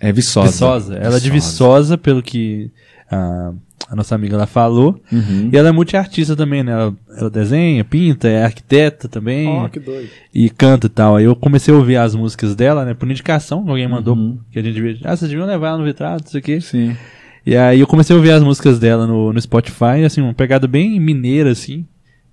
É 0.00 0.12
Viçosa. 0.12 0.48
Viçosa. 0.50 0.94
Ela 0.96 1.16
é 1.16 1.20
de 1.20 1.30
Viçosa, 1.30 1.96
pelo 1.98 2.22
que 2.22 2.70
a, 3.10 3.52
a 3.92 3.94
nossa 3.96 4.14
amiga 4.14 4.38
lá 4.38 4.46
falou. 4.46 4.98
Uhum. 5.12 5.50
E 5.52 5.56
ela 5.56 5.68
é 5.68 5.72
multiartista 5.72 6.34
também, 6.34 6.62
né? 6.62 6.72
Ela, 6.72 6.94
ela 7.14 7.28
desenha, 7.28 7.84
pinta, 7.84 8.26
é 8.26 8.42
arquiteta 8.42 9.06
também. 9.06 9.46
Ó, 9.46 9.68
que 9.68 9.78
doido. 9.78 10.08
e 10.34 10.48
canta 10.48 10.86
e 10.86 10.90
tal. 10.90 11.16
Aí 11.16 11.24
eu 11.26 11.36
comecei 11.36 11.74
a 11.74 11.76
ouvir 11.76 11.96
as 11.96 12.14
músicas 12.14 12.56
dela, 12.56 12.86
né? 12.86 12.94
Por 12.94 13.10
indicação, 13.10 13.58
alguém 13.68 13.86
mandou 13.86 14.16
Uhum. 14.16 14.38
que 14.50 14.58
a 14.58 14.62
gente 14.62 14.74
devia. 14.74 14.96
Ah, 15.04 15.14
vocês 15.14 15.30
deviam 15.30 15.46
levar 15.46 15.68
ela 15.68 15.78
no 15.78 15.84
vitrado, 15.84 16.24
isso 16.26 16.38
aqui. 16.38 16.58
Sim. 16.62 16.96
E 17.44 17.54
aí 17.54 17.80
eu 17.80 17.86
comecei 17.86 18.14
a 18.14 18.16
ouvir 18.16 18.30
as 18.30 18.42
músicas 18.42 18.78
dela 18.78 19.06
no, 19.06 19.30
no 19.30 19.40
Spotify, 19.42 20.02
assim, 20.06 20.22
uma 20.22 20.32
pegada 20.32 20.66
bem 20.66 20.98
mineira, 20.98 21.50
assim, 21.50 21.84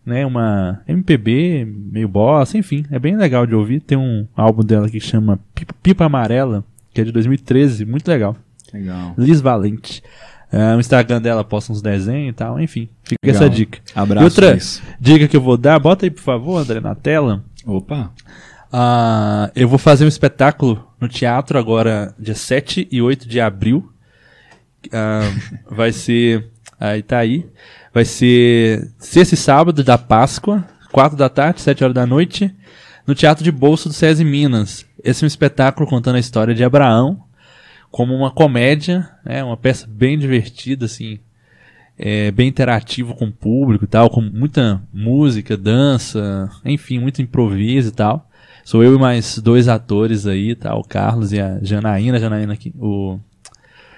né? 0.06 0.26
Uma 0.26 0.80
MPB, 0.88 1.68
meio 1.92 2.08
bossa, 2.08 2.58
enfim, 2.58 2.86
é 2.90 2.98
bem 2.98 3.18
legal 3.18 3.46
de 3.46 3.54
ouvir. 3.54 3.82
Tem 3.82 3.98
um 3.98 4.26
álbum 4.34 4.64
dela 4.64 4.88
que 4.90 5.00
chama 5.02 5.38
Pipa, 5.54 5.74
Pipa 5.84 6.06
Amarela, 6.06 6.64
que 6.94 7.02
é 7.02 7.04
de 7.04 7.12
2013, 7.12 7.84
muito 7.84 8.08
legal. 8.08 8.34
Legal. 8.74 9.14
Liz 9.18 9.42
Valente. 9.42 10.02
É, 10.52 10.76
o 10.76 10.80
Instagram 10.80 11.22
dela 11.22 11.44
posta 11.44 11.72
uns 11.72 11.82
desenhos 11.82 12.32
e 12.32 12.34
tal, 12.34 12.60
enfim, 12.60 12.90
fica 13.04 13.20
Legal. 13.24 13.44
essa 13.44 13.50
dica. 13.50 13.80
Abraço. 13.94 14.24
E 14.24 14.26
outra 14.26 14.58
dica 15.00 15.28
que 15.28 15.38
eu 15.38 15.42
vou 15.42 15.58
dar, 15.58 15.80
bota 15.80 16.06
aí 16.06 16.10
por 16.10 16.24
favor, 16.24 16.58
André, 16.58 16.80
na 16.80 16.96
tela. 16.96 17.44
Opa. 17.66 18.12
Ah, 18.72 19.52
eu 19.56 19.68
vou 19.68 19.78
fazer 19.78 20.06
um 20.06 20.08
espetáculo 20.08 20.88
no 21.00 21.08
teatro 21.08 21.58
agora, 21.58 22.14
dia 22.18 22.36
7 22.36 22.88
e 22.92 23.02
8 23.02 23.28
de 23.28 23.40
abril. 23.40 23.92
Ah, 24.92 25.32
vai 25.70 25.92
ser. 25.92 26.50
Aí 26.80 27.04
tá 27.04 27.20
aí. 27.20 27.46
Vai 27.94 28.06
ser 28.06 28.92
sexta 28.98 29.36
e 29.36 29.38
sábado 29.38 29.84
da 29.84 29.98
Páscoa, 29.98 30.64
4 30.92 31.18
da 31.18 31.30
tarde, 31.30 31.62
7 31.62 31.84
horas 31.84 31.96
da 31.96 32.06
noite, 32.06 32.56
no 33.06 33.16
Teatro 33.16 33.44
de 33.44 33.52
Bolso 33.52 33.90
do 33.90 33.94
SESI 33.94 34.24
Minas. 34.24 34.86
Esse 35.04 35.24
é 35.24 35.26
um 35.26 35.28
espetáculo 35.28 35.88
contando 35.88 36.16
a 36.16 36.20
história 36.20 36.54
de 36.54 36.64
Abraão, 36.64 37.24
como 37.92 38.14
uma 38.16 38.32
comédia, 38.32 39.10
né, 39.26 39.44
uma 39.44 39.58
peça 39.58 39.88
bem 39.90 40.18
divertida, 40.18 40.86
assim, 40.86 41.20
é, 41.98 42.32
bem 42.32 42.48
interativo 42.48 43.14
com 43.16 43.26
o 43.26 43.32
público 43.32 43.84
e 43.84 43.88
tal, 43.88 44.10
com 44.10 44.22
muita 44.22 44.82
música, 44.94 45.58
dança, 45.58 46.50
enfim, 46.64 47.00
muito 47.00 47.22
improviso 47.22 47.90
e 47.90 47.92
tal. 47.92 48.30
Sou 48.64 48.84
eu 48.84 48.96
e 48.96 49.00
mais 49.00 49.40
dois 49.40 49.68
atores 49.68 50.28
aí, 50.28 50.54
tá? 50.56 50.76
O 50.76 50.84
Carlos 50.84 51.34
e 51.34 51.40
a 51.42 51.58
Janaína. 51.62 52.18
A 52.18 52.20
Janaína 52.20 52.56
que 52.56 52.72
o, 52.78 53.18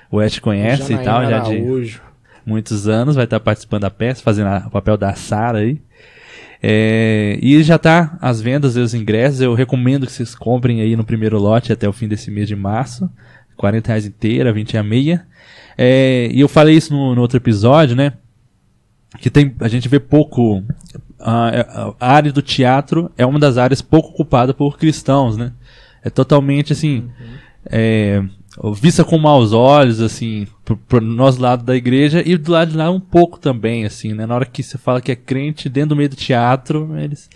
o 0.09 0.21
Ed 0.21 0.39
conhece 0.39 0.93
e 0.93 0.97
tal, 1.03 1.21
já 1.29 1.39
de 1.39 1.55
Araújo. 1.57 2.01
muitos 2.45 2.87
anos, 2.87 3.15
vai 3.15 3.25
estar 3.25 3.39
participando 3.41 3.81
da 3.81 3.91
peça, 3.91 4.23
fazendo 4.23 4.47
a- 4.47 4.63
o 4.67 4.71
papel 4.71 4.95
da 4.97 5.13
Sara 5.13 5.57
aí. 5.59 5.81
É, 6.63 7.37
e 7.41 7.61
já 7.63 7.77
tá 7.77 8.17
às 8.21 8.39
vendas 8.41 8.75
os 8.75 8.93
ingressos. 8.93 9.41
Eu 9.41 9.53
recomendo 9.53 10.05
que 10.05 10.11
vocês 10.11 10.33
comprem 10.35 10.81
aí 10.81 10.95
no 10.95 11.03
primeiro 11.03 11.37
lote 11.39 11.73
até 11.73 11.89
o 11.89 11.93
fim 11.93 12.07
desse 12.07 12.29
mês 12.31 12.47
de 12.47 12.55
março. 12.55 13.09
40 13.57 13.87
reais 13.87 14.05
inteira, 14.05 14.53
20 14.53 14.77
a 14.77 14.83
meia. 14.83 15.25
É, 15.77 16.29
e 16.31 16.39
eu 16.39 16.47
falei 16.47 16.75
isso 16.75 16.93
no, 16.93 17.15
no 17.15 17.21
outro 17.21 17.37
episódio, 17.37 17.95
né? 17.95 18.13
Que 19.19 19.29
tem, 19.29 19.55
a 19.59 19.67
gente 19.67 19.89
vê 19.89 19.99
pouco. 19.99 20.63
A, 21.19 21.93
a 21.99 22.13
área 22.13 22.31
do 22.31 22.41
teatro 22.41 23.11
é 23.17 23.25
uma 23.25 23.39
das 23.39 23.57
áreas 23.57 23.81
pouco 23.81 24.09
ocupada 24.09 24.53
por 24.53 24.77
cristãos, 24.77 25.37
né? 25.37 25.51
É 26.03 26.09
totalmente 26.09 26.73
assim. 26.73 27.09
é, 27.65 28.23
vista 28.75 29.03
com 29.03 29.17
maus 29.17 29.53
olhos, 29.53 30.01
assim, 30.01 30.47
pro, 30.65 30.75
pro 30.75 31.01
nosso 31.01 31.41
lado 31.41 31.63
da 31.63 31.75
igreja 31.75 32.21
e 32.25 32.35
do 32.37 32.51
lado 32.51 32.71
de 32.71 32.77
lá 32.77 32.89
um 32.89 32.99
pouco 32.99 33.39
também, 33.39 33.85
assim, 33.85 34.13
né? 34.13 34.25
Na 34.25 34.35
hora 34.35 34.45
que 34.45 34.63
você 34.63 34.77
fala 34.77 35.01
que 35.01 35.11
é 35.11 35.15
crente 35.15 35.69
dentro 35.69 35.89
do 35.89 35.95
meio 35.95 36.09
do 36.09 36.15
teatro, 36.15 36.97
eles 36.97 37.29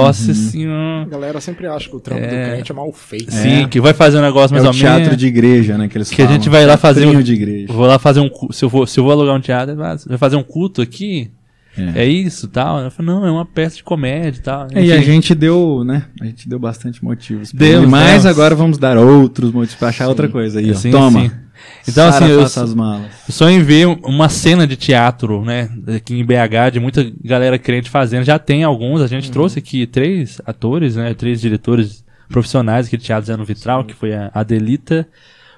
tossem 0.00 0.30
assim, 0.32 0.68
ó, 0.68 1.02
A 1.02 1.04
galera 1.06 1.40
sempre 1.40 1.66
acha 1.66 1.88
que 1.88 1.96
o 1.96 2.00
trampo 2.00 2.22
É. 2.22 2.26
do 2.28 2.50
crente 2.52 2.72
é 2.72 2.74
mal 2.74 2.92
feito. 2.92 3.32
sim, 3.32 3.66
que 3.68 3.80
vai 3.80 3.92
fazer 3.94 4.18
um 4.18 4.22
negócio 4.22 4.54
É 4.56 4.60
mais 4.60 4.64
o 4.64 4.68
ou 4.68 4.72
teatro 4.74 5.02
menos. 5.04 5.16
de 5.16 5.26
igreja, 5.26 5.76
né? 5.78 5.88
Que, 5.88 5.96
eles 5.98 6.08
Que 6.10 6.22
a 6.22 6.24
falam. 6.26 6.40
gente 6.40 6.48
vai 6.50 6.64
lá 6.66 6.76
fazer 6.76 7.06
um- 7.06 7.20
de 7.22 7.32
igreja. 7.32 7.72
Vou 7.72 7.86
lá 7.86 7.98
fazer 7.98 8.20
um 8.20 8.30
se 8.52 8.64
eu 8.64 8.68
vou, 8.68 8.86
se 8.86 8.98
eu 9.00 9.04
vou 9.04 9.12
alugar 9.12 9.34
um 9.34 9.40
teatro, 9.40 9.74
vai 9.76 10.18
fazer 10.18 10.36
um 10.36 10.42
culto 10.42 10.80
aqui, 10.82 11.30
É. 11.76 12.02
é 12.02 12.06
isso, 12.06 12.48
tal. 12.48 12.78
Eu 12.80 12.90
falo, 12.90 13.06
não, 13.06 13.26
é 13.26 13.30
uma 13.30 13.44
peça 13.44 13.76
de 13.76 13.84
comédia, 13.84 14.38
e 14.38 14.42
tal. 14.42 14.66
É, 14.72 14.84
e 14.84 14.92
a 14.92 15.00
gente 15.00 15.34
deu, 15.34 15.82
né? 15.84 16.04
A 16.20 16.24
gente 16.24 16.48
deu 16.48 16.58
bastante 16.58 17.04
motivos. 17.04 17.52
pra 17.52 17.58
Demos, 17.66 17.82
ele, 17.82 17.90
mas 17.90 18.24
agora 18.26 18.54
vamos 18.54 18.78
dar 18.78 18.96
outros 18.98 19.52
motivos 19.52 19.76
pra 19.76 19.88
achar 19.88 20.08
outra 20.08 20.28
coisa 20.28 20.58
aí. 20.60 20.74
Sim, 20.74 20.90
Toma. 20.90 21.20
sim. 21.20 21.30
Então, 21.88 22.10
Sara, 22.10 22.24
assim, 22.24 22.34
eu. 22.34 22.40
Eu 23.28 23.32
só 23.32 23.48
em 23.48 23.62
ver 23.62 23.86
uma 23.86 24.28
cena 24.28 24.66
de 24.66 24.76
teatro, 24.76 25.44
né, 25.44 25.70
aqui 25.96 26.14
em 26.14 26.24
BH, 26.24 26.72
de 26.72 26.80
muita 26.80 27.10
galera 27.22 27.58
crente 27.58 27.90
fazendo. 27.90 28.24
Já 28.24 28.38
tem 28.38 28.64
alguns, 28.64 29.00
a 29.00 29.06
gente 29.06 29.30
trouxe 29.30 29.58
aqui 29.58 29.86
três 29.86 30.40
atores, 30.44 30.96
né, 30.96 31.14
três 31.14 31.40
diretores 31.40 32.04
profissionais 32.28 32.86
aqui 32.86 32.96
de 32.96 33.04
teatro 33.04 33.26
Zé 33.26 33.36
no 33.36 33.44
Vitral, 33.44 33.84
que 33.84 33.94
foi 33.94 34.14
a 34.14 34.30
Adelita, 34.34 35.06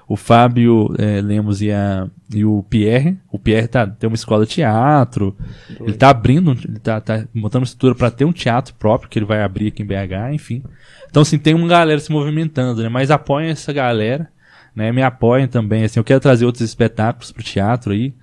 o 0.07 0.15
Fábio 0.15 0.93
eh, 0.97 1.21
Lemos 1.21 1.61
e, 1.61 1.71
a, 1.71 2.07
e 2.33 2.43
o 2.43 2.63
Pierre. 2.67 3.17
O 3.31 3.37
Pierre 3.37 3.67
tá, 3.67 3.85
tem 3.85 4.07
uma 4.07 4.15
escola 4.15 4.43
de 4.45 4.51
teatro, 4.51 5.35
ele 5.79 5.93
tá 5.93 6.09
abrindo, 6.09 6.51
ele 6.51 6.79
tá, 6.79 6.99
tá 6.99 7.25
montando 7.33 7.61
uma 7.61 7.65
estrutura 7.65 7.93
para 7.93 8.09
ter 8.09 8.25
um 8.25 8.31
teatro 8.31 8.73
próprio 8.73 9.09
que 9.09 9.19
ele 9.19 9.25
vai 9.25 9.43
abrir 9.43 9.67
aqui 9.67 9.83
em 9.83 9.85
BH, 9.85 10.33
enfim. 10.33 10.63
Então, 11.09 11.21
assim, 11.21 11.37
tem 11.37 11.53
uma 11.53 11.67
galera 11.67 11.99
se 11.99 12.11
movimentando, 12.11 12.81
né, 12.81 12.89
mas 12.89 13.11
apoiem 13.11 13.51
essa 13.51 13.71
galera 13.71 14.29
né, 14.79 14.93
me 14.93 15.03
apoiem 15.03 15.45
também, 15.45 15.83
assim, 15.83 15.99
eu 15.99 16.05
quero 16.05 16.21
trazer 16.21 16.45
outros 16.45 16.63
espetáculos 16.63 17.33
pro 17.33 17.43
teatro 17.43 17.91
aí, 17.91 18.13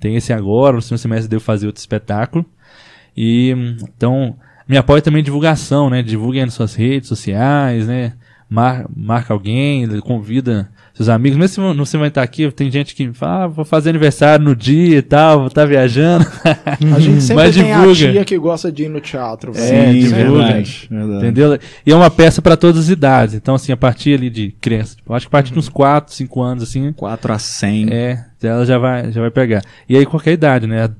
Tem 0.00 0.16
esse 0.16 0.32
agora, 0.32 0.76
no 0.76 0.80
segundo 0.80 0.98
semestre 0.98 1.28
devo 1.28 1.44
fazer 1.44 1.66
outro 1.66 1.80
espetáculo. 1.80 2.44
E 3.14 3.50
então, 3.82 4.36
me 4.66 4.78
apoia 4.78 5.02
também 5.02 5.20
em 5.20 5.24
divulgação, 5.24 5.90
né? 5.90 6.02
Divulguem 6.02 6.44
nas 6.44 6.54
suas 6.54 6.74
redes 6.74 7.08
sociais, 7.08 7.86
né? 7.86 8.14
Mar, 8.48 8.86
marca 8.94 9.34
alguém, 9.34 9.86
convida 10.00 10.70
seus 10.96 11.10
amigos, 11.10 11.36
mesmo 11.38 11.54
se 11.54 11.76
não 11.76 11.84
você 11.84 11.98
vai 11.98 12.08
estar 12.08 12.22
aqui, 12.22 12.50
tem 12.52 12.70
gente 12.70 12.94
que 12.94 13.12
fala, 13.12 13.44
ah, 13.44 13.46
vou 13.46 13.66
fazer 13.66 13.90
aniversário 13.90 14.42
no 14.42 14.56
dia 14.56 14.96
e 14.96 15.02
tal, 15.02 15.40
vou 15.40 15.48
estar 15.48 15.66
viajando. 15.66 16.24
A 16.96 16.98
gente 16.98 17.20
sempre 17.20 17.44
Mas 17.44 17.54
tem 17.54 17.64
divulga. 17.66 17.90
a 17.90 17.94
tia 18.12 18.24
que 18.24 18.38
gosta 18.38 18.72
de 18.72 18.84
ir 18.84 18.88
no 18.88 18.98
teatro. 18.98 19.52
É, 19.54 19.92
Sim, 19.92 19.98
divulga. 20.00 20.44
verdade, 20.46 20.88
verdade. 20.90 21.16
Entendeu? 21.18 21.58
E 21.84 21.92
é 21.92 21.94
uma 21.94 22.10
peça 22.10 22.40
para 22.40 22.56
todas 22.56 22.84
as 22.84 22.88
idades. 22.88 23.34
Então, 23.34 23.54
assim, 23.54 23.72
a 23.72 23.76
partir 23.76 24.14
ali 24.14 24.30
de 24.30 24.52
criança, 24.58 24.96
tipo, 24.96 25.12
eu 25.12 25.16
acho 25.16 25.26
que 25.26 25.28
a 25.28 25.36
partir 25.36 25.52
de 25.52 25.58
uns 25.58 25.68
4, 25.68 26.14
5 26.14 26.42
anos, 26.42 26.62
assim, 26.62 26.90
4 26.94 27.30
a 27.32 27.38
100. 27.38 27.92
é, 27.92 28.24
ela 28.42 28.66
já 28.66 28.78
vai, 28.78 29.10
já 29.10 29.20
vai 29.20 29.30
pegar. 29.30 29.62
E 29.88 29.96
aí, 29.96 30.04
qualquer 30.04 30.32
idade, 30.32 30.66
né? 30.66 30.90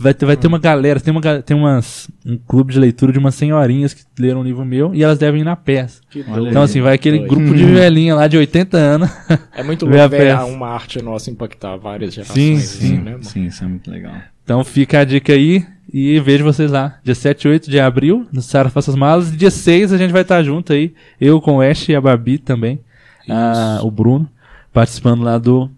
Vai 0.00 0.14
ter, 0.14 0.24
vai 0.26 0.36
ter 0.36 0.46
uma 0.46 0.58
galera, 0.58 1.00
tem, 1.00 1.12
uma, 1.12 1.20
tem 1.42 1.56
umas, 1.56 2.08
um 2.24 2.36
clube 2.38 2.72
de 2.72 2.78
leitura 2.78 3.12
de 3.12 3.18
umas 3.18 3.34
senhorinhas 3.34 3.92
que 3.94 4.02
leram 4.18 4.40
um 4.40 4.44
livro 4.44 4.64
meu 4.64 4.94
e 4.94 5.02
elas 5.02 5.18
devem 5.18 5.42
ir 5.42 5.44
na 5.44 5.56
peça. 5.56 6.00
Então, 6.14 6.62
assim, 6.62 6.80
vai 6.80 6.94
aquele 6.94 7.18
Doido. 7.18 7.34
grupo 7.34 7.54
de 7.54 7.64
velhinha 7.64 8.14
lá 8.14 8.26
de 8.26 8.36
80 8.36 8.76
anos. 8.76 9.10
É 9.54 9.62
muito 9.62 9.84
louco 9.86 10.08
ver 10.08 10.34
uma 10.36 10.68
arte 10.68 11.02
nossa 11.02 11.30
impactar 11.30 11.76
várias 11.76 12.14
Sim, 12.14 12.22
gerações. 12.22 12.62
sim. 12.62 12.86
assim, 12.86 12.96
né, 12.98 13.10
mano? 13.12 13.24
Sim, 13.24 13.46
isso 13.46 13.64
é 13.64 13.66
muito 13.66 13.90
legal. 13.90 14.14
Então 14.44 14.64
fica 14.64 15.00
a 15.00 15.04
dica 15.04 15.32
aí 15.32 15.64
e 15.92 16.18
vejo 16.20 16.44
vocês 16.44 16.70
lá. 16.70 16.98
Dia 17.04 17.14
7 17.14 17.42
e 17.42 17.48
8 17.48 17.70
de 17.70 17.80
abril, 17.80 18.26
no 18.32 18.40
Sara 18.40 18.70
Faça 18.70 18.90
as 18.90 18.96
Malas. 18.96 19.32
E 19.32 19.36
dia 19.36 19.50
6 19.50 19.92
a 19.92 19.98
gente 19.98 20.12
vai 20.12 20.22
estar 20.22 20.42
junto 20.42 20.72
aí. 20.72 20.94
Eu 21.20 21.40
com 21.40 21.56
o 21.56 21.60
Ash 21.60 21.88
e 21.88 21.94
a 21.94 22.00
Babi 22.00 22.38
também. 22.38 22.80
Ah, 23.28 23.80
o 23.82 23.90
Bruno, 23.90 24.28
participando 24.72 25.22
lá 25.22 25.36
do 25.38 25.70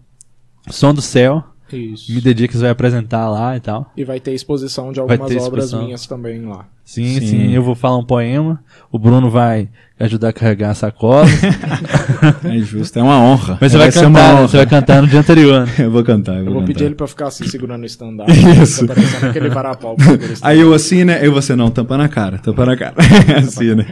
Som 0.69 0.93
do 0.93 1.01
Céu. 1.01 1.43
Isso. 1.71 2.11
Me 2.11 2.19
Dediques 2.19 2.61
vai 2.61 2.71
apresentar 2.71 3.29
lá 3.29 3.55
e 3.55 3.59
tal. 3.59 3.91
E 3.95 4.03
vai 4.03 4.19
ter 4.19 4.33
exposição 4.33 4.91
de 4.91 4.99
Vai 5.01 5.17
algumas 5.17 5.31
obras 5.33 5.43
exposição. 5.65 5.83
minhas 5.83 6.07
também 6.07 6.41
lá. 6.43 6.65
Sim, 6.83 7.19
Sim. 7.19 7.27
sim, 7.27 7.51
eu 7.53 7.61
vou 7.61 7.75
falar 7.75 7.97
um 7.99 8.03
poema. 8.03 8.59
O 8.91 8.97
Bruno 8.97 9.29
vai 9.29 9.69
ajudar 9.99 10.29
a 10.29 10.33
carregar 10.33 10.71
a 10.71 10.73
sacola. 10.73 11.27
É 12.43 12.57
justo, 12.59 12.97
é 12.97 13.03
uma 13.03 13.19
honra. 13.21 13.59
Mas 13.61 13.71
você 13.71 13.77
vai, 13.77 13.87
uma 13.89 13.93
cantar, 13.93 14.33
honra. 14.35 14.47
você 14.47 14.57
vai 14.57 14.65
cantar 14.65 15.01
no 15.03 15.07
dia 15.07 15.19
anterior. 15.19 15.65
né? 15.67 15.73
Eu 15.85 15.91
vou 15.91 16.03
cantar, 16.03 16.31
eu 16.33 16.37
Eu 16.39 16.45
vou, 16.45 16.53
vou 16.53 16.61
cantar. 16.63 16.73
pedir 16.73 16.85
ele 16.85 16.95
pra 16.95 17.07
ficar 17.07 17.27
assim 17.27 17.47
segurando 17.47 17.83
o 17.83 17.85
stand-up. 17.85 18.31
Isso. 18.61 18.87
Parecendo 18.87 19.27
aquele 19.27 19.49
varapau. 19.49 19.95
Aí 20.41 20.59
eu 20.59 20.73
assim, 20.73 21.03
né? 21.03 21.19
Eu 21.21 21.31
você 21.31 21.55
não, 21.55 21.69
tampa 21.69 21.95
na 21.97 22.09
cara, 22.09 22.39
tampa 22.39 22.65
na 22.65 22.75
cara. 22.75 22.95
assim, 23.37 23.75
né? 23.75 23.85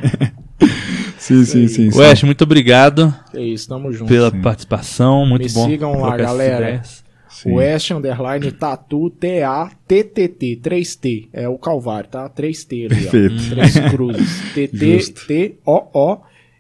Sim, 1.28 1.46
sim, 1.46 1.68
sim. 1.68 1.92
sim. 1.92 2.26
Muito 2.26 2.44
obrigado 2.44 3.14
É 3.34 3.42
isso, 3.42 3.68
tamo 3.70 3.92
junto. 3.92 4.10
pela 4.10 4.32
participação. 4.32 5.26
Muito 5.26 5.44
Me 5.48 5.52
bom. 5.52 5.68
sigam 5.70 6.02
lá, 6.02 6.16
galera. 6.18 6.82
Sim. 7.30 7.54
West 7.54 7.92
Underline 7.92 8.52
Tatu 8.52 9.12
T-A-T-T-T 9.12 10.60
3T. 10.64 11.30
É 11.32 11.48
o 11.48 11.58
Calvário, 11.58 12.10
tá? 12.10 12.28
3T 12.30 12.86
ali, 12.86 12.90
Perfeito. 12.90 13.36
ó. 13.36 13.50
Três 13.54 13.92
cruzes. 13.92 14.42
Justo. 14.74 15.28
T-T-O-O 15.28 16.18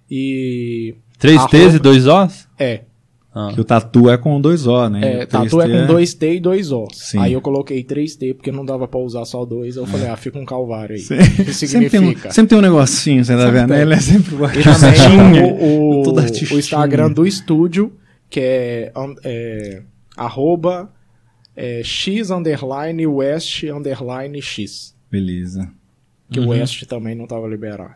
e. 0.09 0.95
Três 1.17 1.43
T's 1.47 1.73
e 1.75 1.79
dois 1.79 2.05
O's? 2.05 2.47
É. 2.59 2.81
Ah. 3.39 3.51
Que 3.53 3.61
o 3.61 3.63
tatu 3.63 4.09
é 4.09 4.17
com 4.17 4.41
dois 4.41 4.65
O, 4.65 4.89
né? 4.89 5.19
É, 5.19 5.23
O 5.23 5.27
tatu 5.27 5.61
é 5.61 5.65
três 5.65 5.81
com 5.81 5.87
dois 5.93 6.13
T 6.15 6.33
e 6.35 6.39
dois 6.39 6.71
O. 6.71 6.87
Sim. 6.91 7.19
Aí 7.19 7.33
eu 7.33 7.41
coloquei 7.41 7.83
3T 7.83 8.33
porque 8.33 8.51
não 8.51 8.65
dava 8.65 8.87
pra 8.87 8.99
usar 8.99 9.25
só 9.25 9.45
dois. 9.45 9.75
Eu 9.75 9.85
falei, 9.85 10.07
ah, 10.07 10.17
fica 10.17 10.39
um 10.39 10.45
calvário 10.45 10.95
aí. 10.95 11.01
Sim. 11.01 11.15
O 11.15 11.45
que 11.45 11.53
Sempre 11.53 11.89
tem, 11.89 11.99
um, 11.99 12.03
significa? 12.05 12.31
sempre 12.31 12.49
tem 12.49 12.57
um 12.57 12.61
negocinho, 12.61 13.23
você 13.23 13.35
tá 13.37 13.51
vendo? 13.51 13.75
Ele 13.75 13.93
é 13.93 13.99
sempre 13.99 14.33
o 14.33 14.45
E 14.45 14.63
também 14.63 14.89
artistinha. 14.89 15.45
o, 15.45 16.03
o, 16.09 16.13
o. 16.55 16.57
Instagram 16.59 17.11
do 17.11 17.27
estúdio, 17.27 17.93
que 18.29 18.39
é, 18.39 18.91
é, 19.23 19.81
arroba 20.15 20.91
é, 21.55 21.83
x 21.83 22.31
underline 22.31 23.05
west 23.05 23.63
underline 23.65 24.41
x. 24.41 24.95
Beleza. 25.11 25.69
Que 26.31 26.39
Uhum. 26.39 26.47
o 26.47 26.49
west 26.49 26.83
também 26.87 27.13
não 27.15 27.27
tava 27.27 27.47
liberado. 27.47 27.93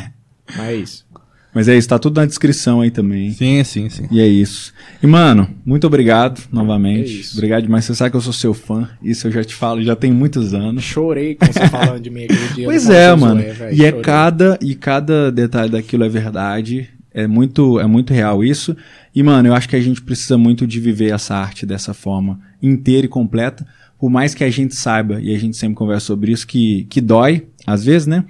Mas 0.56 0.68
é 0.68 0.74
isso. 0.76 1.06
Mas 1.54 1.68
é 1.68 1.76
isso, 1.76 1.88
tá 1.88 1.98
tudo 2.00 2.20
na 2.20 2.26
descrição 2.26 2.80
aí 2.80 2.90
também. 2.90 3.30
Sim, 3.32 3.62
sim, 3.62 3.88
sim. 3.88 4.08
E 4.10 4.20
é 4.20 4.26
isso. 4.26 4.72
E, 5.00 5.06
mano, 5.06 5.48
muito 5.64 5.86
obrigado 5.86 6.42
novamente. 6.50 7.20
É. 7.20 7.32
Obrigado 7.32 7.62
demais. 7.62 7.84
Você 7.84 7.94
sabe 7.94 8.10
que 8.10 8.16
eu 8.16 8.20
sou 8.20 8.32
seu 8.32 8.52
fã. 8.52 8.90
Isso 9.00 9.28
eu 9.28 9.30
já 9.30 9.44
te 9.44 9.54
falo, 9.54 9.80
já 9.80 9.94
tem 9.94 10.12
muitos 10.12 10.52
anos. 10.52 10.82
Chorei 10.82 11.36
com 11.36 11.46
você 11.46 11.68
falando 11.68 12.00
de 12.00 12.10
mim 12.10 12.24
aquele 12.24 12.48
dia. 12.54 12.64
Pois 12.66 12.86
no 12.86 12.92
é, 12.92 13.14
mano. 13.14 13.40
Zoé, 13.40 13.72
e 13.72 13.84
é 13.84 13.92
cada 13.92 14.58
e 14.60 14.74
cada 14.74 15.30
detalhe 15.30 15.70
daquilo 15.70 16.02
é 16.02 16.08
verdade. 16.08 16.88
É 17.12 17.28
muito 17.28 17.78
é 17.78 17.86
muito 17.86 18.12
real 18.12 18.42
isso. 18.42 18.76
E 19.14 19.22
mano, 19.22 19.48
eu 19.48 19.54
acho 19.54 19.68
que 19.68 19.76
a 19.76 19.80
gente 19.80 20.02
precisa 20.02 20.36
muito 20.36 20.66
de 20.66 20.80
viver 20.80 21.12
essa 21.14 21.36
arte 21.36 21.64
dessa 21.64 21.94
forma 21.94 22.40
inteira 22.60 23.06
e 23.06 23.08
completa. 23.08 23.64
Por 23.96 24.10
mais 24.10 24.34
que 24.34 24.42
a 24.42 24.50
gente 24.50 24.74
saiba 24.74 25.20
e 25.20 25.32
a 25.32 25.38
gente 25.38 25.56
sempre 25.56 25.76
conversa 25.76 26.06
sobre 26.06 26.32
isso 26.32 26.44
que 26.44 26.84
que 26.90 27.00
dói, 27.00 27.46
às 27.64 27.84
vezes, 27.84 28.08
né? 28.08 28.24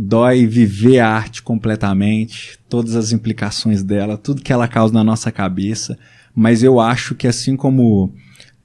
Dói 0.00 0.46
viver 0.46 1.00
a 1.00 1.08
arte 1.08 1.42
completamente, 1.42 2.56
todas 2.68 2.94
as 2.94 3.10
implicações 3.10 3.82
dela, 3.82 4.16
tudo 4.16 4.42
que 4.42 4.52
ela 4.52 4.68
causa 4.68 4.94
na 4.94 5.02
nossa 5.02 5.32
cabeça. 5.32 5.98
Mas 6.32 6.62
eu 6.62 6.78
acho 6.78 7.16
que 7.16 7.26
assim 7.26 7.56
como 7.56 8.14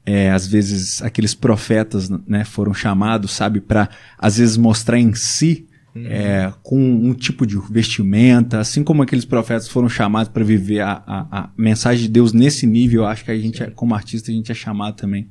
é, 0.06 0.30
às 0.30 0.46
vezes 0.46 1.02
aqueles 1.02 1.34
profetas 1.34 2.08
né, 2.28 2.44
foram 2.46 2.74
chamados, 2.74 3.32
sabe, 3.32 3.60
para 3.60 3.90
às 4.18 4.38
vezes 4.38 4.58
mostrar 4.58 5.00
em 5.00 5.16
si 5.16 5.66
é, 5.96 6.52
com 6.64 6.80
um 6.80 7.14
tipo 7.14 7.46
de 7.46 7.58
vestimenta, 7.70 8.60
assim 8.60 8.84
como 8.84 9.04
aqueles 9.04 9.26
profetas 9.26 9.68
foram 9.68 9.88
chamados 9.88 10.28
para 10.30 10.44
viver 10.44 10.82
a, 10.82 11.04
a, 11.06 11.40
a 11.40 11.50
mensagem 11.58 12.04
de 12.04 12.10
Deus 12.10 12.34
nesse 12.34 12.66
nível, 12.66 13.02
eu 13.02 13.08
acho 13.08 13.24
que 13.24 13.32
a 13.32 13.38
gente, 13.38 13.62
é- 13.62 13.70
como 13.70 13.94
artista, 13.94 14.32
a 14.32 14.34
gente 14.34 14.52
é 14.52 14.56
chamado 14.56 14.96
também 14.96 15.30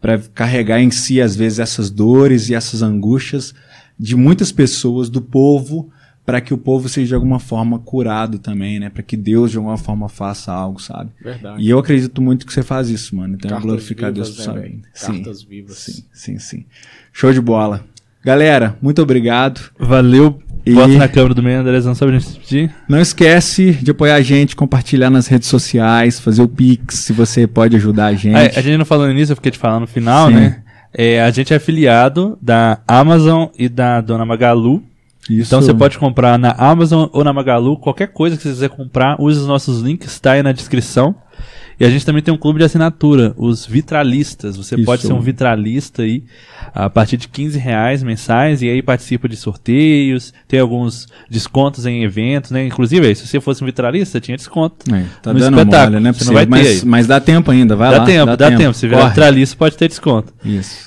para 0.00 0.18
carregar 0.18 0.80
em 0.80 0.90
si 0.90 1.20
às 1.20 1.36
vezes 1.36 1.58
essas 1.58 1.90
dores 1.90 2.48
e 2.48 2.54
essas 2.54 2.82
angústias 2.82 3.54
de 4.00 4.16
muitas 4.16 4.50
pessoas 4.50 5.10
do 5.10 5.20
povo 5.20 5.90
para 6.24 6.40
que 6.40 6.54
o 6.54 6.58
povo 6.58 6.88
seja 6.88 7.08
de 7.08 7.14
alguma 7.14 7.38
forma 7.40 7.78
curado 7.78 8.38
também, 8.38 8.78
né? 8.78 8.88
Para 8.88 9.02
que 9.02 9.16
Deus 9.16 9.50
de 9.50 9.56
alguma 9.56 9.76
forma 9.76 10.08
faça 10.08 10.52
algo, 10.52 10.80
sabe? 10.80 11.10
Verdade. 11.22 11.62
E 11.62 11.68
eu 11.68 11.78
acredito 11.78 12.22
muito 12.22 12.46
que 12.46 12.52
você 12.52 12.62
faz 12.62 12.88
isso, 12.88 13.16
mano. 13.16 13.34
Então, 13.34 13.48
Cartas 13.50 13.66
glorificar 13.66 14.08
a 14.08 14.12
Deus 14.12 14.30
por 14.30 14.38
né, 14.38 14.44
sua 14.44 14.54
vida. 14.54 14.88
Sim, 14.94 15.12
Cartas 15.14 15.42
vivas. 15.42 15.76
sim, 15.78 16.04
sim, 16.12 16.38
sim. 16.38 16.64
Show 17.12 17.32
de 17.32 17.40
bola. 17.40 17.84
Galera, 18.24 18.76
muito 18.80 19.02
obrigado. 19.02 19.60
Valeu. 19.78 20.40
E- 20.64 20.74
Bota 20.74 20.88
na 20.94 21.08
câmera 21.08 21.34
do 21.34 21.42
meio, 21.42 21.60
Andrezão, 21.60 21.94
só 21.94 22.06
pra 22.06 22.16
gente 22.18 22.28
despedir. 22.28 22.70
Não 22.88 23.00
esquece 23.00 23.72
de 23.72 23.90
apoiar 23.90 24.14
a 24.16 24.22
gente, 24.22 24.54
compartilhar 24.54 25.10
nas 25.10 25.26
redes 25.26 25.48
sociais, 25.48 26.20
fazer 26.20 26.42
o 26.42 26.48
Pix, 26.48 26.96
se 26.96 27.12
você 27.14 27.46
pode 27.46 27.76
ajudar 27.76 28.06
a 28.06 28.14
gente. 28.14 28.36
Ah, 28.36 28.58
a 28.58 28.62
gente 28.62 28.76
não 28.76 28.84
falando 28.84 29.14
nisso, 29.14 29.32
eu 29.32 29.36
fiquei 29.36 29.50
te 29.50 29.58
falando 29.58 29.80
no 29.82 29.86
final, 29.86 30.28
Sim. 30.28 30.34
né? 30.34 30.62
É, 30.92 31.22
a 31.22 31.30
gente 31.30 31.52
é 31.52 31.56
afiliado 31.56 32.38
da 32.40 32.80
Amazon 32.86 33.48
e 33.58 33.68
da 33.68 34.00
Dona 34.00 34.24
Magalu. 34.24 34.82
Isso. 35.28 35.48
Então 35.48 35.62
você 35.62 35.72
pode 35.72 35.98
comprar 35.98 36.38
na 36.38 36.52
Amazon 36.52 37.08
ou 37.12 37.22
na 37.22 37.32
Magalu, 37.32 37.76
qualquer 37.76 38.08
coisa 38.08 38.36
que 38.36 38.42
você 38.42 38.48
quiser 38.48 38.70
comprar, 38.70 39.20
use 39.20 39.38
os 39.38 39.46
nossos 39.46 39.80
links, 39.80 40.18
tá 40.18 40.32
aí 40.32 40.42
na 40.42 40.52
descrição. 40.52 41.14
E 41.80 41.84
a 41.86 41.88
gente 41.88 42.04
também 42.04 42.22
tem 42.22 42.32
um 42.32 42.36
clube 42.36 42.58
de 42.58 42.66
assinatura, 42.66 43.32
os 43.38 43.64
vitralistas. 43.64 44.58
Você 44.58 44.74
Isso. 44.74 44.84
pode 44.84 45.00
ser 45.00 45.14
um 45.14 45.20
vitralista 45.20 46.02
aí 46.02 46.22
a 46.74 46.90
partir 46.90 47.16
de 47.16 47.26
15 47.26 47.58
reais 47.58 48.02
mensais 48.02 48.60
e 48.60 48.68
aí 48.68 48.82
participa 48.82 49.26
de 49.26 49.34
sorteios, 49.34 50.34
tem 50.46 50.60
alguns 50.60 51.08
descontos 51.30 51.86
em 51.86 52.04
eventos, 52.04 52.50
né? 52.50 52.66
Inclusive, 52.66 53.06
aí, 53.06 53.14
se 53.14 53.26
você 53.26 53.40
fosse 53.40 53.62
um 53.62 53.66
vitralista, 53.66 54.20
tinha 54.20 54.36
desconto. 54.36 54.94
É, 54.94 55.04
tá 55.22 55.32
no 55.32 55.40
dando 55.40 55.58
espetáculo. 55.58 55.92
mole, 55.92 56.04
né? 56.04 56.12
Você 56.12 56.24
não 56.26 56.34
vai 56.34 56.44
ter 56.44 56.50
mas, 56.50 56.66
aí. 56.66 56.84
mas 56.84 57.06
dá 57.06 57.18
tempo 57.18 57.50
ainda, 57.50 57.74
vai 57.74 57.90
dá 57.90 57.98
lá. 57.98 58.04
tempo, 58.04 58.36
dá, 58.36 58.56
tempo. 58.56 58.74
Se 58.74 58.86
virar 58.86 59.08
vitralista, 59.08 59.56
pode 59.56 59.78
ter 59.78 59.88
desconto. 59.88 60.34
Isso. 60.44 60.86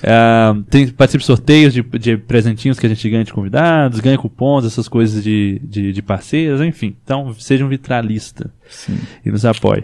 Tem, 0.70 0.86
participa 0.86 1.20
de 1.22 1.26
sorteios 1.26 1.74
de, 1.74 1.82
de 1.82 2.16
presentinhos 2.16 2.78
que 2.78 2.86
a 2.86 2.88
gente 2.88 3.10
ganha 3.10 3.24
de 3.24 3.32
convidados, 3.32 3.98
ganha 3.98 4.16
cupons, 4.16 4.64
essas 4.64 4.86
coisas 4.86 5.24
de, 5.24 5.60
de, 5.64 5.92
de 5.92 6.02
parceiros, 6.02 6.60
enfim. 6.60 6.94
Então, 7.02 7.34
seja 7.36 7.64
um 7.64 7.68
vitralista 7.68 8.48
Sim. 8.70 8.96
e 9.26 9.30
nos 9.32 9.44
apoie. 9.44 9.82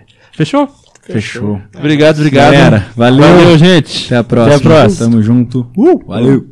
Fechou? 1.13 1.57
Fechou. 1.57 1.63
Obrigado, 1.79 2.19
obrigado. 2.19 2.53
Galera, 2.53 2.87
valeu. 2.97 3.25
Valeu, 3.25 3.59
gente. 3.59 4.07
Até 4.07 4.17
a 4.17 4.25
próxima. 4.25 4.57
Até 4.57 4.67
a 4.67 4.71
próxima. 4.71 5.11
Tamo 5.11 5.23
junto. 5.23 5.71
Uh, 5.77 6.07
valeu. 6.07 6.50